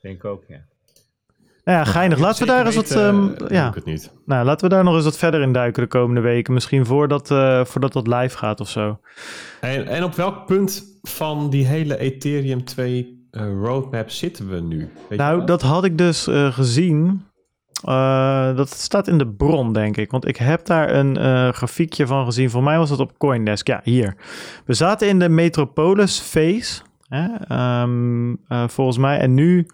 Denk 0.00 0.24
ook, 0.24 0.44
ja. 0.48 0.64
Nou 1.64 1.78
ja, 1.78 1.84
geinig. 1.84 2.18
Laten 2.18 2.46
we 2.46 2.52
daar 2.52 2.66
eens 2.66 2.74
wat. 2.74 2.90
Um, 2.90 3.34
ja. 3.48 3.72
het 3.74 3.84
niet. 3.84 4.12
Nou, 4.26 4.44
laten 4.44 4.68
we 4.68 4.74
daar 4.74 4.84
nog 4.84 4.94
eens 4.94 5.04
wat 5.04 5.18
verder 5.18 5.40
in 5.40 5.52
duiken 5.52 5.82
de 5.82 5.88
komende 5.88 6.20
weken. 6.20 6.54
Misschien 6.54 6.86
voordat, 6.86 7.30
uh, 7.30 7.64
voordat 7.64 7.92
dat 7.92 8.06
live 8.06 8.38
gaat 8.38 8.60
of 8.60 8.68
zo. 8.68 9.00
En, 9.60 9.86
en 9.86 10.04
op 10.04 10.14
welk 10.14 10.46
punt 10.46 10.98
van 11.02 11.50
die 11.50 11.66
hele 11.66 11.98
Ethereum 11.98 12.64
2 12.64 13.26
uh, 13.30 13.42
roadmap 13.62 14.10
zitten 14.10 14.48
we 14.48 14.60
nu? 14.60 14.90
Weet 15.08 15.18
nou, 15.18 15.44
dat 15.44 15.62
had 15.62 15.84
ik 15.84 15.98
dus 15.98 16.28
uh, 16.28 16.52
gezien. 16.52 17.24
Dat 18.54 18.70
staat 18.70 19.08
in 19.08 19.18
de 19.18 19.28
bron, 19.28 19.72
denk 19.72 19.96
ik. 19.96 20.10
Want 20.10 20.28
ik 20.28 20.36
heb 20.36 20.66
daar 20.66 20.94
een 20.94 21.16
grafiekje 21.54 22.06
van 22.06 22.24
gezien. 22.24 22.50
Voor 22.50 22.62
mij 22.62 22.78
was 22.78 22.88
dat 22.88 23.00
op 23.00 23.18
Coindesk. 23.18 23.66
Ja, 23.66 23.80
hier. 23.84 24.16
We 24.64 24.74
zaten 24.74 25.08
in 25.08 25.18
de 25.18 25.28
Metropolis 25.28 26.20
phase. 26.20 26.82
Hè? 27.08 27.26
Um, 27.82 28.40
volgens 28.68 28.98
mij. 28.98 29.18
En 29.18 29.34
nu 29.34 29.66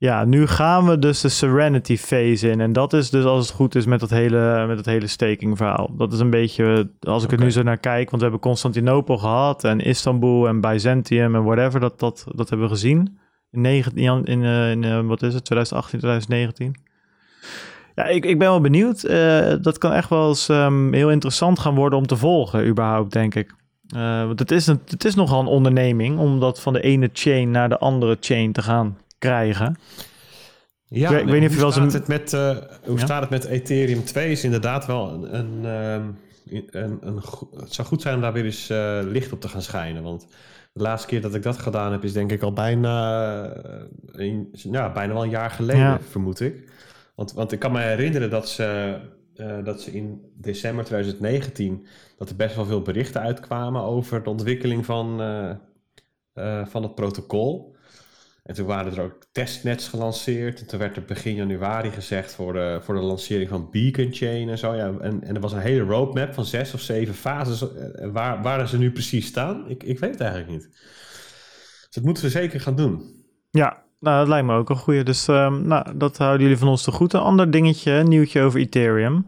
ja, 0.00 0.24
nu 0.24 0.46
gaan 0.46 0.86
we 0.86 0.98
dus 0.98 1.20
de 1.20 1.28
Serenity 1.28 1.96
phase 1.96 2.50
in. 2.50 2.60
En 2.60 2.72
dat 2.72 2.92
is 2.92 3.10
dus 3.10 3.24
als 3.24 3.46
het 3.46 3.56
goed 3.56 3.74
is 3.74 3.86
met 3.86 4.00
dat 4.00 4.10
hele, 4.10 4.64
met 4.66 4.76
dat 4.76 4.86
hele 4.86 5.06
staking 5.06 5.56
verhaal. 5.56 5.90
Dat 5.96 6.12
is 6.12 6.18
een 6.18 6.30
beetje, 6.30 6.90
als 7.00 7.22
ik 7.22 7.28
okay. 7.28 7.38
er 7.38 7.44
nu 7.44 7.50
zo 7.50 7.62
naar 7.62 7.78
kijk, 7.78 8.10
want 8.10 8.16
we 8.16 8.22
hebben 8.22 8.40
Constantinopel 8.40 9.18
gehad 9.18 9.64
en 9.64 9.80
Istanbul 9.80 10.48
en 10.48 10.60
Byzantium 10.60 11.34
en 11.34 11.44
whatever, 11.44 11.80
dat, 11.80 11.98
dat, 11.98 12.24
dat 12.34 12.48
hebben 12.48 12.68
we 12.68 12.74
gezien. 12.74 13.18
In, 13.50 13.60
19, 13.60 14.02
in, 14.02 14.24
in, 14.24 14.44
in 14.44 14.82
uh, 14.82 15.00
wat 15.00 15.22
is 15.22 15.34
het, 15.34 15.44
2018, 15.44 15.98
2019. 15.98 16.74
Ja, 17.94 18.04
ik, 18.04 18.24
ik 18.24 18.38
ben 18.38 18.48
wel 18.48 18.60
benieuwd. 18.60 19.04
Uh, 19.04 19.54
dat 19.60 19.78
kan 19.78 19.92
echt 19.92 20.08
wel 20.08 20.28
eens 20.28 20.48
um, 20.48 20.92
heel 20.92 21.10
interessant 21.10 21.58
gaan 21.58 21.74
worden 21.74 21.98
om 21.98 22.06
te 22.06 22.16
volgen, 22.16 22.66
überhaupt, 22.66 23.12
denk 23.12 23.34
ik. 23.34 23.54
Uh, 23.96 24.24
want 24.26 24.38
het 24.38 24.50
is, 24.50 24.66
een, 24.66 24.80
het 24.86 25.04
is 25.04 25.14
nogal 25.14 25.40
een 25.40 25.46
onderneming 25.46 26.18
om 26.18 26.40
dat 26.40 26.60
van 26.60 26.72
de 26.72 26.80
ene 26.80 27.10
chain 27.12 27.50
naar 27.50 27.68
de 27.68 27.78
andere 27.78 28.16
chain 28.20 28.52
te 28.52 28.62
gaan 28.62 28.96
krijgen. 29.18 29.76
Ja, 30.84 31.10
ik, 31.10 31.20
ik 31.20 31.28
weet 31.28 31.40
niet 31.40 31.48
of 31.48 31.54
je 31.54 31.60
wel 31.60 31.84
eens... 31.84 32.06
Met, 32.06 32.32
uh, 32.32 32.56
hoe 32.84 32.98
ja? 32.98 33.04
staat 33.04 33.20
het 33.20 33.30
met 33.30 33.44
Ethereum 33.44 34.04
2 34.04 34.30
is 34.30 34.44
inderdaad 34.44 34.86
wel 34.86 35.12
een... 35.12 35.34
een, 35.34 35.64
een, 36.50 36.68
een, 36.70 36.98
een 37.00 37.22
het 37.56 37.74
zou 37.74 37.88
goed 37.88 38.02
zijn 38.02 38.14
om 38.14 38.20
daar 38.20 38.32
weer 38.32 38.44
eens 38.44 38.70
uh, 38.70 38.98
licht 39.02 39.32
op 39.32 39.40
te 39.40 39.48
gaan 39.48 39.62
schijnen. 39.62 40.02
Want 40.02 40.26
de 40.72 40.82
laatste 40.82 41.08
keer 41.08 41.20
dat 41.20 41.34
ik 41.34 41.42
dat 41.42 41.58
gedaan 41.58 41.92
heb 41.92 42.04
is 42.04 42.12
denk 42.12 42.32
ik 42.32 42.42
al 42.42 42.52
bijna, 42.52 43.42
een, 44.06 44.48
ja, 44.52 44.92
bijna 44.92 45.12
wel 45.12 45.22
een 45.22 45.30
jaar 45.30 45.50
geleden, 45.50 45.82
ja. 45.82 46.00
vermoed 46.00 46.40
ik. 46.40 46.72
Want, 47.14 47.32
want 47.32 47.52
ik 47.52 47.58
kan 47.58 47.72
me 47.72 47.80
herinneren 47.80 48.30
dat 48.30 48.48
ze, 48.48 48.98
uh, 49.36 49.64
dat 49.64 49.80
ze 49.82 49.92
in 49.92 50.20
december 50.34 50.84
2019... 50.84 51.86
dat 52.18 52.30
er 52.30 52.36
best 52.36 52.56
wel 52.56 52.64
veel 52.64 52.82
berichten 52.82 53.20
uitkwamen 53.20 53.82
over 53.82 54.22
de 54.22 54.30
ontwikkeling 54.30 54.84
van, 54.84 55.18
van 56.64 56.82
het 56.82 56.94
protocol... 56.94 57.76
En 58.48 58.54
toen 58.54 58.66
waren 58.66 58.92
er 58.92 59.02
ook 59.02 59.24
testnets 59.32 59.88
gelanceerd. 59.88 60.60
En 60.60 60.66
toen 60.66 60.78
werd 60.78 60.96
er 60.96 61.04
begin 61.04 61.34
januari 61.34 61.90
gezegd 61.90 62.34
voor 62.34 62.52
de, 62.52 62.78
voor 62.82 62.94
de 62.94 63.00
lancering 63.00 63.48
van 63.48 63.68
Beacon 63.70 64.08
Chain 64.12 64.48
en 64.48 64.58
zo. 64.58 64.74
Ja, 64.74 64.94
en, 65.00 65.24
en 65.24 65.34
er 65.34 65.40
was 65.40 65.52
een 65.52 65.58
hele 65.58 65.84
roadmap 65.84 66.34
van 66.34 66.44
zes 66.44 66.74
of 66.74 66.80
zeven 66.80 67.14
fases. 67.14 67.64
Waar, 68.12 68.42
waar 68.42 68.68
ze 68.68 68.78
nu 68.78 68.92
precies 68.92 69.26
staan, 69.26 69.68
ik, 69.68 69.82
ik 69.82 69.98
weet 69.98 70.10
het 70.10 70.20
eigenlijk 70.20 70.50
niet. 70.50 70.68
Dus 70.70 71.88
dat 71.90 72.04
moeten 72.04 72.22
we 72.22 72.30
zeker 72.30 72.60
gaan 72.60 72.76
doen. 72.76 73.24
Ja, 73.50 73.82
nou, 74.00 74.18
dat 74.18 74.28
lijkt 74.28 74.46
me 74.46 74.56
ook 74.56 74.70
een 74.70 74.76
goede. 74.76 75.02
Dus 75.02 75.28
um, 75.28 75.66
nou, 75.66 75.96
dat 75.96 76.18
houden 76.18 76.42
jullie 76.42 76.58
van 76.58 76.68
ons 76.68 76.82
te 76.82 76.92
goed. 76.92 77.12
Een 77.12 77.20
ander 77.20 77.50
dingetje, 77.50 78.02
nieuwtje 78.02 78.42
over 78.42 78.60
Ethereum. 78.60 79.26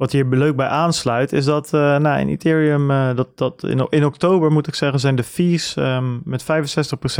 Wat 0.00 0.12
hier 0.12 0.26
leuk 0.26 0.56
bij 0.56 0.66
aansluit, 0.66 1.32
is 1.32 1.44
dat 1.44 1.72
uh, 1.74 1.96
nou, 1.96 2.20
in 2.20 2.28
Ethereum, 2.28 2.90
uh, 2.90 3.16
dat, 3.16 3.28
dat 3.34 3.62
in, 3.62 3.86
in 3.90 4.04
oktober 4.04 4.52
moet 4.52 4.66
ik 4.66 4.74
zeggen, 4.74 5.00
zijn 5.00 5.14
de 5.14 5.22
fees 5.22 5.76
um, 5.76 6.20
met 6.24 6.42
65% 6.42 6.46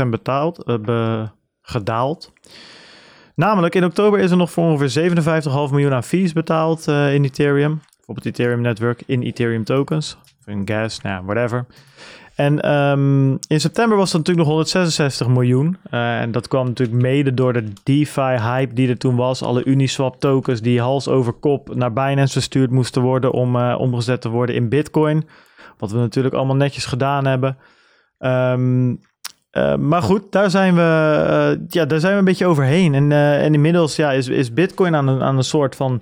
betaald, 0.09 0.69
uh, 0.85 1.27
gedaald. 1.61 2.33
Namelijk, 3.35 3.75
in 3.75 3.85
oktober 3.85 4.19
is 4.19 4.31
er 4.31 4.37
nog 4.37 4.51
voor 4.51 4.63
ongeveer 4.63 5.11
57,5 5.13 5.23
miljoen 5.71 5.93
aan 5.93 6.03
fees 6.03 6.33
betaald 6.33 6.87
in 6.87 7.23
Ethereum. 7.23 7.81
Bijvoorbeeld 7.95 8.25
Ethereum 8.25 8.61
Network 8.61 9.03
in 9.05 9.21
Ethereum 9.21 9.63
tokens. 9.63 10.17
In 10.45 10.61
gas, 10.67 11.01
nou, 11.01 11.25
whatever. 11.25 11.65
En 12.41 12.71
um, 12.71 13.39
in 13.47 13.59
september 13.59 13.97
was 13.97 14.11
het 14.11 14.17
natuurlijk 14.17 14.47
nog 14.47 14.47
166 14.47 15.27
miljoen. 15.27 15.77
Uh, 15.91 16.19
en 16.19 16.31
dat 16.31 16.47
kwam 16.47 16.65
natuurlijk 16.67 17.01
mede 17.01 17.33
door 17.33 17.53
de 17.53 17.73
DeFi-hype 17.83 18.73
die 18.73 18.89
er 18.89 18.97
toen 18.97 19.15
was. 19.15 19.41
Alle 19.41 19.65
Uniswap 19.65 20.19
tokens 20.19 20.61
die 20.61 20.81
hals 20.81 21.07
over 21.07 21.33
kop 21.33 21.75
naar 21.75 21.93
Binance 21.93 22.33
verstuurd 22.33 22.71
moesten 22.71 23.01
worden 23.01 23.31
om 23.31 23.55
uh, 23.55 23.75
omgezet 23.79 24.21
te 24.21 24.29
worden 24.29 24.55
in 24.55 24.69
Bitcoin. 24.69 25.27
Wat 25.77 25.91
we 25.91 25.97
natuurlijk 25.97 26.35
allemaal 26.35 26.55
netjes 26.55 26.85
gedaan 26.85 27.25
hebben. 27.25 27.57
Um, 28.19 28.99
uh, 29.51 29.75
maar 29.75 30.01
goed, 30.01 30.31
daar 30.31 30.49
zijn 30.49 30.75
we, 30.75 31.65
ja, 31.67 31.85
daar 31.85 31.99
zijn 31.99 32.13
we 32.13 32.19
een 32.19 32.25
beetje 32.25 32.45
overheen. 32.45 32.93
En, 32.93 33.11
en 33.11 33.53
inmiddels 33.53 33.95
ja, 33.95 34.11
is, 34.11 34.27
is 34.27 34.53
Bitcoin 34.53 34.95
aan 34.95 35.07
een, 35.07 35.21
aan 35.21 35.37
een 35.37 35.43
soort 35.43 35.75
van 35.75 36.01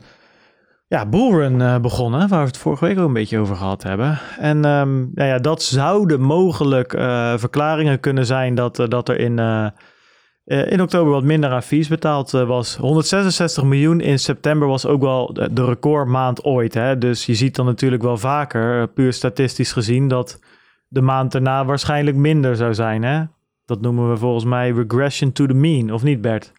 ja, 0.90 1.06
bullrun 1.06 1.60
uh, 1.60 1.80
begonnen, 1.80 2.28
waar 2.28 2.40
we 2.40 2.48
het 2.48 2.58
vorige 2.58 2.86
week 2.86 3.00
ook 3.00 3.08
een 3.08 3.14
beetje 3.14 3.40
over 3.40 3.56
gehad 3.56 3.84
hebben. 3.84 4.20
En 4.40 4.66
um, 4.66 5.12
nou 5.14 5.30
ja, 5.30 5.38
dat 5.38 5.64
zouden 5.64 6.22
mogelijk 6.22 6.94
uh, 6.94 7.34
verklaringen 7.38 8.00
kunnen 8.00 8.26
zijn 8.26 8.56
dat, 8.56 8.80
uh, 8.80 8.88
dat 8.88 9.10
er 9.10 9.20
in, 9.20 9.40
in 10.46 10.82
oktober 10.82 11.12
wat 11.12 11.24
minder 11.24 11.50
aan 11.50 11.62
betaald 11.90 12.32
was. 12.32 12.76
166 12.76 13.64
miljoen 13.64 14.02
in 14.02 14.20
september 14.20 14.68
was 14.68 14.86
ook 14.86 15.02
wel 15.02 15.34
de, 15.34 15.54
de 15.54 15.66
recordmaand 15.66 16.44
ooit. 16.44 16.74
Hè? 16.74 16.98
Dus 16.98 17.26
je 17.26 17.36
ziet 17.36 17.56
dan 17.56 17.66
natuurlijk 17.66 18.02
wel 18.02 18.18
vaker, 18.18 18.88
puur 18.88 19.14
statistisch 19.14 19.72
gezien, 19.72 20.08
dat 20.08 20.40
de 20.88 21.02
maand 21.02 21.32
daarna 21.32 21.66
waarschijnlijk 21.66 22.18
minder 22.18 22.56
zou 22.56 22.74
zijn. 22.74 23.04
Hè? 23.04 23.24
Dat 23.66 23.82
noemen 23.82 24.10
we 24.10 24.18
volgens 24.18 24.46
mij 24.46 24.72
regression 24.72 25.32
to 25.32 25.46
the 25.46 25.54
mean, 25.54 25.92
of 25.94 26.04
niet 26.04 26.22
Bert? 26.22 26.54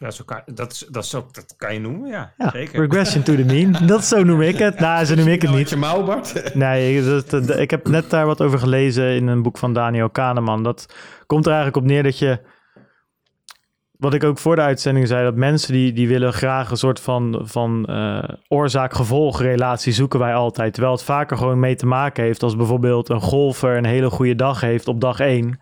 Ja, 0.00 0.10
zo 0.10 0.24
kan, 0.24 0.42
dat, 0.46 0.86
dat, 0.90 1.06
zo, 1.06 1.26
dat 1.32 1.54
kan 1.56 1.74
je 1.74 1.80
noemen, 1.80 2.08
ja. 2.08 2.32
ja 2.36 2.50
zeker. 2.50 2.80
Regression 2.80 3.22
to 3.22 3.34
the 3.34 3.44
mean. 3.44 3.76
Dat 3.86 4.04
zo 4.04 4.24
noem 4.24 4.40
ik 4.40 4.58
het. 4.58 4.78
Nou, 4.78 5.04
zo 5.04 5.14
noem 5.14 5.26
ik 5.26 5.42
het 5.42 5.50
niet. 5.50 5.70
je 5.70 5.76
mouw, 5.76 6.04
Bart? 6.04 6.54
Nee, 6.54 7.04
dat, 7.04 7.30
dat, 7.30 7.58
ik 7.58 7.70
heb 7.70 7.88
net 7.88 8.10
daar 8.10 8.26
wat 8.26 8.40
over 8.40 8.58
gelezen 8.58 9.14
in 9.14 9.26
een 9.26 9.42
boek 9.42 9.58
van 9.58 9.72
Daniel 9.72 10.10
Kahneman. 10.10 10.62
Dat 10.62 10.94
komt 11.26 11.46
er 11.46 11.52
eigenlijk 11.52 11.82
op 11.82 11.90
neer 11.90 12.02
dat 12.02 12.18
je... 12.18 12.40
Wat 13.92 14.14
ik 14.14 14.24
ook 14.24 14.38
voor 14.38 14.56
de 14.56 14.62
uitzending 14.62 15.08
zei, 15.08 15.24
dat 15.24 15.34
mensen 15.34 15.72
die, 15.72 15.92
die 15.92 16.08
willen 16.08 16.32
graag 16.32 16.70
een 16.70 16.76
soort 16.76 17.00
van, 17.00 17.40
van 17.42 17.86
uh, 17.90 18.22
oorzaak-gevolg 18.48 19.40
relatie 19.40 19.92
zoeken 19.92 20.18
wij 20.18 20.34
altijd. 20.34 20.72
Terwijl 20.72 20.94
het 20.94 21.04
vaker 21.04 21.36
gewoon 21.36 21.58
mee 21.58 21.74
te 21.74 21.86
maken 21.86 22.24
heeft 22.24 22.42
als 22.42 22.56
bijvoorbeeld 22.56 23.08
een 23.08 23.20
golfer 23.20 23.76
een 23.76 23.84
hele 23.84 24.10
goede 24.10 24.34
dag 24.34 24.60
heeft 24.60 24.88
op 24.88 25.00
dag 25.00 25.20
1 25.20 25.60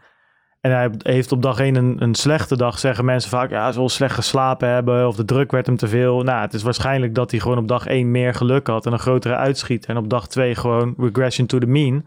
en 0.60 0.70
hij 0.70 0.90
heeft 0.98 1.32
op 1.32 1.42
dag 1.42 1.58
1 1.58 1.74
een, 1.74 2.02
een 2.02 2.14
slechte 2.14 2.56
dag, 2.56 2.78
zeggen 2.78 3.04
mensen 3.04 3.30
vaak, 3.30 3.50
ja, 3.50 3.62
hij 3.62 3.72
zal 3.72 3.88
slecht 3.88 4.14
geslapen 4.14 4.68
hebben 4.68 5.06
of 5.06 5.16
de 5.16 5.24
druk 5.24 5.50
werd 5.50 5.66
hem 5.66 5.76
te 5.76 5.88
veel. 5.88 6.22
Nou, 6.22 6.40
het 6.40 6.54
is 6.54 6.62
waarschijnlijk 6.62 7.14
dat 7.14 7.30
hij 7.30 7.40
gewoon 7.40 7.58
op 7.58 7.68
dag 7.68 7.86
1 7.86 8.10
meer 8.10 8.34
geluk 8.34 8.66
had 8.66 8.86
en 8.86 8.92
een 8.92 8.98
grotere 8.98 9.36
uitschiet. 9.36 9.86
En 9.86 9.96
op 9.96 10.10
dag 10.10 10.28
2 10.28 10.54
gewoon 10.54 10.94
regression 10.98 11.46
to 11.46 11.58
the 11.58 11.66
mean. 11.66 12.06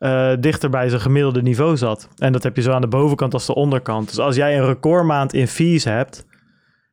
Uh, 0.00 0.32
dichter 0.40 0.70
bij 0.70 0.88
zijn 0.88 1.00
gemiddelde 1.00 1.42
niveau 1.42 1.76
zat. 1.76 2.08
En 2.16 2.32
dat 2.32 2.42
heb 2.42 2.56
je 2.56 2.62
zo 2.62 2.72
aan 2.72 2.80
de 2.80 2.88
bovenkant 2.88 3.34
als 3.34 3.46
de 3.46 3.54
onderkant. 3.54 4.08
Dus 4.08 4.18
als 4.18 4.36
jij 4.36 4.58
een 4.58 4.66
recordmaand 4.66 5.32
in 5.32 5.48
fees 5.48 5.84
hebt, 5.84 6.26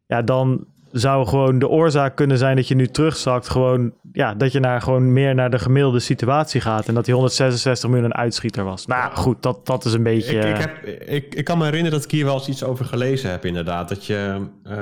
ja, 0.05 0.21
dan 0.21 0.65
zou 0.93 1.27
gewoon 1.27 1.59
de 1.59 1.67
oorzaak 1.67 2.15
kunnen 2.15 2.37
zijn 2.37 2.55
dat 2.55 2.67
je 2.67 2.75
nu 2.75 2.87
terugzakt. 2.87 3.49
Gewoon, 3.49 3.93
ja, 4.11 4.33
dat 4.33 4.51
je 4.51 4.59
naar, 4.59 4.81
gewoon 4.81 5.13
meer 5.13 5.35
naar 5.35 5.49
de 5.49 5.59
gemiddelde 5.59 5.99
situatie 5.99 6.61
gaat. 6.61 6.87
En 6.87 6.93
dat 6.93 7.05
die 7.05 7.13
166 7.13 7.89
miljoen 7.89 8.05
een 8.05 8.15
uitschieter 8.15 8.63
was. 8.63 8.85
Nou 8.85 9.15
goed, 9.15 9.43
dat, 9.43 9.65
dat 9.65 9.85
is 9.85 9.93
een 9.93 10.03
beetje... 10.03 10.37
Ik, 10.37 10.43
ik, 10.43 10.57
heb, 10.57 10.85
ik, 11.07 11.35
ik 11.35 11.43
kan 11.43 11.57
me 11.57 11.63
herinneren 11.63 11.97
dat 11.97 12.05
ik 12.05 12.11
hier 12.11 12.25
wel 12.25 12.33
eens 12.33 12.47
iets 12.47 12.63
over 12.63 12.85
gelezen 12.85 13.29
heb 13.29 13.45
inderdaad. 13.45 13.89
Dat 13.89 14.05
je, 14.05 14.47
uh, 14.67 14.73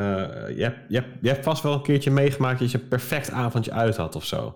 je, 0.56 0.64
hebt, 0.64 0.78
je, 0.88 0.96
hebt, 0.96 1.08
je 1.22 1.30
hebt 1.30 1.44
vast 1.44 1.64
wel 1.64 1.74
een 1.74 1.82
keertje 1.82 2.12
meegemaakt 2.12 2.60
dat 2.60 2.72
je 2.72 2.78
een 2.78 2.88
perfect 2.88 3.32
avondje 3.32 3.72
uit 3.72 3.98
had 3.98 4.16
of 4.16 4.26
zo 4.26 4.56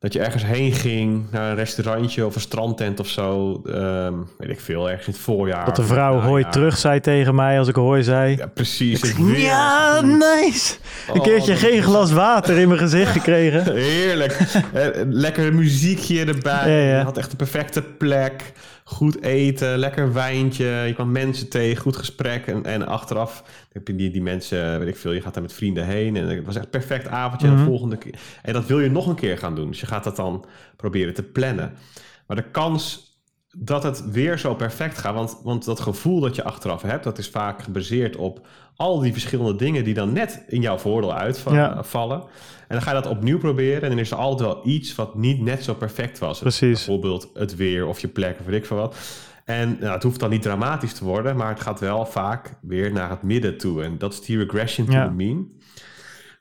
dat 0.00 0.12
je 0.12 0.20
ergens 0.20 0.44
heen 0.44 0.72
ging, 0.72 1.24
naar 1.30 1.50
een 1.50 1.56
restaurantje 1.56 2.26
of 2.26 2.34
een 2.34 2.40
strandtent 2.40 3.00
of 3.00 3.08
zo. 3.08 3.60
Um, 3.66 4.28
weet 4.38 4.50
ik 4.50 4.60
veel, 4.60 4.88
ergens 4.88 5.06
in 5.06 5.12
het 5.12 5.22
voorjaar. 5.22 5.64
Dat 5.64 5.76
de 5.76 5.82
vrouw 5.82 6.14
nou, 6.14 6.26
hooi 6.26 6.44
terug 6.50 6.76
zei 6.76 7.00
tegen 7.00 7.34
mij 7.34 7.58
als 7.58 7.68
ik 7.68 7.74
hooi 7.74 8.02
zei. 8.02 8.36
Ja, 8.36 8.46
precies. 8.46 9.02
Ik, 9.02 9.36
ja, 9.36 10.00
nice. 10.00 10.74
Een 11.08 11.18
oh, 11.18 11.22
keertje 11.22 11.56
geen 11.56 11.82
glas 11.82 12.12
water 12.12 12.58
in 12.58 12.68
mijn 12.68 12.80
gezicht 12.80 13.12
gekregen. 13.12 13.74
Heerlijk. 13.74 14.38
Eh, 14.72 14.86
lekker 15.08 15.54
muziekje 15.54 16.24
erbij. 16.24 16.70
Ja, 16.70 16.90
ja. 16.90 16.98
Je 16.98 17.04
had 17.04 17.18
echt 17.18 17.30
de 17.30 17.36
perfecte 17.36 17.82
plek 17.82 18.52
goed 18.90 19.22
eten, 19.22 19.78
lekker 19.78 20.12
wijntje. 20.12 20.64
Je 20.64 20.94
kwam 20.94 21.12
mensen 21.12 21.48
tegen, 21.48 21.82
goed 21.82 21.96
gesprek. 21.96 22.46
En, 22.46 22.64
en 22.64 22.86
achteraf 22.86 23.44
heb 23.72 23.86
je 23.86 23.96
die, 23.96 24.10
die 24.10 24.22
mensen, 24.22 24.78
weet 24.78 24.88
ik 24.88 24.96
veel, 24.96 25.12
je 25.12 25.20
gaat 25.20 25.34
daar 25.34 25.42
met 25.42 25.52
vrienden 25.52 25.86
heen. 25.86 26.16
En 26.16 26.28
het 26.28 26.44
was 26.44 26.54
echt 26.54 26.64
een 26.64 26.70
perfect 26.70 27.08
avondje. 27.08 27.46
En 27.46 27.52
de 27.52 27.58
mhm. 27.58 27.68
volgende 27.68 27.96
keer. 27.96 28.14
En 28.42 28.52
dat 28.52 28.66
wil 28.66 28.80
je 28.80 28.90
nog 28.90 29.06
een 29.06 29.14
keer 29.14 29.38
gaan 29.38 29.54
doen. 29.54 29.68
Dus 29.68 29.80
je 29.80 29.86
gaat 29.86 30.04
dat 30.04 30.16
dan 30.16 30.44
proberen 30.76 31.14
te 31.14 31.22
plannen. 31.22 31.72
Maar 32.26 32.36
de 32.36 32.50
kans 32.50 33.09
dat 33.56 33.82
het 33.82 34.10
weer 34.10 34.38
zo 34.38 34.54
perfect 34.54 34.98
gaat. 34.98 35.14
Want, 35.14 35.40
want 35.42 35.64
dat 35.64 35.80
gevoel 35.80 36.20
dat 36.20 36.36
je 36.36 36.44
achteraf 36.44 36.82
hebt, 36.82 37.04
dat 37.04 37.18
is 37.18 37.28
vaak 37.28 37.62
gebaseerd 37.62 38.16
op 38.16 38.46
al 38.76 38.98
die 38.98 39.12
verschillende 39.12 39.56
dingen 39.56 39.84
die 39.84 39.94
dan 39.94 40.12
net 40.12 40.44
in 40.48 40.60
jouw 40.60 40.78
voordeel 40.78 41.14
uitvallen. 41.14 42.20
En 42.20 42.76
dan 42.76 42.82
ga 42.82 42.96
je 42.96 43.02
dat 43.02 43.12
opnieuw 43.12 43.38
proberen. 43.38 43.82
En 43.82 43.88
dan 43.88 43.98
is 43.98 44.10
er 44.10 44.16
altijd 44.16 44.48
wel 44.48 44.60
iets 44.64 44.94
wat 44.94 45.14
niet 45.14 45.40
net 45.40 45.64
zo 45.64 45.74
perfect 45.74 46.18
was. 46.18 46.38
Precies. 46.38 46.84
Bijvoorbeeld 46.84 47.30
het 47.34 47.56
weer 47.56 47.86
of 47.86 48.00
je 48.00 48.08
plek 48.08 48.36
of 48.40 48.46
weet 48.46 48.56
ik 48.56 48.66
veel 48.66 48.76
wat. 48.76 48.96
En 49.44 49.76
nou, 49.80 49.92
het 49.92 50.02
hoeft 50.02 50.20
dan 50.20 50.30
niet 50.30 50.42
dramatisch 50.42 50.92
te 50.92 51.04
worden, 51.04 51.36
maar 51.36 51.48
het 51.48 51.60
gaat 51.60 51.80
wel 51.80 52.06
vaak 52.06 52.54
weer 52.60 52.92
naar 52.92 53.10
het 53.10 53.22
midden 53.22 53.58
toe. 53.58 53.82
En 53.82 53.98
dat 53.98 54.12
is 54.12 54.20
die 54.20 54.38
regression 54.38 54.86
to 54.86 54.92
the 54.92 55.10
mean. 55.10 55.52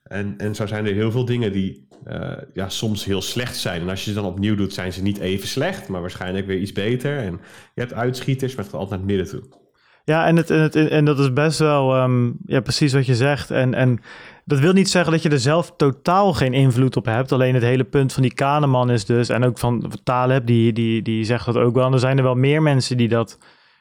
En, 0.10 0.34
en 0.38 0.56
zo 0.56 0.66
zijn 0.66 0.86
er 0.86 0.94
heel 0.94 1.12
veel 1.12 1.26
dingen 1.26 1.52
die 1.52 1.88
uh, 2.08 2.32
ja, 2.54 2.70
soms 2.70 3.06
heel 3.06 3.22
slecht 3.22 3.58
zijn. 3.58 3.82
En 3.82 3.90
als 3.90 4.06
je 4.06 4.10
ze 4.10 4.16
dan 4.16 4.26
opnieuw 4.26 4.56
doet, 4.56 4.74
zijn 4.74 4.94
ze 4.94 5.02
niet 5.02 5.18
even 5.18 5.48
slecht, 5.48 5.88
maar 5.88 6.02
waarschijnlijk 6.02 6.48
weer 6.48 6.60
iets 6.60 6.72
beter. 6.72 7.18
En 7.18 7.40
je 7.76 7.82
hebt 7.82 7.94
uitschieters, 7.94 8.56
maar 8.56 8.64
het 8.64 8.74
gaat 8.74 8.82
altijd 8.82 9.02
naar 9.02 9.10
het 9.10 9.18
midden 9.18 9.40
toe. 9.40 9.58
Ja, 10.06 10.26
en, 10.26 10.36
het, 10.36 10.50
en, 10.50 10.60
het, 10.60 10.76
en 10.76 11.06
dat 11.06 11.20
is 11.20 11.34
best 11.34 11.60
wel 11.60 12.04
um, 12.04 12.38
ja, 12.46 12.62
precies 12.62 12.94
wat 12.94 13.06
je 13.06 13.16
zegt. 13.16 13.52
En, 13.52 13.74
en 13.74 14.00
dat 14.46 14.60
wil 14.60 14.74
niet 14.74 14.90
zeggen 14.90 15.12
dat 15.12 15.22
je 15.22 15.30
er 15.30 15.40
zelf 15.40 15.74
totaal 15.78 16.34
geen 16.34 16.54
invloed 16.54 16.96
op 16.96 17.06
hebt. 17.06 17.32
Alleen 17.32 17.54
het 17.54 17.64
hele 17.64 17.84
punt 17.84 18.14
van 18.14 18.22
die 18.22 18.34
Kahneman 18.34 18.92
is 18.92 19.06
dus, 19.06 19.30
en 19.30 19.44
ook 19.44 19.58
van 19.58 19.92
Taleb, 20.04 20.46
die, 20.46 20.74
die, 20.74 21.02
die 21.02 21.24
zegt 21.24 21.46
dat 21.46 21.56
ook 21.56 21.76
wel. 21.76 21.86
En 21.86 21.94
er 21.94 22.00
zijn 22.00 22.18
er 22.18 22.24
wel 22.24 22.36
meer 22.36 22.62
mensen 22.62 22.98
die 22.98 23.08
dat 23.08 23.38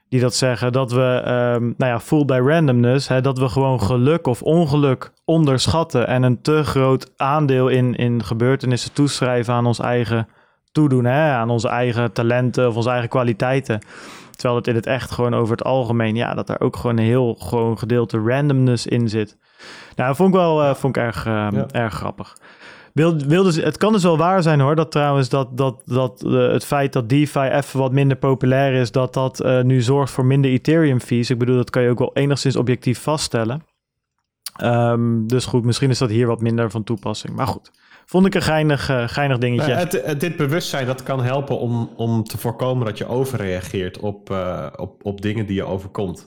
die 0.08 0.20
dat 0.20 0.34
zeggen, 0.34 0.72
dat 0.72 0.92
we, 0.92 1.22
um, 1.24 1.74
nou 1.76 1.92
ja, 1.92 2.00
full 2.00 2.24
by 2.24 2.40
randomness, 2.44 3.08
hè, 3.08 3.20
dat 3.20 3.38
we 3.38 3.48
gewoon 3.48 3.80
geluk 3.80 4.26
of 4.26 4.42
ongeluk 4.42 5.12
onderschatten 5.24 6.06
en 6.06 6.22
een 6.22 6.42
te 6.42 6.64
groot 6.64 7.12
aandeel 7.16 7.68
in, 7.68 7.94
in 7.94 8.24
gebeurtenissen 8.24 8.92
toeschrijven 8.92 9.54
aan 9.54 9.66
ons 9.66 9.78
eigen 9.78 10.28
toedoen, 10.72 11.04
hè, 11.04 11.32
aan 11.32 11.50
onze 11.50 11.68
eigen 11.68 12.12
talenten 12.12 12.68
of 12.68 12.76
onze 12.76 12.90
eigen 12.90 13.08
kwaliteiten. 13.08 13.80
Terwijl 14.30 14.58
het 14.58 14.68
in 14.68 14.74
het 14.74 14.86
echt 14.86 15.10
gewoon 15.10 15.34
over 15.34 15.56
het 15.56 15.64
algemeen, 15.64 16.16
ja, 16.16 16.34
dat 16.34 16.46
daar 16.46 16.60
ook 16.60 16.76
gewoon 16.76 16.98
een 16.98 17.04
heel 17.04 17.34
gewoon 17.34 17.78
gedeelte 17.78 18.18
randomness 18.18 18.86
in 18.86 19.08
zit. 19.08 19.36
Nou, 19.96 20.08
dat 20.08 20.16
vond 20.16 20.28
ik 20.28 20.34
wel 20.34 20.62
uh, 20.62 20.74
vond 20.74 20.96
ik 20.96 21.02
erg, 21.02 21.26
uh, 21.26 21.48
erg 21.70 21.94
grappig. 21.94 22.36
Wil, 22.98 23.16
wil 23.16 23.42
dus, 23.42 23.56
het 23.56 23.76
kan 23.76 23.92
dus 23.92 24.02
wel 24.02 24.16
waar 24.16 24.42
zijn 24.42 24.60
hoor, 24.60 24.76
dat 24.76 24.90
trouwens 24.90 25.28
dat, 25.28 25.56
dat, 25.56 25.82
dat 25.84 26.24
uh, 26.26 26.52
het 26.52 26.64
feit 26.64 26.92
dat 26.92 27.08
DeFi 27.08 27.40
even 27.40 27.78
wat 27.78 27.92
minder 27.92 28.16
populair 28.16 28.72
is, 28.72 28.90
dat 28.90 29.14
dat 29.14 29.44
uh, 29.44 29.62
nu 29.62 29.82
zorgt 29.82 30.12
voor 30.12 30.24
minder 30.24 30.50
Ethereum 30.50 31.00
fees. 31.00 31.30
Ik 31.30 31.38
bedoel, 31.38 31.56
dat 31.56 31.70
kan 31.70 31.82
je 31.82 31.90
ook 31.90 31.98
wel 31.98 32.10
enigszins 32.14 32.56
objectief 32.56 33.00
vaststellen. 33.00 33.62
Um, 34.62 35.26
dus 35.26 35.44
goed, 35.44 35.64
misschien 35.64 35.90
is 35.90 35.98
dat 35.98 36.10
hier 36.10 36.26
wat 36.26 36.40
minder 36.40 36.70
van 36.70 36.84
toepassing. 36.84 37.34
Maar 37.34 37.46
goed, 37.46 37.70
vond 38.06 38.26
ik 38.26 38.34
een 38.34 38.42
geinig, 38.42 38.90
uh, 38.90 39.08
geinig 39.08 39.38
dingetje. 39.38 39.74
Nou, 39.74 40.16
dit 40.16 40.36
bewustzijn 40.36 40.86
dat 40.86 41.02
kan 41.02 41.22
helpen 41.22 41.58
om, 41.58 41.90
om 41.96 42.24
te 42.24 42.38
voorkomen 42.38 42.86
dat 42.86 42.98
je 42.98 43.06
overreageert 43.06 43.98
op, 43.98 44.30
op, 44.76 45.04
op 45.04 45.20
dingen 45.20 45.46
die 45.46 45.54
je 45.54 45.64
overkomt 45.64 46.26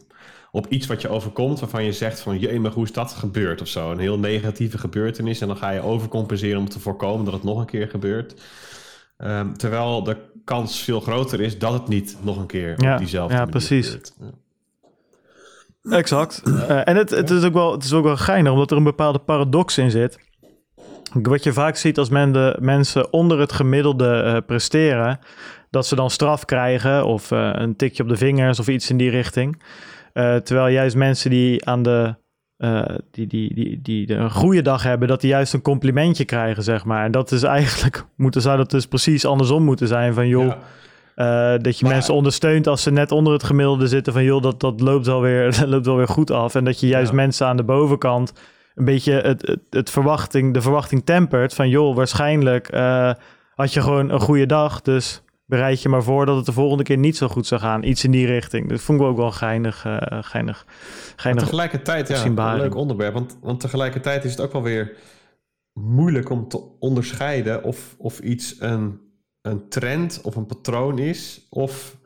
op 0.52 0.68
iets 0.68 0.88
wat 0.88 1.02
je 1.02 1.10
overkomt 1.10 1.60
waarvan 1.60 1.84
je 1.84 1.94
zegt 1.94 2.20
van 2.20 2.40
je 2.40 2.60
maar 2.60 2.72
hoe 2.72 2.84
is 2.84 2.94
dat 2.94 3.12
gebeurd 3.12 3.62
of 3.62 3.68
zo. 3.68 3.92
Een 3.92 4.00
heel 4.00 4.20
negatieve 4.20 4.78
gebeurtenis 4.78 5.42
en 5.42 5.48
dan 5.48 5.58
ga 5.58 5.70
je 5.70 5.82
overcompenseren 5.82 6.60
om 6.60 6.70
te 6.70 6.80
voorkomen 6.80 7.26
dat 7.26 7.34
het 7.34 7.44
nog 7.44 7.60
een 7.60 7.66
keer 7.66 7.88
gebeurt. 7.88 8.42
Um, 9.18 9.58
terwijl 9.58 10.04
de 10.04 10.18
kans 10.44 10.80
veel 10.80 11.00
groter 11.00 11.42
is 11.42 11.60
dat 11.60 11.74
het 11.74 11.88
niet 11.88 12.18
nog 12.22 12.38
een 12.38 12.46
keer 12.46 12.76
ja, 12.78 12.94
op 12.94 13.00
diezelfde 13.00 13.36
ja, 13.36 13.46
precies. 13.46 13.98
Exact. 15.84 16.42
Uh, 16.46 16.88
en 16.88 16.96
het, 16.96 17.10
het, 17.10 17.30
is 17.30 17.44
ook 17.44 17.54
wel, 17.54 17.72
het 17.72 17.84
is 17.84 17.94
ook 17.94 18.04
wel 18.04 18.18
geinig, 18.18 18.52
omdat 18.52 18.72
er 18.72 18.78
een 18.78 18.84
bepaalde 18.84 19.20
paradox 19.20 19.78
in 19.78 19.92
zit. 19.92 20.20
Wat 21.14 21.44
je 21.44 21.54
vaak 21.54 21.76
ziet 21.76 21.98
als 21.98 22.10
men 22.10 22.32
de, 22.32 22.58
mensen 22.60 23.14
onder 23.14 23.40
het 23.40 23.52
gemiddelde 23.52 24.24
uh, 24.26 24.38
presteren, 24.46 25.20
dat 25.70 25.88
ze 25.88 25.96
dan 25.96 26.10
straf 26.10 26.46
krijgen 26.46 27.06
of 27.06 27.32
uh, 27.32 27.50
een 27.54 27.76
tikje 27.76 28.04
op 28.04 28.10
de 28.10 28.18
vingers 28.18 28.60
of 28.60 28.68
iets 28.68 28.90
in 28.90 28.98
die 28.98 29.10
richting. 29.10 29.62
Uh, 30.14 30.36
terwijl 30.36 30.68
juist 30.68 30.96
mensen 30.96 31.30
die 31.30 31.66
aan 31.66 31.84
de 31.84 32.16
uh, 32.58 32.84
die, 33.12 33.28
die, 33.28 33.54
die, 33.54 33.82
die 33.82 34.14
een 34.14 34.32
goede 34.32 34.62
dag 34.62 34.84
hebben, 34.84 35.08
dat 35.08 35.22
die 35.22 35.30
juist 35.30 35.54
een 35.54 35.62
complimentje 35.62 36.26
krijgen, 36.26 36.64
zeg 36.64 36.86
maar. 36.86 37.06
En 37.06 37.12
dat 37.12 37.32
is 37.32 37.44
eigenlijk, 37.44 38.04
moeten, 38.16 38.42
zou 38.42 38.58
dat 38.58 38.72
dus 38.72 38.88
precies 38.88 39.26
andersom 39.26 39.64
moeten 39.64 39.88
zijn 39.88 40.14
van 40.14 40.28
joh. 40.28 40.46
Ja. 40.46 40.58
Uh, 41.16 41.60
dat 41.62 41.80
je 41.80 41.86
maar, 41.86 41.94
mensen 41.94 42.14
ondersteunt 42.14 42.68
als 42.68 42.84
ze 42.84 42.92
net 42.92 43.12
onder 43.12 43.34
het 43.34 43.44
gemiddelde 43.44 43.88
zitten 43.88 44.14
van 44.14 44.24
joh, 44.24 44.42
dat, 44.42 44.60
dat 44.60 44.80
loopt, 44.80 45.08
alweer, 45.08 45.52
dat 45.60 45.68
loopt 45.68 45.88
alweer 45.88 46.08
goed 46.08 46.32
af. 46.32 46.56
En 46.56 46.64
dat 46.64 46.80
je 46.80 46.88
juist 46.88 47.10
ja. 47.10 47.16
mensen 47.16 47.48
aan 47.48 47.58
de 47.58 47.64
bovenkant 47.64 48.34
een 48.76 48.86
beetje 48.86 49.14
het, 49.14 49.48
het, 49.48 49.60
het, 49.70 49.90
verwachting, 49.90 50.54
de 50.54 50.62
verwachting 50.62 51.06
tempert 51.06 51.54
van 51.54 51.70
joh, 51.70 51.96
waarschijnlijk 51.96 52.70
had 53.56 53.74
je 53.74 53.82
gewoon 53.82 54.10
een 54.10 54.20
goede 54.20 54.46
dag, 54.46 54.82
dus 54.82 55.22
bereid 55.52 55.82
je 55.82 55.90
maar 55.90 56.04
voor 56.04 56.26
dat 56.26 56.36
het 56.36 56.46
de 56.46 56.52
volgende 56.52 56.84
keer 56.84 56.98
niet 56.98 57.18
zo 57.18 57.28
goed 57.28 57.48
zou 57.48 57.62
gaan. 57.62 57.84
Iets 57.84 58.04
in 58.04 58.12
die 58.12 58.26
richting. 58.26 58.70
Dat 58.70 58.82
vond 58.82 59.00
ik 59.00 59.06
ook 59.06 59.18
wel 59.18 59.32
geinig. 59.32 59.86
Uh, 59.86 59.98
geinig, 60.22 60.66
geinig 61.16 61.44
tegelijkertijd, 61.44 62.08
ja, 62.08 62.26
een 62.26 62.58
leuk 62.58 62.76
onderwerp. 62.76 63.14
Want, 63.14 63.38
want 63.42 63.60
tegelijkertijd 63.60 64.24
is 64.24 64.32
het 64.32 64.42
ook 64.42 64.52
wel 64.52 64.62
weer 64.62 64.98
moeilijk 65.74 66.30
om 66.30 66.48
te 66.48 66.80
onderscheiden 66.80 67.64
of, 67.64 67.96
of 67.98 68.20
iets 68.20 68.56
een, 68.60 69.00
een 69.42 69.70
trend 69.70 70.22
of 70.24 70.36
een 70.36 70.46
patroon 70.46 71.00
is 71.00 71.48
of 71.50 71.98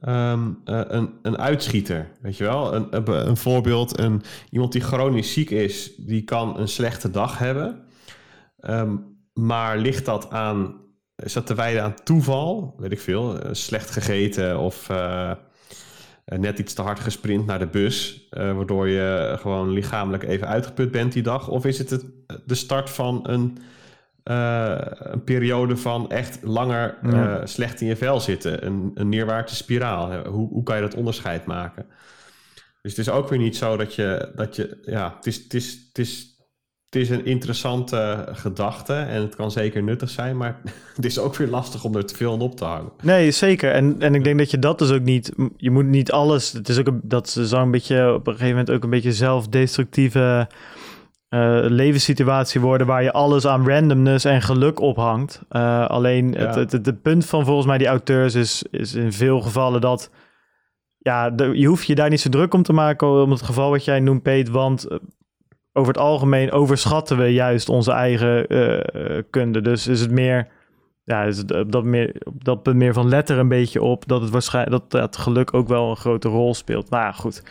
um, 0.00 0.60
uh, 0.64 0.80
een, 0.86 1.10
een 1.22 1.38
uitschieter. 1.38 2.08
Weet 2.20 2.36
je 2.36 2.44
wel? 2.44 2.74
Een, 2.74 2.86
een, 2.90 3.28
een 3.28 3.36
voorbeeld, 3.36 3.98
een, 3.98 4.22
iemand 4.50 4.72
die 4.72 4.82
chronisch 4.82 5.32
ziek 5.32 5.50
is, 5.50 5.94
die 5.96 6.22
kan 6.22 6.58
een 6.58 6.68
slechte 6.68 7.10
dag 7.10 7.38
hebben. 7.38 7.84
Um, 8.60 9.10
maar 9.32 9.78
ligt 9.78 10.04
dat 10.04 10.30
aan 10.30 10.81
is 11.24 11.32
dat 11.32 11.46
te 11.46 11.54
wijden 11.54 11.82
aan 11.82 11.94
toeval? 12.04 12.74
Weet 12.78 12.92
ik 12.92 13.00
veel. 13.00 13.38
slecht 13.52 13.90
gegeten 13.90 14.58
of 14.58 14.88
uh, 14.90 15.30
net 16.24 16.58
iets 16.58 16.74
te 16.74 16.82
hard 16.82 17.00
gesprint 17.00 17.46
naar 17.46 17.58
de 17.58 17.66
bus. 17.66 18.28
Uh, 18.30 18.56
waardoor 18.56 18.88
je 18.88 19.36
gewoon 19.40 19.70
lichamelijk 19.70 20.22
even 20.22 20.48
uitgeput 20.48 20.90
bent 20.90 21.12
die 21.12 21.22
dag. 21.22 21.48
Of 21.48 21.64
is 21.64 21.78
het, 21.78 21.90
het 21.90 22.04
de 22.46 22.54
start 22.54 22.90
van 22.90 23.20
een, 23.22 23.58
uh, 24.24 24.76
een 24.98 25.24
periode 25.24 25.76
van 25.76 26.10
echt 26.10 26.38
langer 26.42 26.98
ja. 27.02 27.46
slecht 27.46 27.80
in 27.80 27.86
je 27.86 27.96
vel 27.96 28.20
zitten? 28.20 28.66
Een, 28.66 28.90
een 28.94 29.08
neerwaartse 29.08 29.56
spiraal. 29.56 30.26
Hoe, 30.26 30.48
hoe 30.48 30.62
kan 30.62 30.76
je 30.76 30.82
dat 30.82 30.94
onderscheid 30.94 31.46
maken? 31.46 31.86
Dus 32.82 32.96
het 32.96 33.06
is 33.06 33.12
ook 33.12 33.28
weer 33.28 33.38
niet 33.38 33.56
zo 33.56 33.76
dat 33.76 33.94
je. 33.94 34.32
Dat 34.34 34.56
je 34.56 34.78
ja, 34.82 35.14
het 35.16 35.26
is, 35.26 35.36
het 35.36 35.54
is, 35.54 35.86
het 35.88 35.98
is 35.98 36.31
het 36.92 37.02
is 37.02 37.10
een 37.10 37.26
interessante 37.26 38.28
gedachte 38.32 38.94
en 38.94 39.22
het 39.22 39.36
kan 39.36 39.50
zeker 39.50 39.82
nuttig 39.82 40.10
zijn, 40.10 40.36
maar 40.36 40.60
het 40.96 41.04
is 41.04 41.18
ook 41.18 41.36
weer 41.36 41.48
lastig 41.48 41.84
om 41.84 41.96
er 41.96 42.06
te 42.06 42.16
veel 42.16 42.38
op 42.38 42.56
te 42.56 42.64
hangen. 42.64 42.92
Nee, 43.02 43.30
zeker. 43.30 43.72
En, 43.72 43.96
en 43.98 44.14
ik 44.14 44.24
denk 44.24 44.38
dat 44.38 44.50
je 44.50 44.58
dat 44.58 44.78
dus 44.78 44.90
ook 44.90 45.02
niet, 45.02 45.32
je 45.56 45.70
moet 45.70 45.86
niet 45.86 46.12
alles, 46.12 46.52
het 46.52 46.68
is 46.68 46.78
ook 46.78 46.86
een, 46.86 47.00
dat 47.02 47.28
zou 47.28 47.62
een 47.62 47.70
beetje 47.70 48.14
op 48.14 48.26
een 48.26 48.32
gegeven 48.32 48.56
moment 48.56 48.70
ook 48.70 48.84
een 48.84 48.90
beetje 48.90 49.12
zelfdestructieve 49.12 50.48
uh, 51.34 51.60
levenssituatie 51.68 52.60
worden 52.60 52.86
waar 52.86 53.02
je 53.02 53.12
alles 53.12 53.46
aan 53.46 53.68
randomness 53.68 54.24
en 54.24 54.42
geluk 54.42 54.80
ophangt. 54.80 55.40
Uh, 55.50 55.86
alleen 55.86 56.32
ja. 56.32 56.38
het, 56.38 56.54
het, 56.54 56.72
het, 56.72 56.86
het, 56.86 57.02
punt 57.02 57.26
van 57.26 57.44
volgens 57.44 57.66
mij 57.66 57.78
die 57.78 57.86
auteurs 57.86 58.34
is, 58.34 58.64
is 58.70 58.94
in 58.94 59.12
veel 59.12 59.40
gevallen 59.40 59.80
dat 59.80 60.10
ja, 60.98 61.30
de, 61.30 61.58
je 61.58 61.66
hoeft 61.66 61.86
je 61.86 61.94
daar 61.94 62.10
niet 62.10 62.20
zo 62.20 62.28
druk 62.28 62.54
om 62.54 62.62
te 62.62 62.72
maken 62.72 63.22
om 63.22 63.30
het 63.30 63.42
geval 63.42 63.70
wat 63.70 63.84
jij 63.84 64.00
noemt, 64.00 64.22
Peet, 64.22 64.48
want 64.48 64.86
over 65.72 65.92
het 65.92 66.02
algemeen 66.02 66.52
overschatten 66.52 67.18
we 67.18 67.32
juist 67.32 67.68
onze 67.68 67.92
eigen 67.92 68.54
uh, 68.54 69.22
kunde. 69.30 69.60
Dus 69.60 69.86
is 69.86 70.00
het 70.00 70.10
meer, 70.10 70.48
ja, 71.04 71.22
is 71.22 71.38
het 71.38 71.54
op 71.54 71.72
dat, 71.72 71.84
meer, 71.84 72.14
op 72.24 72.44
dat 72.44 72.62
punt 72.62 72.76
meer 72.76 72.92
van 72.92 73.08
letter 73.08 73.38
een 73.38 73.48
beetje 73.48 73.82
op 73.82 74.08
dat 74.08 74.20
het 74.20 74.30
waarschijnlijk 74.30 74.90
dat 74.90 75.02
het 75.02 75.16
geluk 75.16 75.54
ook 75.54 75.68
wel 75.68 75.90
een 75.90 75.96
grote 75.96 76.28
rol 76.28 76.54
speelt. 76.54 76.90
Maar 76.90 77.02
ja, 77.02 77.12
goed. 77.12 77.42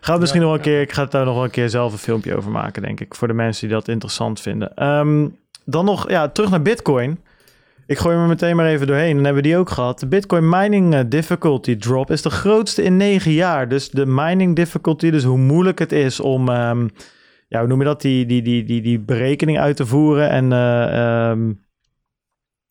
Gaan 0.00 0.14
we 0.14 0.20
misschien 0.20 0.40
ja, 0.40 0.46
nog 0.46 0.56
een 0.56 0.62
keer, 0.62 0.80
ik 0.80 0.92
ga 0.92 1.04
daar 1.04 1.24
nog 1.24 1.34
wel 1.34 1.44
een 1.44 1.50
keer 1.50 1.68
zelf 1.68 1.92
een 1.92 1.98
filmpje 1.98 2.36
over 2.36 2.50
maken, 2.50 2.82
denk 2.82 3.00
ik, 3.00 3.14
voor 3.14 3.28
de 3.28 3.34
mensen 3.34 3.68
die 3.68 3.76
dat 3.76 3.88
interessant 3.88 4.40
vinden. 4.40 4.88
Um, 4.88 5.36
dan 5.64 5.84
nog, 5.84 6.10
ja, 6.10 6.28
terug 6.28 6.50
naar 6.50 6.62
Bitcoin. 6.62 7.20
Ik 7.86 7.98
gooi 7.98 8.16
me 8.16 8.26
meteen 8.26 8.56
maar 8.56 8.66
even 8.66 8.86
doorheen. 8.86 9.14
Dan 9.14 9.24
hebben 9.24 9.42
we 9.42 9.48
die 9.48 9.56
ook 9.56 9.70
gehad. 9.70 10.00
De 10.00 10.06
Bitcoin 10.06 10.48
mining 10.48 11.08
difficulty 11.08 11.76
drop 11.76 12.10
is 12.10 12.22
de 12.22 12.30
grootste 12.30 12.82
in 12.82 12.96
negen 12.96 13.32
jaar. 13.32 13.68
Dus 13.68 13.90
de 13.90 14.06
mining 14.06 14.56
difficulty, 14.56 15.10
dus 15.10 15.24
hoe 15.24 15.38
moeilijk 15.38 15.78
het 15.78 15.92
is 15.92 16.20
om 16.20 16.48
um, 16.48 16.90
ja, 17.50 17.58
hoe 17.58 17.68
noem 17.68 17.78
je 17.78 17.84
dat? 17.84 18.00
Die, 18.00 18.26
die, 18.26 18.42
die, 18.42 18.64
die, 18.64 18.80
die 18.80 19.00
berekening 19.00 19.58
uit 19.58 19.76
te 19.76 19.86
voeren. 19.86 20.30
En 20.30 20.50
uh, 20.50 21.30
um, 21.30 21.64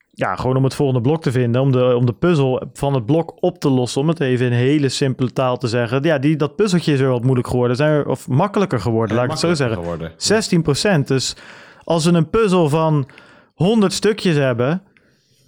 ja, 0.09 0.35
gewoon 0.35 0.55
om 0.55 0.63
het 0.63 0.75
volgende 0.75 1.01
blok 1.01 1.21
te 1.21 1.31
vinden. 1.31 1.61
Om 1.61 1.71
de, 1.71 1.95
om 1.95 2.05
de 2.05 2.13
puzzel 2.13 2.63
van 2.73 2.93
het 2.93 3.05
blok 3.05 3.43
op 3.43 3.59
te 3.59 3.69
lossen. 3.69 4.01
Om 4.01 4.07
het 4.07 4.19
even 4.19 4.45
in 4.45 4.51
hele 4.51 4.89
simpele 4.89 5.33
taal 5.33 5.57
te 5.57 5.67
zeggen. 5.67 6.03
Ja, 6.03 6.17
die, 6.17 6.35
dat 6.35 6.55
puzzeltje 6.55 6.93
is 6.93 6.99
er 6.99 7.09
wat 7.09 7.23
moeilijk 7.23 7.47
geworden. 7.47 7.75
Zijn 7.75 7.91
er, 7.91 8.07
of 8.07 8.27
makkelijker 8.27 8.79
geworden, 8.79 9.09
ja, 9.09 9.15
laat 9.15 9.25
ik 9.25 9.31
het 9.31 9.39
zo 9.39 9.53
zeggen. 9.53 9.77
Geworden. 9.77 10.11
16 10.17 10.61
procent. 10.61 11.07
Dus 11.07 11.35
als 11.83 12.05
we 12.05 12.11
een 12.11 12.29
puzzel 12.29 12.69
van 12.69 13.09
100 13.53 13.93
stukjes 13.93 14.35
hebben 14.35 14.81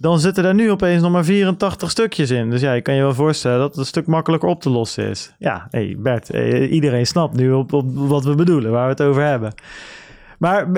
dan 0.02 0.20
zitten 0.20 0.44
er 0.44 0.54
nu 0.54 0.70
opeens 0.70 1.02
nog 1.02 1.12
maar 1.12 1.24
84 1.24 1.90
stukjes 1.90 2.30
in. 2.30 2.50
Dus 2.50 2.60
ja, 2.60 2.72
je 2.72 2.82
kan 2.82 2.94
je 2.94 3.02
wel 3.02 3.14
voorstellen 3.14 3.58
dat 3.58 3.68
het 3.68 3.78
een 3.78 3.86
stuk 3.86 4.06
makkelijker 4.06 4.48
op 4.48 4.60
te 4.60 4.70
lossen 4.70 5.08
is. 5.08 5.34
Ja, 5.38 5.66
hey 5.70 5.96
Bert, 5.98 6.28
iedereen 6.68 7.06
snapt 7.06 7.36
nu 7.36 7.52
op, 7.52 7.70
wat 7.94 8.24
we 8.24 8.34
bedoelen, 8.34 8.70
waar 8.70 8.84
we 8.84 8.90
het 8.90 9.02
over 9.02 9.22
hebben. 9.22 9.54
Maar 10.38 10.70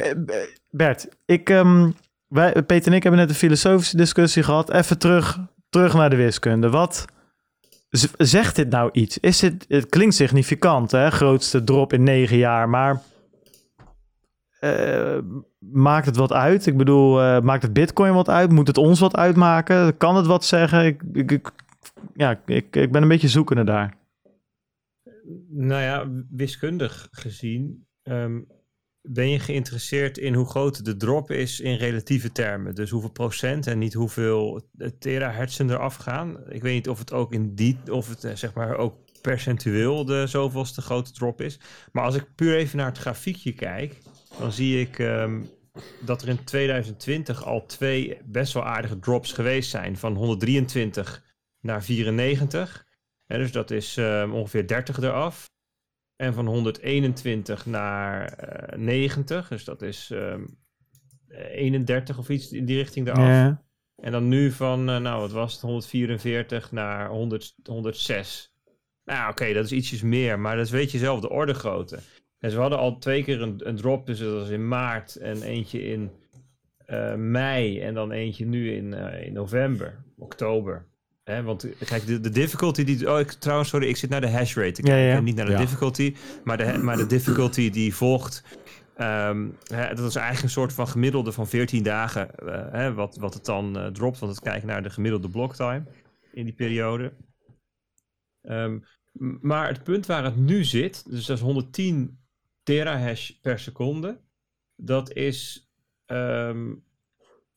Bert, 0.71 1.09
ik, 1.25 1.49
um, 1.49 1.95
wij, 2.29 2.63
Peter 2.63 2.91
en 2.91 2.97
ik 2.97 3.03
hebben 3.03 3.21
net 3.21 3.29
een 3.29 3.35
filosofische 3.35 3.97
discussie 3.97 4.43
gehad. 4.43 4.71
Even 4.71 4.99
terug, 4.99 5.39
terug 5.69 5.95
naar 5.95 6.11
de 6.11 6.17
wiskunde. 6.17 6.71
Wat 6.71 7.05
zegt 8.17 8.57
dit 8.57 8.71
nou 8.71 8.89
iets? 8.93 9.19
Is 9.19 9.41
het, 9.41 9.65
het 9.69 9.89
klinkt 9.89 10.15
significant, 10.15 10.91
hè? 10.91 11.11
Grootste 11.11 11.65
drop 11.65 11.93
in 11.93 12.03
negen 12.03 12.37
jaar, 12.37 12.69
maar 12.69 13.03
uh, 14.65 15.19
maakt 15.59 16.07
het 16.07 16.17
wat 16.17 16.33
uit? 16.33 16.67
Ik 16.67 16.77
bedoel, 16.77 17.21
uh, 17.21 17.41
maakt 17.41 17.63
het 17.63 17.73
Bitcoin 17.73 18.13
wat 18.13 18.29
uit? 18.29 18.51
Moet 18.51 18.67
het 18.67 18.79
ons 18.79 19.01
wat 19.01 19.17
uitmaken? 19.17 19.97
Kan 19.97 20.17
het 20.17 20.27
wat 20.27 20.45
zeggen? 20.45 20.85
Ik, 20.87 21.03
ik, 21.13 21.51
ja, 22.15 22.41
ik, 22.47 22.77
ik 22.77 22.93
ben 22.93 23.03
een 23.03 23.09
beetje 23.09 23.29
zoekende 23.29 23.65
daar. 23.65 23.97
Nou 25.49 25.83
ja, 25.83 26.09
wiskundig 26.31 27.09
gezien 27.11 27.87
um, 28.03 28.47
ben 29.09 29.31
je 29.31 29.39
geïnteresseerd 29.39 30.19
in 30.19 30.35
hoe 30.35 30.47
groot 30.47 30.85
de 30.85 30.97
drop 30.97 31.31
is 31.31 31.61
in 31.61 31.77
relatieve 31.77 32.33
termen? 32.33 32.75
Dus 32.75 32.91
hoeveel 32.91 33.11
procent 33.11 33.67
en 33.67 33.79
niet 33.79 33.95
hoeveel 33.95 34.69
terahertzen 34.99 35.71
eraf 35.71 35.97
gaan? 35.97 36.37
Ik 36.49 36.63
weet 36.63 36.75
niet 36.75 36.89
of 36.89 36.99
het 36.99 37.13
ook 37.13 37.33
in 37.33 37.55
die, 37.55 37.79
of 37.91 38.09
het 38.09 38.25
eh, 38.25 38.35
zeg 38.35 38.55
maar 38.55 38.77
ook 38.77 38.95
percentueel 39.21 40.05
de 40.05 40.27
zoveelste 40.27 40.83
grote 40.83 41.13
drop 41.13 41.41
is. 41.41 41.61
Maar 41.93 42.05
als 42.05 42.15
ik 42.15 42.35
puur 42.35 42.57
even 42.57 42.77
naar 42.77 42.87
het 42.87 42.99
grafiekje 42.99 43.53
kijk, 43.53 43.99
dan 44.39 44.53
zie 44.53 44.81
ik 44.81 44.99
um, 44.99 45.51
dat 46.01 46.23
er 46.23 46.29
in 46.29 46.45
2020 46.45 47.45
al 47.45 47.67
twee 47.67 48.19
best 48.25 48.53
wel 48.53 48.65
aardige 48.65 48.99
drops 48.99 49.33
geweest 49.33 49.71
zijn. 49.71 49.97
Van 49.97 50.15
123 50.15 51.25
naar 51.61 51.85
94. 51.85 52.87
En 53.27 53.39
dus 53.39 53.53
dat 53.53 53.71
is 53.71 53.97
um, 53.97 54.33
ongeveer 54.33 54.67
30 54.67 54.99
eraf. 54.99 55.53
En 56.17 56.35
van 56.35 56.47
121 56.47 57.67
naar 57.67 58.39
uh, 58.73 58.79
90. 58.79 59.49
Dus 59.49 59.65
dat 59.65 59.83
is 59.83 60.11
um, 60.13 60.59
31 61.29 62.19
of 62.19 62.29
iets 62.29 62.53
in 62.53 62.65
die 62.65 62.77
richting 62.77 63.07
eraf. 63.07 63.19
Ja. 63.19 63.63
En 63.97 64.13
dan 64.13 64.29
nu 64.29 64.51
van, 64.51 64.91
uh, 64.91 64.97
nou 64.97 65.21
wat 65.21 65.33
was 65.33 65.53
het, 65.53 65.63
144 65.63 66.73
naar 66.73 67.09
100, 67.09 67.55
106. 67.65 68.55
Nou 69.05 69.21
oké, 69.21 69.31
okay, 69.31 69.53
dat 69.53 69.65
is 69.65 69.73
ietsjes 69.73 70.03
meer. 70.03 70.39
Maar 70.39 70.57
dat 70.57 70.65
is 70.65 70.71
weet 70.71 70.91
je 70.91 70.99
zelf 70.99 71.21
de 71.21 71.31
orde 71.31 71.55
grootte. 71.55 71.99
En 72.45 72.51
ze 72.51 72.59
hadden 72.59 72.79
al 72.79 72.99
twee 72.99 73.25
keer 73.25 73.43
een, 73.43 73.61
een 73.69 73.77
drop, 73.77 74.07
dus 74.07 74.19
dat 74.19 74.33
was 74.33 74.49
in 74.49 74.69
maart 74.69 75.17
en 75.17 75.43
eentje 75.43 75.83
in 75.83 76.11
uh, 76.87 77.15
mei 77.15 77.81
en 77.81 77.95
dan 77.95 78.11
eentje 78.11 78.47
nu 78.47 78.73
in, 78.73 78.93
uh, 78.93 79.27
in 79.27 79.33
november, 79.33 80.05
oktober. 80.17 80.87
Hè, 81.23 81.43
want 81.43 81.69
kijk, 81.85 82.07
de, 82.07 82.21
de 82.21 82.31
difficulty 82.31 82.85
die... 82.85 83.13
Oh, 83.13 83.21
ik, 83.21 83.31
trouwens, 83.31 83.69
sorry, 83.69 83.89
ik 83.89 83.97
zit 83.97 84.11
naar 84.11 84.21
de 84.21 84.31
hash 84.31 84.57
rate 84.57 84.73
te 84.73 84.83
kijken. 84.83 85.03
Ja, 85.03 85.13
ja. 85.13 85.21
Niet 85.21 85.37
naar 85.37 85.47
de 85.47 85.53
ja. 85.53 85.59
difficulty, 85.59 86.15
maar 86.45 86.57
de, 86.57 86.79
maar 86.79 86.97
de 86.97 87.07
difficulty 87.07 87.71
die 87.71 87.95
volgt... 87.95 88.45
Um, 88.99 89.57
hè, 89.67 89.95
dat 89.95 90.09
is 90.09 90.17
eigenlijk 90.17 90.43
een 90.43 90.61
soort 90.61 90.73
van 90.73 90.89
gemiddelde 90.89 91.33
van 91.33 91.49
14 91.49 91.83
dagen, 91.83 92.29
uh, 92.43 92.67
hè, 92.71 92.95
wat, 92.95 93.17
wat 93.17 93.35
het 93.35 93.45
dan 93.45 93.79
uh, 93.79 93.87
dropt. 93.87 94.19
Want 94.19 94.33
het 94.33 94.45
kijkt 94.45 94.65
naar 94.65 94.83
de 94.83 94.91
gemiddelde 94.91 95.29
blocktime 95.29 95.83
in 96.33 96.45
die 96.45 96.55
periode. 96.55 97.13
Um, 98.43 98.85
maar 99.41 99.69
het 99.69 99.83
punt 99.83 100.07
waar 100.07 100.25
het 100.25 100.37
nu 100.37 100.65
zit, 100.65 101.11
dus 101.11 101.27
dat 101.27 101.37
is 101.37 101.43
110 101.43 102.19
terahash 102.65 103.31
per 103.31 103.59
seconde. 103.59 104.21
Dat 104.77 105.13
is 105.13 105.69
um, 106.07 106.85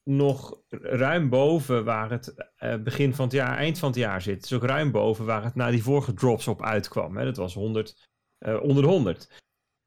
nog 0.03 0.61
ruim 0.79 1.29
boven 1.29 1.85
waar 1.85 2.09
het 2.09 2.51
uh, 2.59 2.75
begin 2.75 3.13
van 3.13 3.25
het 3.25 3.33
jaar, 3.33 3.57
eind 3.57 3.79
van 3.79 3.89
het 3.89 3.97
jaar 3.97 4.21
zit. 4.21 4.41
Dus 4.41 4.53
ook 4.53 4.63
ruim 4.63 4.91
boven 4.91 5.25
waar 5.25 5.43
het 5.43 5.55
na 5.55 5.69
die 5.71 5.83
vorige 5.83 6.13
drops 6.13 6.47
op 6.47 6.63
uitkwam. 6.63 7.17
Hè. 7.17 7.25
Dat 7.25 7.37
was 7.37 7.53
100, 7.53 8.07
uh, 8.39 8.61
onder 8.61 8.83
de 8.83 8.89
100. 8.89 9.29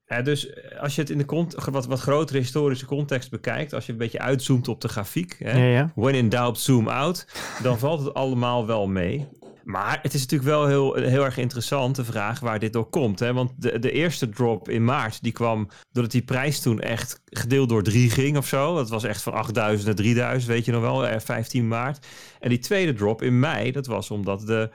Uh, 0.07 0.25
dus 0.25 0.51
eh, 0.51 0.81
als 0.81 0.95
je 0.95 1.01
het 1.01 1.11
in 1.11 1.19
de 1.19 1.47
wat, 1.71 1.87
wat 1.87 2.01
grotere 2.01 2.39
historische 2.39 2.87
context 2.87 3.31
bekijkt, 3.31 3.73
als 3.73 3.87
je 3.87 3.93
een 3.93 3.99
beetje 3.99 4.19
uitzoomt 4.19 4.69
op 4.69 4.81
de 4.81 4.89
grafiek, 4.89 5.37
hè, 5.39 5.59
ja, 5.59 5.65
ja. 5.65 5.93
when 5.95 6.15
in 6.15 6.29
doubt, 6.29 6.59
zoom 6.59 6.89
out, 6.89 7.27
dan 7.63 7.79
valt 7.79 8.05
het 8.05 8.15
allemaal 8.15 8.67
wel 8.67 8.87
mee. 8.87 9.29
Maar 9.65 9.99
het 10.03 10.15
is 10.15 10.21
natuurlijk 10.21 10.51
wel 10.51 10.67
heel, 10.67 10.95
heel 10.95 11.25
erg 11.25 11.37
interessant, 11.37 11.97
de 11.97 12.05
vraag 12.05 12.41
waar 12.41 12.59
dit 12.59 12.73
door 12.73 12.89
komt. 12.89 13.19
Hè? 13.19 13.33
Want 13.33 13.53
de, 13.57 13.79
de 13.79 13.91
eerste 13.91 14.29
drop 14.29 14.69
in 14.69 14.85
maart, 14.85 15.23
die 15.23 15.33
kwam 15.33 15.69
doordat 15.93 16.13
die 16.13 16.23
prijs 16.23 16.61
toen 16.61 16.81
echt 16.81 17.21
gedeeld 17.25 17.69
door 17.69 17.83
drie 17.83 18.11
ging 18.11 18.37
of 18.37 18.47
zo. 18.47 18.75
Dat 18.75 18.89
was 18.89 19.05
echt 19.05 19.23
van 19.23 19.33
8000 19.33 19.87
naar 19.87 19.95
3000, 19.95 20.53
weet 20.53 20.65
je 20.65 20.73
nog 20.73 20.81
wel, 20.81 21.21
15 21.21 21.69
maart. 21.69 22.07
En 22.41 22.49
die 22.49 22.59
tweede 22.59 22.93
drop 22.93 23.23
in 23.23 23.39
mei, 23.39 23.73
dat 23.73 23.87
was 23.87 24.11
omdat 24.11 24.47
de, 24.47 24.71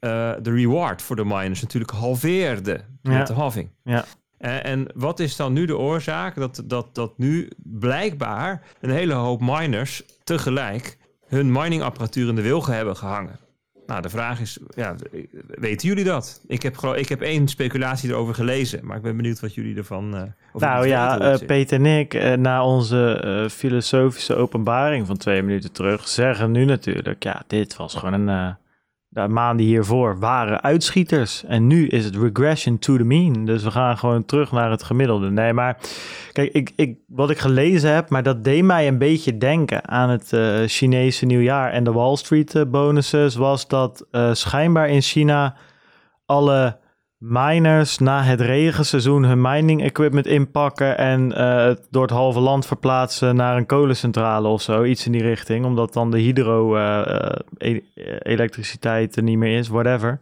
uh, 0.00 0.32
de 0.42 0.50
reward 0.50 1.02
voor 1.02 1.16
de 1.16 1.24
miners 1.24 1.60
natuurlijk 1.60 1.92
halveerde 1.92 2.80
met 3.02 3.26
de 3.26 3.32
halving. 3.32 3.70
Ja. 3.84 4.04
En, 4.38 4.64
en 4.64 4.86
wat 4.94 5.20
is 5.20 5.36
dan 5.36 5.52
nu 5.52 5.66
de 5.66 5.76
oorzaak 5.76 6.34
dat, 6.34 6.62
dat, 6.64 6.94
dat 6.94 7.18
nu 7.18 7.48
blijkbaar 7.56 8.62
een 8.80 8.90
hele 8.90 9.14
hoop 9.14 9.40
miners 9.40 10.02
tegelijk 10.24 10.98
hun 11.26 11.52
miningapparatuur 11.52 12.28
in 12.28 12.34
de 12.34 12.42
wilgen 12.42 12.74
hebben 12.74 12.96
gehangen? 12.96 13.38
Nou, 13.88 14.02
de 14.02 14.08
vraag 14.08 14.40
is, 14.40 14.58
ja, 14.74 14.94
weten 15.46 15.88
jullie 15.88 16.04
dat? 16.04 16.40
Ik 16.46 16.62
heb, 16.62 16.76
ik 16.76 17.08
heb 17.08 17.20
één 17.20 17.48
speculatie 17.48 18.10
erover 18.10 18.34
gelezen, 18.34 18.80
maar 18.86 18.96
ik 18.96 19.02
ben 19.02 19.16
benieuwd 19.16 19.40
wat 19.40 19.54
jullie 19.54 19.76
ervan... 19.76 20.14
Uh, 20.14 20.22
nou 20.52 20.86
ja, 20.86 21.32
uh, 21.32 21.46
Peter 21.46 21.78
en 21.78 21.86
ik, 21.86 22.14
uh, 22.14 22.32
na 22.32 22.64
onze 22.64 23.48
filosofische 23.52 24.34
openbaring 24.34 25.06
van 25.06 25.16
twee 25.16 25.42
minuten 25.42 25.72
terug, 25.72 26.08
zeggen 26.08 26.50
nu 26.50 26.64
natuurlijk, 26.64 27.22
ja, 27.22 27.42
dit 27.46 27.76
was 27.76 27.94
gewoon 27.94 28.28
een 28.28 28.56
de 29.08 29.28
maanden 29.28 29.66
hiervoor 29.66 30.18
waren 30.18 30.62
uitschieters. 30.62 31.44
En 31.44 31.66
nu 31.66 31.88
is 31.88 32.04
het 32.04 32.16
regression 32.16 32.78
to 32.78 32.96
the 32.96 33.04
mean. 33.04 33.44
Dus 33.44 33.62
we 33.62 33.70
gaan 33.70 33.98
gewoon 33.98 34.24
terug 34.24 34.52
naar 34.52 34.70
het 34.70 34.82
gemiddelde. 34.82 35.30
Nee, 35.30 35.52
maar 35.52 35.76
kijk, 36.32 36.52
ik, 36.52 36.72
ik, 36.76 36.98
wat 37.06 37.30
ik 37.30 37.38
gelezen 37.38 37.94
heb, 37.94 38.10
maar 38.10 38.22
dat 38.22 38.44
deed 38.44 38.64
mij 38.64 38.88
een 38.88 38.98
beetje 38.98 39.38
denken 39.38 39.88
aan 39.88 40.10
het 40.10 40.32
uh, 40.32 40.58
Chinese 40.66 41.26
nieuwjaar 41.26 41.72
en 41.72 41.84
de 41.84 41.92
Wall 41.92 42.16
Street 42.16 42.54
uh, 42.54 42.62
bonuses, 42.64 43.34
was 43.34 43.68
dat 43.68 44.06
uh, 44.12 44.32
schijnbaar 44.34 44.88
in 44.88 45.02
China 45.02 45.56
alle 46.26 46.78
miners 47.18 47.98
na 47.98 48.22
het 48.22 48.40
regenseizoen 48.40 49.24
hun 49.24 49.40
mining 49.40 49.82
equipment 49.82 50.26
inpakken 50.26 50.98
en 50.98 51.30
uh, 51.30 51.70
door 51.90 52.02
het 52.02 52.10
halve 52.10 52.40
land 52.40 52.66
verplaatsen 52.66 53.36
naar 53.36 53.56
een 53.56 53.66
kolencentrale 53.66 54.48
of 54.48 54.62
zo, 54.62 54.84
iets 54.84 55.06
in 55.06 55.12
die 55.12 55.22
richting, 55.22 55.64
omdat 55.64 55.92
dan 55.92 56.10
de 56.10 56.18
hydro 56.18 56.76
uh, 56.76 57.32
e 57.56 57.80
elektriciteit 58.22 59.16
er 59.16 59.22
niet 59.22 59.38
meer 59.38 59.58
is, 59.58 59.68
whatever. 59.68 60.20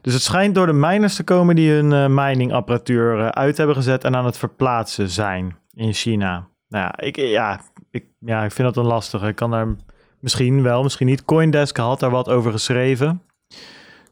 Dus 0.00 0.12
het 0.12 0.22
schijnt 0.22 0.54
door 0.54 0.66
de 0.66 0.72
miners 0.72 1.16
te 1.16 1.24
komen 1.24 1.56
die 1.56 1.70
hun 1.70 1.90
uh, 1.90 2.06
miningapparatuur 2.06 3.32
uit 3.32 3.56
hebben 3.56 3.76
gezet 3.76 4.04
en 4.04 4.16
aan 4.16 4.24
het 4.24 4.38
verplaatsen 4.38 5.08
zijn 5.08 5.56
in 5.74 5.92
China. 5.92 6.48
Nou 6.68 6.84
ja, 6.84 7.06
ik, 7.06 7.16
ja, 7.16 7.60
ik, 7.90 8.04
ja, 8.18 8.44
ik 8.44 8.52
vind 8.52 8.74
dat 8.74 8.84
een 8.84 8.90
lastige. 8.90 9.28
Ik 9.28 9.36
kan 9.36 9.50
daar 9.50 9.76
misschien 10.20 10.62
wel, 10.62 10.82
misschien 10.82 11.06
niet. 11.06 11.24
Coindesk 11.24 11.76
had 11.76 12.00
daar 12.00 12.10
wat 12.10 12.28
over 12.28 12.52
geschreven. 12.52 13.22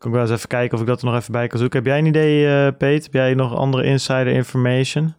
Ik 0.01 0.11
wel 0.11 0.21
eens 0.21 0.31
even 0.31 0.49
kijken 0.49 0.75
of 0.75 0.81
ik 0.81 0.87
dat 0.87 1.01
er 1.01 1.07
nog 1.07 1.17
even 1.17 1.33
bij 1.33 1.47
kan 1.47 1.59
zoeken. 1.59 1.79
Heb 1.79 1.89
jij 1.89 1.99
een 1.99 2.07
idee, 2.07 2.47
uh, 2.47 2.77
Peet? 2.79 3.03
Heb 3.03 3.13
jij 3.13 3.35
nog 3.35 3.55
andere 3.55 3.85
insider 3.85 4.27
information? 4.27 5.15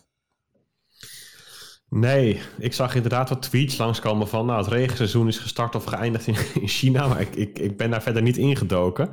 Nee, 1.90 2.42
ik 2.58 2.74
zag 2.74 2.96
inderdaad 2.96 3.30
wat 3.30 3.42
tweets 3.42 3.78
langskomen 3.78 4.28
van... 4.28 4.46
nou, 4.46 4.64
het 4.64 4.72
regenseizoen 4.72 5.28
is 5.28 5.38
gestart 5.38 5.76
of 5.76 5.84
geëindigd 5.84 6.28
in, 6.28 6.36
in 6.62 6.68
China... 6.68 7.08
maar 7.08 7.22
ik, 7.22 7.36
ik, 7.36 7.60
ik 7.60 7.78
ben 7.78 7.90
daar 7.90 8.02
verder 8.02 8.22
niet 8.22 8.38
ingedoken. 8.38 9.10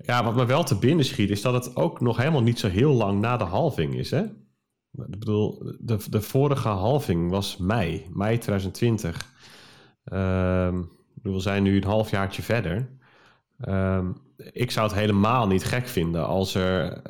Ja, 0.00 0.24
wat 0.24 0.34
me 0.34 0.46
wel 0.46 0.64
te 0.64 0.78
binnen 0.78 1.04
schiet... 1.04 1.30
is 1.30 1.42
dat 1.42 1.64
het 1.64 1.76
ook 1.76 2.00
nog 2.00 2.16
helemaal 2.16 2.42
niet 2.42 2.58
zo 2.58 2.68
heel 2.68 2.92
lang 2.92 3.20
na 3.20 3.36
de 3.36 3.44
halving 3.44 3.94
is, 3.94 4.10
hè? 4.10 4.22
Ik 4.92 5.18
bedoel, 5.18 5.72
de, 5.78 5.98
de 6.10 6.20
vorige 6.20 6.68
halving 6.68 7.30
was 7.30 7.56
mei, 7.56 8.06
mei 8.10 8.38
2020. 8.38 9.32
Um, 10.04 10.90
we 11.22 11.40
zijn 11.40 11.62
nu 11.62 11.76
een 11.76 11.84
halfjaartje 11.84 12.42
verder... 12.42 12.90
Um, 13.68 14.30
ik 14.52 14.70
zou 14.70 14.86
het 14.88 14.96
helemaal 14.96 15.46
niet 15.46 15.64
gek 15.64 15.88
vinden 15.88 16.26
als 16.26 16.54
er 16.54 17.02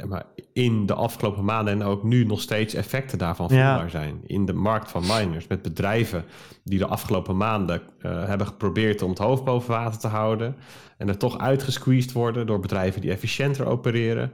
eh, 0.00 0.06
maar 0.08 0.24
in 0.52 0.86
de 0.86 0.94
afgelopen 0.94 1.44
maanden 1.44 1.74
en 1.74 1.82
ook 1.82 2.02
nu 2.02 2.24
nog 2.24 2.40
steeds 2.40 2.74
effecten 2.74 3.18
daarvan 3.18 3.48
voelbaar 3.48 3.82
ja. 3.84 3.88
zijn. 3.88 4.20
In 4.26 4.46
de 4.46 4.52
markt 4.52 4.90
van 4.90 5.02
miners. 5.06 5.46
Met 5.46 5.62
bedrijven 5.62 6.24
die 6.64 6.78
de 6.78 6.86
afgelopen 6.86 7.36
maanden 7.36 7.82
uh, 7.98 8.24
hebben 8.24 8.46
geprobeerd 8.46 9.02
om 9.02 9.10
het 9.10 9.18
hoofd 9.18 9.44
boven 9.44 9.70
water 9.70 10.00
te 10.00 10.08
houden. 10.08 10.56
En 10.98 11.08
er 11.08 11.18
toch 11.18 11.38
uitgesqueezed 11.38 12.12
worden 12.12 12.46
door 12.46 12.60
bedrijven 12.60 13.00
die 13.00 13.10
efficiënter 13.10 13.66
opereren. 13.66 14.32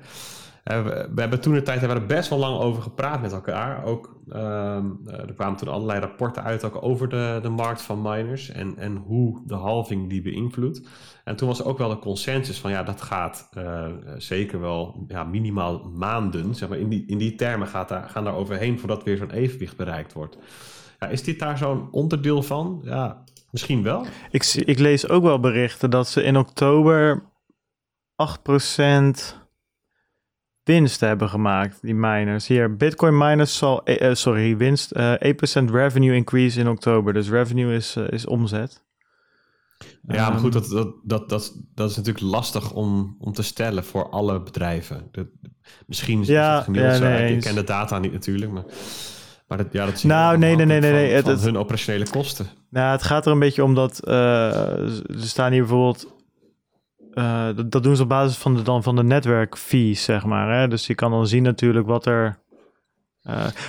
Uh, 0.72 0.84
we, 0.84 1.20
hebben 1.20 1.40
toen 1.40 1.54
de 1.54 1.62
tijd 1.62 1.80
hebben 1.80 1.98
er 1.98 2.06
best 2.06 2.28
wel 2.28 2.38
lang 2.38 2.58
over 2.58 2.82
gepraat 2.82 3.20
met 3.20 3.32
elkaar. 3.32 3.84
Ook, 3.84 4.20
uh, 4.28 4.76
er 5.06 5.34
kwamen 5.34 5.56
toen 5.56 5.68
allerlei 5.68 6.00
rapporten 6.00 6.42
uit 6.42 6.64
ook 6.64 6.82
over 6.82 7.08
de, 7.08 7.38
de 7.42 7.48
markt 7.48 7.82
van 7.82 8.02
miners 8.02 8.50
en, 8.50 8.78
en 8.78 8.96
hoe 8.96 9.42
de 9.46 9.54
halving 9.54 10.08
die 10.08 10.22
beïnvloedt. 10.22 10.88
En 11.24 11.36
toen 11.36 11.48
was 11.48 11.58
er 11.58 11.66
ook 11.66 11.78
wel 11.78 11.88
de 11.88 11.98
consensus 11.98 12.58
van 12.58 12.70
ja, 12.70 12.82
dat 12.82 13.02
gaat 13.02 13.48
uh, 13.58 13.86
zeker 14.16 14.60
wel 14.60 15.04
ja, 15.08 15.24
minimaal 15.24 15.90
maanden, 15.94 16.54
zeg 16.54 16.68
maar, 16.68 16.78
in 16.78 16.88
die, 16.88 17.04
in 17.06 17.18
die 17.18 17.34
termen 17.34 17.68
gaat 17.68 17.88
daar, 17.88 18.08
gaan 18.08 18.24
daar 18.24 18.36
overheen 18.36 18.78
voordat 18.78 19.04
weer 19.04 19.16
zo'n 19.16 19.30
evenwicht 19.30 19.76
bereikt 19.76 20.12
wordt. 20.12 20.38
Ja, 20.98 21.06
is 21.06 21.22
dit 21.22 21.38
daar 21.38 21.58
zo'n 21.58 21.88
onderdeel 21.90 22.42
van? 22.42 22.80
Ja, 22.84 23.24
misschien 23.50 23.82
wel. 23.82 24.06
Ik, 24.30 24.44
ik 24.44 24.78
lees 24.78 25.08
ook 25.08 25.22
wel 25.22 25.40
berichten 25.40 25.90
dat 25.90 26.08
ze 26.08 26.22
in 26.22 26.36
oktober 26.36 27.22
8% 29.38 29.44
winst 30.66 31.00
hebben 31.00 31.28
gemaakt, 31.28 31.78
die 31.82 31.94
miners. 31.94 32.46
Hier, 32.46 32.76
Bitcoin 32.76 33.18
miners 33.18 33.56
zal, 33.56 33.80
uh, 33.84 34.14
sorry, 34.14 34.56
winst, 34.56 34.96
uh, 34.96 35.12
8% 35.12 35.70
revenue 35.70 36.14
increase 36.14 36.60
in 36.60 36.68
oktober. 36.68 37.12
Dus 37.12 37.28
revenue 37.28 37.74
is, 37.74 37.96
uh, 37.96 38.08
is 38.08 38.26
omzet. 38.26 38.84
Ja, 40.08 40.30
maar 40.30 40.38
goed, 40.38 40.52
dat, 40.52 40.68
dat, 40.68 40.94
dat, 41.04 41.28
dat, 41.28 41.54
dat 41.74 41.90
is 41.90 41.96
natuurlijk 41.96 42.24
lastig 42.24 42.72
om, 42.72 43.16
om 43.18 43.32
te 43.32 43.42
stellen 43.42 43.84
voor 43.84 44.10
alle 44.10 44.42
bedrijven. 44.42 45.08
Dat, 45.12 45.26
misschien 45.86 46.20
is 46.20 46.26
ja, 46.26 46.54
het 46.54 46.64
gemiddeld 46.64 46.98
ja. 46.98 47.08
Nee, 47.08 47.34
ik 47.34 47.40
ken 47.40 47.54
de 47.54 47.64
data 47.64 47.98
niet 47.98 48.12
natuurlijk, 48.12 48.52
maar... 48.52 48.64
Maar 49.46 49.58
dat, 49.58 49.66
ja, 49.70 49.86
dat 49.86 49.98
zie 49.98 50.08
nou, 50.08 50.38
nee, 50.38 50.56
nee, 50.56 50.66
nee, 50.66 50.80
nee, 50.80 50.92
nee. 50.92 51.22
Van, 51.22 51.30
het, 51.30 51.40
hun 51.40 51.58
operationele 51.58 52.08
kosten. 52.10 52.46
Nou, 52.70 52.92
het 52.92 53.02
gaat 53.02 53.26
er 53.26 53.32
een 53.32 53.38
beetje 53.38 53.64
om 53.64 53.74
dat 53.74 54.08
er 54.08 55.02
staan 55.16 55.52
hier 55.52 55.60
bijvoorbeeld. 55.60 56.15
Uh, 57.18 57.48
dat, 57.66 57.82
doen 57.82 57.96
ze 57.96 58.02
op 58.02 58.08
basis 58.08 58.36
van 58.36 58.54
de, 58.54 58.62
dan 58.62 58.82
van 58.82 58.96
de 58.96 59.02
netwerkfees, 59.02 60.04
zeg 60.04 60.24
maar. 60.24 60.58
Hè? 60.58 60.68
Dus 60.68 60.86
je 60.86 60.94
kan 60.94 61.10
dan 61.10 61.26
zien 61.26 61.42
natuurlijk 61.42 61.86
wat 61.86 62.06
er 62.06 62.38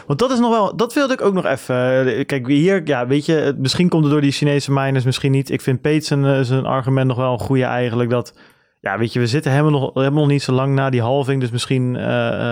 want 0.07 0.19
dat 0.19 0.31
is 0.31 0.39
nog 0.39 0.49
wel, 0.49 0.75
dat 0.75 0.93
wilde 0.93 1.13
ik 1.13 1.21
ook 1.21 1.33
nog 1.33 1.45
even. 1.45 2.25
kijk, 2.25 2.47
hier, 2.47 2.81
ja, 2.85 3.07
weet 3.07 3.25
je, 3.25 3.55
misschien 3.57 3.89
komt 3.89 4.03
het 4.03 4.11
door 4.11 4.21
die 4.21 4.31
Chinese 4.31 4.71
miners, 4.71 5.05
misschien 5.05 5.31
niet. 5.31 5.49
Ik 5.49 5.61
vind 5.61 5.81
Pete 5.81 6.05
zijn, 6.43 6.65
argument 6.65 7.07
nog 7.07 7.17
wel 7.17 7.31
een 7.31 7.39
goede 7.39 7.63
eigenlijk. 7.63 8.09
Dat, 8.09 8.33
ja, 8.81 8.97
weet 8.97 9.13
je, 9.13 9.19
we 9.19 9.27
zitten 9.27 9.51
helemaal 9.51 9.79
nog, 9.79 9.93
helemaal 9.93 10.19
nog 10.19 10.31
niet 10.31 10.43
zo 10.43 10.53
lang 10.53 10.75
na 10.75 10.89
die 10.89 11.01
halving, 11.01 11.41
dus 11.41 11.49
misschien 11.49 11.95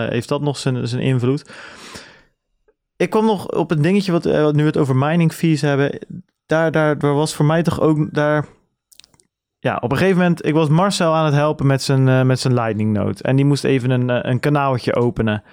heeft 0.09 0.29
dat 0.29 0.41
nog 0.41 0.57
zijn, 0.57 0.87
zijn 0.87 1.01
invloed. 1.01 1.51
Ik 2.97 3.09
kwam 3.09 3.25
nog 3.25 3.47
op 3.47 3.71
een 3.71 3.81
dingetje 3.81 4.11
wat, 4.11 4.23
nu 4.23 4.61
we 4.61 4.61
het 4.61 4.77
over 4.77 4.95
mining 4.95 5.33
fees 5.33 5.61
hebben. 5.61 5.99
Daar, 6.45 6.71
daar, 6.71 6.97
daar 6.97 7.13
was 7.13 7.33
voor 7.35 7.45
mij 7.45 7.63
toch 7.63 7.81
ook 7.81 8.13
daar 8.13 8.45
ja, 9.65 9.77
op 9.81 9.91
een 9.91 9.97
gegeven 9.97 10.17
moment, 10.17 10.45
ik 10.45 10.53
was 10.53 10.67
Marcel 10.67 11.13
aan 11.13 11.25
het 11.25 11.33
helpen 11.33 11.67
met 11.67 11.81
zijn, 11.81 12.07
uh, 12.07 12.21
met 12.21 12.39
zijn 12.39 12.53
Lightning 12.53 12.93
Note. 12.93 13.23
En 13.23 13.35
die 13.35 13.45
moest 13.45 13.63
even 13.63 13.89
een, 13.89 14.09
uh, 14.09 14.19
een 14.21 14.39
kanaaltje 14.39 14.95
openen. 14.95 15.43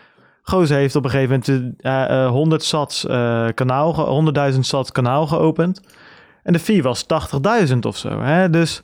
Gozer 0.42 0.76
heeft 0.76 0.96
op 0.96 1.04
een 1.04 1.10
gegeven 1.10 1.42
moment 1.46 1.76
uh, 1.84 2.28
100 2.28 2.62
sats 2.62 3.06
kanaal, 3.54 4.24
100.000 4.52 4.58
sats 4.58 4.92
kanaal 4.92 5.26
geopend. 5.26 5.80
En 6.42 6.52
de 6.52 6.58
fee 6.58 6.82
was 6.82 7.06
80.000 7.72 7.78
of 7.80 7.96
zo. 7.96 8.20
Hè? 8.20 8.50
Dus 8.50 8.82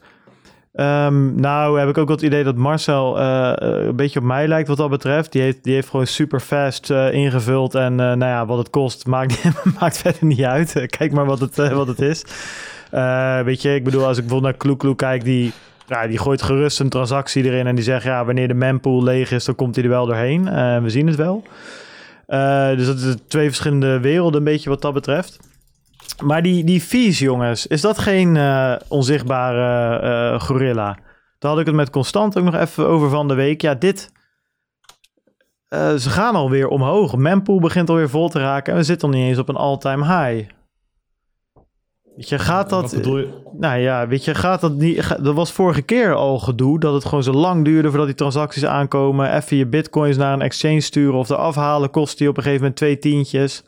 um, 0.74 1.40
nou 1.40 1.78
heb 1.78 1.88
ik 1.88 1.98
ook 1.98 2.08
het 2.08 2.22
idee 2.22 2.44
dat 2.44 2.56
Marcel 2.56 3.20
een 3.20 3.96
beetje 3.96 4.18
op 4.18 4.24
mij 4.24 4.48
lijkt 4.48 4.68
wat 4.68 4.76
dat 4.76 4.90
betreft. 4.90 5.32
Die 5.32 5.42
heeft, 5.42 5.64
die 5.64 5.74
heeft 5.74 5.88
gewoon 5.88 6.06
super 6.06 6.40
fast 6.40 6.90
ingevuld. 6.90 7.74
En 7.74 7.94
nou 7.94 8.18
ja, 8.18 8.46
wat 8.46 8.58
het 8.58 8.70
kost 8.70 9.06
maakt, 9.06 9.42
maakt 9.80 9.98
verder 9.98 10.24
niet 10.24 10.44
uit. 10.44 10.86
Kijk 10.86 11.12
maar 11.12 11.26
wat 11.26 11.40
het, 11.40 11.56
wat 11.56 11.86
het 11.86 12.00
is. 12.00 12.24
Uh, 12.94 13.40
weet 13.40 13.62
je, 13.62 13.74
ik 13.74 13.84
bedoel, 13.84 14.04
als 14.04 14.16
ik 14.16 14.22
bijvoorbeeld 14.22 14.52
naar 14.52 14.60
Kloekloe 14.62 14.96
kijk, 14.96 15.24
die, 15.24 15.52
ja, 15.86 16.06
die 16.06 16.18
gooit 16.18 16.42
gerust 16.42 16.80
een 16.80 16.88
transactie 16.88 17.44
erin 17.44 17.66
en 17.66 17.74
die 17.74 17.84
zegt, 17.84 18.04
ja, 18.04 18.24
wanneer 18.24 18.48
de 18.48 18.54
mempool 18.54 19.02
leeg 19.02 19.30
is, 19.30 19.44
dan 19.44 19.54
komt 19.54 19.74
hij 19.74 19.84
er 19.84 19.90
wel 19.90 20.06
doorheen. 20.06 20.46
Uh, 20.46 20.82
we 20.82 20.90
zien 20.90 21.06
het 21.06 21.16
wel. 21.16 21.42
Uh, 22.26 22.68
dus 22.68 22.86
dat 22.86 22.98
is 22.98 23.14
twee 23.28 23.46
verschillende 23.46 24.00
werelden 24.00 24.38
een 24.38 24.44
beetje 24.44 24.70
wat 24.70 24.82
dat 24.82 24.94
betreft. 24.94 25.38
Maar 26.22 26.42
die, 26.42 26.64
die 26.64 26.80
fees, 26.80 27.18
jongens, 27.18 27.66
is 27.66 27.80
dat 27.80 27.98
geen 27.98 28.38
onzichtbare 28.88 30.40
gorilla? 30.40 30.98
Daar 31.38 31.50
had 31.50 31.60
ik 31.60 31.66
het 31.66 31.74
met 31.74 31.90
Constant 31.90 32.38
ook 32.38 32.44
nog 32.44 32.54
even 32.54 32.86
over 32.86 33.10
van 33.10 33.28
de 33.28 33.34
week. 33.34 33.60
Ja, 33.60 33.74
dit... 33.74 34.12
ze 35.70 36.10
gaan 36.10 36.34
alweer 36.34 36.68
omhoog. 36.68 37.16
Mempool 37.16 37.60
begint 37.60 37.90
alweer 37.90 38.08
vol 38.08 38.28
te 38.28 38.38
raken 38.38 38.72
en 38.72 38.78
we 38.78 38.84
zitten 38.84 39.10
nog 39.10 39.18
niet 39.18 39.28
eens 39.28 39.38
op 39.38 39.48
een 39.48 39.56
all-time 39.56 40.04
high. 40.04 40.50
Weet 42.18 42.28
je, 42.28 42.38
gaat 42.38 42.70
dat... 42.70 42.96
Nou 43.52 43.78
ja, 43.78 44.08
weet 44.08 44.24
je, 44.24 44.34
gaat 44.34 44.60
dat 44.60 44.74
niet... 44.74 45.16
Dat 45.22 45.34
was 45.34 45.52
vorige 45.52 45.82
keer 45.82 46.14
al 46.14 46.38
gedoe, 46.38 46.80
dat 46.80 46.94
het 46.94 47.04
gewoon 47.04 47.22
zo 47.22 47.32
lang 47.32 47.64
duurde 47.64 47.88
voordat 47.88 48.06
die 48.06 48.16
transacties 48.16 48.64
aankomen. 48.64 49.34
Even 49.34 49.56
je 49.56 49.66
bitcoins 49.66 50.16
naar 50.16 50.32
een 50.32 50.42
exchange 50.42 50.80
sturen 50.80 51.18
of 51.18 51.28
er 51.28 51.36
afhalen 51.36 51.90
kost 51.90 52.18
die 52.18 52.28
op 52.28 52.36
een 52.36 52.42
gegeven 52.42 52.62
moment 52.62 52.78
twee 52.78 52.98
tientjes. 52.98 53.64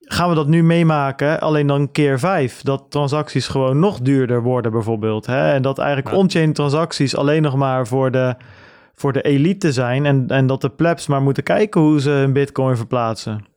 Gaan 0.00 0.28
we 0.28 0.34
dat 0.34 0.46
nu 0.46 0.62
meemaken, 0.62 1.40
alleen 1.40 1.66
dan 1.66 1.92
keer 1.92 2.18
vijf? 2.18 2.62
Dat 2.62 2.84
transacties 2.88 3.48
gewoon 3.48 3.78
nog 3.78 4.00
duurder 4.00 4.42
worden 4.42 4.72
bijvoorbeeld. 4.72 5.26
Hè? 5.26 5.52
En 5.52 5.62
dat 5.62 5.78
eigenlijk 5.78 6.16
on-chain 6.16 6.52
transacties 6.52 7.16
alleen 7.16 7.42
nog 7.42 7.56
maar 7.56 7.86
voor 7.86 8.10
de, 8.10 8.34
voor 8.94 9.12
de 9.12 9.22
elite 9.22 9.72
zijn. 9.72 10.06
En, 10.06 10.28
en 10.28 10.46
dat 10.46 10.60
de 10.60 10.70
plebs 10.70 11.06
maar 11.06 11.22
moeten 11.22 11.42
kijken 11.42 11.80
hoe 11.80 12.00
ze 12.00 12.10
hun 12.10 12.32
bitcoin 12.32 12.76
verplaatsen. 12.76 13.49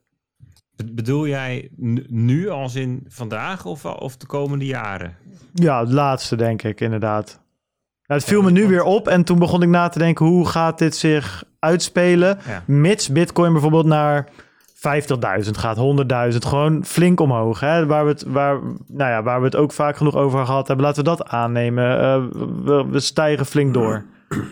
Bedoel 0.92 1.28
jij 1.28 1.70
nu 2.08 2.50
als 2.50 2.76
in 2.76 3.06
vandaag 3.08 3.66
of, 3.66 3.86
of 3.86 4.18
de 4.18 4.26
komende 4.26 4.66
jaren? 4.66 5.16
Ja, 5.54 5.80
het 5.80 5.92
laatste 5.92 6.36
denk 6.36 6.64
ik 6.64 6.82
inderdaad. 6.82 7.40
het 8.06 8.24
viel 8.24 8.42
me 8.42 8.52
nu 8.52 8.68
weer 8.68 8.84
op 8.84 9.08
en 9.08 9.24
toen 9.24 9.40
begon 9.40 9.62
ik 9.62 9.70
na 9.70 9.90
te 9.90 10.00
denken 10.00 10.26
hoe 10.26 10.48
gaat 10.48 10.78
dit 10.78 10.96
zich 10.96 11.44
uitspelen? 11.60 12.38
Mits 12.66 13.10
Bitcoin 13.10 13.52
bijvoorbeeld 13.52 13.86
naar 13.86 14.30
50.000 15.46 15.50
gaat, 15.52 15.78
100.000, 16.32 16.38
gewoon 16.38 16.86
flink 16.86 17.20
omhoog. 17.20 17.60
Hè? 17.60 17.86
Waar, 17.86 18.04
we 18.04 18.12
het, 18.12 18.24
waar, 18.28 18.60
nou 18.88 19.12
ja, 19.12 19.24
waar 19.24 19.40
we 19.40 19.46
het 19.46 19.56
ook 19.56 19.72
vaak 19.72 19.98
genoeg 19.98 20.16
over 20.16 20.46
gehad 20.46 20.68
hebben, 20.68 20.86
laten 20.86 21.04
we 21.04 21.10
dat 21.10 21.28
aannemen. 21.28 21.98
Uh, 21.98 22.26
we, 22.64 22.86
we 22.90 23.00
stijgen 23.00 23.46
flink 23.46 23.74
door. 23.74 24.04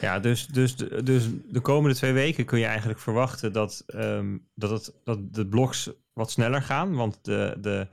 Ja, 0.00 0.18
dus, 0.18 0.46
dus, 0.46 0.76
dus 1.04 1.28
de 1.48 1.60
komende 1.60 1.96
twee 1.96 2.12
weken 2.12 2.44
kun 2.44 2.58
je 2.58 2.64
eigenlijk 2.64 2.98
verwachten 2.98 3.52
dat, 3.52 3.84
um, 3.94 4.48
dat, 4.54 4.70
het, 4.70 4.94
dat 5.04 5.34
de 5.34 5.46
blocks 5.46 5.90
wat 6.12 6.30
sneller 6.30 6.62
gaan. 6.62 6.94
Want 6.94 7.18
de, 7.22 7.56
de, 7.60 7.88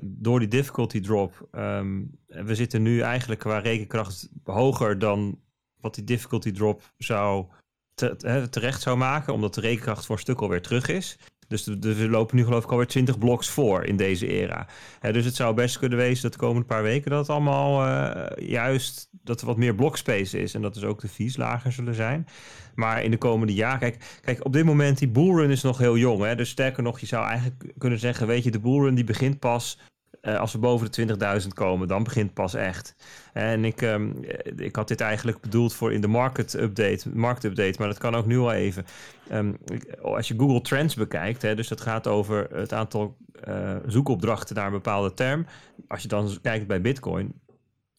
door 0.00 0.38
die 0.38 0.48
difficulty 0.48 1.00
drop, 1.00 1.48
um, 1.52 2.18
we 2.26 2.54
zitten 2.54 2.82
nu 2.82 3.00
eigenlijk 3.00 3.40
qua 3.40 3.58
rekenkracht 3.58 4.28
hoger 4.44 4.98
dan 4.98 5.40
wat 5.80 5.94
die 5.94 6.04
difficulty 6.04 6.52
drop 6.52 6.92
zou 6.98 7.46
te, 7.94 8.46
terecht 8.50 8.82
zou 8.82 8.96
maken, 8.96 9.32
omdat 9.32 9.54
de 9.54 9.60
rekenkracht 9.60 10.06
voor 10.06 10.14
een 10.14 10.20
stuk 10.20 10.40
alweer 10.40 10.62
terug 10.62 10.88
is. 10.88 11.18
Dus, 11.48 11.64
we 11.66 12.08
lopen 12.08 12.36
nu 12.36 12.44
geloof 12.44 12.64
ik 12.64 12.70
alweer 12.70 12.86
20 12.86 13.18
bloks 13.18 13.48
voor 13.48 13.84
in 13.84 13.96
deze 13.96 14.26
era. 14.26 14.66
dus 15.00 15.24
het 15.24 15.34
zou 15.34 15.54
best 15.54 15.78
kunnen 15.78 15.98
wezen 15.98 16.22
dat 16.22 16.32
de 16.32 16.38
komende 16.38 16.66
paar 16.66 16.82
weken 16.82 17.10
dat 17.10 17.20
het 17.20 17.30
allemaal 17.30 17.86
uh, 17.86 18.48
juist 18.48 19.08
dat 19.22 19.40
er 19.40 19.46
wat 19.46 19.56
meer 19.56 19.74
blockspace 19.74 20.38
is. 20.38 20.54
En 20.54 20.62
dat 20.62 20.74
dus 20.74 20.84
ook 20.84 21.00
de 21.00 21.08
fees 21.08 21.36
lager 21.36 21.72
zullen 21.72 21.94
zijn. 21.94 22.26
Maar 22.74 23.02
in 23.02 23.10
de 23.10 23.18
komende 23.18 23.54
jaren, 23.54 23.78
kijk, 23.78 24.20
kijk 24.20 24.44
op 24.44 24.52
dit 24.52 24.64
moment 24.64 24.98
die 24.98 25.08
bullrun 25.08 25.50
is 25.50 25.62
nog 25.62 25.78
heel 25.78 25.96
jong. 25.96 26.22
Hè? 26.22 26.34
Dus 26.34 26.48
sterker 26.48 26.82
nog, 26.82 27.00
je 27.00 27.06
zou 27.06 27.26
eigenlijk 27.26 27.72
kunnen 27.78 27.98
zeggen, 27.98 28.26
weet 28.26 28.44
je, 28.44 28.50
de 28.50 28.60
bullrun 28.60 28.94
die 28.94 29.04
begint 29.04 29.38
pas 29.38 29.78
uh, 30.22 30.38
als 30.38 30.52
we 30.52 30.58
boven 30.58 30.92
de 30.92 31.42
20.000 31.42 31.48
komen, 31.48 31.88
dan 31.88 32.02
begint 32.02 32.34
pas 32.34 32.54
echt. 32.54 32.96
En 33.32 33.64
ik, 33.64 33.80
um, 33.82 34.14
ik 34.56 34.76
had 34.76 34.88
dit 34.88 35.00
eigenlijk 35.00 35.40
bedoeld 35.40 35.74
voor 35.74 35.92
in 35.92 36.00
de 36.00 36.08
market 36.08 36.54
update, 36.54 37.08
market 37.14 37.44
update, 37.44 37.74
maar 37.78 37.88
dat 37.88 37.98
kan 37.98 38.14
ook 38.14 38.26
nu 38.26 38.38
al 38.38 38.52
even. 38.52 38.84
Um, 39.32 39.56
als 40.02 40.28
je 40.28 40.38
Google 40.38 40.60
Trends 40.60 40.94
bekijkt, 40.94 41.42
hè, 41.42 41.54
dus 41.54 41.68
dat 41.68 41.80
gaat 41.80 42.06
over 42.06 42.48
het 42.50 42.72
aantal 42.72 43.16
uh, 43.48 43.76
zoekopdrachten 43.86 44.56
naar 44.56 44.66
een 44.66 44.72
bepaalde 44.72 45.14
term. 45.14 45.46
Als 45.88 46.02
je 46.02 46.08
dan 46.08 46.38
kijkt 46.42 46.66
bij 46.66 46.80
Bitcoin, 46.80 47.40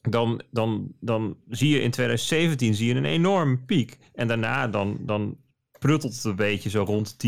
dan, 0.01 0.41
dan, 0.51 0.91
dan 0.99 1.38
zie 1.49 1.70
je 1.70 1.82
in 1.82 1.91
2017 1.91 2.74
zie 2.74 2.88
je 2.88 2.95
een 2.95 3.05
enorm 3.05 3.66
piek. 3.66 3.97
En 4.13 4.28
daarna 4.28 4.68
dan, 4.68 4.97
dan 5.01 5.38
pruttelt 5.80 6.16
het 6.16 6.24
een 6.24 6.36
beetje 6.36 6.70
zo 6.70 6.84
rond 6.84 7.16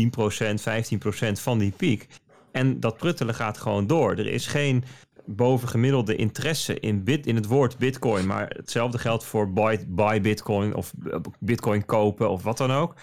15% 1.28 1.32
van 1.32 1.58
die 1.58 1.72
piek. 1.76 2.06
En 2.58 2.80
dat 2.80 2.96
pruttelen 2.96 3.34
gaat 3.34 3.58
gewoon 3.58 3.86
door. 3.86 4.10
Er 4.10 4.26
is 4.26 4.46
geen 4.46 4.84
bovengemiddelde 5.26 6.16
interesse 6.16 6.80
in, 6.80 7.04
bit, 7.04 7.26
in 7.26 7.34
het 7.34 7.46
woord 7.46 7.78
bitcoin. 7.78 8.26
Maar 8.26 8.48
hetzelfde 8.56 8.98
geldt 8.98 9.24
voor 9.24 9.52
buy, 9.52 9.84
buy 9.88 10.20
bitcoin 10.20 10.74
of 10.74 10.94
bitcoin 11.38 11.84
kopen 11.84 12.30
of 12.30 12.42
wat 12.42 12.58
dan 12.58 12.70
ook. 12.70 12.94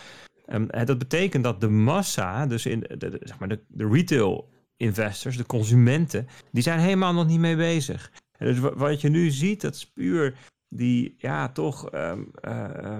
Um, 0.48 0.68
dat 0.86 0.98
betekent 0.98 1.44
dat 1.44 1.62
de 1.62 1.70
massa, 1.70 2.46
dus 2.46 2.66
in 2.66 2.80
de, 2.80 3.20
zeg 3.24 3.40
maar 3.40 3.48
de, 3.48 3.64
de 3.68 3.88
retail 3.88 4.50
investors, 4.78 5.38
de 5.38 5.46
consumenten, 5.46 6.28
die 6.52 6.64
zijn 6.64 6.80
helemaal 6.80 7.14
nog 7.14 7.28
niet 7.28 7.40
mee 7.40 7.56
bezig. 7.56 8.12
En 8.38 8.46
dus 8.46 8.60
wat 8.60 9.02
je 9.02 9.10
nu 9.10 9.30
ziet, 9.30 9.62
dat 9.62 9.76
is 9.76 9.92
puur 9.92 10.38
die, 10.70 11.16
ja, 11.18 11.50
toch, 11.50 11.94
um, 11.94 12.32
uh, 12.48 12.98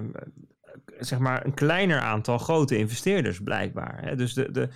zeg 0.98 1.18
maar, 1.18 1.44
een 1.44 1.54
kleiner 1.54 2.00
aantal 2.00 2.38
grote 2.38 2.78
investeerders 2.78 3.40
blijkbaar. 3.40 4.16
Dus 4.16 4.34
de, 4.34 4.50
de, 4.50 4.68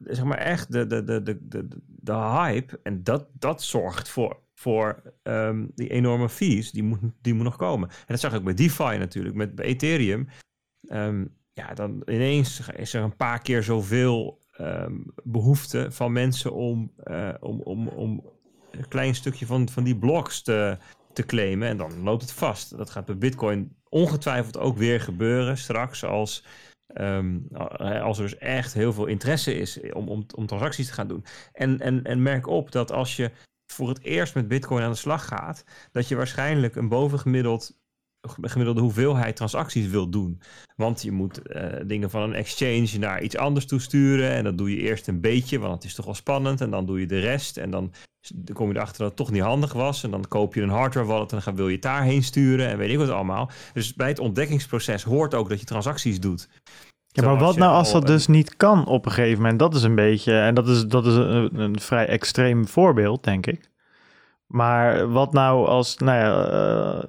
zeg 0.00 0.24
maar 0.24 0.38
echt 0.38 0.72
de, 0.72 0.86
de, 0.86 1.04
de, 1.04 1.22
de, 1.22 1.48
de, 1.48 1.68
de 1.86 2.12
hype. 2.12 2.80
En 2.82 3.02
dat, 3.02 3.26
dat 3.32 3.62
zorgt 3.62 4.08
voor, 4.08 4.40
voor 4.54 5.02
ehm, 5.22 5.66
die 5.74 5.88
enorme 5.88 6.28
fees. 6.28 6.70
Die 6.70 6.82
moet, 6.82 7.00
die 7.20 7.34
moet 7.34 7.44
nog 7.44 7.56
komen. 7.56 7.88
En 7.88 8.04
dat 8.06 8.20
zag 8.20 8.34
ik 8.34 8.44
bij 8.44 8.54
DeFi 8.54 8.98
natuurlijk. 8.98 9.34
Met 9.34 9.60
Ethereum. 9.60 10.28
Ehm, 10.88 11.24
ja, 11.52 11.74
dan 11.74 12.02
ineens 12.06 12.68
is 12.76 12.94
er 12.94 13.02
een 13.02 13.16
paar 13.16 13.40
keer 13.40 13.62
zoveel 13.62 14.38
um, 14.60 15.04
behoefte 15.24 15.86
van 15.90 16.12
mensen 16.12 16.52
om, 16.52 16.92
uh, 17.04 17.34
om, 17.40 17.60
om, 17.60 17.88
om 17.88 18.24
een 18.70 18.88
klein 18.88 19.14
stukje 19.14 19.46
van, 19.46 19.68
van 19.68 19.84
die 19.84 19.96
blocks 19.96 20.42
te, 20.42 20.78
te 21.12 21.26
claimen. 21.26 21.68
En 21.68 21.76
dan 21.76 22.02
loopt 22.02 22.22
het 22.22 22.32
vast. 22.32 22.76
Dat 22.76 22.90
gaat 22.90 23.06
bij 23.06 23.18
Bitcoin 23.18 23.76
ongetwijfeld 23.88 24.58
ook 24.58 24.76
weer 24.76 25.00
gebeuren 25.00 25.58
straks 25.58 26.04
als 26.04 26.44
Um, 26.94 27.46
als 28.02 28.18
er 28.18 28.24
dus 28.24 28.38
echt 28.38 28.74
heel 28.74 28.92
veel 28.92 29.06
interesse 29.06 29.54
is 29.54 29.80
om, 29.92 30.08
om, 30.08 30.26
om 30.34 30.46
transacties 30.46 30.86
te 30.86 30.92
gaan 30.92 31.08
doen. 31.08 31.24
En, 31.52 31.80
en, 31.80 32.04
en 32.04 32.22
merk 32.22 32.46
op 32.46 32.72
dat 32.72 32.92
als 32.92 33.16
je 33.16 33.30
voor 33.66 33.88
het 33.88 34.02
eerst 34.02 34.34
met 34.34 34.48
Bitcoin 34.48 34.82
aan 34.82 34.90
de 34.90 34.96
slag 34.96 35.26
gaat, 35.26 35.64
dat 35.92 36.08
je 36.08 36.16
waarschijnlijk 36.16 36.76
een 36.76 36.88
bovengemiddeld 36.88 37.77
gemiddelde 38.20 38.80
hoeveelheid 38.80 39.36
transacties 39.36 39.86
wil 39.86 40.08
doen. 40.08 40.40
Want 40.76 41.02
je 41.02 41.12
moet 41.12 41.40
uh, 41.44 41.62
dingen 41.86 42.10
van 42.10 42.22
een 42.22 42.34
exchange 42.34 42.98
naar 42.98 43.22
iets 43.22 43.36
anders 43.36 43.66
toesturen. 43.66 44.30
En 44.30 44.44
dat 44.44 44.58
doe 44.58 44.70
je 44.70 44.76
eerst 44.76 45.08
een 45.08 45.20
beetje, 45.20 45.58
want 45.58 45.74
het 45.74 45.84
is 45.84 45.94
toch 45.94 46.04
wel 46.04 46.14
spannend. 46.14 46.60
En 46.60 46.70
dan 46.70 46.86
doe 46.86 47.00
je 47.00 47.06
de 47.06 47.20
rest. 47.20 47.56
En 47.56 47.70
dan 47.70 47.92
kom 48.52 48.68
je 48.68 48.74
erachter 48.74 48.98
dat 48.98 49.08
het 49.08 49.16
toch 49.16 49.30
niet 49.30 49.42
handig 49.42 49.72
was. 49.72 50.02
En 50.02 50.10
dan 50.10 50.28
koop 50.28 50.54
je 50.54 50.62
een 50.62 50.68
hardware 50.68 51.06
wallet 51.06 51.32
en 51.32 51.40
dan 51.44 51.56
wil 51.56 51.66
je 51.66 51.72
het 51.72 51.82
daarheen 51.82 52.22
sturen. 52.22 52.68
En 52.68 52.78
weet 52.78 52.90
ik 52.90 52.98
wat 52.98 53.10
allemaal. 53.10 53.50
Dus 53.72 53.94
bij 53.94 54.08
het 54.08 54.18
ontdekkingsproces 54.18 55.02
hoort 55.02 55.34
ook 55.34 55.48
dat 55.48 55.60
je 55.60 55.66
transacties 55.66 56.20
doet. 56.20 56.48
Ja, 57.08 57.24
maar 57.24 57.38
wat 57.38 57.56
nou 57.56 57.72
als 57.72 57.92
dat 57.92 58.06
dus 58.06 58.26
niet 58.26 58.56
kan 58.56 58.86
op 58.86 59.06
een 59.06 59.12
gegeven 59.12 59.42
moment? 59.42 59.58
Dat 59.58 59.74
is 59.74 59.82
een 59.82 59.94
beetje, 59.94 60.38
en 60.38 60.54
dat 60.54 60.68
is, 60.68 60.84
dat 60.86 61.06
is 61.06 61.14
een, 61.14 61.58
een 61.58 61.80
vrij 61.80 62.06
extreem 62.06 62.66
voorbeeld, 62.66 63.24
denk 63.24 63.46
ik. 63.46 63.70
Maar 64.46 65.10
wat 65.10 65.32
nou 65.32 65.66
als, 65.66 65.96
nou 65.96 66.18
ja, 66.18 66.52
uh, 66.52 67.02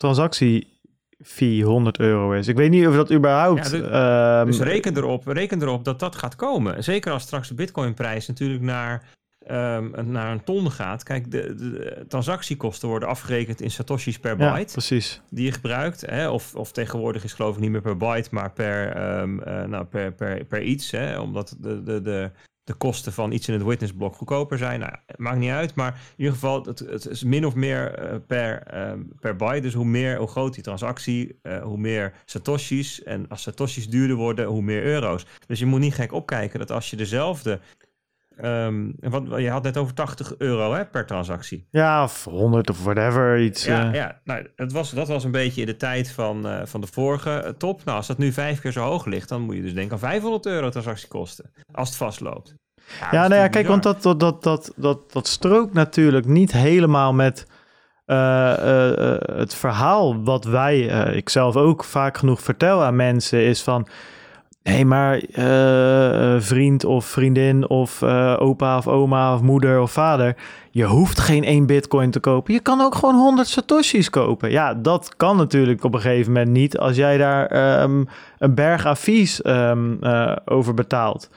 transactie 0.00 0.80
fee 1.22 1.64
100 1.64 1.98
euro 1.98 2.32
is. 2.32 2.48
Ik 2.48 2.56
weet 2.56 2.70
niet 2.70 2.86
of 2.86 2.94
dat 2.94 3.12
überhaupt... 3.12 3.70
Ja, 3.70 3.78
dus, 3.78 3.88
ehm, 3.88 4.46
dus 4.46 4.60
reken, 4.60 4.96
erop, 4.96 5.26
reken 5.26 5.62
erop 5.62 5.84
dat 5.84 5.98
dat 5.98 6.16
gaat 6.16 6.36
komen. 6.36 6.84
Zeker 6.84 7.12
als 7.12 7.22
straks 7.22 7.48
de 7.48 7.54
bitcoinprijs 7.54 8.26
natuurlijk 8.26 8.62
naar, 8.62 9.08
ehm, 9.46 10.10
naar 10.10 10.32
een 10.32 10.44
ton 10.44 10.70
gaat. 10.70 11.02
Kijk, 11.02 11.30
de, 11.30 11.54
de, 11.54 12.04
transactiekosten 12.08 12.88
worden 12.88 13.08
afgerekend 13.08 13.60
in 13.60 13.70
satoshis 13.70 14.18
per 14.18 14.36
byte. 14.36 14.58
ja, 14.58 14.72
precies. 14.72 15.20
die 15.30 15.44
je 15.44 15.52
gebruikt. 15.52 16.00
Hè? 16.06 16.28
Of, 16.28 16.54
of 16.54 16.72
tegenwoordig 16.72 17.24
is 17.24 17.32
geloof 17.32 17.54
ik 17.54 17.60
niet 17.60 17.70
meer 17.70 17.80
per 17.80 17.96
byte, 17.96 18.28
maar 18.30 18.52
per, 18.52 18.92
ehm, 18.92 19.38
eh, 19.38 19.64
nou, 19.64 19.84
per, 19.84 20.12
per, 20.12 20.44
per 20.44 20.62
iets. 20.62 20.90
Hè? 20.90 21.18
Omdat 21.18 21.56
de, 21.58 21.82
de, 21.82 22.02
de, 22.02 22.30
de 22.70 22.76
kosten 22.76 23.12
van 23.12 23.32
iets 23.32 23.48
in 23.48 23.54
het 23.54 23.62
witnessblok 23.62 24.16
goedkoper 24.16 24.58
zijn. 24.58 24.80
Nou, 24.80 24.92
het 25.06 25.18
maakt 25.18 25.38
niet 25.38 25.50
uit, 25.50 25.74
maar 25.74 25.92
in 25.92 26.14
ieder 26.16 26.32
geval, 26.32 26.64
het, 26.64 26.78
het 26.78 27.06
is 27.06 27.24
min 27.24 27.46
of 27.46 27.54
meer 27.54 27.94
eh, 27.94 28.16
per, 28.26 28.62
ehm, 28.62 29.02
per 29.20 29.36
byte. 29.36 29.60
Dus 29.60 29.74
hoe 29.74 29.84
meer, 29.84 30.16
hoe 30.16 30.28
groot 30.28 30.54
die 30.54 30.62
transactie, 30.62 31.38
eh, 31.42 31.62
hoe 31.62 31.78
meer 31.78 32.12
satoshis. 32.24 33.02
En 33.02 33.28
als 33.28 33.42
satoshis 33.42 33.88
duurder 33.88 34.16
worden, 34.16 34.46
hoe 34.46 34.62
meer 34.62 34.82
euro's. 34.82 35.26
Dus 35.46 35.58
je 35.58 35.66
moet 35.66 35.80
niet 35.80 35.94
gek 35.94 36.12
opkijken 36.12 36.58
dat 36.58 36.70
als 36.70 36.90
je 36.90 36.96
dezelfde... 36.96 37.60
ehm, 38.40 38.90
wat, 39.00 39.24
je 39.36 39.50
had 39.50 39.62
net 39.62 39.76
over 39.76 39.94
80 39.94 40.34
euro 40.38 40.72
hè, 40.72 40.84
per 40.86 41.06
transactie. 41.06 41.66
Ja, 41.70 42.02
of 42.02 42.24
100 42.24 42.70
of 42.70 42.84
whatever, 42.84 43.40
iets. 43.40 43.64
Ja, 43.64 43.88
eh, 43.88 43.94
ja 43.94 44.20
nou, 44.24 44.46
het 44.56 44.72
was, 44.72 44.90
dat 44.90 45.08
was 45.08 45.24
een 45.24 45.30
beetje 45.30 45.60
in 45.60 45.66
de 45.66 45.76
tijd 45.76 46.10
van, 46.10 46.48
eh, 46.48 46.60
van 46.64 46.80
de 46.80 46.86
vorige 46.86 47.30
eh, 47.30 47.52
top. 47.52 47.84
Nou, 47.84 47.96
als 47.96 48.06
dat 48.06 48.18
nu 48.18 48.32
vijf 48.32 48.60
keer 48.60 48.72
zo 48.72 48.84
hoog 48.84 49.04
ligt, 49.04 49.28
dan 49.28 49.42
moet 49.42 49.56
je 49.56 49.62
dus 49.62 49.74
denken 49.74 49.92
aan 49.92 49.98
500 49.98 50.46
euro 50.46 50.68
transactiekosten. 50.68 51.50
Als 51.72 51.88
het 51.88 51.98
vastloopt. 51.98 52.54
Ja, 53.10 53.28
nou 53.28 53.40
ja, 53.40 53.48
kijk, 53.48 53.66
want 53.66 53.82
dat, 53.82 54.02
dat, 54.02 54.20
dat, 54.20 54.42
dat, 54.42 54.72
dat, 54.76 55.12
dat 55.12 55.26
strookt 55.26 55.72
natuurlijk 55.72 56.26
niet 56.26 56.52
helemaal 56.52 57.12
met 57.12 57.46
het 59.36 59.54
verhaal 59.54 60.22
wat 60.24 60.44
wij, 60.44 60.88
eh, 60.88 61.16
ik 61.16 61.28
zelf 61.28 61.56
ook 61.56 61.84
vaak 61.84 62.18
genoeg 62.18 62.40
vertel 62.40 62.84
aan 62.84 62.96
mensen, 62.96 63.42
is 63.42 63.62
van, 63.62 63.88
nee, 64.62 64.84
maar 64.84 65.22
eh, 65.32 66.34
eh, 66.34 66.40
vriend 66.40 66.84
of 66.84 67.04
vriendin 67.04 67.68
of 67.68 68.02
eh, 68.02 68.36
opa 68.38 68.76
of 68.76 68.88
oma 68.88 69.34
of 69.34 69.42
moeder 69.42 69.80
of 69.80 69.92
vader, 69.92 70.36
je 70.70 70.84
hoeft 70.84 71.20
geen 71.20 71.44
één 71.44 71.66
bitcoin 71.66 72.10
te 72.10 72.20
kopen. 72.20 72.54
Je 72.54 72.60
kan 72.60 72.80
ook 72.80 72.94
gewoon 72.94 73.14
100 73.14 73.48
satoshis 73.48 74.10
kopen. 74.10 74.50
Ja, 74.50 74.74
dat 74.74 75.16
kan 75.16 75.36
natuurlijk 75.36 75.84
op 75.84 75.94
een 75.94 76.00
gegeven 76.00 76.32
moment 76.32 76.50
niet 76.50 76.78
als 76.78 76.96
jij 76.96 77.18
daar 77.18 77.46
ehm, 77.46 78.04
een 78.38 78.54
berg 78.54 78.86
advies 78.86 79.42
ehm, 79.42 79.94
eh, 80.00 80.36
over 80.44 80.74
betaalt. 80.74 81.30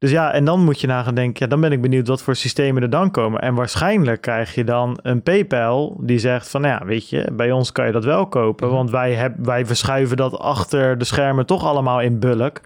Dus 0.00 0.10
ja, 0.10 0.32
en 0.32 0.44
dan 0.44 0.64
moet 0.64 0.80
je 0.80 0.86
na 0.86 1.02
gaan 1.02 1.14
denken, 1.14 1.42
ja, 1.44 1.46
dan 1.50 1.60
ben 1.60 1.72
ik 1.72 1.80
benieuwd 1.80 2.08
wat 2.08 2.22
voor 2.22 2.34
systemen 2.36 2.82
er 2.82 2.90
dan 2.90 3.10
komen. 3.10 3.40
En 3.40 3.54
waarschijnlijk 3.54 4.20
krijg 4.20 4.54
je 4.54 4.64
dan 4.64 4.98
een 5.02 5.22
PayPal 5.22 5.96
die 6.00 6.18
zegt 6.18 6.48
van, 6.48 6.60
nou 6.60 6.74
ja, 6.80 6.86
weet 6.86 7.08
je, 7.08 7.28
bij 7.32 7.52
ons 7.52 7.72
kan 7.72 7.86
je 7.86 7.92
dat 7.92 8.04
wel 8.04 8.26
kopen, 8.26 8.66
Mhm. 8.66 8.76
want 8.76 8.90
wij, 8.90 9.14
heb, 9.14 9.34
wij 9.38 9.66
verschuiven 9.66 10.16
dat 10.16 10.38
achter 10.38 10.98
de 10.98 11.04
schermen 11.04 11.46
toch 11.46 11.64
allemaal 11.64 12.00
in 12.00 12.18
bulk. 12.18 12.60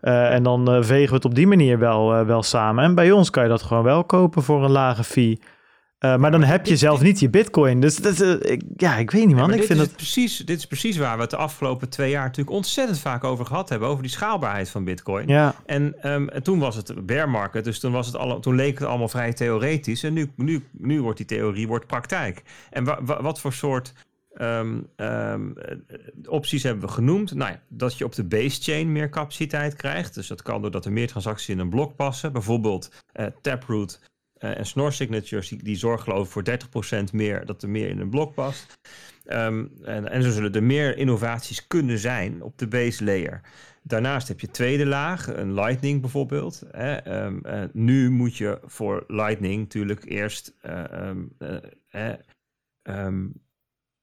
Eh, 0.00 0.32
en 0.34 0.42
dan 0.42 0.70
eh, 0.72 0.82
vegen 0.82 1.08
we 1.08 1.14
het 1.14 1.24
op 1.24 1.34
die 1.34 1.46
manier 1.46 1.78
wel, 1.78 2.14
eh, 2.14 2.26
wel 2.26 2.42
samen. 2.42 2.84
En 2.84 2.94
bij 2.94 3.10
ons 3.10 3.30
kan 3.30 3.42
je 3.42 3.48
dat 3.48 3.62
gewoon 3.62 3.82
wel 3.82 4.04
kopen 4.04 4.42
voor 4.42 4.64
een 4.64 4.70
lage 4.70 5.04
fee. 5.04 5.40
Eh, 6.04 6.16
maar 6.16 6.30
dan 6.30 6.42
heb 6.42 6.66
je 6.66 6.76
zelf 6.76 7.02
niet 7.02 7.20
je 7.20 7.30
bitcoin. 7.30 7.80
Dus 7.80 7.96
dat, 7.96 8.20
eh, 8.20 8.52
ik, 8.52 8.62
ja, 8.76 8.96
ik 8.96 9.10
weet 9.10 9.26
niet 9.26 9.36
man. 9.36 9.50
ik 9.50 9.56
dit, 9.56 9.66
vind 9.66 9.80
is 9.80 9.86
dat... 9.86 9.96
precies, 9.96 10.36
dit 10.38 10.58
is 10.58 10.66
precies 10.66 10.96
waar 10.96 11.16
we 11.16 11.20
het 11.22 11.30
de 11.30 11.36
afgelopen 11.36 11.88
twee 11.88 12.10
jaar 12.10 12.24
natuurlijk 12.24 12.56
ontzettend 12.56 12.98
vaak 12.98 13.24
over 13.24 13.46
gehad 13.46 13.68
hebben. 13.68 13.88
Over 13.88 14.02
die 14.02 14.12
schaalbaarheid 14.12 14.68
van 14.68 14.84
bitcoin. 14.84 15.28
Ja, 15.28 15.54
En, 15.66 15.94
ehm, 16.02 16.28
en 16.28 16.42
toen 16.42 16.58
was 16.58 16.76
het 16.76 17.06
bear 17.06 17.28
market, 17.28 17.64
dus 17.64 17.78
toen, 17.80 17.92
was 17.92 18.06
het 18.06 18.16
alle, 18.16 18.40
toen 18.40 18.54
leek 18.54 18.78
het 18.78 18.88
allemaal 18.88 19.08
vrij 19.08 19.32
theoretisch. 19.32 20.02
En 20.02 20.12
nu, 20.12 20.30
nu, 20.36 20.64
nu 20.70 21.02
wordt 21.02 21.16
die 21.16 21.26
theorie 21.26 21.68
wordt 21.68 21.86
praktijk. 21.86 22.42
En 22.70 22.84
wa, 22.84 22.98
wa- 23.02 23.22
wat 23.22 23.40
voor 23.40 23.52
soort 23.52 23.92
ehm, 24.34 24.78
ehm, 24.96 25.50
eh, 25.56 25.76
opties 26.28 26.62
hebben 26.62 26.84
we 26.86 26.92
genoemd? 26.92 27.34
Nou 27.34 27.50
ja, 27.50 27.60
dat 27.68 27.98
je 27.98 28.04
op 28.04 28.14
de 28.14 28.24
base 28.24 28.62
chain 28.62 28.92
meer 28.92 29.08
capaciteit 29.08 29.74
krijgt. 29.76 30.14
Dus 30.14 30.26
dat 30.26 30.42
kan 30.42 30.60
doordat 30.62 30.84
er 30.84 30.92
meer 30.92 31.08
transacties 31.08 31.48
in 31.48 31.58
een 31.58 31.68
blok 31.70 31.96
passen. 31.96 32.32
Bijvoorbeeld 32.32 32.90
eh, 33.12 33.26
Taproot 33.40 34.00
en 34.50 34.66
Snor 34.66 34.92
Signatures, 34.92 35.48
die, 35.48 35.62
die 35.62 35.76
zorgen 35.76 36.04
geloof 36.04 36.26
ik 36.26 36.32
voor 36.32 37.00
30% 37.10 37.12
meer 37.12 37.46
dat 37.46 37.62
er 37.62 37.68
meer 37.68 37.88
in 37.88 38.00
een 38.00 38.10
blok 38.10 38.34
past. 38.34 38.78
Ehm, 39.24 39.66
en, 39.82 40.10
en 40.10 40.22
zo 40.22 40.30
zullen 40.30 40.52
er 40.52 40.62
meer 40.62 40.96
innovaties 40.96 41.66
kunnen 41.66 41.98
zijn 41.98 42.42
op 42.42 42.58
de 42.58 42.68
base 42.68 43.04
layer. 43.04 43.40
Daarnaast 43.82 44.28
heb 44.28 44.40
je 44.40 44.50
tweede 44.50 44.86
laag, 44.86 45.26
een 45.26 45.54
Lightning 45.54 46.00
bijvoorbeeld. 46.00 46.62
Hè. 46.70 46.94
Ehm, 46.94 47.38
eh, 47.42 47.62
nu 47.72 48.10
moet 48.10 48.36
je 48.36 48.60
voor 48.64 49.04
Lightning 49.06 49.60
natuurlijk 49.60 50.04
eerst 50.04 50.54
eh, 50.60 50.92
ehm, 50.92 51.24
eh, 51.38 51.56
eh, 51.90 53.06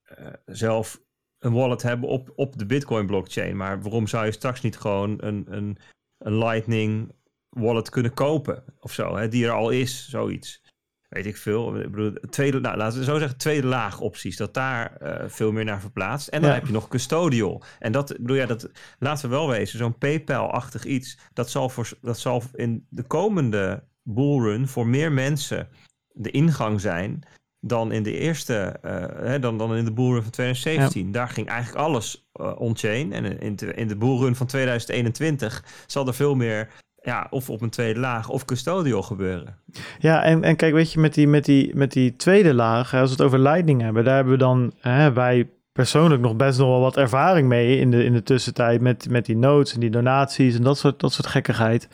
eh, 0.02 0.34
zelf 0.46 1.02
een 1.40 1.54
wallet 1.54 1.82
hebben 1.82 2.10
op, 2.10 2.32
op 2.36 2.58
de 2.58 2.66
Bitcoin 2.66 3.06
blockchain. 3.06 3.58
Maar 3.58 3.82
waarom 3.82 4.08
zou 4.08 4.26
je 4.26 4.32
straks 4.32 4.62
niet 4.62 4.78
gewoon 4.78 5.18
een, 5.24 5.46
een, 5.50 5.78
een 6.18 6.38
Lightning 6.38 7.12
wallet 7.52 7.90
kunnen 7.90 8.14
kopen 8.14 8.64
of 8.80 8.94
zo, 8.94 9.16
hè, 9.18 9.28
die 9.28 9.46
er 9.46 9.52
al 9.52 9.70
is, 9.70 10.10
zoiets. 10.10 10.62
Weet 11.10 11.26
ik 11.26 11.38
veel. 11.38 11.80
Ik 11.80 11.92
bedoel, 11.92 12.14
tweede, 12.30 12.60
nou, 12.60 12.78
laten 12.78 13.00
we 13.00 13.06
zo 13.06 13.18
zeggen, 13.20 13.38
tweede 13.38 13.68
laag 13.68 14.00
opties. 14.00 14.38
Dat 14.38 14.54
daar 14.54 14.96
eh, 14.98 15.30
veel 15.30 15.52
meer 15.52 15.66
naar 15.66 15.80
verplaatst. 15.82 16.28
En 16.28 16.42
dan 16.42 16.50
Ja. 16.50 16.56
heb 16.56 16.66
je 16.66 16.72
nog 16.74 16.88
custodial. 16.88 17.64
En 17.80 17.92
dat, 17.92 18.08
bedoel, 18.08 18.36
ja, 18.36 18.46
dat, 18.46 18.70
laten 19.00 19.30
we 19.30 19.36
wel 19.36 19.48
wezen, 19.50 19.78
zo'n 19.80 19.98
PayPal-achtig 19.98 20.84
iets, 20.86 21.18
dat 21.34 21.50
zal, 21.50 21.70
voor, 21.70 21.90
dat 22.02 22.20
zal 22.20 22.44
in 22.54 22.86
de 22.90 23.04
komende 23.04 23.84
bullrun 24.04 24.68
voor 24.68 24.88
meer 24.88 25.12
mensen 25.12 25.68
de 26.14 26.32
ingang 26.32 26.82
zijn 26.82 27.24
dan 27.60 27.92
in 27.92 28.04
de 28.04 28.18
eerste, 28.18 28.56
eh, 28.82 29.06
hè, 29.26 29.40
dan, 29.40 29.58
dan 29.58 29.76
in 29.76 29.86
de 29.86 29.94
bullrun 29.94 30.22
van 30.24 30.32
2017. 30.32 31.12
Daar 31.12 31.30
ging 31.30 31.48
eigenlijk 31.48 31.86
alles 31.86 32.30
eh, 32.34 32.60
on-chain. 32.60 33.14
En 33.14 33.40
in, 33.40 33.56
de- 33.56 33.74
in 33.74 33.88
de 33.88 33.98
bullrun 33.98 34.36
van 34.36 34.48
2021 34.48 35.64
zal 35.88 36.08
er 36.08 36.14
veel 36.14 36.36
meer, 36.36 36.70
ja, 37.02 37.28
of 37.30 37.50
op 37.50 37.62
een 37.62 37.70
tweede 37.70 38.00
laag 38.00 38.30
of 38.30 38.46
custodial 38.46 39.02
gebeuren. 39.02 39.58
Ja, 40.00 40.24
en, 40.24 40.44
en 40.44 40.56
kijk, 40.56 40.74
weet 40.74 40.92
je, 40.92 41.00
met 41.00 41.14
die, 41.14 41.28
met, 41.28 41.46
die, 41.46 41.76
met 41.76 41.92
die 41.92 42.16
tweede 42.16 42.54
laag, 42.54 42.94
als 42.94 43.10
we 43.10 43.16
het 43.16 43.26
over 43.26 43.40
Lightning 43.40 43.82
hebben, 43.82 44.04
daar 44.04 44.16
hebben 44.16 44.34
we 44.34 44.40
dan, 44.40 44.74
hè, 44.80 45.14
wij 45.14 45.50
persoonlijk 45.72 46.22
nog 46.22 46.36
best 46.36 46.60
nog 46.60 46.68
wel 46.68 46.80
wat 46.80 46.98
ervaring 46.98 47.48
mee 47.48 47.78
in 47.78 47.92
de, 47.92 48.04
in 48.04 48.14
de 48.14 48.24
tussentijd 48.24 48.82
met, 48.82 49.10
met 49.10 49.26
die 49.26 49.38
notes 49.38 49.74
en 49.74 49.80
die 49.80 49.90
donaties 49.90 50.56
en 50.56 50.64
dat 50.64 50.78
soort, 50.78 51.00
dat 51.00 51.14
soort 51.14 51.28
gekkigheid. 51.28 51.88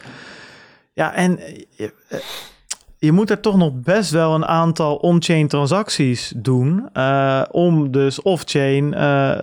Ja, 0.94 1.14
en 1.14 1.40
eh, 1.40 1.64
je, 1.70 1.94
eh, 2.08 2.20
je 3.00 3.12
moet 3.12 3.30
er 3.30 3.40
toch 3.40 3.58
nog 3.58 3.74
best 3.74 4.12
wel 4.12 4.36
een 4.36 4.46
aantal 4.46 4.96
on-chain 4.96 5.48
transacties 5.48 6.34
doen 6.36 6.90
eh, 6.94 7.44
om 7.52 7.92
dus 7.92 8.22
off-chain 8.22 8.94
eh, 8.94 9.38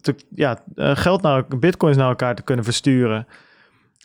te, 0.00 0.14
ja, 0.34 0.62
eh, 0.74 0.96
geld 0.96 1.22
naar 1.22 1.46
bitcoins 1.58 1.96
naar 1.96 2.08
elkaar 2.08 2.34
te 2.34 2.42
kunnen 2.42 2.64
versturen. 2.64 3.26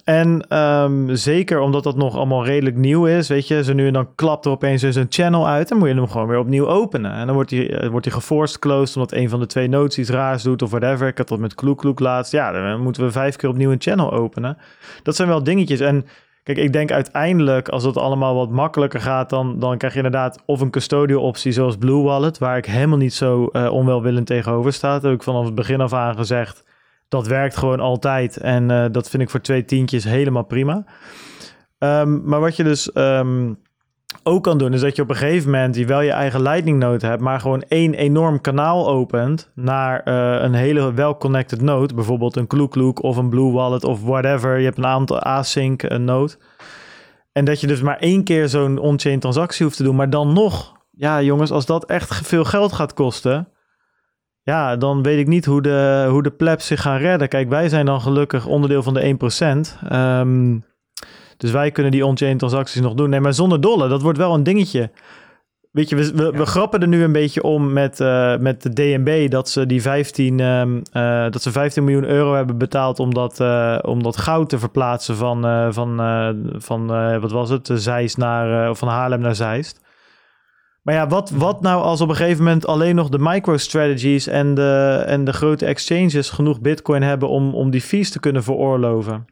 En 0.09 0.47
ehm, 0.47 1.15
zeker 1.15 1.59
omdat 1.59 1.83
dat 1.83 1.95
nog 1.95 2.15
allemaal 2.15 2.45
redelijk 2.45 2.75
nieuw 2.75 3.05
is, 3.05 3.27
weet 3.27 3.47
je, 3.47 3.63
zo 3.63 3.73
nu 3.73 3.87
en 3.87 3.93
dan 3.93 4.15
klapt 4.15 4.45
er 4.45 4.51
opeens 4.51 4.81
eens 4.81 4.95
een 4.95 5.05
channel 5.09 5.47
uit, 5.47 5.67
dan 5.67 5.77
moet 5.77 5.87
je 5.87 5.93
hem 5.93 6.07
gewoon 6.07 6.27
weer 6.27 6.39
opnieuw 6.39 6.67
openen. 6.67 7.11
En 7.11 7.25
dan 7.25 7.35
wordt 7.35 7.49
hij, 7.49 7.73
eh, 7.73 7.89
wordt 7.89 8.05
hij 8.05 8.15
geforced 8.15 8.59
closed 8.59 8.95
omdat 8.95 9.11
een 9.11 9.29
van 9.29 9.39
de 9.39 9.45
twee 9.45 9.67
nodes 9.67 9.97
iets 9.97 10.09
raars 10.09 10.43
doet 10.43 10.61
of 10.61 10.69
whatever. 10.69 11.07
Ik 11.07 11.17
had 11.17 11.27
dat 11.27 11.39
met 11.39 11.55
Kloek 11.55 11.77
Kloek 11.77 11.99
laatst. 11.99 12.31
Ja, 12.31 12.51
dan 12.51 12.81
moeten 12.81 13.03
we 13.03 13.11
vijf 13.11 13.35
keer 13.35 13.49
opnieuw 13.49 13.71
een 13.71 13.81
channel 13.81 14.11
openen. 14.11 14.57
Dat 15.03 15.15
zijn 15.15 15.27
wel 15.27 15.43
dingetjes. 15.43 15.79
En 15.79 16.05
kijk, 16.43 16.57
ik 16.57 16.73
denk 16.73 16.91
uiteindelijk 16.91 17.69
als 17.69 17.83
het 17.83 17.97
allemaal 17.97 18.35
wat 18.35 18.49
makkelijker 18.49 19.01
gaat, 19.01 19.29
dan, 19.29 19.59
dan 19.59 19.77
krijg 19.77 19.93
je 19.93 19.99
inderdaad 19.99 20.43
of 20.45 20.61
een 20.61 20.71
custodial 20.71 21.21
optie 21.21 21.51
zoals 21.51 21.77
Blue 21.77 22.01
Wallet, 22.01 22.37
waar 22.37 22.57
ik 22.57 22.65
helemaal 22.65 22.97
niet 22.97 23.13
zo 23.13 23.45
eh, 23.45 23.71
onwelwillend 23.71 24.27
tegenover 24.27 24.73
sta. 24.73 24.93
Dat 24.93 25.01
heb 25.01 25.13
ik 25.13 25.23
vanaf 25.23 25.45
het 25.45 25.55
begin 25.55 25.81
af 25.81 25.93
aan 25.93 26.15
gezegd. 26.15 26.63
Dat 27.09 27.27
werkt 27.27 27.57
gewoon 27.57 27.79
altijd. 27.79 28.37
En 28.37 28.71
eh, 28.71 28.85
dat 28.91 29.09
vind 29.09 29.23
ik 29.23 29.29
voor 29.29 29.41
twee 29.41 29.65
tientjes 29.65 30.03
helemaal 30.03 30.43
prima. 30.43 30.85
Ehm, 31.77 32.23
maar 32.23 32.39
wat 32.39 32.55
je 32.55 32.63
dus 32.63 32.91
ehm, 32.91 33.53
ook 34.23 34.43
kan 34.43 34.57
doen, 34.57 34.73
is 34.73 34.81
dat 34.81 34.95
je 34.95 35.01
op 35.01 35.09
een 35.09 35.15
gegeven 35.15 35.51
moment 35.51 35.73
die 35.73 35.87
wel 35.87 36.01
je 36.01 36.11
eigen 36.11 36.41
Lightning 36.41 36.79
node 36.79 37.05
hebt, 37.05 37.21
maar 37.21 37.39
gewoon 37.39 37.63
één 37.67 37.93
enorm 37.93 38.41
kanaal 38.41 38.89
opent 38.89 39.51
naar 39.55 39.99
eh, 40.03 40.43
een 40.43 40.53
hele 40.53 40.93
well-connected 40.93 41.61
node. 41.61 41.93
Bijvoorbeeld 41.93 42.35
een 42.35 42.47
Kloekloek 42.47 43.03
of 43.03 43.17
een 43.17 43.29
Blue 43.29 43.51
Wallet 43.51 43.83
of 43.83 44.03
whatever. 44.03 44.57
Je 44.57 44.65
hebt 44.65 44.77
een 44.77 44.85
aantal 44.85 45.19
async 45.19 45.83
eh, 45.83 45.97
node. 45.97 46.33
En 47.31 47.45
dat 47.45 47.61
je 47.61 47.67
dus 47.67 47.81
maar 47.81 47.97
één 47.97 48.23
keer 48.23 48.49
zo'n 48.49 48.77
on-chain 48.77 49.19
transactie 49.19 49.65
hoeft 49.65 49.77
te 49.77 49.83
doen. 49.83 49.95
Maar 49.95 50.09
dan 50.09 50.33
nog, 50.33 50.73
ja 50.91 51.21
jongens, 51.21 51.51
als 51.51 51.65
dat 51.65 51.85
echt 51.85 52.27
veel 52.27 52.45
geld 52.45 52.73
gaat 52.73 52.93
kosten, 52.93 53.47
ja, 54.43 54.75
dan 54.75 55.03
weet 55.03 55.19
ik 55.19 55.27
niet 55.27 55.45
hoe 55.45 55.61
de, 55.61 56.07
hoe 56.09 56.23
de 56.23 56.31
plebs 56.31 56.67
zich 56.67 56.81
gaan 56.81 56.97
redden. 56.97 57.27
Kijk, 57.27 57.49
wij 57.49 57.69
zijn 57.69 57.85
dan 57.85 58.01
gelukkig 58.01 58.45
onderdeel 58.45 58.83
van 58.83 58.93
de 58.93 59.01
1%. 59.01 59.77
Ehm, 59.89 60.57
dus 61.37 61.51
wij 61.51 61.71
kunnen 61.71 61.91
die 61.91 62.05
on-chain 62.05 62.37
transacties 62.37 62.81
nog 62.81 62.93
doen. 62.93 63.09
Nee, 63.09 63.19
maar 63.19 63.33
zonder 63.33 63.61
dolle, 63.61 63.87
dat 63.87 64.01
wordt 64.01 64.17
wel 64.17 64.33
een 64.33 64.43
dingetje. 64.43 64.91
Weet 65.71 65.89
je, 65.89 65.95
we, 65.95 66.11
we, 66.13 66.31
we 66.31 66.45
grappen 66.45 66.81
er 66.81 66.87
nu 66.87 67.03
een 67.03 67.11
beetje 67.11 67.43
om 67.43 67.73
met, 67.73 67.99
eh, 67.99 68.37
met 68.37 68.61
de 68.61 68.73
DNB 68.73 69.29
dat 69.29 69.49
ze 69.49 69.65
die 69.65 69.81
15, 69.81 70.39
ehm, 70.39 70.81
eh, 70.91 71.31
dat 71.31 71.41
ze 71.41 71.51
15 71.51 71.83
miljoen 71.83 72.05
euro 72.05 72.33
hebben 72.33 72.57
betaald 72.57 72.99
om 72.99 73.13
dat, 73.13 73.39
eh, 73.39 73.77
om 73.81 74.03
dat 74.03 74.17
goud 74.17 74.49
te 74.49 74.59
verplaatsen 74.59 75.15
van, 75.15 75.73
van, 75.73 75.97
van 76.57 76.87
wat 77.19 77.31
was 77.31 77.49
het, 77.49 77.69
Zeist 77.73 78.17
naar, 78.17 78.69
of 78.69 78.77
van 78.77 78.87
Haarlem 78.87 79.19
naar 79.19 79.35
Zeist. 79.35 79.81
Maar 80.81 80.95
ja, 80.95 81.07
wat, 81.07 81.29
wat 81.29 81.61
nou 81.61 81.81
als 81.81 82.01
op 82.01 82.09
een 82.09 82.15
gegeven 82.15 82.43
moment 82.43 82.65
alleen 82.65 82.95
nog 82.95 83.09
de 83.09 83.19
micro-strategies 83.19 84.27
en 84.27 84.55
de, 84.55 85.03
en 85.05 85.23
de 85.23 85.33
grote 85.33 85.65
exchanges 85.65 86.29
genoeg 86.29 86.61
bitcoin 86.61 87.01
hebben 87.01 87.29
om, 87.29 87.55
om 87.55 87.69
die 87.69 87.81
fees 87.81 88.11
te 88.11 88.19
kunnen 88.19 88.43
veroorloven? 88.43 89.25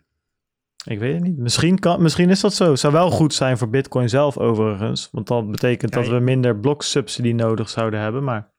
Ik 0.86 1.00
weet 1.00 1.14
het 1.14 1.24
niet. 1.24 1.38
Misschien, 1.38 1.80
kan, 1.80 2.02
misschien 2.02 2.30
is 2.30 2.40
dat 2.40 2.54
zo. 2.54 2.76
Zou 2.76 2.94
wel 2.94 3.12
goed 3.12 3.34
zijn 3.34 3.58
voor 3.58 3.70
bitcoin 3.70 4.10
zelf 4.10 4.38
overigens. 4.38 5.10
Want 5.12 5.28
dat 5.28 5.52
betekent 5.52 5.94
dat 5.94 6.08
we 6.08 6.20
minder 6.20 6.60
bloksubsidie 6.60 7.36
nodig 7.36 7.70
zouden 7.70 8.00
hebben. 8.00 8.24
Maar... 8.24 8.52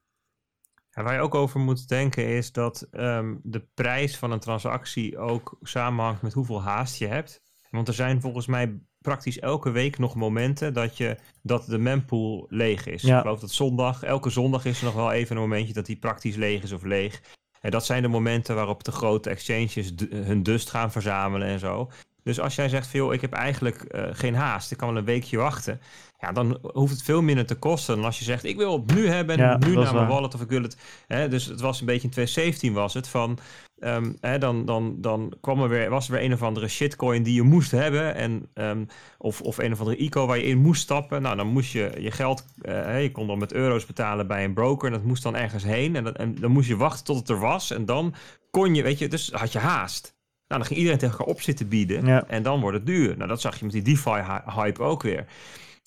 Ja, 0.89 1.03
waar 1.03 1.13
je 1.13 1.21
ook 1.21 1.35
over 1.35 1.59
moet 1.59 1.87
denken 1.87 2.27
is 2.27 2.51
dat 2.51 2.87
ehm, 2.91 3.35
de 3.43 3.67
prijs 3.73 4.17
van 4.17 4.31
een 4.31 4.39
transactie 4.39 5.17
ook 5.17 5.57
samenhangt 5.61 6.21
met 6.21 6.33
hoeveel 6.33 6.61
haast 6.61 6.97
je 6.97 7.07
hebt. 7.07 7.43
Want 7.69 7.87
er 7.87 7.93
zijn 7.93 8.21
volgens 8.21 8.47
mij 8.47 8.79
praktisch 9.09 9.39
elke 9.39 9.71
week 9.71 9.97
nog 9.97 10.15
momenten 10.15 10.73
dat, 10.73 10.97
je, 10.97 11.17
dat 11.41 11.65
de 11.65 11.77
mempool 11.77 12.45
leeg 12.49 12.85
is. 12.85 13.01
Ja. 13.01 13.15
Ik 13.15 13.21
geloof 13.21 13.39
dat 13.39 13.51
zondag, 13.51 14.03
elke 14.03 14.29
zondag 14.29 14.65
is 14.65 14.79
er 14.79 14.85
nog 14.85 14.93
wel 14.93 15.11
even 15.11 15.35
een 15.35 15.41
momentje 15.41 15.73
dat 15.73 15.85
die 15.85 15.95
praktisch 15.95 16.35
leeg 16.35 16.63
is 16.63 16.71
of 16.71 16.83
leeg. 16.83 17.21
En 17.61 17.71
dat 17.71 17.85
zijn 17.85 18.01
de 18.01 18.07
momenten 18.07 18.55
waarop 18.55 18.83
de 18.83 18.91
grote 18.91 19.29
exchanges 19.29 19.93
hun 20.09 20.43
dust 20.43 20.69
gaan 20.69 20.91
verzamelen 20.91 21.47
en 21.47 21.59
zo. 21.59 21.89
Dus 22.23 22.39
als 22.39 22.55
jij 22.55 22.69
zegt 22.69 22.87
veel, 22.87 23.13
ik 23.13 23.21
heb 23.21 23.33
eigenlijk 23.33 23.85
uh, 23.91 24.03
geen 24.11 24.35
haast, 24.35 24.71
ik 24.71 24.77
kan 24.77 24.87
wel 24.87 24.97
een 24.97 25.05
weekje 25.05 25.37
wachten. 25.37 25.81
Ja, 26.19 26.31
dan 26.31 26.59
hoeft 26.61 26.91
het 26.91 27.03
veel 27.03 27.21
minder 27.21 27.45
te 27.45 27.55
kosten 27.55 27.95
dan 27.95 28.05
als 28.05 28.19
je 28.19 28.25
zegt, 28.25 28.43
ik 28.43 28.57
wil 28.57 28.73
het 28.73 28.95
nu 28.95 29.07
hebben 29.07 29.37
en 29.37 29.43
ja, 29.43 29.57
nu 29.57 29.75
naar 29.75 29.93
mijn 29.93 30.07
wallet 30.07 30.33
of 30.33 30.41
ik 30.41 30.49
wil 30.49 30.61
het. 30.61 30.77
Hè, 31.07 31.27
dus 31.27 31.45
het 31.45 31.61
was 31.61 31.79
een 31.79 31.85
beetje 31.85 32.07
in 32.07 32.13
2017 32.13 32.73
was 32.73 32.93
het 32.93 33.07
van, 33.07 33.39
um, 33.79 34.17
hè, 34.21 34.37
dan, 34.37 34.65
dan, 34.65 34.95
dan 34.97 35.33
kwam 35.41 35.61
er 35.61 35.69
weer, 35.69 35.89
was 35.89 36.07
er 36.07 36.13
weer 36.13 36.23
een 36.23 36.33
of 36.33 36.43
andere 36.43 36.67
shitcoin 36.67 37.23
die 37.23 37.33
je 37.33 37.41
moest 37.41 37.71
hebben. 37.71 38.15
En, 38.15 38.49
um, 38.53 38.87
of, 39.17 39.41
of 39.41 39.57
een 39.57 39.71
of 39.71 39.79
andere 39.79 39.97
ICO 39.97 40.25
waar 40.25 40.37
je 40.37 40.43
in 40.43 40.57
moest 40.57 40.81
stappen. 40.81 41.21
Nou, 41.21 41.35
dan 41.35 41.47
moest 41.47 41.71
je 41.71 41.95
je 41.99 42.11
geld, 42.11 42.45
uh, 42.61 43.01
je 43.01 43.11
kon 43.11 43.27
dan 43.27 43.37
met 43.37 43.53
euro's 43.53 43.85
betalen 43.85 44.27
bij 44.27 44.43
een 44.43 44.53
broker 44.53 44.87
en 44.87 44.93
dat 44.93 45.03
moest 45.03 45.23
dan 45.23 45.35
ergens 45.35 45.63
heen. 45.63 45.95
En, 45.95 46.03
dat, 46.03 46.15
en 46.15 46.35
dan 46.35 46.51
moest 46.51 46.67
je 46.67 46.77
wachten 46.77 47.05
tot 47.05 47.17
het 47.17 47.29
er 47.29 47.39
was 47.39 47.71
en 47.71 47.85
dan 47.85 48.13
kon 48.51 48.75
je, 48.75 48.83
weet 48.83 48.99
je, 48.99 49.07
dus 49.07 49.31
had 49.31 49.51
je 49.51 49.59
haast. 49.59 50.17
Nou, 50.49 50.61
dan 50.61 50.65
ging 50.65 50.79
iedereen 50.79 50.99
tegen 50.99 51.17
elkaar 51.17 51.33
op 51.33 51.41
zitten 51.41 51.67
bieden. 51.67 52.27
En 52.27 52.43
dan 52.43 52.59
wordt 52.59 52.77
het 52.77 52.85
duur. 52.85 53.17
Nou, 53.17 53.29
dat 53.29 53.41
zag 53.41 53.59
je 53.59 53.65
met 53.65 53.73
die 53.73 53.81
DeFi-hype 53.81 54.81
ook 54.81 55.03
weer. 55.03 55.25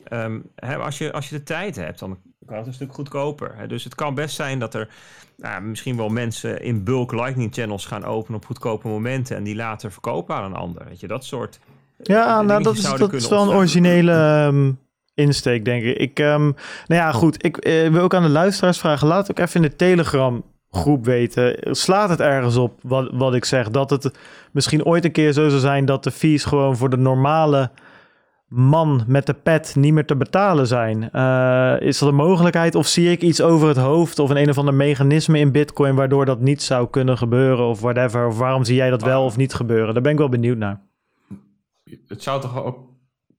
Ehm, 0.05 0.41
hè, 0.57 0.77
als, 0.77 0.99
je, 0.99 1.13
als 1.13 1.29
je 1.29 1.37
de 1.37 1.43
tijd 1.43 1.77
hebt, 1.77 1.99
dan 1.99 2.19
kan 2.47 2.57
het 2.57 2.67
een 2.67 2.75
stuk 2.75 2.93
goedkoper. 2.93 3.53
Hè. 3.57 3.67
Dus 3.67 3.85
het 3.85 3.95
kan 3.95 4.15
best 4.15 4.35
zijn 4.35 4.59
dat 4.59 4.75
er 4.75 4.89
nou, 5.37 5.63
misschien 5.63 5.97
wel 5.97 6.09
mensen 6.09 6.63
in 6.63 6.85
bulk 6.85 7.13
Lightning 7.13 7.55
channels 7.55 7.87
gaan 7.87 8.05
openen 8.05 8.37
op 8.37 8.47
goedkope 8.47 8.89
momenten 8.89 9.37
en 9.37 9.43
die 9.43 9.55
later 9.55 9.93
verkopen 9.93 10.35
aan 10.35 10.45
een 10.45 10.57
ander. 10.57 10.85
Weet 10.85 11.01
je, 11.01 11.07
dat 11.07 11.25
soort. 11.25 11.59
Ja, 12.03 12.43
nou, 12.43 12.63
dat 12.63 12.77
is, 12.77 12.83
dat 12.83 13.13
is 13.13 13.29
wel 13.29 13.43
een 13.43 13.57
originele 13.57 14.45
um, 14.47 14.79
insteek, 15.15 15.65
denk 15.65 15.83
ik. 15.83 15.97
ik 15.97 16.19
um, 16.19 16.43
nou 16.87 17.01
ja, 17.01 17.13
goed. 17.13 17.45
Ik 17.45 17.67
uh, 17.67 17.89
wil 17.89 18.03
ook 18.03 18.15
aan 18.15 18.23
de 18.23 18.29
luisteraars 18.29 18.79
vragen. 18.79 19.09
Laat 19.09 19.31
ook 19.31 19.39
even 19.39 19.63
in 19.63 19.69
de 19.69 19.77
Telegram 19.77 20.45
groep 20.73 21.05
weten. 21.05 21.77
Slaat 21.77 22.09
het 22.09 22.21
ergens 22.21 22.57
op 22.57 22.79
wat, 22.83 23.11
wat 23.13 23.35
ik 23.35 23.45
zeg? 23.45 23.71
Dat 23.71 23.91
het 23.91 24.19
misschien 24.53 24.85
ooit 24.85 25.05
een 25.05 25.13
keer 25.13 25.33
zo 25.33 25.49
zou 25.49 25.61
zijn 25.61 25.85
dat 25.85 26.05
de 26.05 26.11
fees 26.11 26.45
gewoon 26.45 26.77
voor 26.77 26.91
de 26.91 26.97
normale 26.97 27.71
man 28.49 29.05
met 29.07 29.27
de 29.27 29.35
pet 29.35 29.75
niet 29.77 29.93
meer 29.93 30.07
te 30.07 30.17
betalen 30.17 30.67
zijn. 30.67 31.09
Uh, 31.13 31.81
is 31.81 31.99
dat 31.99 32.09
een 32.09 32.15
mogelijkheid 32.15 32.75
of 32.75 32.87
zie 32.87 33.11
ik 33.11 33.23
iets 33.23 33.41
over 33.41 33.69
het 33.69 33.77
hoofd 33.77 34.19
of 34.19 34.31
een 34.31 34.37
een 34.37 34.49
of 34.49 34.59
ander 34.59 34.75
mechanisme 34.75 35.39
in 35.39 35.53
Bitcoin 35.53 35.95
waardoor 35.95 36.25
dat 36.25 36.41
niet 36.41 36.63
zou 36.63 36.89
kunnen 36.91 37.19
gebeuren 37.19 37.65
of 37.65 37.81
whatever? 37.81 38.27
Of 38.27 38.39
waarom 38.39 38.65
zie 38.65 38.77
jij 38.77 38.91
dat 38.91 39.03
wel 39.03 39.25
of 39.25 39.37
niet 39.37 39.55
gebeuren? 39.55 39.95
Daar 39.95 40.03
ben 40.03 40.13
ik 40.13 40.19
wel 40.19 40.29
benieuwd 40.29 40.59
naar. 40.59 40.81
Het 42.07 42.23
zou 42.23 42.41
toch 42.41 42.65
ook 42.65 42.92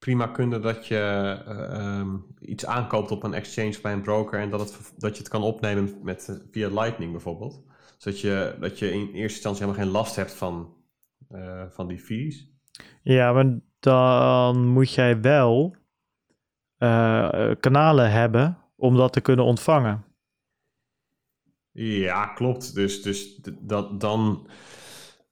prima 0.04 0.28
kunnen 0.28 0.62
dat 0.62 0.88
je 0.88 1.38
uh, 1.48 2.00
um, 2.00 2.26
iets 2.40 2.66
aankoopt 2.66 3.12
op 3.12 3.24
een 3.24 3.34
exchange 3.34 3.82
bij 3.82 3.94
een 3.94 4.02
broker 4.02 4.40
en 4.40 4.50
dat, 4.50 4.60
het, 4.60 4.94
dat 4.98 5.12
je 5.12 5.18
het 5.18 5.32
kan 5.32 5.42
opnemen 5.42 6.00
met, 6.02 6.42
via 6.52 6.70
Lightning 6.70 7.12
bijvoorbeeld. 7.12 7.64
Zodat 7.98 8.20
je, 8.20 8.56
dat 8.60 8.80
je 8.80 8.92
in 8.92 9.00
eerste 9.00 9.20
instantie 9.20 9.64
helemaal 9.64 9.84
geen 9.84 9.94
last 9.94 10.16
hebt 10.16 10.34
van, 10.34 10.74
uh, 11.32 11.64
van 11.70 11.88
die 11.88 12.00
fees. 12.00 12.52
Ja, 13.02 13.34
maar 13.34 13.60
dan 13.80 14.68
moet 14.68 14.94
jij 14.94 15.22
wel 15.22 15.76
uh, 16.80 17.52
kanalen 17.60 18.12
hebben 18.12 18.58
om 18.76 18.96
dat 18.96 19.14
te 19.14 19.22
kunnen 19.22 19.46
ontvangen. 19.46 20.04
Ja, 21.72 22.26
klopt. 22.26 22.76
Dus, 22.76 23.02
dus 23.02 23.40
dat, 23.60 24.02
dan 24.02 24.48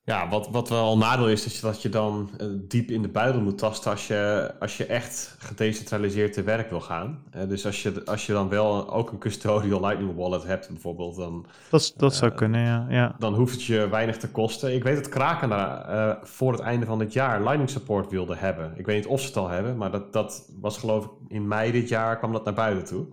ja, 0.03 0.29
wat, 0.29 0.49
wat 0.49 0.69
wel 0.69 0.91
een 0.91 0.99
nadeel 0.99 1.29
is, 1.29 1.45
is 1.45 1.59
dat 1.59 1.81
je 1.81 1.89
dan 1.89 2.29
uh, 2.41 2.47
diep 2.67 2.89
in 2.89 3.01
de 3.01 3.07
buidel 3.07 3.41
moet 3.41 3.57
tasten 3.57 3.91
als 3.91 4.07
je, 4.07 4.51
als 4.59 4.77
je 4.77 4.85
echt 4.85 5.35
gedecentraliseerd 5.39 6.33
te 6.33 6.43
werk 6.43 6.69
wil 6.69 6.81
gaan. 6.81 7.23
Uh, 7.35 7.41
dus 7.47 7.65
als 7.65 7.83
je, 7.83 8.05
als 8.05 8.25
je 8.25 8.33
dan 8.33 8.49
wel 8.49 8.93
ook 8.93 9.11
een 9.11 9.17
custodial 9.17 9.79
Lightning 9.79 10.15
Wallet 10.15 10.43
hebt 10.43 10.69
bijvoorbeeld, 10.69 11.15
dan... 11.15 11.45
Dat, 11.69 11.93
dat 11.97 12.15
zou 12.15 12.31
uh, 12.31 12.37
kunnen, 12.37 12.61
ja, 12.61 12.85
ja. 12.89 13.15
Dan 13.19 13.33
hoeft 13.33 13.53
het 13.53 13.63
je 13.63 13.89
weinig 13.89 14.17
te 14.17 14.29
kosten. 14.29 14.73
Ik 14.73 14.83
weet 14.83 14.95
dat 14.95 15.09
Kraken 15.09 15.49
daar 15.49 16.17
voor 16.23 16.51
het 16.51 16.61
einde 16.61 16.85
van 16.85 16.99
dit 16.99 17.13
jaar 17.13 17.41
Lightning 17.41 17.69
Support 17.69 18.09
wilde 18.09 18.35
hebben. 18.35 18.73
Ik 18.75 18.85
weet 18.85 18.95
niet 18.95 19.07
of 19.07 19.19
ze 19.19 19.27
het 19.27 19.37
al 19.37 19.49
hebben, 19.49 19.77
maar 19.77 19.91
dat, 19.91 20.13
dat 20.13 20.49
was 20.59 20.77
geloof 20.77 21.05
ik 21.05 21.11
in 21.27 21.47
mei 21.47 21.71
dit 21.71 21.89
jaar 21.89 22.17
kwam 22.17 22.31
dat 22.31 22.45
naar 22.45 22.53
buiten 22.53 22.85
toe. 22.85 23.05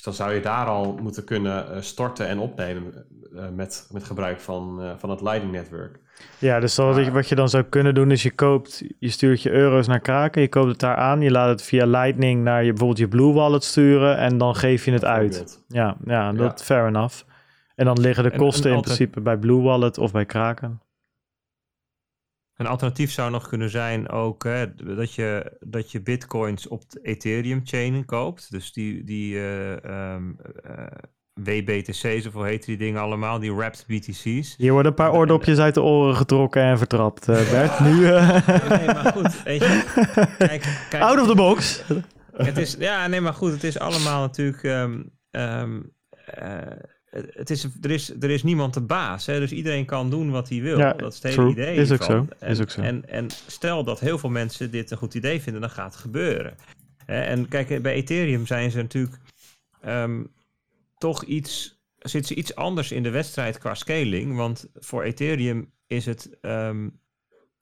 Dus 0.00 0.16
dan 0.16 0.26
zou 0.26 0.34
je 0.34 0.42
daar 0.42 0.66
al 0.66 0.98
moeten 1.02 1.24
kunnen 1.24 1.84
storten 1.84 2.28
en 2.28 2.38
opnemen 2.38 3.06
met, 3.54 3.88
met 3.92 4.04
gebruik 4.04 4.40
van, 4.40 4.94
van 4.98 5.10
het 5.10 5.20
Lightning 5.20 5.52
Network. 5.52 5.98
Ja, 6.38 6.60
dus 6.60 6.76
wat, 6.76 7.08
wat 7.08 7.28
je 7.28 7.34
dan 7.34 7.48
zou 7.48 7.62
kunnen 7.62 7.94
doen 7.94 8.10
is 8.10 8.22
je 8.22 8.30
koopt, 8.30 8.82
je 8.98 9.10
stuurt 9.10 9.42
je 9.42 9.50
euro's 9.50 9.86
naar 9.86 10.00
Kraken, 10.00 10.42
je 10.42 10.48
koopt 10.48 10.68
het 10.68 10.78
daar 10.78 10.96
aan, 10.96 11.20
je 11.20 11.30
laat 11.30 11.48
het 11.48 11.62
via 11.62 11.86
Lightning 11.86 12.42
naar 12.42 12.64
je, 12.64 12.68
bijvoorbeeld 12.68 12.98
je 12.98 13.08
Blue 13.08 13.32
Wallet 13.32 13.64
sturen 13.64 14.16
en 14.16 14.38
dan 14.38 14.56
geef 14.56 14.84
je 14.84 14.92
het 14.92 15.04
uit. 15.04 15.62
Ja, 15.68 15.96
ja, 16.04 16.32
dat 16.32 16.58
ja. 16.58 16.64
fair 16.64 16.86
enough. 16.86 17.22
En 17.74 17.84
dan 17.84 18.00
liggen 18.00 18.24
de 18.24 18.36
kosten 18.36 18.72
in 18.72 18.80
principe 18.80 19.20
bij 19.20 19.36
Blue 19.36 19.60
Wallet 19.60 19.98
of 19.98 20.12
bij 20.12 20.24
Kraken. 20.24 20.80
Een 22.60 22.66
alternatief 22.66 23.12
zou 23.12 23.30
nog 23.30 23.48
kunnen 23.48 23.70
zijn 23.70 24.08
ook 24.08 24.44
hè, 24.44 24.74
dat, 24.74 25.14
je, 25.14 25.56
dat 25.60 25.90
je 25.90 26.02
bitcoins 26.02 26.68
op 26.68 26.90
de 26.90 27.00
Ethereum 27.02 27.60
chain 27.64 28.04
koopt. 28.04 28.50
Dus 28.50 28.72
die, 28.72 29.04
die 29.04 29.34
uh, 29.34 29.70
um, 30.14 30.36
uh, 30.66 30.86
WBTC's 31.32 32.26
of 32.26 32.32
hoe 32.32 32.46
heet 32.46 32.64
die 32.64 32.76
dingen 32.76 33.00
allemaal, 33.00 33.38
die 33.38 33.54
wrapped 33.54 33.84
BTC's. 33.86 34.54
Hier 34.56 34.72
worden 34.72 34.90
een 34.90 34.94
paar 34.94 35.12
oordopjes 35.12 35.58
uit 35.58 35.74
de 35.74 35.82
oren 35.82 36.16
getrokken 36.16 36.62
en 36.62 36.78
vertrapt, 36.78 37.28
uh, 37.28 37.50
Bert. 37.50 37.80
nu... 37.80 38.06
Uh... 38.08 38.48
Nee, 38.68 38.86
maar 38.86 39.12
goed, 39.12 39.42
weet 39.42 39.60
je. 39.60 39.84
Kijk, 40.38 40.86
kijk, 40.90 41.02
Out 41.02 41.20
of 41.20 41.26
the 41.26 41.34
box. 41.34 41.84
Het 42.32 42.56
is, 42.56 42.76
ja, 42.78 43.06
nee, 43.06 43.20
maar 43.20 43.34
goed, 43.34 43.52
het 43.52 43.64
is 43.64 43.78
allemaal 43.78 44.20
natuurlijk... 44.20 44.62
Um, 44.62 45.10
um, 45.30 45.94
uh, 46.42 46.56
het 47.10 47.50
is, 47.50 47.66
er, 47.80 47.90
is, 47.90 48.12
er 48.20 48.30
is 48.30 48.42
niemand 48.42 48.74
de 48.74 48.80
baas, 48.80 49.26
hè? 49.26 49.38
dus 49.38 49.52
iedereen 49.52 49.84
kan 49.84 50.10
doen 50.10 50.30
wat 50.30 50.48
hij 50.48 50.60
wil. 50.60 50.78
Ja, 50.78 50.92
dat 50.92 51.12
is 51.12 51.22
het 51.22 51.34
hele 51.34 51.50
idee. 51.50 51.76
Is 51.76 51.92
ook, 51.92 52.02
zo. 52.02 52.26
En, 52.38 52.50
is 52.50 52.60
ook 52.60 52.70
zo. 52.70 52.80
En, 52.80 53.08
en 53.08 53.30
stel 53.46 53.84
dat 53.84 54.00
heel 54.00 54.18
veel 54.18 54.30
mensen 54.30 54.70
dit 54.70 54.90
een 54.90 54.98
goed 54.98 55.14
idee 55.14 55.40
vinden, 55.40 55.60
dan 55.60 55.70
gaat 55.70 55.92
het 55.92 56.02
gebeuren. 56.02 56.54
En 57.06 57.48
kijk, 57.48 57.82
bij 57.82 57.92
Ethereum 57.92 58.46
zijn 58.46 58.70
ze 58.70 58.76
natuurlijk... 58.76 59.16
Um, 59.86 60.30
toch 61.00 61.24
iets, 61.24 61.80
zit 61.98 62.26
ze 62.26 62.34
iets 62.34 62.54
anders 62.54 62.92
in 62.92 63.02
de 63.02 63.10
wedstrijd 63.10 63.58
qua 63.58 63.74
scaling. 63.74 64.36
Want 64.36 64.68
voor 64.74 65.02
Ethereum 65.02 65.72
is 65.86 66.06
het 66.06 66.38
um, 66.42 67.00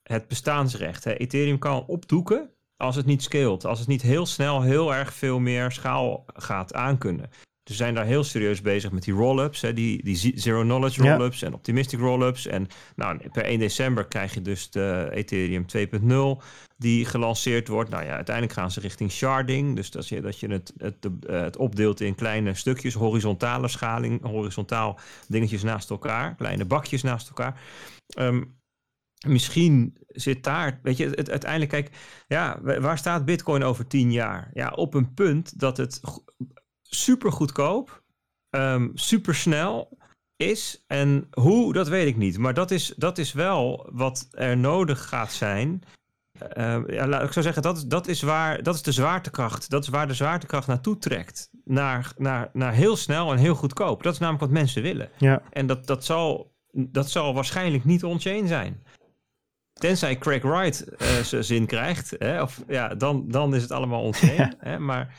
het 0.03 0.27
bestaansrecht. 0.27 1.03
Hè. 1.03 1.13
Ethereum 1.13 1.59
kan 1.59 1.85
opdoeken 1.85 2.49
als 2.77 2.95
het 2.95 3.05
niet 3.05 3.23
scalt. 3.23 3.65
Als 3.65 3.79
het 3.79 3.87
niet 3.87 4.01
heel 4.01 4.25
snel 4.25 4.61
heel 4.61 4.93
erg 4.93 5.13
veel 5.13 5.39
meer 5.39 5.71
schaal 5.71 6.25
gaat 6.33 6.73
aankunnen. 6.73 7.29
Ze 7.69 7.75
zijn 7.75 7.93
daar 7.93 8.05
heel 8.05 8.23
serieus 8.23 8.61
bezig 8.61 8.91
met 8.91 9.03
die 9.03 9.13
roll-ups, 9.13 9.59
die, 9.59 10.03
die 10.03 10.15
zero 10.35 10.61
knowledge 10.61 11.01
roll-ups 11.01 11.39
ja. 11.39 11.47
en 11.47 11.53
optimistic 11.53 11.99
roll-ups. 11.99 12.47
En 12.47 12.67
nou, 12.95 13.29
per 13.31 13.43
1 13.43 13.59
december 13.59 14.05
krijg 14.05 14.33
je 14.33 14.41
dus 14.41 14.69
de 14.69 15.07
Ethereum 15.11 15.65
2.0 16.39 16.43
die 16.77 17.05
gelanceerd 17.05 17.67
wordt. 17.67 17.89
Nou 17.89 18.03
ja, 18.03 18.15
uiteindelijk 18.15 18.55
gaan 18.55 18.71
ze 18.71 18.79
richting 18.79 19.11
sharding. 19.11 19.75
Dus 19.75 19.91
dat 19.91 20.07
je, 20.07 20.21
dat 20.21 20.39
je 20.39 20.47
het, 20.47 20.73
het, 20.77 21.09
het 21.25 21.57
opdeelt 21.57 22.01
in 22.01 22.15
kleine 22.15 22.53
stukjes, 22.53 22.93
horizontale 22.93 23.67
schaling, 23.67 24.21
horizontaal 24.23 24.99
dingetjes 25.27 25.63
naast 25.63 25.89
elkaar, 25.89 26.35
kleine 26.35 26.65
bakjes 26.65 27.01
naast 27.01 27.27
elkaar. 27.27 27.61
Um, 28.19 28.57
misschien 29.27 29.97
zit 30.07 30.43
daar, 30.43 30.79
weet 30.83 30.97
je, 30.97 31.09
het, 31.09 31.29
uiteindelijk, 31.29 31.71
kijk, 31.71 31.89
ja, 32.27 32.59
waar 32.61 32.97
staat 32.97 33.25
Bitcoin 33.25 33.63
over 33.63 33.87
tien 33.87 34.11
jaar? 34.11 34.49
Ja, 34.53 34.69
op 34.69 34.93
een 34.93 35.13
punt 35.13 35.59
dat 35.59 35.77
het 35.77 36.01
super 36.89 37.31
goedkoop, 37.31 38.03
um, 38.49 38.91
super 38.93 39.35
snel 39.35 39.97
is. 40.35 40.83
En 40.87 41.27
hoe, 41.31 41.73
dat 41.73 41.87
weet 41.87 42.07
ik 42.07 42.17
niet. 42.17 42.37
Maar 42.37 42.53
dat 42.53 42.71
is, 42.71 42.93
dat 42.97 43.17
is 43.17 43.33
wel 43.33 43.89
wat 43.91 44.27
er 44.31 44.57
nodig 44.57 45.07
gaat 45.07 45.31
zijn. 45.31 45.83
Uh, 46.57 46.79
ja, 46.87 47.07
laat 47.07 47.23
ik 47.23 47.31
zo 47.31 47.41
zeggen, 47.41 47.61
dat, 47.61 47.85
dat, 47.87 48.07
is 48.07 48.21
waar, 48.21 48.63
dat 48.63 48.75
is 48.75 48.81
de 48.81 48.91
zwaartekracht. 48.91 49.69
Dat 49.69 49.83
is 49.83 49.89
waar 49.89 50.07
de 50.07 50.13
zwaartekracht 50.13 50.67
naartoe 50.67 50.97
trekt. 50.97 51.49
Naar, 51.63 52.13
naar, 52.17 52.49
naar 52.53 52.73
heel 52.73 52.95
snel 52.95 53.31
en 53.31 53.37
heel 53.37 53.55
goedkoop. 53.55 54.03
Dat 54.03 54.13
is 54.13 54.19
namelijk 54.19 54.43
wat 54.43 54.53
mensen 54.53 54.81
willen. 54.81 55.09
Ja. 55.17 55.41
En 55.49 55.67
dat, 55.67 55.87
dat, 55.87 56.05
zal, 56.05 56.53
dat 56.71 57.09
zal 57.09 57.33
waarschijnlijk 57.33 57.85
niet 57.85 58.03
on-chain 58.03 58.47
zijn. 58.47 58.83
Tenzij 59.73 60.17
Craig 60.17 60.41
Wright 60.41 60.85
uh, 61.01 61.07
zijn 61.07 61.43
zin 61.43 61.65
krijgt. 61.65 62.15
Hè, 62.17 62.41
of, 62.41 62.63
ja, 62.67 62.95
dan, 62.95 63.25
dan 63.27 63.55
is 63.55 63.61
het 63.61 63.71
allemaal 63.71 64.01
on-chain. 64.01 64.35
Ja. 64.35 64.53
Hè, 64.59 64.79
maar 64.79 65.15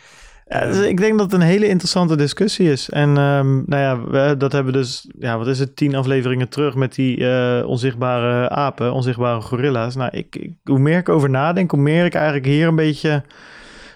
Ja, 0.53 0.67
dus 0.67 0.79
ik 0.79 0.97
denk 0.97 1.19
dat 1.19 1.33
het 1.33 1.41
een 1.41 1.47
hele 1.47 1.69
interessante 1.69 2.17
discussie 2.17 2.71
is. 2.71 2.89
En 2.89 3.09
um, 3.09 3.63
nou 3.67 3.83
ja, 3.83 4.01
we, 4.05 4.37
dat 4.37 4.53
hebben 4.53 4.73
dus, 4.73 5.11
ja, 5.19 5.39
wat 5.39 5.47
is 5.47 5.59
het, 5.59 5.77
tien 5.77 5.95
afleveringen 5.95 6.49
terug 6.49 6.75
met 6.75 6.95
die 6.95 7.19
uh, 7.19 7.63
onzichtbare 7.67 8.49
apen, 8.49 8.93
onzichtbare 8.93 9.41
gorilla's. 9.41 9.95
Nou, 9.95 10.11
ik, 10.17 10.37
ik, 10.37 10.53
hoe 10.65 10.79
meer 10.79 10.99
ik 10.99 11.09
over 11.09 11.31
nadenk, 11.31 11.71
hoe 11.71 11.81
meer 11.81 12.05
ik 12.05 12.15
eigenlijk 12.15 12.47
hier 12.47 12.69
een 12.69 12.77
beetje, 12.77 13.23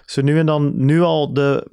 zo 0.05 0.23
nu 0.23 0.39
en 0.39 0.47
dan, 0.47 0.73
nu 0.77 1.01
al 1.01 1.33
de, 1.33 1.67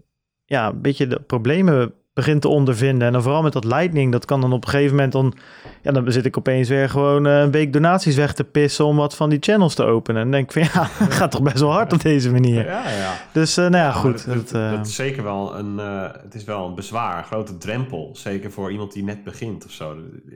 ja, 0.46 0.68
een 0.68 0.82
beetje 0.82 1.08
de 1.08 1.20
problemen 1.20 1.94
begint 2.14 2.42
te 2.42 2.48
ondervinden. 2.48 3.08
En 3.08 3.14
dan 3.14 3.22
vooral 3.22 3.42
met 3.42 3.54
dat 3.54 3.64
Lightning, 3.64 4.12
dat 4.12 4.26
kan 4.26 4.42
dan 4.42 4.54
op 4.54 4.64
een 4.64 4.70
gegeven 4.70 4.96
moment 4.96 5.12
dan... 5.12 5.34
Ja, 5.82 5.92
dan 5.92 6.12
zit 6.12 6.26
ik 6.26 6.38
opeens 6.38 6.70
weer 6.70 6.90
gewoon 6.90 7.28
uh, 7.28 7.40
een 7.40 7.52
week 7.52 7.74
donaties 7.74 8.16
weg 8.16 8.34
te 8.34 8.44
pissen 8.44 8.86
om 8.86 8.96
wat 8.96 9.16
van 9.16 9.30
die 9.30 9.38
channels 9.42 9.76
te 9.76 9.84
openen. 9.84 10.22
En 10.22 10.32
denk 10.32 10.54
ik 10.54 10.66
van 10.66 10.82
ja, 10.82 11.08
gaat 11.10 11.32
toch 11.32 11.42
best 11.42 11.60
wel 11.60 11.72
hard 11.72 11.94
op 11.94 12.02
deze 12.02 12.32
manier. 12.32 12.66
Ja, 12.66 12.90
ja. 12.90 13.14
Dus 13.32 13.58
uh, 13.58 13.68
nou 13.68 13.84
ja, 13.84 13.92
goed. 13.92 14.26
Dat, 14.26 14.36
dat, 14.36 14.54
uh... 14.56 14.72
dat, 14.72 14.88
is 14.88 14.96
zeker 14.96 15.24
wel 15.24 15.58
een, 15.58 15.78
het 16.24 16.36
is 16.36 16.44
wel 16.44 16.68
een 16.68 16.76
bezwaar, 16.76 17.18
een 17.18 17.24
grote 17.24 17.58
drempel. 17.58 18.10
Zeker 18.14 18.52
voor 18.52 18.72
iemand 18.72 18.94
die 18.94 19.04
net 19.04 19.24
begint 19.24 19.66
of 19.66 19.72
zo. 19.72 19.96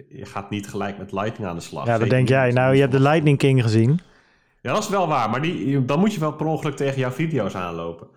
Je 0.10 0.26
gaat 0.26 0.50
niet 0.50 0.68
gelijk 0.68 0.98
met 0.98 1.12
Lightning 1.12 1.50
aan 1.50 1.56
de 1.56 1.62
slag. 1.62 1.86
Ja, 1.86 1.98
dat 1.98 2.10
denk 2.10 2.30
jij. 2.30 2.52
Nou, 2.52 2.74
je 2.74 2.80
hebt 2.80 2.92
de 2.92 3.00
Lightning 3.00 3.38
King 3.38 3.62
gezien. 3.62 4.00
Ja, 4.62 4.74
dat 4.74 4.84
is 4.84 4.90
wel 4.90 5.08
waar. 5.08 5.30
Maar 5.30 5.42
die, 5.42 5.86
dan 5.86 6.00
moet 6.00 6.14
je 6.14 6.20
wel 6.20 6.34
per 6.34 6.46
ongeluk 6.46 6.76
tegen 6.76 7.00
jouw 7.00 7.12
video's 7.12 7.56
aanlopen. 7.56 8.08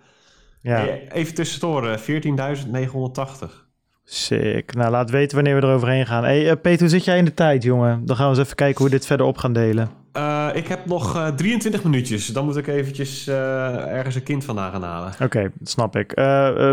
Ja. 0.60 0.86
Even 1.12 1.34
tussendoor, 1.34 1.98
14.980. 1.98 3.66
Sick. 4.04 4.74
Nou, 4.74 4.90
laat 4.90 5.10
weten 5.10 5.34
wanneer 5.34 5.60
we 5.60 5.66
eroverheen 5.66 6.06
gaan. 6.06 6.24
Hey, 6.24 6.44
uh, 6.44 6.52
Peter, 6.62 6.80
hoe 6.80 6.88
zit 6.88 7.04
jij 7.04 7.18
in 7.18 7.24
de 7.24 7.34
tijd, 7.34 7.62
jongen? 7.62 8.06
Dan 8.06 8.16
gaan 8.16 8.30
we 8.30 8.30
eens 8.30 8.44
even 8.44 8.56
kijken 8.56 8.76
hoe 8.78 8.86
we 8.86 8.96
dit 8.96 9.06
verder 9.06 9.26
op 9.26 9.38
gaan 9.38 9.52
delen. 9.52 9.90
Uh, 10.16 10.48
ik 10.52 10.66
heb 10.66 10.86
nog 10.86 11.16
uh, 11.16 11.28
23 11.28 11.84
minuutjes. 11.84 12.26
Dan 12.26 12.44
moet 12.44 12.56
ik 12.56 12.66
eventjes 12.66 13.28
ergens 13.28 14.14
een 14.14 14.22
kind 14.22 14.44
vandaan 14.44 14.72
gaan 14.72 14.82
halen. 14.82 15.12
Oké, 15.12 15.24
okay, 15.24 15.50
snap 15.62 15.96
ik. 15.96 16.14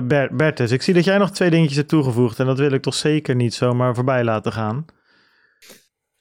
Bert, 0.07 0.31
Bertus, 0.31 0.71
ik 0.71 0.81
zie 0.81 0.93
dat 0.93 1.03
jij 1.03 1.17
nog 1.17 1.31
twee 1.31 1.49
dingetjes 1.49 1.77
hebt 1.77 1.89
toegevoegd. 1.89 2.39
En 2.39 2.45
dat 2.45 2.59
wil 2.59 2.71
ik 2.71 2.81
toch 2.81 2.93
zeker 2.93 3.35
niet 3.35 3.53
zomaar 3.53 3.95
voorbij 3.95 4.23
laten 4.23 4.51
gaan. 4.51 4.85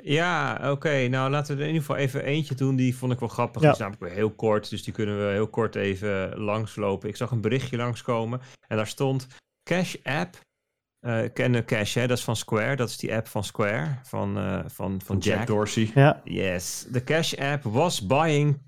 Ja, 0.07 0.61
oké. 0.70 1.09
Nou, 1.09 1.30
laten 1.30 1.57
we 1.57 1.62
er 1.62 1.68
in 1.68 1.74
ieder 1.74 1.86
geval 1.86 2.02
even 2.02 2.24
eentje 2.24 2.55
doen. 2.55 2.76
Die 2.76 2.96
vond 2.96 3.12
ik 3.12 3.18
wel 3.18 3.28
grappig. 3.28 3.62
Ja. 3.62 3.66
Die 3.66 3.76
is 3.76 3.78
namelijk 3.78 4.02
weer 4.02 4.12
heel 4.12 4.30
kort. 4.30 4.70
Dus 4.70 4.82
die 4.82 4.92
kunnen 4.92 5.26
we 5.26 5.32
heel 5.32 5.48
kort 5.48 5.74
even 5.74 6.38
langslopen. 6.38 7.09
Ik 7.09 7.16
zag 7.16 7.30
een 7.30 7.40
berichtje 7.40 7.76
langskomen. 7.76 8.40
En 8.68 8.76
daar 8.76 8.86
stond... 8.86 9.26
Cash 9.70 9.96
App 10.02 10.36
uh, 11.05 11.22
kennen 11.32 11.64
Cash, 11.64 11.94
hè? 11.94 12.07
dat 12.07 12.18
is 12.18 12.24
van 12.24 12.36
Square. 12.36 12.76
Dat 12.76 12.88
is 12.88 12.96
die 12.96 13.14
app 13.14 13.28
van 13.28 13.44
Square, 13.44 13.98
van, 14.02 14.38
uh, 14.38 14.61
van, 14.66 15.00
van 15.05 15.18
Jack. 15.18 15.36
Jack. 15.36 15.46
Dorsey. 15.46 15.90
Ja. 15.94 16.20
Yes. 16.24 16.86
De 16.88 17.05
Cash 17.05 17.34
app 17.34 17.62
was 17.62 18.07
buying 18.07 18.57
20%, 18.57 18.59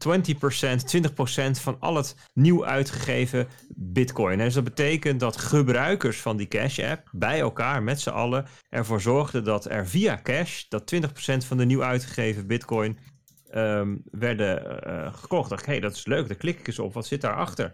20% 0.97 1.61
van 1.61 1.77
al 1.81 1.95
het 1.95 2.17
nieuw 2.33 2.67
uitgegeven 2.67 3.49
bitcoin. 3.69 4.39
Dus 4.39 4.55
dat 4.55 4.65
betekent 4.65 5.21
dat 5.21 5.37
gebruikers 5.37 6.21
van 6.21 6.37
die 6.37 6.49
Cash 6.49 6.79
app 6.79 7.09
bij 7.13 7.41
elkaar 7.41 7.83
met 7.83 8.01
z'n 8.01 8.11
allen 8.11 8.47
ervoor 8.69 9.01
zorgden 9.01 9.45
dat 9.45 9.71
er 9.71 9.87
via 9.87 10.21
Cash 10.23 10.65
dat 10.69 10.95
20% 10.95 10.99
van 11.47 11.57
de 11.57 11.65
nieuw 11.65 11.83
uitgegeven 11.83 12.47
bitcoin 12.47 12.99
um, 13.55 14.03
werden 14.11 14.81
uh, 14.87 15.15
gekocht. 15.15 15.51
Dacht 15.51 15.63
ik, 15.63 15.69
hey, 15.69 15.81
dat 15.81 15.95
is 15.95 16.07
leuk, 16.07 16.29
daar 16.29 16.37
klik 16.37 16.59
ik 16.59 16.67
eens 16.67 16.79
op. 16.79 16.95
Wat 16.95 17.07
zit 17.07 17.21
daarachter? 17.21 17.73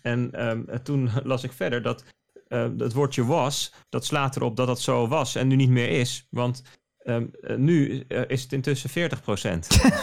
En 0.00 0.46
um, 0.48 0.82
toen 0.82 1.10
las 1.24 1.44
ik 1.44 1.52
verder 1.52 1.82
dat 1.82 2.04
uh, 2.52 2.66
het 2.78 2.92
woordje 2.92 3.24
was, 3.24 3.72
dat 3.88 4.04
slaat 4.04 4.36
erop 4.36 4.56
dat 4.56 4.66
dat 4.66 4.80
zo 4.80 5.08
was 5.08 5.34
en 5.34 5.48
nu 5.48 5.56
niet 5.56 5.70
meer 5.70 5.88
is. 5.88 6.26
Want 6.30 6.62
um, 7.04 7.30
nu 7.56 8.04
uh, 8.08 8.20
is 8.26 8.42
het 8.42 8.52
intussen 8.52 8.90
40%. 8.90 8.92